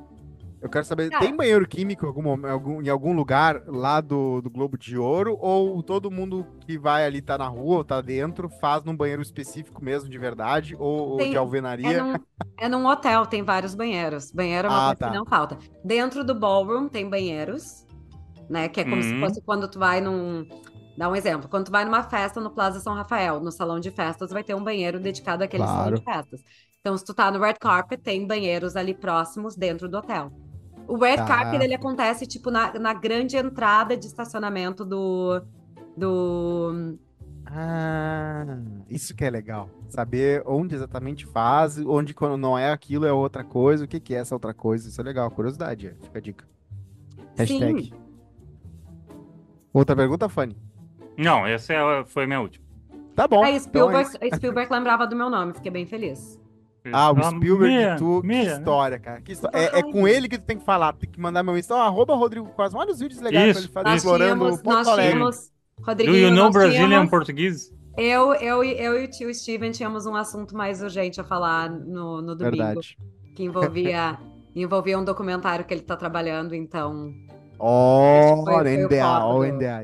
Eu 0.60 0.70
quero 0.70 0.86
saber, 0.86 1.10
Cara. 1.10 1.26
tem 1.26 1.36
banheiro 1.36 1.68
químico 1.68 2.06
em 2.06 2.08
algum, 2.08 2.48
algum- 2.48 2.82
em 2.84 2.90
algum 2.90 3.14
lugar 3.14 3.64
lá 3.66 4.00
do, 4.00 4.42
do 4.42 4.50
Globo 4.50 4.78
de 4.78 4.96
Ouro? 4.98 5.36
Ou 5.40 5.82
todo 5.82 6.12
mundo 6.12 6.46
que 6.68 6.78
vai 6.78 7.04
ali, 7.06 7.20
tá 7.22 7.36
na 7.38 7.48
rua 7.48 7.78
ou 7.78 7.84
tá 7.84 8.00
dentro, 8.00 8.48
faz 8.48 8.84
num 8.84 8.96
banheiro 8.96 9.22
específico 9.24 9.84
mesmo, 9.84 10.08
de 10.10 10.18
verdade? 10.20 10.76
Ou, 10.78 11.10
ou 11.12 11.18
Tem- 11.18 11.32
de 11.32 11.36
É 11.36 11.40
alvenaria? 11.40 12.04
num, 12.04 12.14
é 12.60 12.70
num 12.70 12.86
hotel, 12.86 13.26
tem 13.26 13.42
vários 13.42 13.74
banheiros. 13.74 14.32
Banheiro 14.32 14.68
é 14.68 14.72
uma 14.72 14.78
Ah, 14.78 14.86
coisa 14.90 15.00
tá. 15.00 15.10
que 15.10 15.18
não 15.18 15.26
falta. 15.26 15.58
Dentro 15.84 16.24
do 16.24 16.36
ballroom 16.36 16.88
tem 16.88 17.10
banheiros, 17.10 17.88
né? 18.52 18.68
Que 18.70 18.82
é 18.82 18.84
como 18.84 19.02
se 19.02 19.14
Uhum. 19.14 19.20
fosse 19.22 19.42
quando 19.42 19.68
tu 19.68 19.80
vai 19.80 20.02
num. 20.02 20.46
Dá 20.98 21.10
um 21.10 21.16
exemplo. 21.16 21.48
Quando 21.50 21.66
tu 21.66 21.72
vai 21.72 21.86
numa 21.86 22.04
festa 22.04 22.40
no 22.42 22.52
Plaza 22.52 22.80
São 22.80 22.94
Rafael, 22.94 23.40
no 23.40 23.52
salão 23.52 23.80
de 23.80 23.90
festas, 23.90 24.30
vai 24.32 24.44
ter 24.44 24.54
um 24.54 24.64
banheiro 24.64 25.00
dedicado 25.00 25.44
àquele 25.44 25.64
salão 25.64 25.84
Claro. 25.84 25.96
de 26.00 26.04
festas. 26.04 26.42
Então, 26.82 26.98
se 26.98 27.06
tu 27.06 27.14
tá 27.14 27.32
no 27.32 27.40
red 27.40 27.54
carpet, 27.60 28.02
tem 28.02 28.28
banheiros 28.28 28.76
ali 28.76 28.94
próximos 28.94 29.56
dentro 29.56 29.88
do 29.88 29.98
hotel. 29.98 30.32
O 30.88 30.98
red 30.98 31.16
Tá. 31.18 31.26
carpet, 31.26 31.64
ele 31.64 31.74
acontece, 31.76 32.28
tipo, 32.28 32.52
na, 32.52 32.74
na 32.78 32.94
grande 32.94 33.38
entrada 33.38 33.96
de 33.96 34.06
estacionamento 34.06 34.84
do... 34.84 35.42
do... 35.96 36.98
Ah, 37.46 38.58
isso 38.90 39.16
que 39.16 39.24
é 39.24 39.30
legal. 39.30 39.70
Saber 39.90 40.44
onde 40.46 40.76
exatamente 40.76 41.26
faz, 41.26 41.78
onde 41.78 42.14
quando 42.14 42.38
não 42.38 42.58
é 42.58 42.72
aquilo 42.72 43.06
é 43.06 43.12
outra 43.14 43.44
coisa, 43.44 43.86
o 43.86 43.88
que 43.88 44.00
que 44.00 44.14
é 44.16 44.20
essa 44.20 44.36
outra 44.36 44.54
coisa. 44.54 44.88
Isso 44.90 45.00
é 45.00 45.04
legal, 45.04 45.30
curiosidade, 45.32 45.88
é. 45.88 45.96
fica 46.02 46.18
a 46.18 46.22
dica. 46.22 46.46
Hashtag. 47.38 47.84
Sim. 47.86 47.94
Outra 49.74 49.96
pergunta, 49.96 50.28
Fanny? 50.30 50.56
Não, 51.18 51.46
essa 51.46 51.74
é- 51.74 52.04
foi 52.06 52.24
a 52.24 52.28
minha 52.28 52.42
última. 52.42 52.66
Tá 53.16 53.28
bom. 53.28 53.46
Então 53.46 53.56
é 53.56 53.60
Spielberg, 53.60 54.10
Spielberg 54.36 54.72
lembrava 54.74 55.06
do 55.06 55.16
meu 55.16 55.30
nome, 55.30 55.54
fiquei 55.54 55.72
bem 55.72 55.86
feliz. 55.86 56.40
Ah, 56.92 57.12
o 57.12 57.24
Spielberg, 57.24 57.76
Mia, 57.76 57.96
tu, 57.98 58.22
Mia, 58.24 58.42
que 58.44 58.48
né? 58.50 58.54
história, 58.58 59.00
cara. 59.00 59.22
Que 59.22 59.32
história. 59.34 59.56
É, 59.56 59.80
é 59.80 59.84
com 59.84 60.08
ele 60.08 60.28
que 60.28 60.38
tu 60.40 60.46
tem 60.46 60.58
que 60.58 60.66
falar, 60.66 60.94
tem 60.94 61.08
que 61.10 61.20
mandar 61.20 61.44
meu 61.44 61.56
Insta, 61.58 61.76
arroba 61.76 62.16
Rodrigo 62.16 62.48
Cosmo. 62.50 62.80
Olha 62.80 62.92
os 62.92 63.00
vídeos 63.00 63.22
legais 63.22 63.52
Isso, 63.52 63.60
que 63.60 63.66
ele 63.68 63.74
faz 63.74 63.86
Nós 63.86 63.96
explorando 63.98 64.36
tínhamos, 64.46 64.62
Porto 64.64 64.90
Alegre. 64.90 65.12
tínhamos, 65.14 65.52
Do 65.78 65.84
Rodriguinho, 65.86 66.28
you 66.30 66.36
know 66.36 66.50
Brazilian 66.52 66.88
tínhamos- 66.88 67.10
português? 67.12 67.72
eu, 67.98 68.34
eu, 68.34 68.64
e- 68.64 68.82
eu 68.82 69.00
e 69.00 69.06
o 69.06 69.08
tio 69.12 69.32
Steven 69.36 69.70
tínhamos 69.72 70.08
um 70.08 70.16
assunto 70.16 70.56
mais 70.58 70.82
urgente 70.82 71.22
a 71.22 71.24
falar 71.24 71.70
no, 71.70 72.20
no 72.22 72.36
domingo, 72.36 72.58
Verdade. 72.58 72.98
que 73.36 73.44
envolvia, 73.44 74.18
envolvia 74.56 74.98
um 74.98 75.04
documentário 75.04 75.64
que 75.66 75.74
ele 75.74 75.82
tá 75.84 75.96
trabalhando, 75.96 76.56
então... 76.56 77.14
Ó, 77.64 78.44
Foi- 78.44 78.64
foi 78.64 78.64
o 78.64 78.88
NDA, 78.88 79.06
ó, 79.06 79.38
o 79.38 79.44
foco 79.44 79.46
do- 79.46 79.46
NDA. 79.54 79.84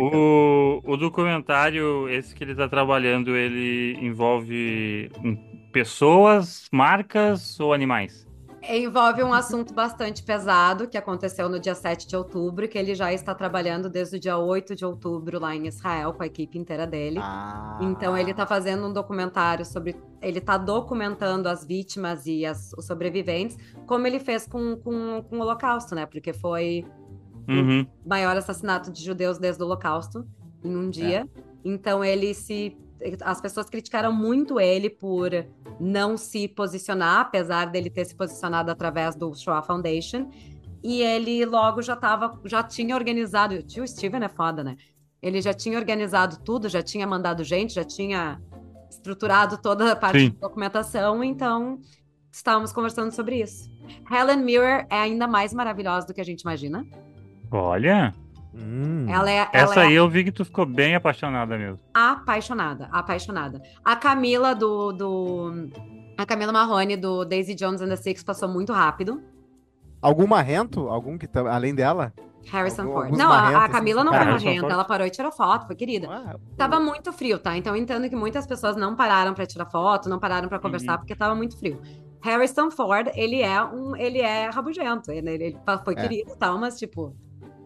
O, 0.00 0.80
o 0.84 0.96
documentário, 0.96 2.08
esse 2.08 2.34
que 2.34 2.42
ele 2.42 2.52
está 2.52 2.68
trabalhando, 2.68 3.36
ele 3.36 3.98
envolve 4.00 5.10
hum, 5.22 5.36
pessoas, 5.72 6.66
marcas 6.72 7.60
ou 7.60 7.72
animais? 7.74 8.23
Envolve 8.68 9.22
um 9.22 9.32
assunto 9.32 9.74
bastante 9.74 10.22
pesado 10.22 10.88
que 10.88 10.96
aconteceu 10.96 11.48
no 11.48 11.60
dia 11.60 11.74
7 11.74 12.06
de 12.06 12.16
outubro, 12.16 12.66
que 12.66 12.78
ele 12.78 12.94
já 12.94 13.12
está 13.12 13.34
trabalhando 13.34 13.90
desde 13.90 14.16
o 14.16 14.20
dia 14.20 14.38
8 14.38 14.74
de 14.74 14.84
outubro 14.84 15.38
lá 15.38 15.54
em 15.54 15.66
Israel 15.66 16.12
com 16.14 16.22
a 16.22 16.26
equipe 16.26 16.58
inteira 16.58 16.86
dele. 16.86 17.18
Ah. 17.20 17.78
Então 17.82 18.16
ele 18.16 18.30
está 18.30 18.46
fazendo 18.46 18.86
um 18.86 18.92
documentário 18.92 19.64
sobre. 19.64 19.96
Ele 20.22 20.38
está 20.38 20.56
documentando 20.56 21.48
as 21.48 21.64
vítimas 21.64 22.26
e 22.26 22.46
as, 22.46 22.72
os 22.78 22.86
sobreviventes, 22.86 23.56
como 23.86 24.06
ele 24.06 24.18
fez 24.18 24.46
com, 24.46 24.76
com, 24.76 25.22
com 25.28 25.38
o 25.38 25.40
Holocausto, 25.40 25.94
né? 25.94 26.06
Porque 26.06 26.32
foi 26.32 26.84
Uhum. 27.48 27.86
o 28.04 28.08
maior 28.08 28.36
assassinato 28.36 28.90
de 28.90 29.04
judeus 29.04 29.38
desde 29.38 29.62
o 29.62 29.66
Holocausto, 29.66 30.26
em 30.62 30.74
um 30.74 30.88
dia. 30.88 31.28
Então 31.64 32.04
ele 32.04 32.32
se. 32.34 32.76
As 33.20 33.40
pessoas 33.40 33.68
criticaram 33.68 34.12
muito 34.12 34.58
ele 34.58 34.88
por 34.88 35.30
não 35.80 36.16
se 36.16 36.48
posicionar, 36.48 37.20
apesar 37.20 37.66
dele 37.66 37.90
ter 37.90 38.04
se 38.04 38.14
posicionado 38.14 38.70
através 38.70 39.14
do 39.14 39.34
Shoah 39.34 39.62
Foundation. 39.62 40.30
E 40.82 41.00
ele 41.00 41.44
logo 41.44 41.80
já 41.82 41.96
tava, 41.96 42.38
já 42.44 42.62
tinha 42.62 42.94
organizado. 42.94 43.54
O 43.54 43.62
tio 43.62 43.86
Steven 43.86 44.22
é 44.22 44.28
foda, 44.28 44.62
né? 44.62 44.76
Ele 45.22 45.40
já 45.40 45.54
tinha 45.54 45.78
organizado 45.78 46.38
tudo, 46.40 46.68
já 46.68 46.82
tinha 46.82 47.06
mandado 47.06 47.42
gente, 47.42 47.74
já 47.74 47.84
tinha 47.84 48.40
estruturado 48.90 49.58
toda 49.58 49.92
a 49.92 49.96
parte 49.96 50.20
Sim. 50.20 50.30
de 50.30 50.36
documentação, 50.36 51.24
então 51.24 51.80
estávamos 52.30 52.72
conversando 52.72 53.10
sobre 53.12 53.40
isso. 53.40 53.70
Helen 54.10 54.44
Mirror 54.44 54.86
é 54.90 54.96
ainda 54.96 55.26
mais 55.26 55.52
maravilhosa 55.54 56.06
do 56.06 56.14
que 56.14 56.20
a 56.20 56.24
gente 56.24 56.42
imagina. 56.42 56.86
Olha, 57.50 58.14
Hum. 58.56 59.06
Ela 59.08 59.30
é, 59.30 59.36
ela 59.38 59.48
essa 59.52 59.80
é 59.80 59.86
aí 59.86 59.94
eu 59.94 60.08
vi 60.08 60.22
que 60.24 60.30
tu 60.32 60.44
ficou 60.44 60.64
bem 60.64 60.94
apaixonada 60.94 61.56
mesmo. 61.58 61.78
apaixonada, 61.92 62.88
apaixonada. 62.92 63.60
A 63.84 63.96
Camila 63.96 64.54
do, 64.54 64.92
do 64.92 65.68
a 66.16 66.24
Camila 66.24 66.52
Marrone 66.52 66.96
do 66.96 67.24
Daisy 67.24 67.54
Jones 67.54 67.80
and 67.82 67.88
the 67.88 67.96
Six 67.96 68.22
passou 68.22 68.48
muito 68.48 68.72
rápido. 68.72 69.20
Algum 70.00 70.26
marrento? 70.26 70.88
Algum 70.88 71.16
que 71.18 71.26
tá, 71.26 71.40
além 71.52 71.74
dela? 71.74 72.12
Harrison 72.46 72.82
Algum- 72.82 72.92
Ford. 72.94 73.16
Não, 73.16 73.32
a, 73.32 73.38
a 73.38 73.42
marrentos, 73.52 73.72
Camila 73.72 74.00
assim. 74.02 74.04
não 74.10 74.12
foi 74.18 74.24
Harrison 74.26 74.44
marrenta, 74.46 74.72
ela 74.74 74.84
parou 74.84 75.06
e 75.06 75.10
tirou 75.10 75.32
foto, 75.32 75.66
foi 75.66 75.74
querida. 75.74 76.38
Tava 76.58 76.78
muito 76.78 77.10
frio, 77.12 77.38
tá? 77.38 77.56
Então 77.56 77.74
eu 77.74 77.82
entendo 77.82 78.08
que 78.08 78.14
muitas 78.14 78.46
pessoas 78.46 78.76
não 78.76 78.94
pararam 78.94 79.32
pra 79.32 79.46
tirar 79.46 79.64
foto, 79.66 80.08
não 80.10 80.18
pararam 80.18 80.46
pra 80.48 80.58
conversar 80.58 80.92
Uhum. 80.92 80.98
porque 80.98 81.16
tava 81.16 81.34
muito 81.34 81.58
frio. 81.58 81.80
Harrison 82.22 82.70
Ford, 82.70 83.10
ele 83.14 83.40
é 83.42 83.62
um, 83.64 83.96
ele 83.96 84.18
é 84.20 84.48
rabugento, 84.50 85.10
ele, 85.10 85.30
ele 85.30 85.56
foi 85.84 85.94
É. 85.94 85.96
querido 86.02 86.32
e 86.32 86.36
tal, 86.36 86.58
mas 86.58 86.78
tipo, 86.78 87.16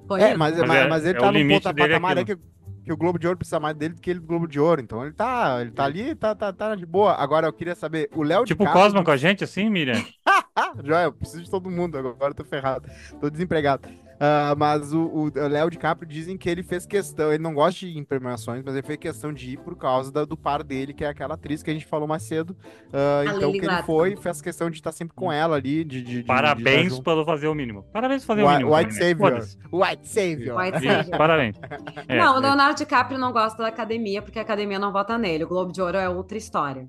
foi 0.09 0.21
É, 0.23 0.31
isso. 0.31 0.39
mas, 0.39 0.59
Mas 0.59 0.71
é- 0.71 0.89
mas 0.89 1.05
ele 1.05 1.17
é 1.19 1.21
tá 1.21 1.29
o 1.29 1.33
num 1.33 1.39
limite 1.39 1.63
ponto 1.65 1.77
patamar 1.77 2.19
aquilo. 2.19 2.39
que, 2.39 2.85
que 2.87 2.93
o 2.93 2.97
Globo 2.97 3.19
de 3.19 3.27
Ouro 3.27 3.39
precisa 3.39 3.61
mais 3.61 3.77
dele 3.77 3.95
do 3.95 4.01
que 4.01 4.11
ele 4.11 4.21
do 4.21 4.27
Globo 4.27 4.49
de 4.49 4.59
Ouro. 4.59 4.81
Então 4.81 5.05
ele 5.05 5.13
tá, 5.13 5.59
ele 5.61 5.71
tá 5.71 5.85
ali, 5.85 6.15
tá, 6.15 6.35
tá, 6.35 6.53
tá 6.53 6.75
de 6.75 6.87
boa. 6.87 7.15
Agora 7.15 7.47
eu 7.47 7.53
queria 7.53 7.75
saber, 7.75 8.09
o 8.15 8.23
Léo 8.23 8.45
Tipo 8.45 8.65
o 8.65 8.73
Cosma 8.73 9.05
com 9.05 9.11
a 9.11 9.17
gente, 9.17 9.45
assim, 9.45 9.69
Miriam? 9.71 10.03
Eu 11.05 11.13
preciso 11.13 11.43
de 11.45 11.51
todo 11.51 11.71
mundo, 11.71 11.97
agora 11.97 12.33
eu 12.33 12.35
tô 12.35 12.45
ferrado, 12.45 12.89
tô 13.21 13.31
desempregado. 13.31 13.89
Ah, 14.21 14.55
mas 14.59 14.93
o, 14.93 15.31
Léo 15.35 15.71
DiCaprio 15.71 16.09
dizem 16.09 16.37
que 16.37 16.51
ele 16.51 16.63
fez 16.63 16.85
questão, 16.85 17.33
ele 17.33 17.43
não 17.43 17.55
gosta 17.55 17.81
de 17.81 17.87
ir 17.89 17.99
em 17.99 18.05
premiações, 18.05 18.63
mas 18.65 18.75
ele 18.75 18.85
fez 18.87 18.99
questão 18.99 19.33
de 19.33 19.51
ir 19.53 19.59
por 19.59 19.77
causa 19.77 20.11
da- 20.11 20.25
do 20.25 20.37
par 20.37 20.65
dele, 20.65 20.93
que 20.93 21.05
é 21.05 21.09
aquela 21.09 21.35
atriz 21.35 21.63
que 21.63 21.71
a 21.71 21.73
gente 21.73 21.87
falou 21.87 22.09
mais 22.09 22.25
cedo. 22.25 22.57
Ah, 22.93 23.23
então 23.27 23.53
que 23.53 23.59
ele 23.59 23.83
foi, 23.85 24.17
fez 24.17 24.43
questão 24.43 24.69
de 24.71 24.77
estar 24.79 24.91
sempre 24.91 25.15
com 25.15 25.31
ela 25.31 25.55
ali, 25.57 25.85
de, 25.85 26.03
de, 26.03 26.09
de- 26.09 26.17
de 26.19 26.25
Parabéns 26.25 26.93
estar 26.93 27.03
pelo 27.05 27.25
fazer 27.25 27.47
o 27.47 27.55
mínimo. 27.55 27.85
Parabéns 27.93 28.23
por 28.23 28.29
fazer 28.35 28.43
o 28.43 28.51
mínimo. 28.51 28.75
White? 28.75 28.95
Savior. 28.95 29.47
White 29.73 30.09
Savior. 30.09 30.59
White 30.59 30.77
Isso, 30.79 30.87
Savior. 30.87 31.19
parabéns. 31.19 31.57
É, 32.09 32.19
não, 32.19 32.35
o 32.35 32.39
é. 32.39 32.41
Leonardo 32.41 32.77
DiCaprio 32.79 33.19
não 33.19 33.33
gosta 33.33 33.63
da 33.63 33.69
academia 33.69 34.23
porque 34.23 34.39
a 34.39 34.43
academia 34.43 34.79
não 34.79 34.91
vota 34.93 35.19
nele. 35.19 35.45
O 35.45 35.49
Globo 35.49 35.71
de 35.73 35.81
Ouro 35.83 35.97
é 35.99 36.09
outra 36.09 36.39
história. 36.39 36.89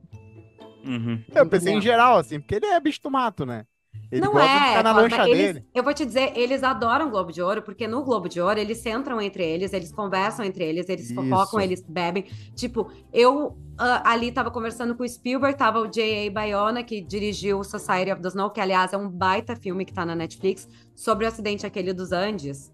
Uhum. 0.85 1.21
Eu 1.35 1.45
pensei 1.47 1.73
em 1.73 1.81
geral, 1.81 2.17
assim, 2.17 2.39
porque 2.39 2.55
ele 2.55 2.65
é 2.67 2.79
bicho 2.79 3.01
do 3.03 3.11
mato, 3.11 3.45
né? 3.45 3.65
Ele 4.11 4.21
não 4.21 4.31
gosta 4.31 4.47
de 4.47 4.55
é, 4.55 4.67
ficar 4.69 4.83
na 4.83 4.91
lancha 4.91 5.29
eles- 5.29 5.53
dele. 5.53 5.65
Eu 5.73 5.83
vou 5.83 5.93
te 5.93 6.05
dizer, 6.05 6.33
eles 6.35 6.63
adoram 6.63 7.07
o 7.07 7.09
Globo 7.11 7.31
de 7.31 7.41
Ouro, 7.41 7.61
porque 7.61 7.87
no 7.87 8.03
Globo 8.03 8.27
de 8.27 8.41
Ouro 8.41 8.59
eles 8.59 8.79
centram 8.79 9.21
entre 9.21 9.43
eles, 9.43 9.71
eles 9.71 9.91
conversam 9.91 10.43
entre 10.43 10.63
eles, 10.63 10.89
eles 10.89 11.05
Isso. 11.11 11.15
fofocam, 11.15 11.59
eles 11.59 11.83
bebem. 11.87 12.25
Tipo, 12.55 12.91
eu 13.13 13.55
ah, 13.77 14.11
ali 14.11 14.31
tava 14.31 14.49
conversando 14.49 14.95
com 14.95 15.03
o 15.03 15.07
Spielberg, 15.07 15.57
tava 15.57 15.79
o 15.79 15.87
J.A. 15.87 16.31
Bayona, 16.31 16.83
que 16.83 17.01
dirigiu 17.01 17.63
Society 17.63 18.11
of 18.11 18.21
the 18.21 18.29
Snow, 18.29 18.49
que 18.49 18.59
aliás 18.59 18.93
é 18.93 18.97
um 18.97 19.07
baita 19.07 19.55
filme 19.55 19.85
que 19.85 19.93
tá 19.93 20.05
na 20.05 20.15
Netflix, 20.15 20.67
sobre 20.95 21.25
o 21.25 21.27
acidente 21.27 21.65
aquele 21.65 21.93
dos 21.93 22.11
Andes. 22.11 22.71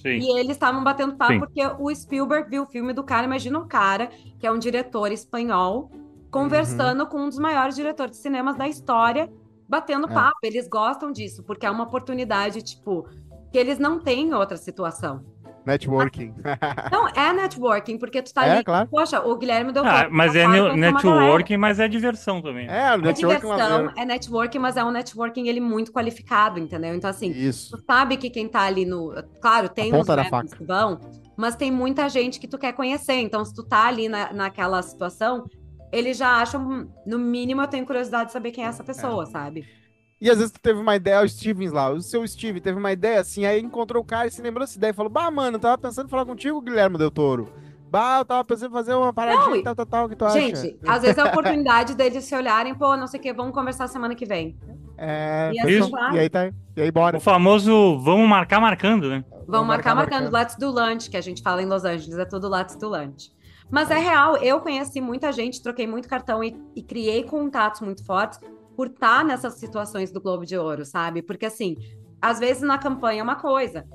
Sim. 0.00 0.18
E 0.18 0.38
eles 0.38 0.52
estavam 0.52 0.82
batendo 0.82 1.14
papo 1.14 1.34
Sim. 1.34 1.40
porque 1.40 1.60
o 1.78 1.94
Spielberg 1.94 2.48
viu 2.48 2.62
o 2.62 2.66
filme 2.66 2.94
do 2.94 3.04
cara. 3.04 3.26
Imagina 3.26 3.58
um 3.58 3.68
cara 3.68 4.08
que 4.38 4.46
é 4.46 4.50
um 4.50 4.58
diretor 4.58 5.12
espanhol 5.12 5.90
conversando 6.30 7.06
com 7.06 7.18
um 7.18 7.28
dos 7.28 7.38
maiores 7.38 7.74
diretores 7.74 8.16
de 8.16 8.22
cinemas 8.22 8.56
da 8.56 8.66
história, 8.66 9.30
batendo 9.70 10.06
É. 10.10 10.12
papo. 10.12 10.38
Eles 10.42 10.68
gostam 10.68 11.10
disso, 11.12 11.42
porque 11.44 11.64
é 11.64 11.70
uma 11.70 11.84
oportunidade, 11.84 12.60
tipo, 12.62 13.06
que 13.52 13.56
eles 13.58 13.78
não 13.78 13.98
têm 14.00 14.28
em 14.28 14.34
outra 14.34 14.56
situação. 14.56 15.24
Networking. 15.66 16.34
Não 16.90 17.06
é 17.08 17.34
networking, 17.34 17.98
porque 17.98 18.22
tu 18.22 18.32
tá 18.32 18.46
É, 18.46 18.50
ali. 18.52 18.64
claro. 18.64 18.88
Poxa, 18.90 19.20
o 19.20 19.36
Guilherme 19.36 19.72
deu 19.72 19.84
Ah, 19.84 20.08
mas 20.10 20.34
é 20.34 20.46
networking, 20.74 21.58
mas 21.58 21.78
é 21.78 21.86
diversão 21.86 22.40
também. 22.40 22.66
né? 22.66 22.78
É, 22.78 22.90
o 22.92 22.94
É 22.94 22.96
networking 22.96 23.40
diversão, 23.46 23.82
lazer. 23.84 23.92
é 23.98 24.04
networking, 24.06 24.58
mas 24.58 24.76
é 24.78 24.82
um 24.84 24.90
networking 24.90 25.48
ele 25.48 25.60
muito 25.60 25.92
qualificado, 25.92 26.58
entendeu? 26.58 26.94
Então, 26.94 27.10
assim, 27.10 27.30
Isso. 27.30 27.76
Tu 27.76 27.84
sabe 27.84 28.16
que 28.16 28.30
quem 28.30 28.48
tá 28.48 28.62
ali 28.62 28.86
no. 28.86 29.12
Claro, 29.40 29.68
tem 29.68 29.92
faca. 30.30 30.56
que 30.56 30.64
vão, 30.64 30.98
mas 31.36 31.54
tem 31.56 31.70
muita 31.70 32.08
gente 32.08 32.40
que 32.40 32.48
tu 32.48 32.56
quer 32.56 32.72
conhecer. 32.72 33.20
Então, 33.20 33.44
se 33.44 33.52
tu 33.54 33.62
tá 33.62 33.86
ali 33.86 34.08
na, 34.08 34.32
naquela 34.32 34.80
situação, 34.80 35.44
eles 35.92 36.16
já 36.16 36.40
acham, 36.40 36.88
no 37.06 37.18
mínimo, 37.18 37.60
eu 37.62 37.68
tenho 37.68 37.86
curiosidade 37.86 38.26
de 38.26 38.32
saber 38.32 38.50
quem 38.52 38.64
é 38.64 38.68
essa 38.68 38.84
pessoa, 38.84 39.26
sabe? 39.26 39.66
E 40.20 40.30
às 40.30 40.36
vezes 40.36 40.52
tu 40.52 40.60
teve 40.60 40.78
uma 40.78 40.94
ideia, 40.96 41.22
o 41.22 41.28
Stevens 41.28 41.72
lá, 41.72 41.90
o 41.90 42.00
seu 42.02 42.26
Steve 42.28 42.60
teve 42.60 42.78
uma 42.78 42.92
ideia 42.92 43.20
assim, 43.20 43.46
aí 43.46 43.58
encontrou 43.60 44.02
o 44.02 44.06
cara 44.06 44.28
e 44.28 44.30
se 44.30 44.42
lembrou 44.42 44.66
dessa 44.66 44.76
ideia 44.76 44.90
e 44.90 44.94
falou: 44.94 45.10
Bah, 45.10 45.30
mano, 45.30 45.56
eu 45.56 45.60
tava 45.60 45.78
pensando 45.78 46.06
em 46.06 46.10
falar 46.10 46.26
contigo, 46.26 46.60
Guilherme 46.60 46.98
Del 46.98 47.10
Toro. 47.10 47.48
Bah, 47.90 48.18
eu 48.18 48.24
tava 48.24 48.44
pensando 48.44 48.70
em 48.70 48.74
fazer 48.74 48.94
uma 48.94 49.12
paradinha 49.12 49.46
Não, 49.48 49.56
e- 49.56 49.62
tal, 49.62 49.74
tal, 49.74 49.86
tal, 49.86 50.08
que 50.08 50.14
tu 50.14 50.24
acha? 50.26 50.38
Gente, 50.38 50.78
às 50.86 51.02
vezes 51.02 51.16
é 51.16 51.22
a 51.22 51.24
oportunidade 51.24 51.94
deles 51.94 52.22
se 52.22 52.36
olharem, 52.36 52.74
pô, 52.74 52.96
não 52.96 53.06
sei 53.06 53.18
o 53.18 53.22
que, 53.22 53.32
vamos 53.32 53.54
conversar 53.54 53.88
semana 53.88 54.14
que 54.14 54.26
vem. 54.26 54.56
É, 54.96 55.50
E 55.54 55.58
assim 55.58 55.90
vai. 55.90 56.14
e 56.16 56.18
aí 56.18 56.28
tá, 56.28 56.52
e 56.76 56.82
aí 56.82 56.90
bora. 56.90 57.16
O 57.16 57.20
famoso 57.20 57.98
vamos 57.98 58.28
marcar 58.28 58.60
marcando, 58.60 59.08
né? 59.08 59.24
Vão 59.48 59.64
marcar 59.64 59.94
marcando 59.94 60.30
Let's 60.30 60.54
do 60.56 60.70
Lunch, 60.70 61.08
que 61.10 61.16
a 61.16 61.20
gente 61.22 61.42
fala 61.42 61.62
em 61.62 61.66
Los 61.66 61.84
Angeles, 61.84 62.18
é 62.18 62.26
tudo 62.26 62.48
Let's 62.48 62.76
do 62.76 62.88
Lunch. 62.90 63.32
Mas 63.70 63.90
é 63.90 63.98
real, 63.98 64.36
eu 64.38 64.60
conheci 64.60 65.00
muita 65.00 65.32
gente, 65.32 65.62
troquei 65.62 65.86
muito 65.86 66.08
cartão 66.08 66.42
e, 66.42 66.56
e 66.74 66.82
criei 66.82 67.22
contatos 67.22 67.80
muito 67.80 68.04
fortes 68.04 68.40
por 68.76 68.88
estar 68.88 69.24
nessas 69.24 69.54
situações 69.54 70.10
do 70.10 70.20
Globo 70.20 70.44
de 70.44 70.56
Ouro, 70.56 70.84
sabe? 70.84 71.22
Porque 71.22 71.46
assim, 71.46 71.76
às 72.20 72.38
vezes 72.38 72.62
na 72.62 72.78
campanha 72.78 73.20
é 73.20 73.22
uma 73.22 73.36
coisa, 73.36 73.86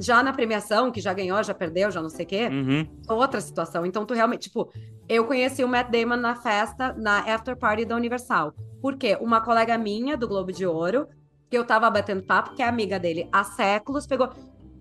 já 0.00 0.22
na 0.22 0.32
premiação, 0.32 0.90
que 0.90 1.00
já 1.00 1.12
ganhou, 1.12 1.42
já 1.42 1.54
perdeu, 1.54 1.90
já 1.90 2.00
não 2.00 2.08
sei 2.08 2.24
o 2.24 2.28
quê, 2.28 2.48
Uhum. 2.48 2.86
outra 3.08 3.40
situação. 3.40 3.84
Então, 3.84 4.06
tu 4.06 4.14
realmente, 4.14 4.42
tipo, 4.42 4.70
eu 5.08 5.24
conheci 5.24 5.62
o 5.64 5.68
Matt 5.68 5.90
Damon 5.90 6.16
na 6.16 6.34
festa, 6.36 6.94
na 6.96 7.18
after 7.32 7.56
party 7.56 7.84
da 7.84 7.96
Universal. 7.96 8.54
Por 8.80 8.96
quê? 8.96 9.16
Uma 9.20 9.40
colega 9.40 9.76
minha 9.76 10.16
do 10.16 10.28
Globo 10.28 10.52
de 10.52 10.66
Ouro, 10.66 11.08
que 11.50 11.56
eu 11.56 11.64
tava 11.64 11.88
batendo 11.90 12.22
papo, 12.22 12.54
que 12.54 12.62
é 12.62 12.66
amiga 12.68 12.98
dele 12.98 13.28
há 13.32 13.44
séculos, 13.44 14.06
pegou. 14.06 14.30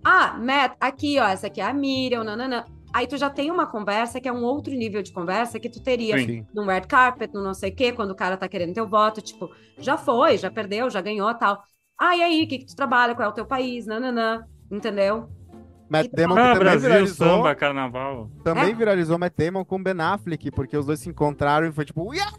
Ah, 0.04 0.38
Matt, 0.38 0.76
aqui, 0.80 1.20
ó, 1.20 1.28
essa 1.28 1.48
aqui 1.48 1.60
é 1.60 1.66
a 1.66 1.74
Miriam, 1.74 2.24
nananã. 2.24 2.64
Aí 2.96 3.06
tu 3.08 3.18
já 3.18 3.30
tem 3.30 3.52
uma 3.52 3.68
conversa 3.68 4.22
que 4.22 4.28
é 4.30 4.32
um 4.32 4.42
outro 4.42 4.74
nível 4.74 5.04
de 5.04 5.12
conversa 5.12 5.60
que 5.60 5.68
tu 5.70 5.84
teria 5.84 6.18
Sim. 6.18 6.46
Num 6.56 6.66
red 6.66 6.84
carpet, 6.88 7.30
no 7.34 7.44
não 7.44 7.54
sei 7.54 7.70
o 7.70 7.76
quê, 7.76 7.92
quando 7.92 8.12
o 8.12 8.16
cara 8.16 8.38
tá 8.38 8.48
querendo 8.48 8.74
teu 8.74 8.88
voto, 8.88 9.22
tipo, 9.22 9.52
já 9.78 9.98
foi, 9.98 10.38
já 10.38 10.50
perdeu, 10.50 10.90
já 10.90 11.02
ganhou, 11.02 11.34
tal. 11.34 11.62
Ah, 12.00 12.16
e 12.16 12.24
aí, 12.24 12.44
o 12.44 12.48
que 12.48 12.60
que 12.60 12.66
tu 12.68 12.74
trabalha, 12.74 13.14
qual 13.14 13.28
é 13.28 13.30
o 13.30 13.34
teu 13.34 13.46
país, 13.46 13.86
nananã, 13.86 14.46
entendeu? 14.72 15.28
Matt 15.90 16.10
Damon 16.14 16.36
que 16.36 16.40
Ah, 16.42 16.46
também 16.54 16.60
Brasil, 16.60 16.90
viralizou, 16.90 17.28
samba, 17.28 17.54
carnaval. 17.54 18.30
também 18.46 18.72
É. 18.72 18.74
viralizou 18.74 19.20
Matt 19.20 19.34
Damon 19.38 19.66
com 19.66 19.84
Ben 19.84 20.00
Affleck, 20.00 20.50
porque 20.52 20.78
os 20.78 20.86
dois 20.86 21.02
se 21.02 21.10
encontraram 21.10 21.68
e 21.68 21.74
foi 21.74 21.84
tipo, 21.84 22.14
"Yeah!" 22.14 22.32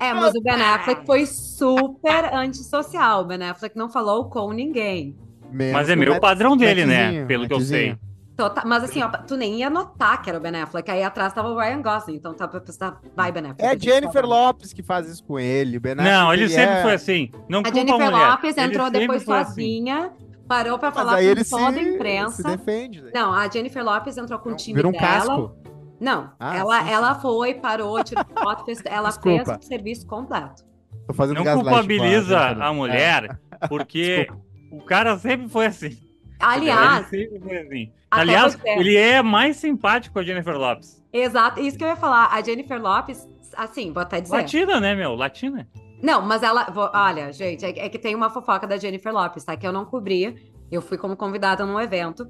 É, 0.00 0.14
mas 0.14 0.32
o 0.34 0.40
Ben 0.40 0.62
Affleck 0.62 1.04
foi 1.04 1.26
super 1.26 2.32
antissocial. 2.32 3.22
O 3.22 3.24
Ben 3.24 3.42
Affleck 3.42 3.76
não 3.76 3.88
falou 3.90 4.28
com 4.30 4.52
ninguém. 4.52 5.18
Menos 5.50 5.72
Mas 5.72 5.88
é 5.90 5.94
o 5.94 5.98
meio 5.98 6.12
Matt- 6.12 6.20
padrão 6.20 6.56
dele, 6.56 6.86
né? 6.86 7.02
Mattzinho, 7.06 7.26
Pelo 7.26 7.48
que 7.48 7.54
eu 7.54 7.60
sei. 7.60 7.98
Mattzinho. 8.40 8.48
Tota- 8.48 8.62
mas 8.66 8.84
assim, 8.84 9.02
ó, 9.02 9.08
tu 9.08 9.36
nem 9.36 9.54
ia 9.58 9.68
notar 9.70 10.20
que 10.22 10.28
era 10.30 10.38
o 10.38 10.42
Ben 10.42 10.54
Affleck. 10.60 10.90
Aí 10.90 11.02
atrás 11.02 11.32
tava 11.32 11.48
o 11.48 11.58
Ryan 11.58 11.82
Gosling. 11.82 12.14
Então 12.16 12.34
tá 12.34 12.46
pra 12.48 12.60
pensar, 12.60 13.00
vai, 13.16 13.30
Ben 13.32 13.50
Affleck. 13.50 13.62
É 13.64 13.78
Jennifer 13.78 14.22
tá- 14.22 14.28
Lopes 14.28 14.72
que 14.72 14.82
faz 14.82 15.08
isso 15.08 15.22
com 15.24 15.38
ele. 15.38 15.78
Ben 15.78 15.94
Não, 15.94 16.26
Affleck, 16.30 16.42
ele 16.42 16.48
sempre 16.48 16.74
é- 16.76 16.82
foi 16.82 16.94
assim. 16.94 17.30
Não 17.48 17.60
A 17.60 17.62
culpa 17.64 17.78
Jennifer 17.78 18.00
a 18.06 18.10
mulher. 18.10 18.30
Lopes 18.30 18.56
Ele 18.56 18.66
entrou 18.66 18.86
sempre 18.86 19.00
depois 19.00 19.28
assim. 19.28 19.44
sozinha, 19.50 20.12
parou 20.48 20.78
pra 20.78 20.88
Mas 20.88 20.98
falar 20.98 21.12
com 21.12 21.18
ele 21.22 21.44
toda 21.44 21.66
a 21.78 21.82
imprensa. 21.82 22.36
se 22.36 22.42
defende. 22.42 23.02
né? 23.02 23.10
Não, 23.14 23.32
a 23.32 23.48
Jennifer 23.48 23.84
Lopes 23.84 24.16
entrou 24.16 24.38
com 24.38 24.50
o 24.50 24.56
time 24.56 24.74
Vira 24.76 24.88
um 24.88 24.92
dela. 24.92 25.02
casco. 25.04 25.56
Não, 26.00 26.30
Ah, 26.40 26.56
ela, 26.56 26.80
sim, 26.80 26.86
sim. 26.86 26.92
ela 26.94 27.14
foi, 27.16 27.54
parou, 27.54 28.02
tirou 28.02 28.24
foto, 28.34 28.64
fez, 28.64 28.82
ela 28.86 29.08
Desculpa. 29.10 29.44
fez 29.44 29.58
o 29.58 29.66
serviço 29.66 30.06
completo. 30.06 30.64
Tô 31.06 31.12
fazendo 31.12 31.44
Não 31.44 31.54
culpabiliza 31.56 32.38
a 32.40 32.72
mulher, 32.72 33.38
porque 33.68 34.26
o 34.72 34.80
cara 34.82 35.18
sempre 35.18 35.48
foi 35.48 35.66
assim. 35.66 35.96
Aliás, 36.40 37.06
assim. 37.06 37.92
Aliás, 38.10 38.58
ele 38.64 38.96
é 38.96 39.22
mais 39.22 39.56
simpático 39.56 40.14
com 40.14 40.18
a 40.20 40.22
Jennifer 40.22 40.56
Lopes. 40.56 41.02
exato, 41.12 41.60
isso 41.60 41.76
que 41.78 41.84
eu 41.84 41.88
ia 41.88 41.96
falar. 41.96 42.28
A 42.32 42.40
Jennifer 42.42 42.80
Lopes, 42.80 43.28
assim, 43.56 43.92
vou 43.92 44.02
até 44.02 44.20
dizer. 44.20 44.34
Latina, 44.36 44.80
né, 44.80 44.94
meu? 44.94 45.14
Latina. 45.14 45.68
Não, 46.02 46.22
mas 46.22 46.42
ela. 46.42 46.64
vou- 46.64 46.90
olha, 46.94 47.32
gente, 47.32 47.64
é, 47.64 47.86
é 47.86 47.88
que 47.88 47.98
tem 47.98 48.14
uma 48.14 48.30
fofoca 48.30 48.66
da 48.66 48.76
Jennifer 48.78 49.12
Lopes, 49.12 49.44
tá? 49.44 49.56
Que 49.56 49.66
eu 49.66 49.72
não 49.72 49.84
cobri. 49.84 50.50
Eu 50.72 50.80
fui 50.80 50.96
como 50.96 51.16
convidada 51.16 51.66
num 51.66 51.78
evento. 51.80 52.26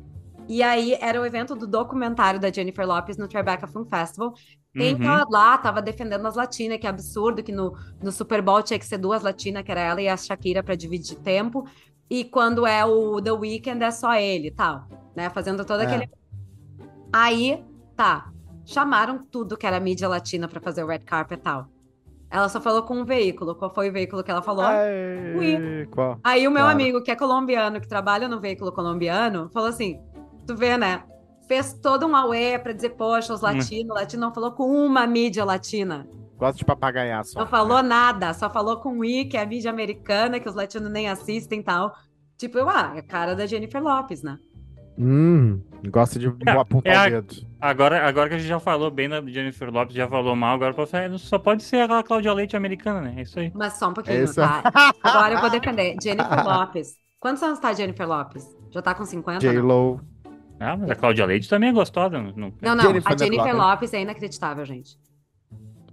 E 0.49 0.63
aí 0.63 0.97
era 1.01 1.21
o 1.21 1.25
evento 1.25 1.55
do 1.55 1.67
documentário 1.67 2.41
da 2.41 2.51
Jennifer 2.51 2.85
Lopes 2.87 3.17
no 3.17 3.29
Tribeca 3.29 3.69
Film 3.69 3.85
Festival. 3.85 4.35
Quem 4.77 4.95
Uhum. 4.95 5.01
tava 5.01 5.27
lá 5.31 5.59
tava 5.59 5.83
defendendo 5.83 6.27
as 6.27 6.35
latinas, 6.35 6.79
que 6.79 6.87
absurdo, 6.87 7.43
que 7.43 7.53
no, 7.53 7.77
no 8.03 8.11
Super 8.11 8.41
Bowl 8.43 8.63
tinha 8.63 8.79
que 8.79 8.87
ser 8.87 8.99
duas 8.99 9.23
latinas, 9.23 9.63
que 9.63 9.71
era 9.71 9.81
ela 9.81 10.01
e 10.03 10.09
a 10.09 10.17
Shakira 10.17 10.63
pra 10.63 10.75
dividir 10.75 11.17
tempo. 11.19 11.65
E 12.11 12.25
quando 12.25 12.67
é 12.67 12.85
o 12.85 13.23
The 13.23 13.31
Weeknd 13.33 13.85
é 13.85 13.91
só 13.93 14.15
ele 14.17 14.49
e 14.49 14.51
tal, 14.51 14.85
né? 15.15 15.31
Fazendo 15.31 15.65
todo 15.65 15.81
É. 15.83 15.85
aquele. 15.87 16.11
Aí, 17.13 17.65
tá. 17.97 18.31
Chamaram 18.65 19.25
tudo 19.31 19.57
que 19.57 19.67
era 19.67 19.81
mídia 19.81 20.09
latina 20.09 20.47
pra 20.49 20.61
fazer 20.61 20.83
o 20.85 20.87
red 20.87 20.99
carpet 21.01 21.39
e 21.39 21.43
tal. 21.43 21.67
Ela 22.31 22.49
só 22.49 22.61
falou 22.61 22.83
com 22.85 22.95
um 23.01 23.05
veículo. 23.05 23.55
Qual 23.57 23.73
foi 23.75 23.91
o 23.91 23.93
veículo 23.93 24.23
que 24.23 24.31
ela 24.31 24.43
falou? 24.43 24.65
Ai, 24.65 25.87
qual? 25.91 26.21
Aí 26.23 26.47
o 26.47 26.51
meu 26.51 26.63
Claro. 26.63 26.77
amigo, 26.79 27.03
que 27.03 27.11
é 27.11 27.17
colombiano, 27.17 27.81
que 27.81 27.89
trabalha 27.89 28.29
no 28.29 28.41
veículo 28.41 28.71
colombiano, 28.73 29.49
falou 29.53 29.69
assim: 29.69 30.01
tu 30.47 30.55
vê, 30.57 30.77
né? 30.77 31.03
Fez 31.49 31.73
todo 31.75 32.07
um 32.07 32.15
auê 32.15 32.57
pra 32.59 32.73
dizer, 32.73 32.91
poxa, 32.91 33.33
Hum. 33.33 33.37
os 33.37 33.41
latinos, 33.41 33.95
latino 33.97 34.21
não 34.21 34.33
falou 34.33 34.53
com 34.53 34.65
uma 34.71 35.05
mídia 35.07 35.45
latina. 35.45 36.09
Gosto 36.41 36.59
de 36.59 36.65
papagaiar 36.65 37.23
só. 37.25 37.39
Não 37.41 37.47
falou 37.47 37.83
nada, 37.83 38.33
só 38.35 38.49
falou 38.51 38.79
com 38.79 38.99
o 38.99 39.05
I, 39.05 39.27
que 39.27 39.37
é 39.37 39.43
a 39.43 39.47
mídia 39.47 39.71
americana, 39.71 40.41
que 40.41 40.49
os 40.49 40.55
latinos 40.55 40.91
nem 40.91 41.07
assistem 41.09 41.61
e 41.61 41.63
tal. 41.63 41.95
Tipo, 42.39 42.57
eu, 42.59 42.69
ah, 42.69 42.93
é 42.97 43.01
a 43.01 43.03
cara 43.03 43.37
da 43.37 43.45
Jennifer 43.47 43.83
Lopes, 43.83 44.23
né? 44.23 44.39
Hum, 44.99 45.61
gosta 45.89 46.19
de 46.19 46.27
É, 46.47 46.51
apontar 46.51 46.93
é 46.93 46.97
a- 46.97 47.07
o 47.19 47.23
dedo. 47.23 47.47
Agora, 47.61 48.07
agora 48.07 48.29
que 48.31 48.35
a 48.37 48.39
gente 48.39 48.49
já 48.49 48.59
falou 48.59 48.91
bem 48.91 49.09
da 49.09 49.21
Jennifer 49.23 49.71
Lopes, 49.71 49.95
já 49.95 50.09
falou 50.09 50.35
mal, 50.35 50.55
agora 50.55 50.75
ser- 50.87 51.19
só 51.19 51.39
pode 51.39 51.63
ser 51.63 51.83
aquela 51.83 52.03
Cláudia 52.03 52.33
Leite 52.33 52.57
americana, 52.57 53.03
né? 53.03 53.15
É 53.19 53.23
isso 53.23 53.39
aí. 53.39 53.53
Mas 53.55 53.75
só 53.75 53.91
um 53.91 53.95
pouquinho, 53.95 54.17
É 54.17 54.25
isso. 54.25 54.35
tá? 54.37 54.63
Agora 55.03 55.35
eu 55.35 55.41
vou 55.41 55.51
defender. 55.51 55.97
Jennifer 56.03 56.45
Lopes. 56.45 56.97
Quantos 57.19 57.43
anos 57.43 57.59
tá 57.59 57.69
a 57.69 57.73
Jennifer 57.75 58.09
Lopes? 58.09 58.47
Já 58.71 58.81
tá 58.81 58.95
com 58.95 59.05
50? 59.05 59.45
Não, 59.47 59.53
J-Lo. 59.53 60.01
Ah, 60.59 60.77
mas 60.77 60.91
a 60.91 60.95
Cláudia 60.95 61.25
Leite 61.27 61.49
também 61.49 61.69
é 61.71 61.73
gostosa. 61.73 62.19
Não, 62.19 62.33
não- 62.37 62.53
não, 62.61 62.75
não. 62.77 62.85
Jennifer 62.85 63.13
a 63.13 63.17
Jennifer 63.17 63.45
Lopez. 63.55 63.57
Lopes 63.57 63.95
é 63.95 64.01
inacreditável, 64.03 64.65
gente. 64.65 64.99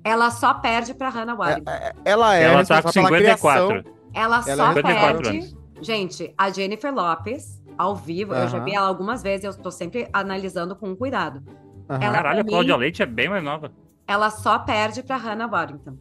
Ela 0.07 0.31
só 0.31 0.53
perde 0.53 0.93
pra 0.93 1.09
Hannah 1.09 1.35
Waddington. 1.35 1.71
Ela 2.05 2.35
é 2.37 2.43
Ela 2.43 2.65
tá 2.65 2.81
com 2.81 2.87
responsável 2.87 3.09
pela 3.09 3.37
54. 3.37 3.67
criação. 3.67 3.97
Ela 4.13 4.35
Ela 4.35 4.41
só 4.43 4.71
é 4.71 4.73
54 4.73 5.21
perde. 5.21 5.37
anos. 5.37 5.57
Gente, 5.81 6.33
a 6.37 6.49
Jennifer 6.49 6.93
Lopes, 6.93 7.61
ao 7.77 7.95
vivo, 7.95 8.33
eu 8.33 8.47
já 8.47 8.59
vi 8.59 8.73
ela 8.73 8.87
algumas 8.87 9.21
vezes, 9.21 9.43
eu 9.45 9.53
tô 9.61 9.69
sempre 9.69 10.07
analisando 10.11 10.75
com 10.75 10.95
cuidado. 10.95 11.43
Ela- 11.89 11.99
Caralho, 11.99 12.39
a 12.41 12.43
pra 12.43 12.51
Cláudia 12.51 12.73
mim- 12.75 12.79
Leite 12.81 13.03
é 13.03 13.05
bem 13.05 13.29
mais 13.29 13.43
nova. 13.43 13.71
Ela 14.07 14.29
só 14.29 14.57
perde 14.59 15.03
pra 15.03 15.17
Hannah 15.17 15.47
Waddington. 15.47 15.97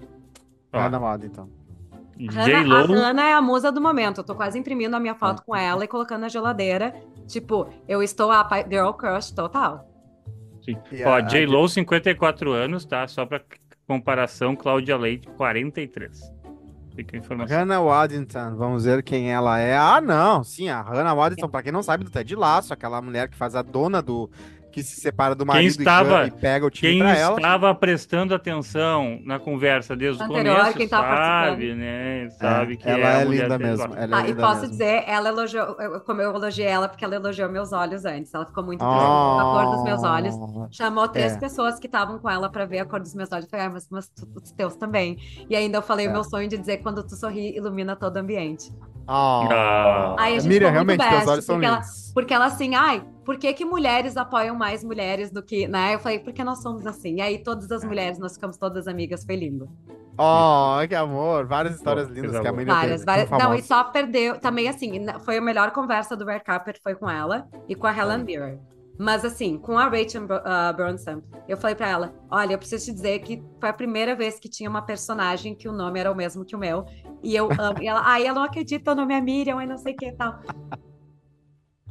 Ó, 0.72 0.78
Hannah 0.78 0.98
Waddington, 0.98 1.48
então. 2.16 2.30
Hannah, 2.32 2.58
a 2.58 2.62
J-Lo. 2.62 2.94
Hannah 2.94 3.28
é 3.28 3.32
a 3.34 3.42
musa 3.42 3.70
do 3.70 3.80
momento. 3.80 4.18
Eu 4.22 4.24
tô 4.24 4.34
quase 4.34 4.58
imprimindo 4.58 4.96
a 4.96 5.00
minha 5.00 5.14
foto 5.14 5.42
com 5.44 5.54
ela 5.54 5.84
e 5.84 5.88
colocando 5.88 6.22
na 6.22 6.28
geladeira. 6.28 6.94
Tipo, 7.26 7.68
eu 7.86 8.02
estou 8.02 8.30
a 8.30 8.48
girl 8.68 8.90
crush 8.92 9.32
total. 9.32 9.86
sim. 10.64 10.76
E 10.90 11.04
Ó, 11.04 11.10
a- 11.10 11.16
a 11.16 11.20
J-Lo, 11.20 11.68
54 11.68 12.50
anos, 12.52 12.84
tá? 12.86 13.06
Só 13.06 13.24
pra 13.26 13.40
comparação, 13.86 14.56
Cláudia 14.56 14.96
Leite, 14.96 15.28
43. 15.28 16.32
Fica 16.94 17.16
a 17.16 17.18
informação. 17.18 17.56
Hannah 17.56 17.80
Waddington, 17.80 18.56
vamos 18.56 18.84
ver 18.84 19.02
quem 19.02 19.30
ela 19.30 19.58
é. 19.58 19.76
Ah, 19.76 20.00
não, 20.00 20.42
sim, 20.42 20.68
a 20.68 20.80
Hannah 20.80 21.12
Waddington, 21.12 21.48
pra 21.48 21.62
quem 21.62 21.70
não 21.70 21.82
sabe, 21.82 22.04
do 22.04 22.10
Ted 22.10 22.34
Laço, 22.34 22.72
aquela 22.72 23.02
mulher 23.02 23.28
que 23.28 23.36
faz 23.36 23.54
a 23.54 23.62
dona 23.62 24.00
do... 24.00 24.30
que 24.76 24.82
se 24.82 25.00
separa 25.00 25.34
do 25.34 25.46
marido 25.46 25.64
e 25.64 25.68
estava- 25.78 26.26
e, 26.26 26.30
pega 26.30 26.66
o 26.66 26.70
time 26.70 26.92
Quem 26.92 26.98
pra 27.00 27.16
ela. 27.16 27.36
estava 27.36 27.74
prestando 27.74 28.34
atenção 28.34 29.18
na 29.24 29.38
conversa 29.38 29.96
desde 29.96 30.22
o 30.22 30.26
começo 30.26 30.74
quem 30.76 30.86
sabe, 30.86 31.74
né? 31.74 32.28
Sabe 32.38 32.76
que 32.76 32.86
ela 32.86 33.20
é, 33.20 33.22
é 33.22 33.24
linda 33.24 33.58
mesmo. 33.58 33.94
Ela 33.94 34.18
é 34.18 34.20
Ah, 34.20 34.24
e 34.24 34.26
linda 34.32 34.42
posso 34.42 34.60
mesmo. 34.60 34.70
dizer, 34.72 35.04
ela 35.06 35.30
elogiou, 35.30 35.76
eu- 35.80 36.00
como 36.02 36.20
eu 36.20 36.30
elogiei 36.34 36.66
ela, 36.68 36.88
porque 36.88 37.02
ela 37.06 37.14
elogiou 37.14 37.48
meus 37.50 37.72
olhos 37.72 38.04
antes. 38.04 38.34
Ela 38.34 38.44
ficou 38.44 38.62
muito 38.62 38.80
triste 38.80 38.94
Oh. 38.94 39.36
com 39.36 39.40
a 39.40 39.64
cor 39.64 39.74
dos 39.76 39.84
meus 39.84 40.02
olhos. 40.02 40.34
Chamou 40.70 41.08
três 41.08 41.32
É. 41.32 41.38
pessoas 41.38 41.78
que 41.78 41.86
estavam 41.86 42.18
com 42.18 42.28
ela 42.28 42.50
pra 42.50 42.66
ver 42.66 42.80
a 42.80 42.84
cor 42.84 43.00
dos 43.00 43.14
meus 43.14 43.32
olhos. 43.32 43.48
Falei, 43.50 43.64
ah, 43.64 43.70
mas, 43.70 43.88
mas 43.90 44.08
tu- 44.10 44.28
os 44.36 44.52
teus 44.52 44.76
também. 44.76 45.16
E 45.48 45.56
ainda 45.56 45.78
eu 45.78 45.82
falei 45.82 46.04
É. 46.04 46.08
o 46.10 46.12
meu 46.12 46.22
sonho 46.22 46.48
de 46.50 46.58
dizer 46.58 46.82
quando 46.82 47.02
tu 47.02 47.16
sorri, 47.16 47.56
ilumina 47.56 47.96
todo 47.96 48.16
o 48.16 48.18
ambiente. 48.18 48.70
Oh. 49.08 49.48
Ah. 49.50 50.16
Aí 50.18 50.36
a 50.36 50.38
gente 50.40 50.48
Miriam, 50.48 50.70
realmente, 50.70 50.98
teus 51.00 51.10
best, 51.14 51.28
olhos 51.28 51.44
são 51.44 51.54
porque 51.56 51.66
ela- 51.66 51.76
lindos. 51.76 52.12
Porque 52.12 52.34
ela 52.34 52.46
assim, 52.46 52.74
ai, 52.74 53.04
por 53.24 53.36
que 53.38 53.52
que 53.52 53.64
mulheres 53.64 54.16
apoiam 54.16 54.56
mais 54.56 54.82
mulheres 54.82 55.30
do 55.30 55.42
que, 55.42 55.68
né? 55.68 55.94
Eu 55.94 55.98
falei, 55.98 56.18
porque 56.18 56.42
nós 56.42 56.62
somos 56.62 56.86
assim. 56.86 57.16
E 57.16 57.20
aí 57.20 57.38
todas 57.42 57.70
as 57.70 57.84
mulheres, 57.84 58.18
nós 58.18 58.34
ficamos 58.34 58.56
todas 58.56 58.88
amigas, 58.88 59.24
foi 59.24 59.36
lindo. 59.36 59.68
Oh, 60.18 60.78
que 60.88 60.94
amor. 60.94 61.46
Várias 61.46 61.74
histórias 61.76 62.08
Pô, 62.08 62.14
lindas 62.14 62.30
coisa 62.30 62.42
que 62.42 62.48
a 62.48 62.52
mãe 62.52 62.64
Várias, 62.64 63.04
teve. 63.04 63.26
várias. 63.26 63.30
Não, 63.30 63.54
e 63.54 63.62
só 63.62 63.84
perdeu, 63.84 64.38
também 64.40 64.66
assim, 64.68 65.04
foi 65.24 65.36
a 65.36 65.40
melhor 65.42 65.70
conversa 65.72 66.16
do 66.16 66.24
Red 66.24 66.40
Carpet, 66.40 66.80
foi 66.82 66.94
com 66.94 67.08
ela 67.08 67.46
e 67.68 67.74
com 67.74 67.86
a 67.86 67.92
Helen 67.96 68.24
Mirren. 68.24 68.58
Mas 68.98 69.26
assim, 69.26 69.58
com 69.58 69.76
a 69.78 69.90
Rachel 69.90 70.26
Bro- 70.26 70.40
ah, 70.42 70.72
Bronson, 70.72 71.20
eu 71.46 71.58
falei 71.58 71.76
pra 71.76 71.86
ela, 71.86 72.14
olha, 72.30 72.54
eu 72.54 72.58
preciso 72.58 72.86
te 72.86 72.92
dizer 72.94 73.18
que 73.18 73.42
foi 73.60 73.68
a 73.68 73.72
primeira 73.74 74.16
vez 74.16 74.40
que 74.40 74.48
tinha 74.48 74.70
uma 74.70 74.80
personagem 74.80 75.54
que 75.54 75.68
o 75.68 75.72
nome 75.72 76.00
era 76.00 76.10
o 76.10 76.14
mesmo 76.14 76.46
que 76.46 76.56
o 76.56 76.58
meu. 76.58 76.86
E 77.26 77.34
eu 77.34 77.48
amo. 77.58 77.82
E 77.82 77.88
ela, 77.88 78.02
ai, 78.04 78.24
ela 78.24 78.36
não 78.36 78.44
acredita, 78.44 78.92
o 78.92 78.94
nome 78.94 79.12
é 79.12 79.20
Miriam, 79.20 79.60
e 79.60 79.66
não 79.66 79.76
sei 79.76 79.94
o 79.94 79.96
que 79.96 80.06
e 80.06 80.12
tal. 80.12 80.40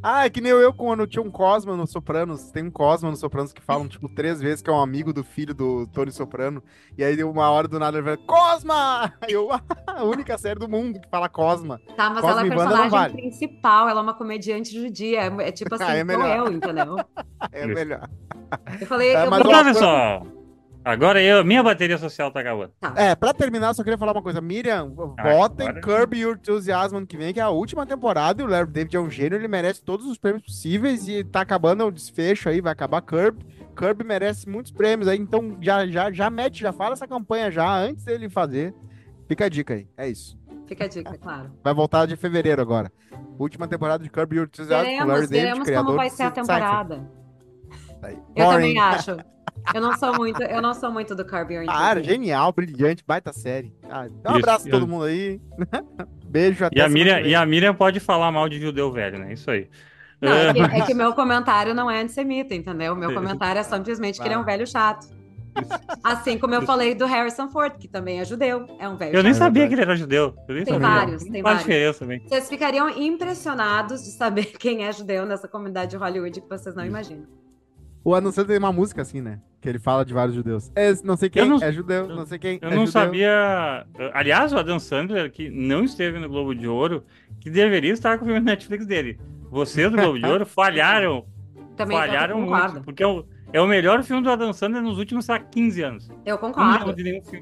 Ah, 0.02 0.26
é 0.26 0.30
que 0.30 0.40
nem 0.40 0.52
eu 0.52 0.72
quando 0.72 1.06
tinha 1.06 1.22
um 1.22 1.30
Cosma 1.30 1.76
no 1.76 1.86
Sopranos. 1.86 2.52
Tem 2.52 2.64
um 2.64 2.72
Cosma 2.72 3.10
no 3.10 3.18
Sopranos 3.18 3.52
que 3.52 3.62
falam, 3.62 3.86
tipo, 3.86 4.08
três 4.08 4.40
vezes 4.40 4.62
que 4.62 4.70
é 4.70 4.74
um 4.74 4.80
amigo 4.80 5.12
do 5.12 5.26
filho 5.26 5.54
do 5.54 5.88
Tony 5.88 6.12
Soprano. 6.12 6.64
E 6.98 7.04
aí, 7.04 7.22
uma 7.22 7.50
hora 7.50 7.68
do 7.68 7.78
nada, 7.78 7.98
ele 7.98 8.06
fala, 8.06 8.18
Cosma! 8.26 9.14
Aí 9.20 9.34
eu, 9.34 9.50
a 9.88 10.04
única 10.06 10.38
série 10.38 10.60
do 10.60 10.70
mundo 10.70 11.02
que 11.02 11.10
fala 11.10 11.28
Cosma. 11.28 11.82
Tá, 11.98 12.10
mas 12.12 12.22
Cosme 12.22 12.30
ela 12.32 12.42
é 12.42 12.46
a 12.46 12.56
personagem 12.56 12.90
vale. 12.92 13.14
principal, 13.14 13.90
ela 13.90 14.00
é 14.00 14.04
uma 14.04 14.14
comediante 14.14 14.74
judia. 14.74 15.22
É, 15.24 15.48
é 15.50 15.52
tipo 15.52 15.74
assim, 15.76 15.84
Ah, 15.84 15.96
é 15.96 15.98
sou 15.98 16.06
melhor. 16.06 16.38
eu, 16.38 16.54
entendeu? 16.54 16.96
É 17.52 17.68
melhor. 17.68 18.10
Eu 18.80 18.88
falei, 18.88 19.10
É, 19.14 19.26
eu 19.26 19.30
mas 19.32 19.44
Mas 19.44 19.82
ó. 19.82 20.35
Agora 20.86 21.20
eu, 21.20 21.44
minha 21.44 21.64
bateria 21.64 21.98
social 21.98 22.30
tá 22.32 22.42
acabando. 22.42 22.72
É, 22.96 23.16
pra 23.16 23.34
terminar, 23.34 23.70
eu 23.70 23.74
só 23.74 23.84
queria 23.84 23.98
falar 23.98 24.12
uma 24.12 24.22
coisa. 24.22 24.40
Miriam, 24.40 24.94
Ah, 25.18 25.34
votem 25.34 25.68
agora- 25.68 25.82
Curb 25.82 26.16
Your 26.20 26.36
Enthusiasm 26.36 26.98
ano 26.98 27.08
que 27.08 27.18
vem, 27.18 27.34
que 27.34 27.40
é 27.40 27.44
a 27.44 27.50
última 27.50 27.86
temporada. 27.88 28.40
E 28.42 28.46
o 28.46 28.48
Larry 28.48 28.70
David 28.70 28.96
é 28.96 29.00
um 29.00 29.10
gênio, 29.10 29.36
ele 29.36 29.48
merece 29.48 29.82
todos 29.84 30.06
os 30.06 30.18
prêmios 30.20 30.44
possíveis. 30.44 31.08
E 31.08 31.24
tá 31.24 31.42
acabando 31.42 31.84
o 31.86 31.92
desfecho 31.92 32.50
aí, 32.50 32.62
vai 32.62 32.72
acabar 32.72 33.02
Curb. 33.02 33.44
Curb 33.76 34.04
merece 34.04 34.48
muitos 34.48 34.72
prêmios 34.72 35.08
aí, 35.08 35.18
então 35.18 35.58
já, 35.60 35.88
já, 35.88 36.12
já 36.12 36.30
mete, 36.30 36.62
já 36.62 36.72
fala 36.72 36.94
essa 36.94 37.08
campanha 37.08 37.50
já, 37.52 37.76
antes 37.78 38.06
dele 38.06 38.30
fazer. 38.30 38.74
Fica 39.28 39.46
a 39.46 39.50
dica 39.50 39.74
aí, 39.74 39.88
é 39.98 40.08
isso. 40.08 40.38
Fica 40.68 40.86
a 40.86 40.88
dica, 40.88 41.18
claro. 41.18 41.52
Vai 41.64 41.74
voltar 41.74 42.06
de 42.06 42.16
fevereiro 42.16 42.62
agora. 42.62 42.92
Última 43.40 43.68
temporada 43.68 44.04
de 44.04 44.10
Curb 44.10 44.36
Your 44.36 44.46
Enthusiasm 44.46 44.86
com 45.00 45.04
o 45.04 45.08
Larry 45.08 45.28
Veremos, 45.28 45.30
David, 45.30 45.42
veremos 45.42 45.66
criador 45.66 45.86
como 45.88 45.98
vai 45.98 46.10
ser 46.12 46.24
a 46.24 46.32
temporada. 46.32 47.10
Aí. 48.04 48.18
Eu 48.36 48.46
Boring. 48.46 48.76
também 48.76 48.80
acho. 48.80 49.18
Eu 49.74 49.82
não 49.82 49.98
sou 49.98 50.14
muito, 50.16 50.42
eu 50.44 50.62
não 50.62 50.74
sou 50.74 50.92
muito 50.92 51.16
do 51.16 51.26
Curb 51.26 51.54
Your 51.54 51.66
Cara, 51.66 52.00
Enthusiasm. 52.00 52.22
genial, 52.24 52.52
brilhante, 52.54 53.04
baita 53.06 53.34
série. 53.34 53.74
Ah, 53.90 54.08
dá 54.22 54.32
um 54.32 54.38
Isso, 54.38 54.40
abraço 54.46 54.68
a 54.68 54.72
todo 54.72 54.84
eu- 54.84 54.88
mundo 54.88 55.06
aí. 55.06 55.42
Beijo, 56.26 56.66
até 56.66 56.78
E 56.78 56.82
a, 56.82 56.90
Miriam, 56.90 57.20
e 57.22 57.34
a 57.36 57.46
Miriam 57.46 57.74
pode 57.74 58.00
falar 58.00 58.32
mal 58.32 58.48
de 58.50 58.60
judeu 58.60 58.92
velho, 58.92 59.20
né? 59.20 59.34
Isso 59.34 59.50
aí. 59.50 59.70
Não, 60.22 60.32
é 60.32 60.50
Ah, 60.50 60.54
que, 60.54 60.60
é 60.62 60.82
que 60.88 60.94
meu 60.94 61.14
comentário 61.14 61.74
não 61.74 61.90
é 61.90 62.02
antissemita, 62.02 62.54
entendeu? 62.54 62.94
O 62.94 62.96
meu 62.96 63.14
comentário 63.14 63.60
é 63.60 63.64
simplesmente 63.64 64.20
que 64.20 64.28
ele 64.28 64.34
é 64.36 64.38
um 64.38 64.44
velho 64.46 64.66
chato. 64.68 65.08
Assim 66.04 66.38
como 66.38 66.54
eu 66.54 66.64
falei 66.64 66.94
do 66.94 67.06
Harrison 67.06 67.48
Ford, 67.48 67.78
que 67.78 67.88
também 67.88 68.20
é 68.20 68.26
judeu. 68.26 68.66
É 68.78 68.90
um 68.90 68.98
velho 68.98 69.16
Eu 69.16 69.24
nem 69.24 69.32
chato. 69.34 69.40
sabia 69.44 69.68
que 69.68 69.74
ele 69.74 69.82
era 69.84 69.96
judeu. 69.96 70.36
Eu 70.50 70.56
nem 70.56 70.66
Tem 70.66 70.74
sabia. 70.74 70.88
vários, 70.90 71.24
tem 71.24 71.32
faz 71.32 71.44
vários. 71.44 71.62
diferença 71.64 72.00
também. 72.00 72.20
Vocês 72.28 72.50
ficariam 72.50 72.90
impressionados 72.90 74.04
de 74.04 74.12
saber 74.12 74.46
quem 74.60 74.84
é 74.86 74.92
judeu 74.92 75.26
nessa 75.26 75.48
comunidade 75.48 75.92
de 75.92 75.98
Hollywood 75.98 76.42
que 76.42 76.50
vocês 76.50 76.76
não 76.76 76.86
imaginam. 76.86 77.26
O 78.04 78.14
Sandler 78.32 78.46
tem 78.48 78.58
uma 78.58 78.72
música 78.74 79.02
assim, 79.02 79.22
né? 79.22 79.40
Que 79.66 79.70
ele 79.70 79.80
fala 79.80 80.06
de 80.06 80.14
vários 80.14 80.36
judeus. 80.36 80.72
É, 80.76 80.94
não 81.04 81.18
sei 81.18 81.28
quem 81.30 81.42
Eu 81.42 81.50
não- 81.50 81.58
é 81.64 81.72
judeu, 81.72 82.08
não 82.08 82.26
sei 82.26 82.38
quem 82.38 82.60
Eu 82.62 82.70
é 82.70 82.76
não 82.76 82.86
judeu. 82.86 82.92
sabia. 83.02 83.86
Aliás, 84.14 84.54
o 84.54 84.58
Adam 84.58 84.78
Sandler, 84.80 85.32
que 85.32 85.50
não 85.50 85.84
esteve 85.84 86.20
no 86.20 86.30
Globo 86.30 86.54
de 86.54 86.68
Ouro, 86.68 87.04
que 87.42 87.50
deveria 87.50 87.92
estar 87.92 88.18
com 88.20 88.26
o 88.26 88.28
filme 88.28 88.42
Netflix 88.42 88.86
dele. 88.86 89.20
Vocês 89.50 89.90
do 89.92 89.98
Globo 89.98 90.20
de 90.20 90.26
Ouro 90.28 90.46
falharam. 90.48 91.26
Também 91.76 91.98
falharam 91.98 92.38
eu 92.40 92.44
concordo. 92.46 92.72
muito. 92.74 92.86
Porque 92.86 93.04
é 93.04 93.08
o, 93.08 93.26
é 93.52 93.60
o 93.60 93.68
melhor 93.68 94.02
filme 94.04 94.22
do 94.24 94.30
Adam 94.30 94.54
Sandler 94.54 94.82
nos 94.82 94.98
últimos, 94.98 95.26
sei 95.26 95.36
lá, 95.36 95.42
15 95.42 95.82
anos. 95.82 96.08
Eu 96.10 96.16
Eu 96.26 96.32
não 96.34 96.38
concordo. 96.52 96.96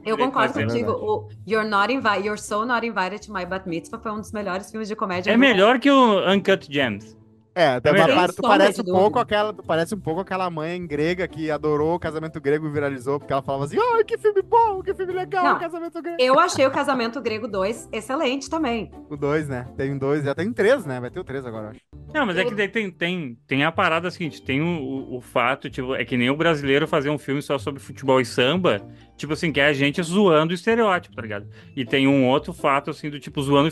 Eu 0.06 0.18
concordo 0.18 0.54
contigo. 0.54 0.72
verdade. 0.74 1.06
O 1.06 1.30
You're, 1.48 1.70
not 1.70 1.94
invi 1.94 2.26
You're 2.26 2.40
So 2.42 2.66
Not 2.66 2.86
Invited 2.88 3.28
to 3.28 3.34
My 3.34 3.46
Bat 3.46 3.68
Mitzvah 3.68 4.00
foi 4.00 4.12
um 4.12 4.20
dos 4.22 4.32
melhores 4.32 4.72
filmes 4.72 4.88
de 4.88 4.96
comédia. 4.96 5.30
É 5.32 5.38
melhor 5.38 5.78
que 5.80 5.92
o 5.92 6.28
Uncut 6.32 6.68
Gems. 6.72 7.18
É, 7.56 7.80
tu, 7.80 7.92
melhor. 7.92 8.34
tu 8.34 8.42
parece 8.42 8.82
um 8.82 8.86
pouco 8.86 9.20
aquela, 9.20 9.54
tu 9.54 9.64
parece 9.64 9.94
um 9.94 10.00
pouco 10.00 10.22
aquela 10.22 10.50
mãe 10.50 10.86
grega 10.86 11.28
que 11.28 11.52
adorou 11.52 11.96
o 11.96 12.00
casamento 12.00 12.42
grego 12.42 12.68
e 12.68 12.72
viralizou, 12.72 13.20
porque 13.20 13.32
ela 13.32 13.44
falava 13.44 13.66
assim: 13.66 13.78
"Ai, 13.80 14.04
que 14.04 14.18
filme 14.18 14.42
bom, 14.42 14.82
que 14.82 14.94
filme 14.94 15.14
legal, 15.14 15.44
Não. 15.44 15.60
casamento 15.60 16.02
grego". 16.02 16.18
Eu 16.20 16.40
achei 16.40 16.66
o 16.66 16.72
Casamento 16.72 17.22
Grego 17.22 17.48
2 17.48 17.90
excelente 17.92 18.50
também. 18.50 18.92
O 19.10 19.16
dois, 19.16 19.48
né? 19.48 19.68
Tem 19.78 19.92
um 19.94 19.98
dois, 19.98 20.24
já 20.24 20.34
tem 20.34 20.52
três, 20.52 20.86
né? 20.86 21.00
Vai 21.00 21.12
ter 21.12 21.20
o 21.20 21.24
três 21.24 21.46
agora, 21.46 21.68
eu 21.68 21.70
acho. 21.72 21.80
Não, 22.14 22.26
mas 22.26 22.38
é 22.38 22.46
que 22.46 22.54
daí 22.54 22.68
tem, 22.68 22.92
tem, 22.92 23.38
tem 23.48 23.64
a 23.64 23.72
parada 23.72 24.12
seguinte, 24.12 24.42
tem 24.42 24.62
o, 24.62 24.66
o, 24.66 25.18
o 25.18 25.22
fato, 25.22 25.70
tipo, 25.70 25.96
é 25.96 26.06
que 26.06 26.16
nem 26.16 26.30
o 26.30 26.38
brasileiro 26.38 26.88
fazer 26.88 27.10
um 27.10 27.18
filme 27.18 27.42
só 27.42 27.58
sobre 27.58 27.80
futebol 27.80 28.22
e 28.22 28.26
samba, 28.26 28.82
tipo 29.18 29.34
assim, 29.34 29.52
que 29.52 29.60
é 29.60 29.68
a 29.68 29.74
gente 29.74 30.02
zoando 30.02 30.52
o 30.52 30.56
estereótipo, 30.56 31.16
tá 31.16 31.22
ligado? 31.22 31.48
E 31.76 31.86
tem 31.86 32.08
um 32.08 32.28
outro 32.28 32.52
fato, 32.54 32.90
assim, 32.90 33.10
do 33.10 33.20
tipo, 33.20 33.42
zoando 33.42 33.70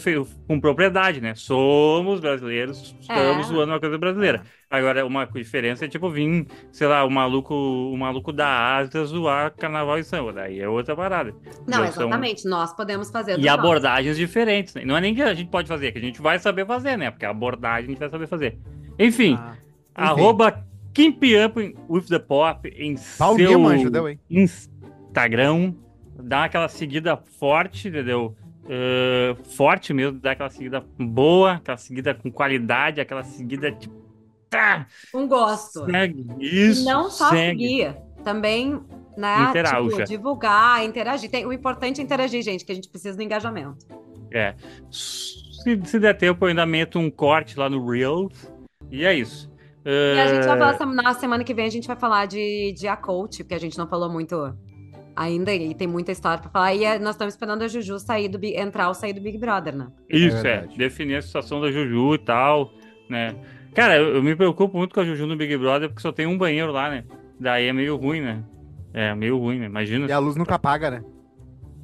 com 0.47 0.59
propriedade, 0.59 1.19
né? 1.21 1.33
Somos 1.35 2.19
brasileiros, 2.19 2.95
estamos 2.99 3.45
É. 3.45 3.49
zoando 3.49 3.71
uma 3.73 3.79
coisa 3.79 3.97
brasileira. 3.97 4.43
Agora, 4.69 5.05
uma 5.05 5.25
diferença 5.25 5.83
é, 5.83 5.87
tipo, 5.87 6.09
vir, 6.09 6.47
sei 6.71 6.87
lá, 6.87 7.03
o 7.03 7.09
maluco, 7.09 7.53
o 7.53 7.97
maluco 7.97 8.31
da 8.31 8.77
Ásia 8.77 9.03
zoar 9.03 9.53
carnaval 9.55 9.99
e 9.99 10.03
samba, 10.03 10.31
daí 10.31 10.59
é 10.59 10.69
outra 10.69 10.95
parada. 10.95 11.33
Não, 11.67 11.85
são- 11.91 12.05
exatamente. 12.05 12.47
Nós 12.47 12.73
podemos 12.73 13.09
fazer. 13.11 13.37
E 13.37 13.49
abordagens 13.49 14.15
diferentes, 14.17 14.73
né? 14.75 14.83
Não 14.85 14.95
é 14.95 15.01
nem 15.01 15.13
que 15.13 15.21
a 15.21 15.33
gente 15.33 15.49
pode 15.49 15.67
fazer, 15.67 15.87
é 15.87 15.91
que 15.91 15.97
a 15.97 16.01
gente 16.01 16.21
vai 16.21 16.39
saber 16.39 16.65
fazer, 16.65 16.97
né? 16.97 17.11
Porque 17.11 17.25
a 17.25 17.31
abordagem 17.31 17.85
a 17.85 17.89
gente 17.89 17.99
vai 17.99 18.09
saber 18.09 18.27
fazer. 18.27 18.57
Enfim, 18.97 19.35
Ah, 19.37 19.51
enfim. 19.51 19.57
arroba 19.95 20.63
Keep 20.93 21.35
Up 21.45 21.75
with 21.89 22.03
the 22.07 22.19
Pop 22.19 22.67
em 22.67 22.95
Paulinho, 23.17 23.49
seu 23.49 23.59
mano, 23.59 23.81
judeu, 23.81 24.09
hein? 24.09 24.19
Instagram. 25.11 25.73
Dá 26.23 26.45
aquela 26.45 26.67
seguida 26.67 27.17
forte, 27.17 27.87
entendeu? 27.89 28.35
Uh, 28.63 29.43
forte 29.55 29.93
mesmo, 29.93 30.19
dá 30.19 30.31
aquela 30.31 30.49
seguida 30.49 30.85
boa, 30.97 31.53
aquela 31.53 31.77
seguida 31.77 32.13
com 32.13 32.31
qualidade, 32.31 33.01
aquela 33.01 33.23
seguida 33.23 33.71
tipo. 33.71 33.99
Tá, 34.49 34.85
Um 35.13 35.27
gosto. 35.27 35.85
segue, 35.85 36.27
isso, 36.39 36.81
e 36.81 36.85
não 36.85 37.09
só 37.09 37.29
segue. 37.29 37.57
seguir, 37.61 37.95
também, 38.21 38.81
né? 39.17 39.51
Tipo, 39.63 40.03
divulgar, 40.03 40.83
interagir. 40.83 41.31
Tem, 41.31 41.45
o 41.45 41.53
importante 41.53 42.01
é 42.01 42.03
interagir, 42.03 42.41
gente, 42.41 42.65
que 42.65 42.71
a 42.71 42.75
gente 42.75 42.89
precisa 42.89 43.15
do 43.15 43.23
engajamento. 43.23 43.85
É. 44.29 44.53
Se, 44.91 45.79
se 45.85 45.99
der 45.99 46.17
tempo, 46.17 46.43
eu 46.43 46.49
ainda 46.49 46.65
meto 46.65 46.99
um 46.99 47.09
corte 47.09 47.57
lá 47.57 47.69
no 47.69 47.89
Reels. 47.89 48.33
E 48.91 49.05
é 49.05 49.13
isso. 49.13 49.49
E 49.85 50.19
a 50.19 50.27
gente 50.27 50.45
vai 50.45 50.57
falar, 50.57 50.77
sem- 50.77 50.95
na 50.95 51.13
semana 51.13 51.43
que 51.45 51.53
vem, 51.53 51.65
a 51.65 51.69
gente 51.71 51.87
vai 51.87 51.95
falar 51.95 52.25
de, 52.25 52.73
de 52.73 52.87
a 52.89 52.97
coach, 52.97 53.43
porque 53.43 53.55
a 53.55 53.59
gente 53.59 53.77
não 53.77 53.87
falou 53.87 54.09
muito 54.11 54.53
ainda 55.15 55.53
e 55.53 55.73
tem 55.73 55.87
muita 55.87 56.11
história 56.11 56.39
pra 56.41 56.49
falar. 56.49 56.73
E 56.73 56.83
é- 56.83 56.99
nós 56.99 57.15
estamos 57.15 57.33
esperando 57.33 57.63
a 57.63 57.67
Juju 57.67 57.99
sair 57.99 58.27
do, 58.27 58.37
Big- 58.39 58.57
entrar 58.57 58.87
ou 58.87 58.93
sair 58.93 59.13
do 59.13 59.21
Big 59.21 59.37
Brother, 59.37 59.75
né? 59.75 59.87
Isso, 60.09 60.45
É 60.45 60.51
é. 60.51 60.67
Definir 60.77 61.15
a 61.17 61.21
situação 61.21 61.59
da 61.61 61.71
Juju 61.71 62.15
e 62.15 62.17
tal, 62.19 62.73
né? 63.09 63.35
Cara, 63.73 63.97
eu, 63.97 64.15
eu 64.15 64.23
me 64.23 64.35
preocupo 64.35 64.77
muito 64.77 64.93
com 64.93 64.99
a 65.01 65.05
Juju 65.05 65.25
no 65.27 65.35
Big 65.35 65.55
Brother 65.57 65.89
porque 65.89 66.01
só 66.01 66.11
tem 66.11 66.25
um 66.27 66.37
banheiro 66.37 66.71
lá, 66.71 66.89
né? 66.89 67.03
Daí 67.39 67.67
é 67.67 67.73
meio 67.73 67.95
ruim, 67.95 68.21
né? 68.21 68.43
É 68.93 69.15
meio 69.15 69.37
ruim, 69.37 69.59
né? 69.59 69.65
Imagina. 69.65 70.07
E 70.07 70.11
a 70.11 70.19
luz 70.19 70.35
nunca 70.35 70.55
apaga, 70.55 70.91
né? 70.91 71.03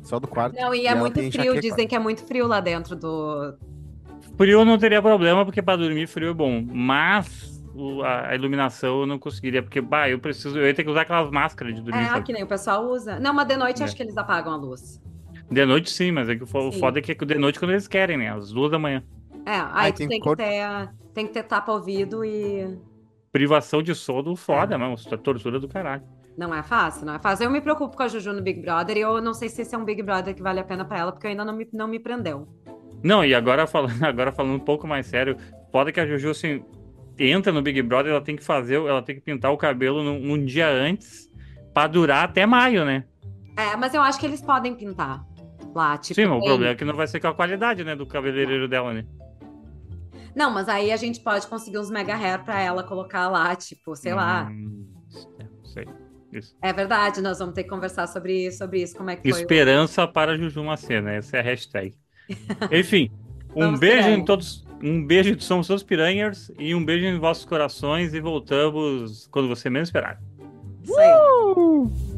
Só 0.04 0.20
do 0.20 0.28
quarto. 0.28 0.56
Não, 0.56 0.74
e 0.74 0.86
é 0.86 0.92
ela 0.92 1.00
muito 1.00 1.16
tem 1.16 1.32
frio, 1.32 1.60
dizem 1.60 1.88
que 1.88 1.96
é 1.96 2.00
muito 2.00 2.26
frio 2.26 2.48
lá 2.48 2.60
dentro 2.60 2.96
do. 2.96 3.56
Frio 4.38 4.64
não 4.64 4.78
teria 4.78 5.02
problema 5.02 5.44
porque 5.46 5.62
pra 5.62 5.76
dormir 5.76 6.08
frio 6.08 6.30
é 6.30 6.34
bom, 6.34 6.64
mas 6.70 7.57
o- 7.78 8.04
a, 8.04 8.30
a 8.30 8.36
iluminação 8.36 9.02
eu 9.02 9.06
não 9.08 9.20
conseguiria 9.20 9.62
porque, 9.62 9.80
bah, 9.80 10.10
eu 10.10 10.20
preciso, 10.20 10.58
eu 10.60 10.66
ia 10.66 10.74
ter 10.74 10.84
que 10.84 10.90
usar 10.90 11.02
aquelas 11.02 11.30
máscaras 11.30 11.76
de 11.76 11.82
dormir, 11.82 12.02
É, 12.04 12.06
sabe? 12.10 12.26
que 12.26 12.34
nem 12.34 12.44
o 12.44 12.48
pessoal 12.48 12.86
usa. 12.90 13.20
Não, 13.20 13.34
mas 13.34 13.48
de 13.48 13.56
noite 13.58 13.82
É. 13.82 13.86
acho 13.86 13.96
que 13.96 14.04
eles 14.04 14.18
apagam 14.18 14.54
a 14.54 14.58
luz. 14.58 15.02
De 15.50 15.66
noite 15.66 15.90
sim, 15.90 16.12
mas 16.12 16.28
é 16.28 16.36
que 16.36 16.44
o 16.44 16.48
Sim. 16.48 16.80
foda 16.80 17.00
é 17.00 17.02
que 17.02 17.12
é 17.12 17.16
de 17.16 17.36
noite 17.36 17.58
quando 17.60 17.72
eles 17.72 17.88
querem, 17.88 18.18
né? 18.18 18.34
Às 18.34 18.52
duas 18.52 18.70
da 18.72 18.78
manhã. 18.80 19.02
É, 19.46 19.52
aí 19.56 19.68
Ai, 19.74 19.92
tu 19.94 19.98
tem 20.00 20.08
tem, 20.10 20.20
que 20.20 20.36
ter, 20.36 20.90
tem 21.14 21.28
que 21.28 21.34
ter 21.34 21.44
tapa-ouvido 21.44 22.26
e. 22.26 22.78
Privação 23.32 23.82
de 23.82 23.94
sono 23.96 24.36
foda, 24.36 24.76
É. 24.76 24.78
mano. 24.78 24.96
Isso 24.96 25.14
é 25.14 25.18
tortura 25.18 25.60
do 25.60 25.68
caralho. 25.68 26.04
Não 26.38 26.54
é 26.54 26.62
fácil, 26.62 27.06
não 27.06 27.16
é 27.16 27.20
fácil. 27.20 27.46
Eu 27.46 27.52
me 27.52 27.62
preocupo 27.62 27.96
com 27.96 28.04
a 28.04 28.08
Juju 28.08 28.32
no 28.34 28.42
Big 28.42 28.62
Brother 28.62 28.98
e 28.98 29.02
eu 29.02 29.22
não 29.22 29.34
sei 29.34 29.50
se 29.50 29.62
esse 29.62 29.74
é 29.74 29.78
um 29.78 29.84
Big 29.86 30.04
Brother 30.04 30.36
que 30.36 30.42
vale 30.42 30.60
a 30.60 30.64
pena 30.64 30.86
pra 30.86 31.00
ela, 31.00 31.12
porque 31.12 31.28
ainda 31.28 31.44
não 31.46 31.56
me, 31.56 31.68
não 31.74 31.88
me 31.88 31.98
prendeu. 32.00 32.48
Não, 33.04 33.24
e 33.24 33.34
agora 33.34 33.66
falando, 33.66 33.92
agora 34.06 34.32
falando 34.32 34.54
um 34.56 34.60
pouco 34.60 34.86
mais 34.88 35.06
sério, 35.08 35.36
foda 35.72 35.92
que 35.92 36.00
a 36.00 36.06
Juju, 36.06 36.30
assim, 36.32 36.64
entra 37.18 37.52
no 37.52 37.62
Big 37.62 37.82
Brother, 37.82 38.12
ela 38.12 38.22
tem 38.22 38.36
que 38.36 38.44
fazer, 38.44 38.76
ela 38.76 39.02
tem 39.02 39.16
que 39.16 39.22
pintar 39.22 39.52
o 39.52 39.58
cabelo 39.58 40.04
num, 40.04 40.20
num 40.20 40.46
dia 40.46 40.68
antes 40.70 41.30
pra 41.74 41.88
durar 41.88 42.26
até 42.26 42.46
maio, 42.46 42.84
né? 42.86 43.06
É, 43.58 43.76
mas 43.76 43.94
eu 43.94 44.02
acho 44.02 44.20
que 44.20 44.26
eles 44.26 44.42
podem 44.42 44.76
pintar 44.76 45.24
lá, 45.74 45.98
tipo. 45.98 46.16
Sim, 46.16 46.28
mas 46.28 46.40
o 46.40 46.44
problema 46.46 46.72
é 46.72 46.76
que 46.76 46.86
não 46.86 46.96
vai 46.96 47.08
ser 47.08 47.20
com 47.20 47.28
a 47.28 47.34
qualidade, 47.34 47.84
né, 47.84 47.96
do 47.96 48.06
cabeleireiro 48.06 48.68
dela, 48.68 48.94
né? 48.94 49.06
Não, 50.36 50.52
mas 50.52 50.70
aí 50.70 50.92
a 50.92 50.98
gente 50.98 51.20
pode 51.22 51.48
conseguir 51.48 51.80
uns 51.80 51.90
mega 51.90 52.16
hair 52.16 52.44
pra 52.44 52.62
ela 52.62 52.84
colocar 52.84 53.28
lá, 53.28 53.56
tipo, 53.56 53.96
sei 53.96 54.14
lá. 54.14 54.48
Hum, 54.52 54.86
é, 55.40 55.46
sei. 55.64 55.88
Isso. 56.32 56.56
É 56.62 56.72
verdade, 56.74 57.22
nós 57.22 57.40
vamos 57.40 57.56
ter 57.56 57.64
que 57.64 57.70
conversar 57.70 58.06
sobre, 58.06 58.52
sobre 58.52 58.84
isso, 58.84 58.96
como 58.96 59.10
é 59.10 59.16
que 59.16 59.24
foi. 59.24 59.32
o- 59.32 59.42
Esperança 59.42 60.06
para 60.08 60.38
Juju 60.38 60.64
Macena, 60.64 61.14
essa 61.14 61.38
é 61.38 61.40
a 61.40 61.44
hashtag. 61.44 61.96
Enfim, 62.72 63.10
um 63.56 63.76
beijo 63.78 64.10
em 64.10 64.24
todos, 64.24 64.67
um 64.82 65.06
beijo 65.06 65.36
de 65.36 65.44
somos 65.44 65.68
todos 65.68 65.84
piranhas 65.84 66.52
e 66.58 66.76
um 66.76 66.84
beijo 66.84 67.06
em 67.06 67.20
vossos 67.20 67.46
corações 67.46 68.14
e 68.14 68.20
voltamos 68.20 69.28
quando 69.28 69.48
você 69.48 69.70
menos 69.70 69.90
esperar. 69.90 70.22
Isso 70.84 70.98
aí. 70.98 71.12
Uh! 71.56 72.17